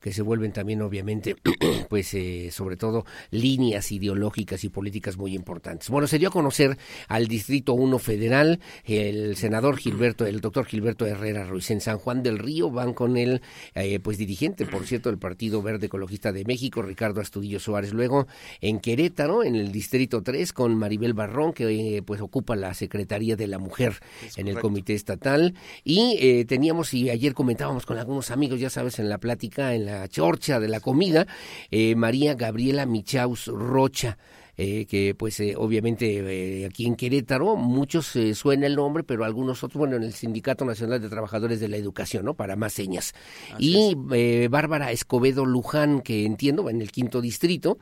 Que 0.00 0.12
se 0.12 0.22
vuelven 0.22 0.52
también, 0.52 0.82
obviamente, 0.82 1.34
pues 1.88 2.14
eh, 2.14 2.50
sobre 2.52 2.76
todo 2.76 3.04
líneas 3.30 3.90
ideológicas 3.90 4.62
y 4.64 4.68
políticas 4.68 5.16
muy 5.16 5.34
importantes. 5.34 5.90
Bueno, 5.90 6.06
se 6.06 6.18
dio 6.18 6.28
a 6.28 6.32
conocer 6.32 6.78
al 7.08 7.26
Distrito 7.26 7.72
1 7.72 7.98
Federal, 7.98 8.60
el 8.84 9.36
senador 9.36 9.78
Gilberto, 9.78 10.26
el 10.26 10.40
doctor 10.40 10.66
Gilberto 10.66 11.06
Herrera 11.06 11.44
Ruiz 11.44 11.70
en 11.70 11.80
San 11.80 11.98
Juan 11.98 12.22
del 12.22 12.38
Río, 12.38 12.70
van 12.70 12.94
con 12.94 13.16
el, 13.16 13.40
eh, 13.74 13.98
pues 14.00 14.18
dirigente, 14.18 14.66
por 14.66 14.86
cierto, 14.86 15.08
del 15.08 15.18
Partido 15.18 15.62
Verde 15.62 15.86
Ecologista 15.86 16.32
de 16.32 16.44
México, 16.44 16.82
Ricardo 16.82 17.20
Astudillo 17.20 17.58
Suárez. 17.58 17.92
Luego 17.92 18.26
en 18.60 18.80
Querétaro, 18.80 19.42
en 19.42 19.56
el 19.56 19.72
Distrito 19.72 20.22
3, 20.22 20.52
con 20.52 20.76
Maribel 20.76 21.14
Barrón, 21.14 21.52
que 21.52 21.96
eh, 21.96 22.02
pues 22.02 22.20
ocupa 22.20 22.54
la 22.54 22.74
Secretaría 22.74 23.34
de 23.34 23.46
la 23.46 23.58
Mujer 23.58 23.94
Es 24.24 24.38
en 24.38 24.48
el. 24.48 24.58
Comité 24.58 24.94
Estatal. 24.94 25.54
Y 25.84 26.18
eh, 26.20 26.44
teníamos, 26.44 26.92
y 26.94 27.10
ayer 27.10 27.34
comentábamos 27.34 27.86
con 27.86 27.98
algunos 27.98 28.30
amigos, 28.30 28.60
ya 28.60 28.70
sabes, 28.70 28.98
en 28.98 29.08
la 29.08 29.18
plática, 29.18 29.74
en 29.74 29.86
la 29.88 30.08
chorcha 30.08 30.60
de 30.60 30.68
la 30.68 30.80
comida, 30.80 31.26
eh, 31.70 31.94
María 31.94 32.34
Gabriela 32.34 32.86
Michaus 32.86 33.46
Rocha. 33.46 34.18
eh, 34.60 34.86
que 34.86 35.14
pues 35.14 35.38
eh, 35.38 35.54
obviamente 35.56 36.18
eh, 36.18 36.66
aquí 36.66 36.84
en 36.84 36.96
Querétaro 36.96 37.54
muchos 37.54 38.16
eh, 38.16 38.34
suena 38.34 38.66
el 38.66 38.74
nombre, 38.74 39.04
pero 39.04 39.24
algunos 39.24 39.62
otros, 39.62 39.78
bueno, 39.78 39.94
en 39.96 40.02
el 40.02 40.12
Sindicato 40.12 40.64
Nacional 40.64 41.00
de 41.00 41.08
Trabajadores 41.08 41.60
de 41.60 41.68
la 41.68 41.76
Educación, 41.76 42.24
¿no? 42.24 42.34
Para 42.34 42.56
más 42.56 42.72
señas. 42.72 43.14
Así 43.54 43.92
y 43.92 43.96
eh, 44.12 44.48
Bárbara 44.50 44.90
Escobedo 44.90 45.46
Luján, 45.46 46.00
que 46.00 46.24
entiendo 46.26 46.64
va 46.64 46.72
en 46.72 46.82
el 46.82 46.90
quinto 46.90 47.20
distrito, 47.20 47.78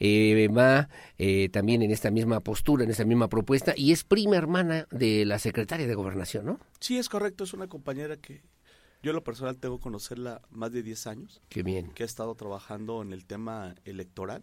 eh, 0.00 0.48
va 0.48 0.88
eh, 1.16 1.48
también 1.50 1.82
en 1.82 1.92
esta 1.92 2.10
misma 2.10 2.40
postura, 2.40 2.82
en 2.82 2.90
esta 2.90 3.04
misma 3.04 3.28
propuesta, 3.28 3.72
y 3.76 3.92
es 3.92 4.02
prima 4.02 4.34
hermana 4.36 4.88
de 4.90 5.24
la 5.26 5.38
secretaria 5.38 5.86
de 5.86 5.94
Gobernación, 5.94 6.44
¿no? 6.44 6.58
Sí, 6.80 6.98
es 6.98 7.08
correcto, 7.08 7.44
es 7.44 7.54
una 7.54 7.68
compañera 7.68 8.16
que, 8.16 8.42
Yo 9.02 9.10
en 9.10 9.16
lo 9.16 9.24
personal 9.24 9.56
tengo 9.58 9.78
que 9.78 9.84
conocerla 9.84 10.42
más 10.50 10.72
de 10.72 10.82
10 10.82 11.06
años. 11.06 11.42
Qué 11.48 11.62
bien. 11.62 11.92
Que 11.92 12.02
ha 12.02 12.06
estado 12.06 12.34
trabajando 12.34 13.02
en 13.02 13.12
el 13.12 13.24
tema 13.24 13.74
electoral 13.84 14.42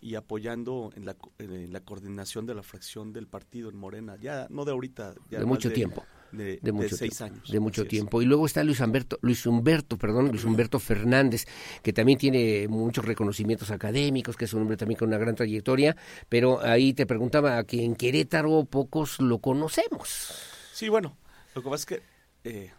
y 0.00 0.14
apoyando 0.14 0.92
en 0.94 1.04
la, 1.04 1.16
en 1.38 1.72
la 1.72 1.80
coordinación 1.80 2.46
de 2.46 2.54
la 2.54 2.62
fracción 2.62 3.12
del 3.12 3.26
partido 3.26 3.68
en 3.68 3.76
Morena, 3.76 4.16
ya 4.20 4.46
no 4.50 4.64
de 4.64 4.72
ahorita, 4.72 5.14
ya 5.30 5.40
de 5.40 5.44
mucho 5.44 5.72
tiempo. 5.72 6.04
De, 6.30 6.58
de, 6.60 6.72
mucho 6.72 6.94
seis 6.94 7.16
tiempo, 7.16 7.34
años. 7.34 7.50
De 7.50 7.58
mucho 7.58 7.86
tiempo. 7.86 8.20
Y 8.20 8.26
luego 8.26 8.44
está 8.44 8.62
Luis 8.62 8.80
Humberto, 8.80 9.18
Luis 9.22 9.46
Humberto, 9.46 9.96
perdón, 9.96 10.28
Luis 10.28 10.44
Humberto 10.44 10.78
Fernández, 10.78 11.46
que 11.82 11.94
también 11.94 12.18
tiene 12.18 12.68
muchos 12.68 13.04
reconocimientos 13.06 13.70
académicos, 13.70 14.36
que 14.36 14.44
es 14.44 14.52
un 14.52 14.62
hombre 14.62 14.76
también 14.76 14.98
con 14.98 15.08
una 15.08 15.16
gran 15.16 15.34
trayectoria, 15.34 15.96
pero 16.28 16.60
ahí 16.60 16.92
te 16.92 17.06
preguntaba 17.06 17.64
que 17.64 17.82
en 17.82 17.96
Querétaro 17.96 18.66
pocos 18.66 19.20
lo 19.20 19.38
conocemos. 19.38 20.34
Sí, 20.72 20.90
bueno, 20.90 21.16
lo 21.54 21.62
que 21.62 21.70
pasa 21.70 21.80
es 21.80 21.86
que 21.86 22.02
eh, 22.44 22.72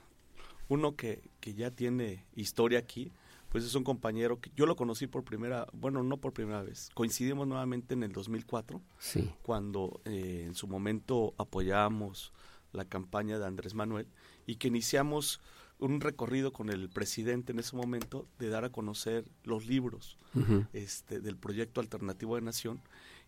uno 0.70 0.96
que, 0.96 1.30
que 1.42 1.54
ya 1.54 1.72
tiene 1.72 2.26
historia 2.36 2.80
aquí, 2.80 3.12
pues 3.50 3.64
es 3.66 3.76
un 3.76 3.84
compañero 3.84 4.40
que 4.40 4.52
yo 4.56 4.66
lo 4.66 4.76
conocí 4.76 5.08
por 5.08 5.24
primera, 5.24 5.68
bueno, 5.74 6.04
no 6.04 6.18
por 6.18 6.32
primera 6.34 6.62
vez, 6.62 6.90
coincidimos 6.94 7.48
nuevamente 7.48 7.96
en 7.96 8.04
el 8.04 8.12
2004, 8.14 8.82
sí. 9.00 9.30
cuando 9.42 10.00
eh, 10.06 10.44
en 10.46 10.56
su 10.56 10.68
momento 10.68 11.34
apoyábamos 11.38 12.32
la 12.72 12.86
campaña 12.86 13.40
de 13.40 13.46
Andrés 13.48 13.74
Manuel 13.74 14.08
y 14.46 14.56
que 14.58 14.68
iniciamos 14.68 15.42
un 15.80 16.02
recorrido 16.02 16.52
con 16.54 16.70
el 16.70 16.90
presidente 16.90 17.52
en 17.54 17.60
ese 17.60 17.76
momento 17.76 18.28
de 18.38 18.50
dar 18.50 18.66
a 18.66 18.70
conocer 18.72 19.26
los 19.44 19.66
libros 19.66 20.18
Uh 20.36 20.40
-huh. 20.42 20.68
este, 20.74 21.22
del 21.22 21.38
proyecto 21.38 21.82
alternativo 21.82 22.36
de 22.36 22.42
Nación 22.42 22.80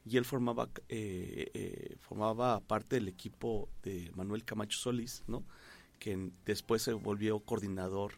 y 0.06 0.18
él 0.18 0.26
formaba 0.26 0.70
eh, 0.88 1.50
eh, 1.56 1.96
formaba 2.00 2.60
parte 2.60 2.96
del 2.98 3.08
equipo 3.08 3.70
de 3.82 4.12
Manuel 4.16 4.44
Camacho 4.46 4.78
Solís, 4.78 5.24
¿no? 5.28 5.44
Que 6.02 6.32
después 6.48 6.82
se 6.82 6.94
volvió 6.94 7.40
coordinador 7.42 8.14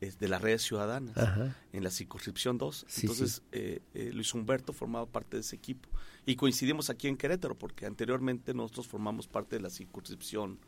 de 0.00 0.28
las 0.28 0.42
redes 0.42 0.62
ciudadanas 0.62 1.16
Ajá. 1.16 1.56
en 1.72 1.82
la 1.82 1.90
circunscripción 1.90 2.58
2. 2.58 2.84
Sí, 2.88 3.00
Entonces, 3.02 3.34
sí. 3.36 3.42
eh, 3.52 3.80
eh, 3.94 4.10
Luis 4.12 4.34
Humberto 4.34 4.72
formaba 4.72 5.06
parte 5.06 5.36
de 5.38 5.40
ese 5.40 5.56
equipo. 5.56 5.88
Y 6.26 6.36
coincidimos 6.36 6.90
aquí 6.90 7.08
en 7.08 7.16
Querétaro, 7.16 7.56
porque 7.56 7.86
anteriormente 7.86 8.52
nosotros 8.52 8.86
formamos 8.86 9.28
parte 9.28 9.56
de 9.56 9.62
la 9.62 9.70
circunscripción 9.70 10.58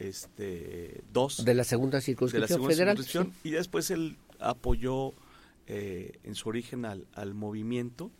este 0.00 1.04
2. 1.12 1.44
De 1.44 1.54
la 1.54 1.62
segunda 1.62 1.98
de 1.98 2.02
circunscripción 2.02 2.40
la 2.40 2.48
segunda 2.48 2.74
federal. 2.74 2.96
circunscripción, 2.96 3.34
Y 3.44 3.50
después 3.54 3.90
él 3.90 4.16
apoyó 4.40 5.12
eh, 5.66 6.18
en 6.24 6.34
su 6.34 6.48
origen 6.48 6.86
al, 6.86 7.06
al 7.12 7.34
movimiento. 7.34 8.10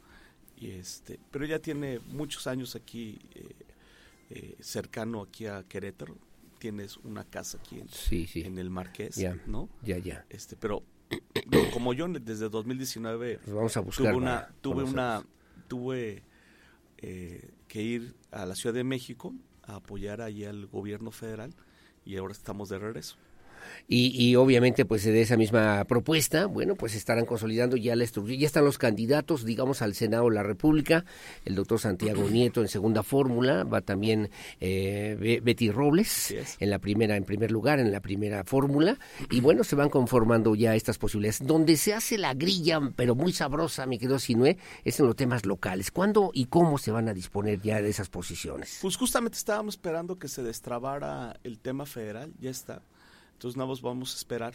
Y 0.59 0.71
este, 0.73 1.19
pero 1.33 1.45
ya 1.47 1.59
tiene 1.59 1.99
muchos 2.01 2.47
años 2.47 2.77
aquí 2.77 3.19
cercano 4.61 5.23
aquí 5.23 5.47
a 5.47 5.65
Querétaro 5.65 6.17
tienes 6.61 6.99
una 6.99 7.25
casa 7.25 7.59
aquí 7.59 7.81
en, 7.81 7.89
sí, 7.89 8.29
sí. 8.29 8.43
en 8.43 8.59
el 8.59 8.71
Marqués, 8.71 9.17
ya, 9.17 9.37
¿no? 9.47 9.69
Ya, 9.83 9.99
ya. 9.99 10.25
Este, 10.29 10.57
pero 10.57 10.85
no, 11.51 11.71
como 11.73 11.93
yo 11.93 12.07
desde 12.07 12.49
2019 12.49 13.41
Pues 13.43 13.57
vamos 13.57 13.77
a 13.77 13.81
buscar 13.81 14.13
tuve 14.13 14.17
una, 14.17 14.49
tuve 14.61 14.85
una, 14.85 15.27
tuve 15.67 16.23
eh, 16.99 17.51
que 17.67 17.83
ir 17.83 18.15
a 18.31 18.47
la 18.47 18.55
Ciudad 18.55 18.75
de 18.75 18.85
México 18.85 19.35
a 19.63 19.77
apoyar 19.77 20.21
ahí 20.21 20.45
al 20.45 20.67
gobierno 20.67 21.11
federal 21.11 21.55
y 22.05 22.17
ahora 22.17 22.33
estamos 22.33 22.69
de 22.69 22.79
regreso. 22.79 23.17
Y, 23.89 24.13
y, 24.17 24.37
obviamente 24.37 24.85
pues 24.85 25.05
de 25.05 25.21
esa 25.21 25.37
misma 25.37 25.85
propuesta, 25.85 26.47
bueno, 26.47 26.75
pues 26.75 26.95
estarán 26.95 27.27
consolidando 27.27 27.77
ya 27.77 27.97
la 27.97 28.05
estructura, 28.05 28.37
ya 28.37 28.47
están 28.47 28.65
los 28.65 28.79
candidatos, 28.79 29.45
digamos, 29.45 29.83
al 29.83 29.95
Senado 29.95 30.29
de 30.29 30.35
la 30.35 30.43
República, 30.43 31.05
el 31.45 31.55
doctor 31.55 31.81
Santiago 31.81 32.29
Nieto 32.29 32.61
en 32.61 32.69
segunda 32.69 33.03
fórmula, 33.03 33.65
va 33.65 33.81
también 33.81 34.31
eh, 34.61 35.41
Betty 35.43 35.71
Robles 35.71 36.35
en 36.59 36.71
la 36.71 36.79
primera, 36.79 37.17
en 37.17 37.25
primer 37.25 37.51
lugar, 37.51 37.79
en 37.79 37.93
la 37.93 38.01
primera 38.01 38.45
fórmula, 38.45 38.99
y 39.31 39.41
bueno, 39.41 39.65
se 39.65 39.77
van 39.77 39.89
conformando 39.89 40.55
ya 40.55 40.75
estas 40.75 40.99
posibilidades. 40.99 41.47
Donde 41.47 41.77
se 41.77 41.95
hace 41.95 42.19
la 42.19 42.35
grilla, 42.35 42.81
pero 42.97 43.15
muy 43.15 43.33
sabrosa, 43.33 43.87
mi 43.87 43.99
querido 43.99 44.19
Sinué, 44.19 44.59
es 44.85 45.01
en 45.01 45.07
los 45.07 45.17
temas 45.17 45.45
locales. 45.47 45.91
¿Cuándo 45.91 46.31
y 46.33 46.47
cómo 46.47 46.79
se 46.79 46.91
van 46.91 47.09
a 47.09 47.15
disponer 47.15 47.61
ya 47.61 47.83
de 47.83 47.89
esas 47.89 48.09
posiciones? 48.09 48.79
Pues 48.83 48.97
justamente 48.97 49.39
estábamos 49.39 49.75
esperando 49.75 50.19
que 50.19 50.29
se 50.29 50.43
destrabara 50.43 51.39
el 51.45 51.59
tema 51.59 51.87
federal, 51.87 52.33
ya 52.41 52.51
está. 52.51 52.83
Entonces 53.41 53.57
nada 53.57 53.71
más 53.71 53.81
vamos 53.81 54.13
a 54.13 54.19
esperar, 54.19 54.53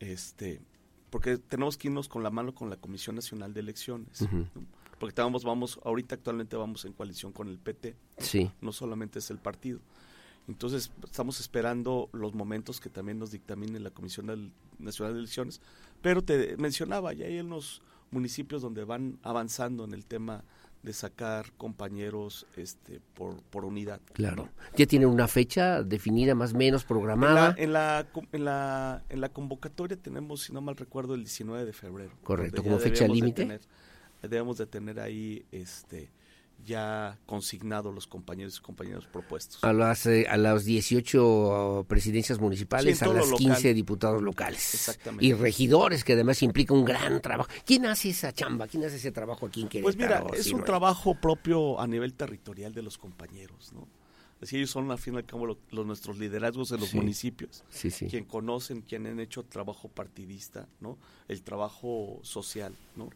este, 0.00 0.62
porque 1.10 1.36
tenemos 1.36 1.76
que 1.76 1.88
irnos 1.88 2.08
con 2.08 2.22
la 2.22 2.30
mano 2.30 2.54
con 2.54 2.70
la 2.70 2.76
Comisión 2.76 3.14
Nacional 3.14 3.52
de 3.52 3.60
Elecciones, 3.60 4.26
porque 4.98 5.10
estamos, 5.10 5.44
vamos, 5.44 5.78
ahorita 5.84 6.14
actualmente 6.14 6.56
vamos 6.56 6.86
en 6.86 6.94
coalición 6.94 7.32
con 7.32 7.46
el 7.48 7.58
PT, 7.58 7.94
Sí. 8.16 8.50
no 8.62 8.72
solamente 8.72 9.18
es 9.18 9.30
el 9.30 9.36
partido. 9.36 9.80
Entonces 10.48 10.90
estamos 11.04 11.40
esperando 11.40 12.08
los 12.14 12.32
momentos 12.32 12.80
que 12.80 12.88
también 12.88 13.18
nos 13.18 13.32
dictamine 13.32 13.80
la 13.80 13.90
Comisión 13.90 14.50
Nacional 14.78 15.12
de 15.12 15.18
Elecciones, 15.18 15.60
pero 16.00 16.22
te 16.22 16.56
mencionaba, 16.56 17.12
ya 17.12 17.26
hay 17.26 17.40
unos 17.40 17.82
municipios 18.10 18.62
donde 18.62 18.84
van 18.84 19.18
avanzando 19.24 19.84
en 19.84 19.92
el 19.92 20.06
tema 20.06 20.42
de 20.86 20.92
sacar 20.92 21.52
compañeros 21.58 22.46
este 22.56 23.00
por, 23.14 23.42
por 23.42 23.64
unidad. 23.64 24.00
Claro. 24.12 24.48
¿Ya 24.76 24.86
tienen 24.86 25.08
una 25.08 25.26
fecha 25.26 25.82
definida 25.82 26.34
más 26.36 26.54
o 26.54 26.56
menos 26.56 26.82
En 26.82 26.88
programada? 26.88 27.48
la, 27.50 27.54
en, 27.62 27.72
la, 27.72 28.06
en, 28.32 28.44
la, 28.44 29.02
en 29.08 29.20
la 29.20 29.28
convocatoria 29.28 29.96
tenemos, 29.96 30.44
si 30.44 30.52
no 30.52 30.60
mal 30.60 30.76
recuerdo, 30.76 31.14
el 31.14 31.20
19 31.24 31.64
de 31.66 31.72
febrero. 31.72 32.12
Correcto, 32.22 32.62
como 32.62 32.78
fecha 32.78 33.04
de 33.04 33.10
límite. 33.10 33.42
tener- 33.42 33.60
Debemos 34.22 34.58
de 34.58 34.66
tener 34.66 34.98
ahí 35.00 35.44
este 35.52 36.08
ya 36.64 37.18
consignados 37.26 37.94
los 37.94 38.06
compañeros 38.06 38.58
y 38.58 38.60
compañeros 38.62 39.06
propuestos. 39.06 39.62
A 39.62 39.72
las, 39.72 40.06
eh, 40.06 40.26
a 40.28 40.36
las 40.36 40.64
18 40.64 41.86
presidencias 41.88 42.40
municipales, 42.40 42.98
Sí, 42.98 43.04
a 43.04 43.08
las 43.08 43.28
lo 43.28 43.36
15 43.36 43.60
local. 43.68 43.74
diputados 43.74 44.22
locales. 44.22 44.74
Exactamente. 44.74 45.24
Y 45.24 45.32
regidores, 45.32 46.02
que 46.04 46.14
además 46.14 46.42
implica 46.42 46.74
un 46.74 46.84
gran 46.84 47.20
trabajo. 47.20 47.50
¿Quién 47.64 47.86
hace 47.86 48.10
esa 48.10 48.32
chamba? 48.32 48.66
¿Quién 48.66 48.84
hace 48.84 48.96
ese 48.96 49.12
trabajo 49.12 49.46
aquí 49.46 49.62
en 49.62 49.68
Querétaro? 49.68 49.84
Pues 49.84 49.96
mira, 49.96 50.24
es 50.40 50.52
un 50.52 50.60
no? 50.60 50.64
trabajo 50.64 51.14
propio 51.14 51.80
a 51.80 51.86
nivel 51.86 52.14
territorial 52.14 52.72
de 52.74 52.82
los 52.82 52.98
compañeros, 52.98 53.72
¿no? 53.72 53.86
Así 54.42 54.56
ellos 54.56 54.70
son 54.70 54.90
al 54.90 54.98
fin 54.98 55.14
y 55.14 55.18
al 55.18 55.24
cabo 55.24 55.46
lo- 55.46 55.58
los, 55.70 55.86
nuestros 55.86 56.18
liderazgos 56.18 56.70
en 56.72 56.80
los 56.80 56.90
Sí. 56.90 56.96
municipios, 56.98 57.64
Sí, 57.70 57.90
sí. 57.90 58.06
quien 58.06 58.24
conocen, 58.24 58.82
quien 58.82 59.06
han 59.06 59.18
hecho 59.18 59.44
trabajo 59.44 59.88
partidista, 59.88 60.68
¿no? 60.80 60.98
El 61.26 61.42
trabajo 61.42 62.18
social, 62.22 62.74
¿no? 62.96 63.08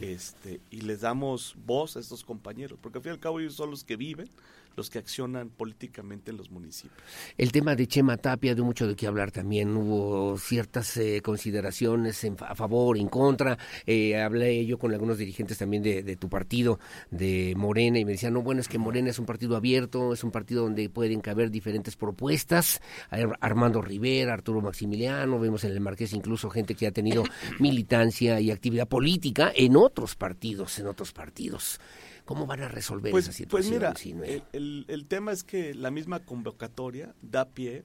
Este, 0.00 0.60
y 0.70 0.82
les 0.82 1.00
damos 1.00 1.56
voz 1.66 1.96
a 1.96 2.00
estos 2.00 2.24
compañeros, 2.24 2.78
porque 2.80 2.98
al 2.98 3.02
fin 3.02 3.10
y 3.10 3.14
al 3.14 3.20
cabo 3.20 3.40
ellos 3.40 3.54
son 3.54 3.70
los 3.70 3.84
que 3.84 3.96
viven, 3.96 4.30
los 4.76 4.90
que 4.90 4.98
accionan 4.98 5.50
políticamente 5.50 6.30
en 6.30 6.36
los 6.36 6.50
municipios. 6.50 7.00
El 7.38 7.52
tema 7.52 7.74
de 7.74 7.86
Chema 7.86 8.16
Tapia 8.16 8.54
dio 8.54 8.64
mucho 8.64 8.86
de 8.86 8.96
qué 8.96 9.06
hablar 9.06 9.30
también. 9.30 9.76
Hubo 9.76 10.36
ciertas 10.38 10.96
eh, 10.96 11.20
consideraciones 11.22 12.22
en 12.24 12.36
a 12.40 12.54
favor, 12.54 12.98
en 12.98 13.08
contra. 13.08 13.56
Eh, 13.86 14.20
hablé 14.20 14.64
yo 14.66 14.78
con 14.78 14.92
algunos 14.92 15.18
dirigentes 15.18 15.58
también 15.58 15.82
de, 15.82 16.02
de 16.02 16.16
tu 16.16 16.28
partido, 16.28 16.78
de 17.10 17.54
Morena, 17.56 17.98
y 17.98 18.04
me 18.04 18.12
decían, 18.12 18.32
no, 18.32 18.42
bueno, 18.42 18.60
es 18.60 18.68
que 18.68 18.78
Morena 18.78 19.10
es 19.10 19.18
un 19.18 19.26
partido 19.26 19.56
abierto, 19.56 20.12
es 20.12 20.24
un 20.24 20.30
partido 20.30 20.62
donde 20.62 20.88
pueden 20.88 21.20
caber 21.20 21.50
diferentes 21.50 21.96
propuestas. 21.96 22.80
Ar- 23.10 23.38
Armando 23.40 23.80
Rivera, 23.82 24.32
Arturo 24.34 24.60
Maximiliano, 24.60 25.38
vemos 25.38 25.64
en 25.64 25.70
el 25.72 25.80
Marqués 25.80 26.12
incluso 26.12 26.50
gente 26.50 26.74
que 26.74 26.86
ha 26.86 26.92
tenido 26.92 27.24
militancia 27.60 28.40
y 28.40 28.50
actividad 28.50 28.88
política 28.88 29.52
en 29.54 29.76
otros 29.76 30.16
partidos, 30.16 30.78
en 30.78 30.86
otros 30.86 31.12
partidos. 31.12 31.80
¿Cómo 32.24 32.46
van 32.46 32.62
a 32.62 32.68
resolver 32.68 33.10
Pues, 33.10 33.24
esa 33.24 33.30
pues 33.50 33.66
situación? 33.66 33.74
mira, 33.74 33.94
Sinue? 33.96 34.34
el, 34.34 34.42
el- 34.52 34.84
el 34.88 35.06
tema 35.06 35.32
es 35.32 35.44
que 35.44 35.74
la 35.74 35.90
misma 35.90 36.20
convocatoria 36.20 37.14
da 37.22 37.44
pie 37.50 37.84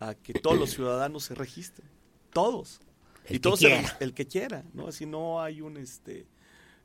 a 0.00 0.14
que 0.14 0.34
todos 0.34 0.58
los 0.58 0.70
ciudadanos 0.70 1.24
se 1.24 1.34
registren, 1.34 1.88
todos. 2.32 2.80
El 3.26 3.30
y 3.30 3.38
que 3.38 3.40
todos 3.40 3.60
se 3.60 3.66
quiera. 3.68 3.96
el 4.00 4.14
que 4.14 4.26
quiera, 4.26 4.64
¿no? 4.74 4.88
Así 4.88 5.06
no 5.06 5.40
hay 5.42 5.60
un 5.60 5.76
este 5.76 6.26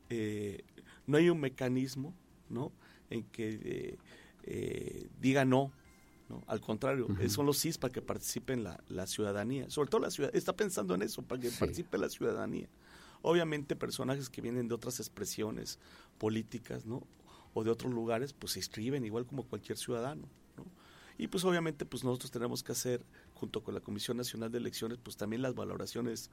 eh, 0.10 0.64
no 1.07 1.18
hay 1.18 1.30
un 1.30 1.40
mecanismo, 1.40 2.14
¿no? 2.49 2.72
En 3.10 3.23
que 3.23 3.60
eh, 3.64 3.98
eh, 4.44 5.07
diga 5.19 5.44
no, 5.45 5.72
¿no? 6.30 6.44
Al 6.48 6.61
contrario, 6.61 7.07
son 7.30 7.45
los 7.45 7.60
CIS 7.60 7.78
para 7.78 7.91
que 7.91 8.02
participe 8.02 8.56
la, 8.57 8.82
la 8.88 9.06
ciudadanía, 9.07 9.69
sobre 9.69 9.90
todo 9.90 10.02
la 10.02 10.11
ciudad, 10.11 10.32
está 10.36 10.53
pensando 10.56 10.95
en 10.95 11.02
eso, 11.02 11.22
para 11.23 11.41
que 11.41 11.49
Sí. 11.49 11.57
participe 11.60 11.98
la 11.98 12.10
ciudadanía. 12.10 12.68
Obviamente 13.23 13.76
personajes 13.76 14.30
que 14.30 14.41
vienen 14.41 14.68
de 14.68 14.73
otras 14.73 14.99
expresiones 14.99 15.78
políticas, 16.22 16.85
¿no? 16.85 17.02
O 17.56 17.64
de 17.64 17.72
otros 17.72 17.91
lugares, 17.91 18.31
pues 18.31 18.53
se 18.53 18.60
inscriben 18.60 19.03
igual 19.03 19.26
como 19.26 19.43
cualquier 19.43 19.76
ciudadano, 19.76 20.30
¿no? 20.56 20.65
Y 21.18 21.27
pues 21.27 21.43
obviamente 21.45 21.84
pues 21.84 22.03
nosotros 22.03 22.30
tenemos 22.30 22.61
que 22.61 22.73
hacer 22.73 23.03
junto 23.34 23.64
con 23.64 23.73
la 23.73 23.80
Comisión 23.81 24.18
Nacional 24.18 24.52
de 24.52 24.60
Elecciones 24.60 24.99
pues 25.02 25.18
también 25.18 25.41
las 25.41 25.56
valoraciones 25.56 26.30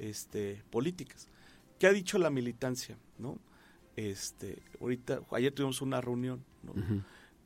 este 0.00 0.64
políticas. 0.70 1.28
¿Qué 1.78 1.86
ha 1.86 1.92
dicho 1.92 2.18
la 2.18 2.30
militancia, 2.30 2.98
no? 3.16 3.38
Este, 3.94 4.60
ahorita 4.80 5.20
ayer 5.30 5.52
tuvimos 5.52 5.82
una 5.82 6.00
reunión, 6.00 6.44
¿no? 6.64 6.74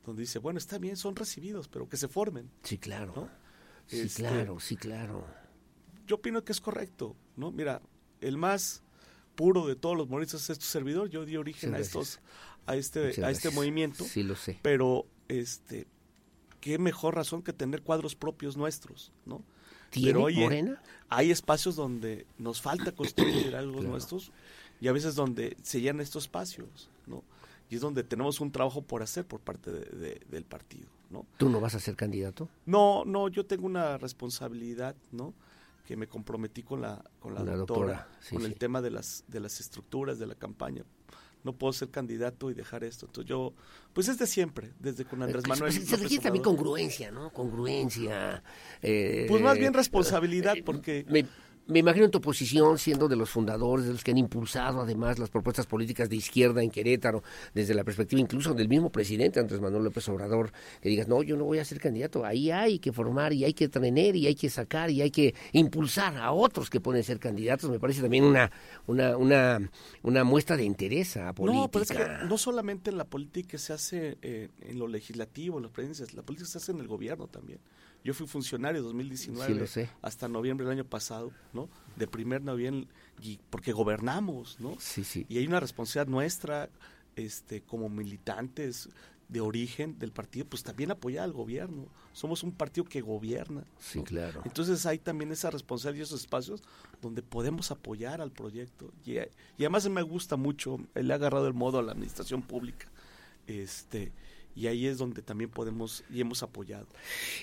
Donde 0.03 0.21
dice, 0.21 0.39
bueno, 0.39 0.57
está 0.57 0.79
bien, 0.79 0.97
son 0.97 1.15
recibidos, 1.15 1.67
pero 1.67 1.87
que 1.87 1.97
se 1.97 2.07
formen. 2.07 2.49
Sí, 2.63 2.79
claro. 2.79 3.13
¿no? 3.15 3.29
Sí, 3.85 3.99
Este, 4.01 4.23
claro, 4.23 4.59
sí, 4.59 4.75
claro. 4.75 5.27
Yo 6.07 6.15
opino 6.15 6.43
que 6.43 6.53
es 6.53 6.59
correcto, 6.59 7.15
¿no? 7.37 7.51
Mira, 7.51 7.83
el 8.19 8.37
más 8.37 8.82
puro 9.35 9.67
de 9.67 9.75
todos 9.75 9.97
los 9.97 10.09
moristas 10.09 10.49
es 10.49 10.59
tu 10.59 10.65
servidor. 10.65 11.09
Yo 11.09 11.25
di 11.25 11.37
origen 11.37 11.71
Muchas 11.71 11.79
a 11.79 11.81
estos, 11.81 12.19
gracias. 12.19 12.23
a 12.67 12.75
este, 12.75 12.99
Muchas 12.99 13.09
a 13.09 13.11
este 13.11 13.47
gracias. 13.47 13.53
movimiento. 13.53 14.03
Sí, 14.03 14.23
lo 14.23 14.35
sé. 14.35 14.59
Pero, 14.61 15.05
este, 15.27 15.87
qué 16.61 16.77
mejor 16.77 17.15
razón 17.15 17.41
que 17.43 17.53
tener 17.53 17.81
cuadros 17.81 18.15
propios 18.15 18.55
nuestros, 18.57 19.11
¿no? 19.25 19.43
¿Tiene 19.89 20.17
Morena? 20.17 20.81
Hay 21.09 21.29
espacios 21.29 21.75
donde 21.75 22.25
nos 22.37 22.61
falta 22.61 22.93
construir 22.93 23.55
algo 23.55 23.81
nuestros 23.81 24.31
y 24.81 24.87
a 24.87 24.91
veces 24.91 25.15
donde 25.15 25.55
se 25.61 25.81
llenan 25.81 26.01
estos 26.01 26.23
espacios, 26.23 26.89
¿no? 27.05 27.23
Y 27.69 27.75
es 27.75 27.81
donde 27.81 28.03
tenemos 28.03 28.39
un 28.41 28.51
trabajo 28.51 28.81
por 28.81 29.03
hacer 29.03 29.25
por 29.25 29.39
parte 29.39 29.71
del 29.71 30.43
partido, 30.45 30.87
¿no? 31.09 31.25
¿Tú 31.37 31.49
no 31.49 31.59
vas 31.59 31.75
a 31.75 31.79
ser 31.79 31.95
candidato? 31.95 32.49
No, 32.65 33.03
no, 33.05 33.29
yo 33.29 33.45
tengo 33.45 33.65
una 33.65 33.97
responsabilidad, 33.97 34.95
¿no? 35.11 35.33
Que 35.85 35.97
me 35.97 36.07
comprometí 36.07 36.63
con 36.63 36.81
la, 36.81 37.03
con 37.19 37.33
la, 37.33 37.43
doctora, 37.43 38.07
con 38.29 38.45
el 38.45 38.55
tema 38.55 38.81
de 38.81 38.91
las, 38.91 39.25
de 39.27 39.41
las 39.41 39.59
estructuras 39.59 40.17
de 40.17 40.27
la 40.27 40.35
campaña 40.35 40.83
no 41.43 41.53
puedo 41.53 41.73
ser 41.73 41.89
candidato 41.89 42.49
y 42.49 42.53
dejar 42.53 42.83
esto. 42.83 43.05
Entonces 43.05 43.29
yo, 43.29 43.53
pues 43.93 44.07
es 44.07 44.17
de 44.17 44.27
siempre, 44.27 44.71
desde 44.79 45.05
con 45.05 45.21
Andrés 45.21 45.47
Manuel. 45.47 45.71
se 45.71 45.97
requiere 45.97 46.23
también 46.23 46.43
congruencia, 46.43 47.11
¿no? 47.11 47.31
Congruencia. 47.31 48.43
Eh, 48.81 49.25
pues 49.27 49.41
más 49.41 49.57
bien 49.57 49.73
responsabilidad, 49.73 50.55
porque 50.65 51.05
me 51.09 51.25
imagino 51.67 52.05
en 52.05 52.11
tu 52.11 52.21
posición, 52.21 52.77
siendo 52.77 53.07
de 53.07 53.15
los 53.15 53.29
fundadores, 53.29 53.85
de 53.85 53.93
los 53.93 54.03
que 54.03 54.11
han 54.11 54.17
impulsado 54.17 54.81
además 54.81 55.19
las 55.19 55.29
propuestas 55.29 55.65
políticas 55.65 56.09
de 56.09 56.15
izquierda 56.15 56.61
en 56.61 56.69
Querétaro, 56.69 57.23
desde 57.53 57.73
la 57.73 57.83
perspectiva 57.83 58.19
incluso 58.19 58.53
del 58.53 58.67
mismo 58.67 58.91
presidente 58.91 59.39
Andrés 59.39 59.61
Manuel 59.61 59.85
López 59.85 60.07
Obrador, 60.09 60.51
que 60.81 60.89
digas, 60.89 61.07
no, 61.07 61.23
yo 61.23 61.37
no 61.37 61.45
voy 61.45 61.59
a 61.59 61.65
ser 61.65 61.79
candidato, 61.79 62.25
ahí 62.25 62.51
hay 62.51 62.79
que 62.79 62.91
formar 62.91 63.33
y 63.33 63.45
hay 63.45 63.53
que 63.53 63.69
tener 63.69 64.15
y 64.15 64.27
hay 64.27 64.35
que 64.35 64.49
sacar 64.49 64.89
y 64.89 65.01
hay 65.01 65.11
que 65.11 65.33
impulsar 65.53 66.17
a 66.17 66.31
otros 66.31 66.69
que 66.69 66.79
pueden 66.79 67.03
ser 67.03 67.19
candidatos, 67.19 67.69
me 67.69 67.79
parece 67.79 68.01
también 68.01 68.23
una, 68.25 68.51
una, 68.87 69.17
una, 69.17 69.71
una 70.01 70.23
muestra 70.23 70.57
de 70.57 70.63
interés 70.63 71.17
a 71.17 71.33
política. 71.33 71.61
No, 71.61 71.71
pero 71.71 71.83
es 71.83 71.91
que 71.91 72.25
no 72.27 72.37
solamente 72.37 72.89
en 72.89 72.97
la 72.97 73.05
política 73.05 73.57
se 73.57 73.73
hace 73.73 74.17
eh, 74.21 74.49
en 74.61 74.79
lo 74.79 74.87
legislativo, 74.87 75.57
en 75.57 75.63
las 75.63 75.71
presidencias, 75.71 76.13
la 76.13 76.23
política 76.23 76.49
se 76.49 76.57
hace 76.57 76.71
en 76.71 76.79
el 76.79 76.87
gobierno 76.87 77.27
también. 77.27 77.59
Yo 78.03 78.13
fui 78.13 78.27
funcionario 78.27 78.83
2019 78.83 79.89
hasta 80.01 80.27
noviembre 80.27 80.65
del 80.65 80.73
año 80.73 80.85
pasado, 80.85 81.31
¿no? 81.53 81.69
De 81.95 82.07
primer 82.07 82.41
noviembre, 82.41 82.87
y 83.21 83.39
porque 83.49 83.71
gobernamos, 83.71 84.59
¿no? 84.59 84.75
Sí, 84.79 85.03
sí. 85.03 85.25
Y 85.29 85.37
hay 85.37 85.47
una 85.47 85.59
responsabilidad 85.59 86.11
nuestra, 86.11 86.69
este, 87.15 87.61
como 87.61 87.87
militantes 87.89 88.89
de 89.29 89.41
origen 89.41 89.97
del 89.97 90.11
partido, 90.11 90.45
pues 90.45 90.63
también 90.63 90.91
apoyar 90.91 91.23
al 91.23 91.31
gobierno. 91.31 91.87
Somos 92.11 92.43
un 92.43 92.51
partido 92.51 92.85
que 92.85 93.01
gobierna. 93.01 93.63
Sí, 93.79 94.03
claro. 94.03 94.41
Entonces 94.45 94.85
hay 94.85 94.99
también 94.99 95.31
esa 95.31 95.49
responsabilidad 95.49 96.01
y 96.01 96.03
esos 96.03 96.21
espacios 96.21 96.61
donde 97.01 97.23
podemos 97.23 97.71
apoyar 97.71 98.21
al 98.21 98.31
proyecto. 98.31 98.91
Y, 99.05 99.13
y 99.13 99.27
además 99.59 99.89
me 99.89 100.01
gusta 100.01 100.35
mucho, 100.35 100.77
le 100.93 101.13
ha 101.13 101.15
agarrado 101.15 101.47
el 101.47 101.53
modo 101.53 101.79
a 101.79 101.83
la 101.83 101.93
administración 101.93 102.41
pública. 102.41 102.87
Este, 103.47 104.11
y 104.55 104.67
ahí 104.67 104.87
es 104.87 104.97
donde 104.97 105.21
también 105.21 105.49
podemos 105.49 106.03
y 106.09 106.21
hemos 106.21 106.43
apoyado. 106.43 106.87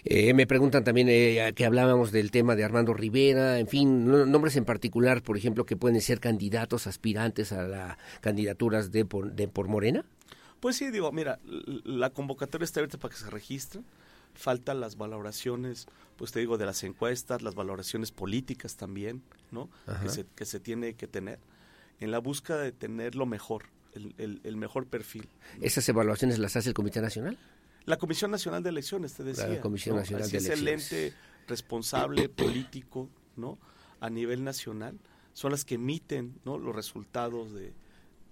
Eh, 0.04 0.34
me 0.34 0.46
preguntan 0.46 0.84
también 0.84 1.08
eh, 1.10 1.52
que 1.54 1.64
hablábamos 1.64 2.12
del 2.12 2.30
tema 2.30 2.56
de 2.56 2.64
Armando 2.64 2.94
Rivera, 2.94 3.58
en 3.58 3.66
fin, 3.66 4.06
nombres 4.06 4.56
en 4.56 4.64
particular, 4.64 5.22
por 5.22 5.36
ejemplo, 5.36 5.66
que 5.66 5.76
pueden 5.76 6.00
ser 6.00 6.20
candidatos, 6.20 6.86
aspirantes 6.86 7.52
a 7.52 7.62
las 7.62 7.98
candidaturas 8.20 8.92
de 8.92 9.04
por, 9.04 9.32
de 9.32 9.48
por 9.48 9.68
Morena. 9.68 10.04
Pues 10.60 10.76
sí, 10.76 10.90
digo, 10.90 11.10
mira, 11.10 11.38
la 11.84 12.10
convocatoria 12.10 12.64
está 12.64 12.80
abierta 12.80 12.98
para 12.98 13.14
que 13.14 13.20
se 13.20 13.30
registren. 13.30 13.84
Faltan 14.34 14.80
las 14.80 14.96
valoraciones, 14.96 15.86
pues 16.16 16.30
te 16.30 16.38
digo, 16.38 16.56
de 16.56 16.66
las 16.66 16.84
encuestas, 16.84 17.42
las 17.42 17.54
valoraciones 17.54 18.12
políticas 18.12 18.76
también, 18.76 19.22
¿no? 19.50 19.68
Que 20.02 20.08
se, 20.08 20.24
que 20.36 20.44
se 20.44 20.60
tiene 20.60 20.94
que 20.94 21.08
tener 21.08 21.40
en 21.98 22.10
la 22.12 22.18
búsqueda 22.18 22.58
de 22.58 22.72
tener 22.72 23.16
lo 23.16 23.26
mejor 23.26 23.64
el, 23.94 24.56
mejor 24.56 24.86
perfil. 24.86 25.28
¿Esas 25.60 25.88
evaluaciones 25.88 26.38
las 26.38 26.56
hace 26.56 26.68
el 26.68 26.74
Comité 26.74 27.00
Nacional? 27.00 27.38
La 27.86 27.96
Comisión 27.96 28.30
Nacional 28.30 28.62
de 28.62 28.70
Elecciones, 28.70 29.14
te 29.14 29.24
decía. 29.24 29.48
La 29.48 29.60
Comisión 29.60 29.96
Nacional 29.96 30.30
de 30.30 30.38
es 30.38 30.48
el 30.48 30.68
ente 30.68 31.14
responsable 31.48 32.28
político, 32.28 33.08
¿no? 33.36 33.58
A 34.00 34.10
nivel 34.10 34.44
nacional, 34.44 34.98
son 35.32 35.52
las 35.52 35.64
que 35.64 35.74
emiten, 35.74 36.38
¿no? 36.44 36.58
Los 36.58 36.74
resultados 36.74 37.52
de, 37.52 37.74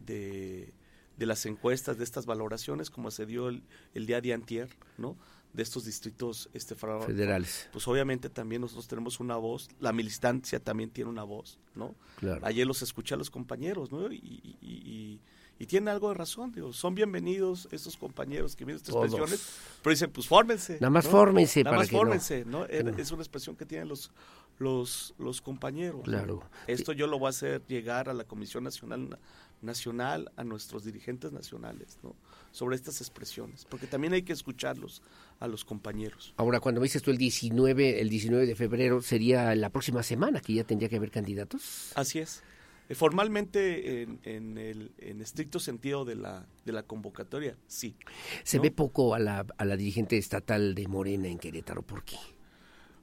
de, 0.07 1.27
las 1.27 1.45
encuestas, 1.47 1.99
de 1.99 2.05
estas 2.05 2.27
valoraciones, 2.27 2.91
como 2.91 3.11
se 3.11 3.27
dio 3.27 3.49
el, 3.49 3.63
el 3.95 4.07
día 4.07 4.21
de 4.21 4.33
antier, 4.33 4.69
¿no? 4.97 5.17
de 5.53 5.63
estos 5.63 5.87
distritos 5.87 6.51
este 6.53 6.75
federales. 6.75 7.69
Pues 7.73 7.89
obviamente 7.89 8.29
también 8.29 8.61
nosotros 8.61 8.87
tenemos 8.87 9.19
una 9.19 9.37
voz, 9.37 9.69
la 9.81 9.93
militancia 9.93 10.61
también 10.61 10.91
tiene 10.91 11.11
una 11.11 11.25
voz, 11.25 11.59
¿no? 11.75 11.95
Claro. 12.17 12.47
Ayer 12.47 12.67
los 12.67 12.83
escuché 12.83 13.15
a 13.15 13.17
los 13.17 13.31
compañeros, 13.31 13.91
¿no? 13.91 14.13
y, 14.13 14.59
y 14.61 15.21
tienen 15.67 15.89
algo 15.89 16.09
de 16.09 16.15
razón, 16.15 16.53
digo, 16.53 16.73
son 16.73 16.95
bienvenidos 16.95 17.69
estos 17.73 17.97
compañeros 17.97 18.55
que 18.55 18.65
vienen 18.65 18.77
estas 18.77 18.95
expresiones, 18.95 19.59
pero 19.83 19.91
dicen, 19.91 20.11
pues 20.11 20.29
fórmense. 20.29 20.75
Nada 20.75 20.91
más 20.91 21.07
fórmense. 21.09 21.65
Nada 21.65 21.79
más 21.79 21.91
fórmense, 21.91 22.45
¿no? 22.45 22.65
Es 22.67 23.11
una 23.11 23.23
expresión 23.23 23.57
que 23.57 23.67
tienen 23.67 23.89
los, 23.89 24.13
los, 24.59 25.15
los 25.19 25.41
compañeros. 25.41 26.03
Claro. 26.05 26.43
Esto 26.69 26.93
yo 26.93 27.09
lo 27.09 27.19
voy 27.19 27.27
a 27.27 27.31
hacer 27.31 27.63
llegar 27.67 28.09
a 28.09 28.15
la 28.15 28.25
Comisión 28.25 28.63
Nacional, 28.63 29.19
Nacional, 29.61 30.31
a 30.37 30.45
nuestros 30.45 30.85
dirigentes 30.85 31.33
nacionales, 31.33 31.99
¿no? 32.05 32.15
Sobre 32.53 32.77
estas 32.77 33.01
expresiones, 33.01 33.65
porque 33.65 33.89
también 33.89 34.13
hay 34.13 34.23
que 34.23 34.33
escucharlos 34.33 35.03
a 35.41 35.49
los 35.49 35.65
compañeros. 35.65 36.35
Ahora, 36.37 36.61
cuando 36.61 36.81
dices 36.81 37.03
tú 37.03 37.11
el 37.11 37.19
19, 37.19 38.01
el 38.01 38.09
19 38.09 38.47
de 38.47 38.55
febrero, 38.55 39.03
¿sería 39.03 39.55
la 39.57 39.71
próxima 39.71 40.05
semana 40.05 40.41
que 40.41 40.55
ya 40.55 40.65
tendría 40.65 40.89
que 40.89 40.97
haber 40.97 41.11
candidatos? 41.11 41.93
Así 41.97 42.21
es. 42.21 42.43
Eh, 42.89 42.95
formalmente, 42.95 44.03
en, 44.03 44.59
el 44.59 44.93
en 44.99 45.21
estricto 45.21 45.61
sentido 45.61 46.05
de 46.05 46.17
la, 46.17 46.47
de 46.65 46.73
la 46.73 46.83
convocatoria, 46.83 47.57
sí. 47.67 47.97
Se 48.45 48.59
ve 48.59 48.71
poco 48.71 49.15
a 49.15 49.19
la, 49.19 49.47
a 49.57 49.65
la 49.65 49.77
dirigente 49.77 50.17
estatal 50.17 50.75
de 50.75 50.89
Morena 50.89 51.29
en 51.29 51.39
Querétaro, 51.39 51.83
¿por 51.83 52.03
qué? 52.05 52.17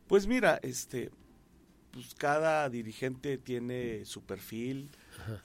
Pues 0.08 0.28
mira, 0.28 0.60
este, 0.62 1.12
pues 1.96 2.14
cada 2.14 2.70
dirigente 2.70 3.38
tiene 3.38 4.04
su 4.04 4.22
perfil. 4.22 4.90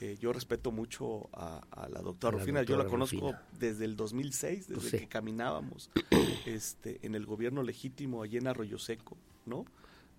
Eh, 0.00 0.16
yo 0.20 0.32
respeto 0.32 0.72
mucho 0.72 1.30
a, 1.32 1.88
la 1.88 2.00
doctora 2.00 2.38
Rufina. 2.38 2.64
yo 2.64 2.76
la 2.76 2.86
conozco 2.86 3.34
desde 3.56 3.84
el 3.84 3.94
2006, 3.94 4.66
desde 4.66 4.80
pues 4.80 4.90
que 4.90 5.06
caminábamos 5.06 5.90
este, 6.46 6.98
en 7.02 7.14
el 7.14 7.24
gobierno 7.24 7.62
legítimo 7.62 8.24
allí 8.24 8.36
en 8.36 8.48
Arroyo 8.48 8.78
Seco, 8.78 9.16
¿no? 9.46 9.64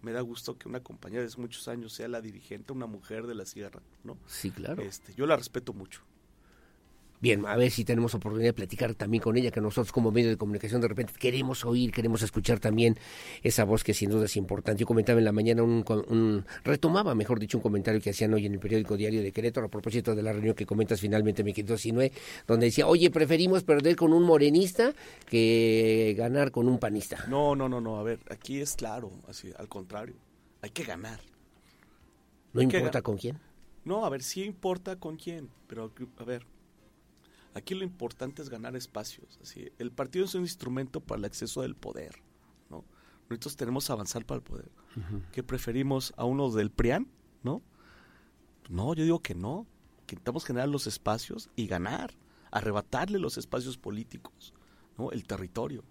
Me 0.01 0.11
da 0.11 0.21
gusto 0.21 0.57
que 0.57 0.67
una 0.67 0.81
compañera 0.81 1.23
de 1.23 1.31
muchos 1.37 1.67
años 1.67 1.93
sea 1.93 2.07
la 2.07 2.21
dirigente, 2.21 2.73
una 2.73 2.87
mujer 2.87 3.27
de 3.27 3.35
la 3.35 3.45
sierra, 3.45 3.81
¿no? 4.03 4.17
Sí, 4.27 4.51
claro. 4.51 4.81
Este, 4.81 5.13
yo 5.13 5.25
la 5.25 5.35
respeto 5.35 5.73
mucho. 5.73 6.01
Bien, 7.21 7.45
a 7.45 7.55
ver 7.55 7.69
si 7.69 7.85
tenemos 7.85 8.15
oportunidad 8.15 8.49
de 8.49 8.53
platicar 8.53 8.95
también 8.95 9.21
con 9.21 9.37
ella, 9.37 9.51
que 9.51 9.61
nosotros 9.61 9.91
como 9.91 10.11
medio 10.11 10.29
de 10.29 10.37
comunicación 10.37 10.81
de 10.81 10.87
repente 10.87 11.13
queremos 11.19 11.63
oír, 11.65 11.91
queremos 11.91 12.23
escuchar 12.23 12.59
también 12.59 12.97
esa 13.43 13.63
voz 13.63 13.83
que 13.83 13.93
sin 13.93 14.09
duda 14.09 14.25
es 14.25 14.35
importante. 14.37 14.79
Yo 14.79 14.87
comentaba 14.87 15.19
en 15.19 15.25
la 15.25 15.31
mañana 15.31 15.61
un, 15.61 16.45
retomaba, 16.63 17.13
mejor 17.13 17.39
dicho, 17.39 17.59
un 17.59 17.61
comentario 17.61 18.01
que 18.01 18.09
hacían 18.09 18.33
hoy 18.33 18.47
en 18.47 18.53
el 18.53 18.59
periódico 18.59 18.97
diario 18.97 19.21
de 19.21 19.31
Querétaro 19.31 19.67
a 19.67 19.69
propósito 19.69 20.15
de 20.15 20.23
la 20.23 20.33
reunión 20.33 20.55
que 20.55 20.65
comentas 20.65 20.99
finalmente, 20.99 21.43
mi 21.43 21.53
querido 21.53 21.77
Sinue, 21.77 22.11
donde 22.47 22.65
decía, 22.65 22.87
oye, 22.87 23.11
preferimos 23.11 23.61
perder 23.63 23.95
con 23.95 24.13
un 24.13 24.23
morenista 24.23 24.93
que 25.29 26.15
ganar 26.17 26.49
con 26.49 26.67
un 26.67 26.79
panista. 26.79 27.23
No, 27.27 27.55
no, 27.55 27.69
no, 27.69 27.79
no, 27.79 27.97
a 27.97 28.03
ver, 28.03 28.17
aquí 28.31 28.61
es 28.61 28.75
claro, 28.75 29.11
así, 29.27 29.51
al 29.59 29.67
contrario, 29.67 30.15
hay 30.63 30.71
que 30.71 30.83
ganar. 30.83 31.19
¿No 32.53 32.63
importa 32.63 33.03
con 33.03 33.17
quién? 33.17 33.37
No, 33.85 34.05
a 34.05 34.09
ver, 34.09 34.23
sí 34.23 34.43
importa 34.43 34.95
con 34.95 35.17
quién, 35.17 35.49
pero 35.67 35.91
a 36.17 36.23
ver, 36.23 36.45
Aquí 37.53 37.75
lo 37.75 37.83
importante 37.83 38.41
es 38.41 38.49
ganar 38.49 38.75
espacios. 38.75 39.37
Así, 39.41 39.71
el 39.77 39.91
partido 39.91 40.25
es 40.25 40.35
un 40.35 40.41
instrumento 40.41 41.01
para 41.01 41.19
el 41.19 41.25
acceso 41.25 41.61
del 41.61 41.75
poder. 41.75 42.15
¿no? 42.69 42.85
Nosotros 43.29 43.57
tenemos 43.57 43.85
que 43.85 43.91
avanzar 43.91 44.25
para 44.25 44.37
el 44.37 44.43
poder. 44.43 44.71
¿Qué 45.31 45.43
preferimos 45.43 46.13
a 46.17 46.25
uno 46.25 46.49
del 46.51 46.71
PRIAN? 46.71 47.07
¿No? 47.43 47.61
No, 48.69 48.93
yo 48.93 49.03
digo 49.03 49.19
que 49.19 49.35
no. 49.35 49.67
Que 50.07 50.15
intentamos 50.15 50.45
generar 50.45 50.69
los 50.69 50.87
espacios 50.87 51.49
y 51.55 51.67
ganar, 51.67 52.13
arrebatarle 52.51 53.19
los 53.19 53.37
espacios 53.37 53.77
políticos, 53.77 54.53
¿no? 54.97 55.11
el 55.11 55.25
territorio. 55.25 55.83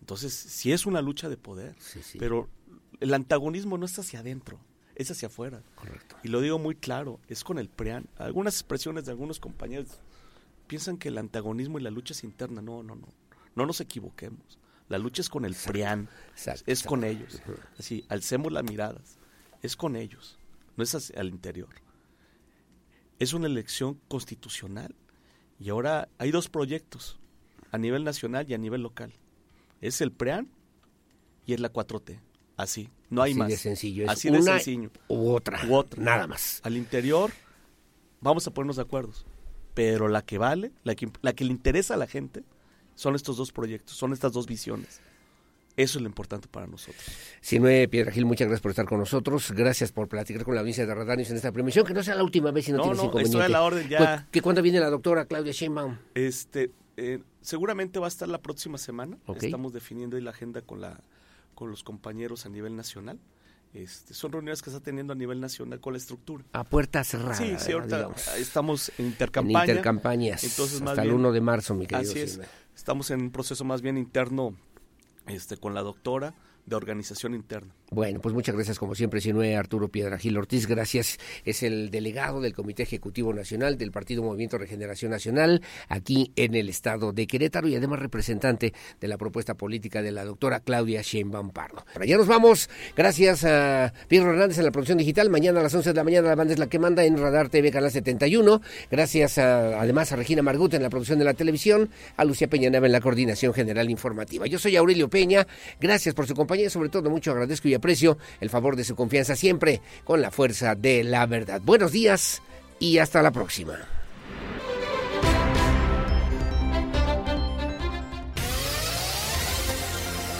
Entonces, 0.00 0.34
sí 0.34 0.72
es 0.72 0.86
una 0.86 1.02
lucha 1.02 1.28
de 1.28 1.36
poder, 1.36 1.76
pero 2.18 2.48
el 3.00 3.14
antagonismo 3.14 3.78
no 3.78 3.86
es 3.86 3.98
hacia 3.98 4.20
adentro, 4.20 4.58
es 4.94 5.10
hacia 5.10 5.28
afuera. 5.28 5.62
Correcto. 5.76 6.16
Y 6.22 6.28
lo 6.28 6.40
digo 6.40 6.58
muy 6.58 6.74
claro, 6.74 7.20
es 7.28 7.44
con 7.44 7.58
el 7.58 7.68
PRIAN. 7.68 8.08
Algunas 8.16 8.54
expresiones 8.54 9.04
de 9.04 9.12
algunos 9.12 9.38
compañeros 9.40 9.98
piensan 10.70 10.98
que 10.98 11.08
el 11.08 11.18
antagonismo 11.18 11.80
y 11.80 11.82
la 11.82 11.90
lucha 11.90 12.12
es 12.12 12.22
interna. 12.22 12.62
No, 12.62 12.84
no, 12.84 12.94
no. 12.94 13.08
No 13.56 13.66
nos 13.66 13.80
equivoquemos. 13.80 14.60
La 14.88 14.98
lucha 14.98 15.20
es 15.20 15.28
con 15.28 15.44
el 15.44 15.56
PRIAN, 15.56 16.08
es 16.64 16.84
con 16.84 17.02
ellos. 17.02 17.42
Así, 17.76 18.04
alcemos 18.08 18.52
las 18.52 18.62
miradas. 18.62 19.18
Es 19.62 19.74
con 19.74 19.96
ellos, 19.96 20.38
no 20.76 20.84
es 20.84 20.94
hacia, 20.94 21.20
al 21.20 21.28
interior. 21.28 21.68
Es 23.18 23.34
una 23.34 23.46
elección 23.46 24.00
constitucional. 24.06 24.94
Y 25.58 25.70
ahora 25.70 26.08
hay 26.18 26.30
dos 26.30 26.48
proyectos, 26.48 27.18
a 27.72 27.78
nivel 27.78 28.04
nacional 28.04 28.46
y 28.48 28.54
a 28.54 28.58
nivel 28.58 28.82
local. 28.82 29.12
Es 29.80 30.00
el 30.00 30.12
PRIAN 30.12 30.48
y 31.46 31.54
es 31.54 31.60
la 31.60 31.72
4T. 31.72 32.20
Así, 32.56 32.90
no 33.10 33.22
hay 33.22 33.32
Así 33.32 33.38
más. 33.38 33.48
De 33.48 33.56
sencillo. 33.56 34.10
Así 34.10 34.30
de 34.30 34.40
sencillo. 34.40 34.90
U 35.08 35.30
otra. 35.30 35.60
U 35.68 35.74
otra. 35.74 36.00
Nada 36.02 36.28
más. 36.28 36.60
Al 36.62 36.76
interior, 36.76 37.32
vamos 38.20 38.46
a 38.46 38.52
ponernos 38.52 38.76
de 38.76 38.82
acuerdo 38.82 39.12
pero 39.74 40.08
la 40.08 40.22
que 40.22 40.38
vale, 40.38 40.72
la 40.84 40.94
que, 40.94 41.08
la 41.22 41.32
que 41.32 41.44
le 41.44 41.52
interesa 41.52 41.94
a 41.94 41.96
la 41.96 42.06
gente, 42.06 42.42
son 42.94 43.14
estos 43.14 43.36
dos 43.36 43.52
proyectos, 43.52 43.96
son 43.96 44.12
estas 44.12 44.32
dos 44.32 44.46
visiones. 44.46 45.00
Eso 45.76 45.98
es 45.98 46.02
lo 46.02 46.08
importante 46.08 46.48
para 46.48 46.66
nosotros. 46.66 47.02
Sinue 47.40 47.88
Piedra 47.88 48.12
Gil, 48.12 48.26
muchas 48.26 48.48
gracias 48.48 48.60
por 48.60 48.70
estar 48.70 48.86
con 48.86 48.98
nosotros. 48.98 49.52
Gracias 49.52 49.92
por 49.92 50.08
platicar 50.08 50.44
con 50.44 50.54
la 50.54 50.60
audiencia 50.60 50.84
de 50.84 50.94
Radarios 50.94 51.30
en 51.30 51.36
esta 51.36 51.52
premisión. 51.52 51.86
Que 51.86 51.94
no 51.94 52.02
sea 52.02 52.16
la 52.16 52.24
última 52.24 52.50
vez 52.50 52.66
si 52.66 52.72
no, 52.72 52.78
no 52.78 52.82
tienes 52.82 52.98
no, 52.98 53.04
inconveniente. 53.04 53.38
Estoy 53.38 53.46
a 53.46 53.48
la 53.48 53.62
orden 53.62 53.88
ya. 53.88 54.28
¿Que 54.30 54.42
cuándo 54.42 54.60
viene 54.60 54.80
la 54.80 54.90
doctora 54.90 55.24
Claudia 55.24 55.52
Sheinbaum? 55.52 55.96
Este, 56.14 56.70
eh, 56.96 57.20
seguramente 57.40 57.98
va 57.98 58.06
a 58.06 58.08
estar 58.08 58.28
la 58.28 58.42
próxima 58.42 58.76
semana. 58.76 59.16
Estamos 59.40 59.72
definiendo 59.72 60.20
la 60.20 60.30
agenda 60.30 60.60
con, 60.60 60.80
la, 60.80 61.00
con 61.54 61.70
los 61.70 61.82
compañeros 61.82 62.44
a 62.44 62.50
nivel 62.50 62.76
nacional. 62.76 63.18
Este, 63.72 64.14
son 64.14 64.32
reuniones 64.32 64.62
que 64.62 64.70
está 64.70 64.82
teniendo 64.82 65.12
a 65.12 65.16
nivel 65.16 65.40
nacional 65.40 65.80
con 65.80 65.92
la 65.92 65.98
estructura. 65.98 66.44
A 66.52 66.64
puerta 66.64 67.04
cerrada. 67.04 67.34
Sí, 67.36 67.54
sí, 67.58 67.70
ahorita 67.72 67.96
digamos. 67.98 68.28
estamos 68.36 68.88
en 68.98 69.04
En 69.06 69.12
intercampaña. 69.12 69.60
intercampañas. 69.64 70.42
Entonces, 70.44 70.80
más 70.80 70.90
hasta 70.90 71.02
el 71.02 71.08
bien- 71.08 71.20
1 71.20 71.32
de 71.32 71.40
marzo, 71.40 71.74
mi 71.74 71.86
querido 71.86 72.10
Así 72.10 72.18
es. 72.20 72.40
Estamos 72.74 73.10
en 73.12 73.20
un 73.22 73.30
proceso 73.30 73.64
más 73.64 73.80
bien 73.82 73.96
interno 73.96 74.54
este, 75.26 75.56
con 75.56 75.74
la 75.74 75.82
doctora 75.82 76.34
de 76.70 76.76
organización 76.76 77.34
interna. 77.34 77.74
Bueno, 77.90 78.20
pues 78.20 78.34
muchas 78.34 78.54
gracias 78.54 78.78
como 78.78 78.94
siempre, 78.94 79.20
Sinue 79.20 79.56
Arturo 79.56 79.88
Piedra 79.88 80.16
Gil 80.16 80.38
Ortiz. 80.38 80.66
Gracias. 80.66 81.18
Es 81.44 81.62
el 81.62 81.90
delegado 81.90 82.40
del 82.40 82.54
Comité 82.54 82.84
Ejecutivo 82.84 83.34
Nacional 83.34 83.76
del 83.76 83.90
Partido 83.90 84.22
Movimiento 84.22 84.56
Regeneración 84.56 85.10
Nacional 85.10 85.60
aquí 85.88 86.32
en 86.36 86.54
el 86.54 86.68
estado 86.68 87.12
de 87.12 87.26
Querétaro 87.26 87.66
y 87.68 87.74
además 87.74 87.98
representante 87.98 88.72
de 89.00 89.08
la 89.08 89.18
propuesta 89.18 89.54
política 89.54 90.00
de 90.02 90.12
la 90.12 90.24
doctora 90.24 90.60
Claudia 90.60 91.02
Sheinbaum 91.02 91.50
Pardo. 91.50 91.84
Ahora 91.92 92.06
ya 92.06 92.16
nos 92.16 92.28
vamos. 92.28 92.70
Gracias 92.96 93.44
a 93.44 93.92
Pedro 94.08 94.30
Hernández 94.30 94.58
en 94.58 94.64
la 94.64 94.70
producción 94.70 94.98
digital. 94.98 95.28
Mañana 95.28 95.60
a 95.60 95.64
las 95.64 95.74
11 95.74 95.90
de 95.90 95.94
la 95.96 96.04
mañana 96.04 96.28
la 96.28 96.34
banda 96.36 96.52
es 96.54 96.60
la 96.60 96.68
que 96.68 96.78
manda 96.78 97.04
en 97.04 97.18
Radar 97.18 97.48
TV 97.48 97.72
Canal 97.72 97.90
71. 97.90 98.62
Gracias 98.90 99.36
a- 99.38 99.80
además 99.80 100.12
a 100.12 100.16
Regina 100.16 100.42
Margut 100.42 100.72
en 100.74 100.82
la 100.84 100.90
producción 100.90 101.18
de 101.18 101.24
la 101.24 101.34
televisión, 101.34 101.90
a 102.16 102.24
Lucía 102.24 102.48
Peñaneva 102.48 102.86
en 102.86 102.92
la 102.92 103.00
coordinación 103.00 103.52
general 103.52 103.90
informativa. 103.90 104.46
Yo 104.46 104.60
soy 104.60 104.76
Aurelio 104.76 105.10
Peña. 105.10 105.46
Gracias 105.80 106.14
por 106.14 106.28
su 106.28 106.34
compañía 106.34 106.59
sobre 106.68 106.90
todo 106.90 107.08
mucho 107.08 107.30
agradezco 107.30 107.68
y 107.68 107.74
aprecio 107.74 108.18
el 108.40 108.50
favor 108.50 108.76
de 108.76 108.84
su 108.84 108.94
confianza 108.94 109.36
siempre 109.36 109.80
con 110.04 110.20
la 110.20 110.30
fuerza 110.30 110.74
de 110.74 111.04
la 111.04 111.24
verdad. 111.26 111.62
Buenos 111.64 111.92
días 111.92 112.42
y 112.78 112.98
hasta 112.98 113.22
la 113.22 113.30
próxima. 113.30 113.78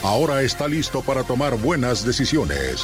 Ahora 0.03 0.43
está 0.43 0.67
listo 0.67 1.03
para 1.03 1.25
tomar 1.25 1.57
buenas 1.57 2.05
decisiones. 2.05 2.83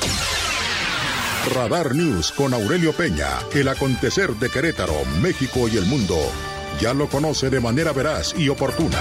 Radar 1.55 1.95
News 1.95 2.31
con 2.33 2.53
Aurelio 2.53 2.93
Peña, 2.93 3.39
el 3.55 3.69
acontecer 3.69 4.33
de 4.35 4.51
Querétaro, 4.51 5.05
México 5.23 5.69
y 5.69 5.77
el 5.77 5.87
mundo. 5.87 6.19
Ya 6.81 6.93
lo 6.93 7.09
conoce 7.09 7.49
de 7.49 7.61
manera 7.61 7.93
veraz 7.93 8.35
y 8.37 8.49
oportuna. 8.49 9.01